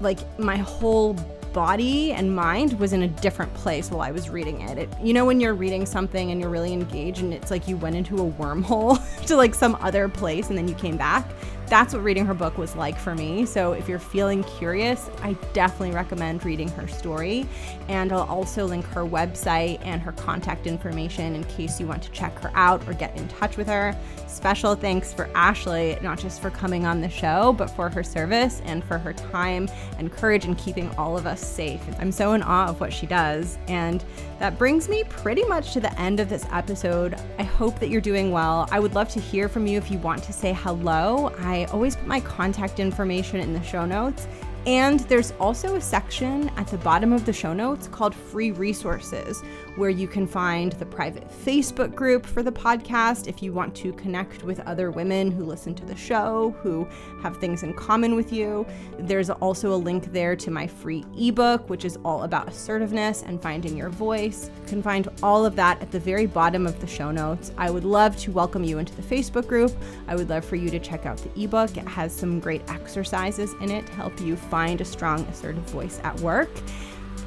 like 0.00 0.38
my 0.38 0.56
whole 0.56 1.14
body 1.52 2.12
and 2.12 2.34
mind 2.34 2.78
was 2.78 2.92
in 2.92 3.02
a 3.02 3.08
different 3.08 3.52
place 3.54 3.90
while 3.90 4.00
I 4.00 4.10
was 4.10 4.30
reading 4.30 4.60
it. 4.62 4.78
it. 4.78 4.88
You 5.02 5.12
know, 5.12 5.24
when 5.24 5.40
you're 5.40 5.54
reading 5.54 5.86
something 5.86 6.30
and 6.30 6.40
you're 6.40 6.50
really 6.50 6.72
engaged 6.72 7.20
and 7.20 7.32
it's 7.32 7.50
like 7.50 7.68
you 7.68 7.76
went 7.76 7.96
into 7.96 8.16
a 8.16 8.30
wormhole 8.32 9.00
to 9.26 9.36
like 9.36 9.54
some 9.54 9.76
other 9.80 10.08
place 10.08 10.48
and 10.48 10.58
then 10.58 10.68
you 10.68 10.74
came 10.74 10.96
back? 10.96 11.26
That's 11.72 11.94
what 11.94 12.04
reading 12.04 12.26
her 12.26 12.34
book 12.34 12.58
was 12.58 12.76
like 12.76 12.98
for 12.98 13.14
me. 13.14 13.46
So 13.46 13.72
if 13.72 13.88
you're 13.88 13.98
feeling 13.98 14.44
curious, 14.44 15.08
I 15.22 15.32
definitely 15.54 15.92
recommend 15.92 16.44
reading 16.44 16.68
her 16.68 16.86
story. 16.86 17.46
And 17.88 18.12
I'll 18.12 18.28
also 18.28 18.66
link 18.66 18.84
her 18.88 19.06
website 19.06 19.80
and 19.82 20.02
her 20.02 20.12
contact 20.12 20.66
information 20.66 21.34
in 21.34 21.44
case 21.44 21.80
you 21.80 21.86
want 21.86 22.02
to 22.02 22.10
check 22.10 22.38
her 22.40 22.50
out 22.54 22.86
or 22.86 22.92
get 22.92 23.16
in 23.16 23.26
touch 23.28 23.56
with 23.56 23.68
her. 23.68 23.96
Special 24.26 24.74
thanks 24.74 25.14
for 25.14 25.28
Ashlee, 25.28 26.00
not 26.02 26.18
just 26.18 26.42
for 26.42 26.50
coming 26.50 26.84
on 26.84 27.00
the 27.00 27.08
show, 27.08 27.54
but 27.54 27.68
for 27.68 27.88
her 27.88 28.02
service 28.02 28.60
and 28.66 28.84
for 28.84 28.98
her 28.98 29.14
time 29.14 29.66
and 29.96 30.12
courage 30.12 30.44
in 30.44 30.54
keeping 30.56 30.94
all 30.96 31.16
of 31.16 31.26
us 31.26 31.40
safe. 31.40 31.80
I'm 31.98 32.12
so 32.12 32.34
in 32.34 32.42
awe 32.42 32.68
of 32.68 32.80
what 32.80 32.92
she 32.92 33.06
does. 33.06 33.56
And 33.68 34.04
that 34.40 34.58
brings 34.58 34.90
me 34.90 35.04
pretty 35.04 35.44
much 35.44 35.72
to 35.72 35.80
the 35.80 35.98
end 35.98 36.20
of 36.20 36.28
this 36.28 36.44
episode. 36.50 37.18
I 37.38 37.44
hope 37.44 37.78
that 37.78 37.88
you're 37.88 38.00
doing 38.02 38.30
well. 38.30 38.68
I 38.70 38.78
would 38.80 38.94
love 38.94 39.08
to 39.10 39.20
hear 39.20 39.48
from 39.48 39.66
you 39.66 39.78
if 39.78 39.90
you 39.90 39.98
want 39.98 40.22
to 40.24 40.32
say 40.34 40.52
hello. 40.52 41.28
I 41.62 41.66
always 41.66 41.96
put 41.96 42.06
my 42.06 42.20
contact 42.20 42.80
information 42.80 43.40
in 43.40 43.52
the 43.52 43.62
show 43.62 43.84
notes. 43.84 44.26
And 44.66 45.00
there's 45.00 45.32
also 45.40 45.74
a 45.74 45.80
section 45.80 46.48
at 46.50 46.68
the 46.68 46.78
bottom 46.78 47.12
of 47.12 47.26
the 47.26 47.32
show 47.32 47.52
notes 47.52 47.88
called 47.88 48.14
free 48.14 48.52
resources, 48.52 49.42
where 49.76 49.90
you 49.90 50.06
can 50.06 50.26
find 50.26 50.72
the 50.72 50.86
private 50.86 51.28
Facebook 51.30 51.94
group 51.94 52.26
for 52.26 52.42
the 52.42 52.52
podcast 52.52 53.26
if 53.26 53.42
you 53.42 53.52
want 53.52 53.74
to 53.76 53.92
connect 53.94 54.42
with 54.42 54.60
other 54.60 54.90
women 54.90 55.30
who 55.30 55.44
listen 55.44 55.74
to 55.74 55.84
the 55.84 55.96
show, 55.96 56.54
who 56.62 56.86
have 57.22 57.38
things 57.38 57.62
in 57.62 57.72
common 57.74 58.14
with 58.14 58.32
you. 58.32 58.66
There's 58.98 59.30
also 59.30 59.72
a 59.72 59.76
link 59.76 60.12
there 60.12 60.36
to 60.36 60.50
my 60.50 60.66
free 60.66 61.04
ebook, 61.16 61.68
which 61.70 61.84
is 61.84 61.98
all 62.04 62.24
about 62.24 62.48
assertiveness 62.48 63.22
and 63.22 63.40
finding 63.40 63.76
your 63.76 63.88
voice. 63.88 64.50
You 64.62 64.68
can 64.68 64.82
find 64.82 65.08
all 65.22 65.46
of 65.46 65.56
that 65.56 65.80
at 65.80 65.90
the 65.90 66.00
very 66.00 66.26
bottom 66.26 66.66
of 66.66 66.80
the 66.80 66.86
show 66.86 67.10
notes. 67.10 67.52
I 67.56 67.70
would 67.70 67.84
love 67.84 68.16
to 68.18 68.32
welcome 68.32 68.64
you 68.64 68.78
into 68.78 68.94
the 68.94 69.02
Facebook 69.02 69.46
group. 69.46 69.72
I 70.06 70.14
would 70.14 70.28
love 70.28 70.44
for 70.44 70.56
you 70.56 70.70
to 70.70 70.78
check 70.78 71.06
out 71.06 71.18
the 71.18 71.44
ebook. 71.44 71.76
It 71.76 71.88
has 71.88 72.12
some 72.14 72.40
great 72.40 72.62
exercises 72.68 73.54
in 73.60 73.70
it 73.70 73.86
to 73.86 73.92
help 73.92 74.20
you 74.20 74.36
find 74.36 74.80
a 74.80 74.84
strong, 74.84 75.20
assertive 75.22 75.64
voice 75.70 76.00
at 76.04 76.18
work. 76.20 76.50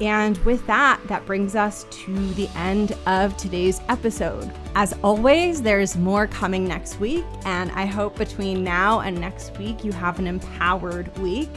And 0.00 0.36
with 0.38 0.66
that, 0.66 1.00
that 1.06 1.24
brings 1.24 1.54
us 1.54 1.86
to 1.90 2.14
the 2.34 2.48
end 2.54 2.92
of 3.06 3.36
today's 3.36 3.80
episode. 3.88 4.52
As 4.74 4.94
always, 5.02 5.62
there's 5.62 5.96
more 5.96 6.26
coming 6.26 6.68
next 6.68 7.00
week, 7.00 7.24
and 7.44 7.70
I 7.72 7.86
hope 7.86 8.16
between 8.16 8.62
now 8.62 9.00
and 9.00 9.18
next 9.18 9.56
week 9.58 9.84
you 9.84 9.92
have 9.92 10.18
an 10.18 10.26
empowered 10.26 11.16
week. 11.18 11.48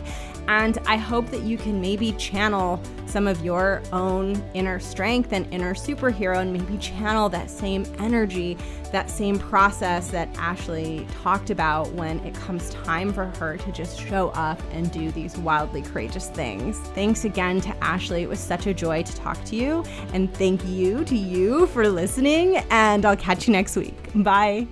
And 0.49 0.80
I 0.88 0.97
hope 0.97 1.30
that 1.30 1.43
you 1.43 1.57
can 1.57 1.80
maybe 1.80 2.11
channel 2.13 2.81
some 3.05 3.27
of 3.27 3.45
your 3.45 3.84
own 3.93 4.43
inner 4.55 4.80
strength 4.80 5.31
and 5.31 5.45
inner 5.53 5.76
superhero 5.76 6.39
and 6.39 6.51
maybe 6.51 6.76
channel 6.80 7.30
that 7.30 7.51
same 7.51 7.85
energy, 7.99 8.57
that 8.91 9.11
same 9.11 9.38
process 9.38 10.09
that 10.09 10.34
Ashlee 10.34 11.07
talked 11.21 11.51
about 11.51 11.91
when 11.91 12.19
it 12.21 12.34
comes 12.34 12.71
time 12.71 13.13
for 13.13 13.26
her 13.26 13.57
to 13.57 13.71
just 13.71 13.99
show 13.99 14.30
up 14.30 14.59
and 14.71 14.91
do 14.91 15.11
these 15.11 15.38
wildly 15.38 15.84
courageous 15.84 16.30
things. 16.30 16.80
Thanks 16.95 17.26
again 17.26 17.61
to 17.61 17.69
Ashlee. 17.81 18.21
It 18.21 18.30
was 18.30 18.39
such 18.39 18.65
a 18.65 18.73
joy 18.73 19.03
to 19.03 19.15
talk 19.15 19.43
to 19.45 19.55
you. 19.55 19.84
And 20.13 20.34
thank 20.34 20.65
you 20.65 21.05
to 21.05 21.15
you 21.15 21.67
for 21.67 21.88
listening. 21.88 22.57
And 22.71 23.05
I'll 23.05 23.15
catch 23.15 23.47
you 23.47 23.51
next 23.51 23.76
week. 23.76 23.95
Bye. 24.15 24.67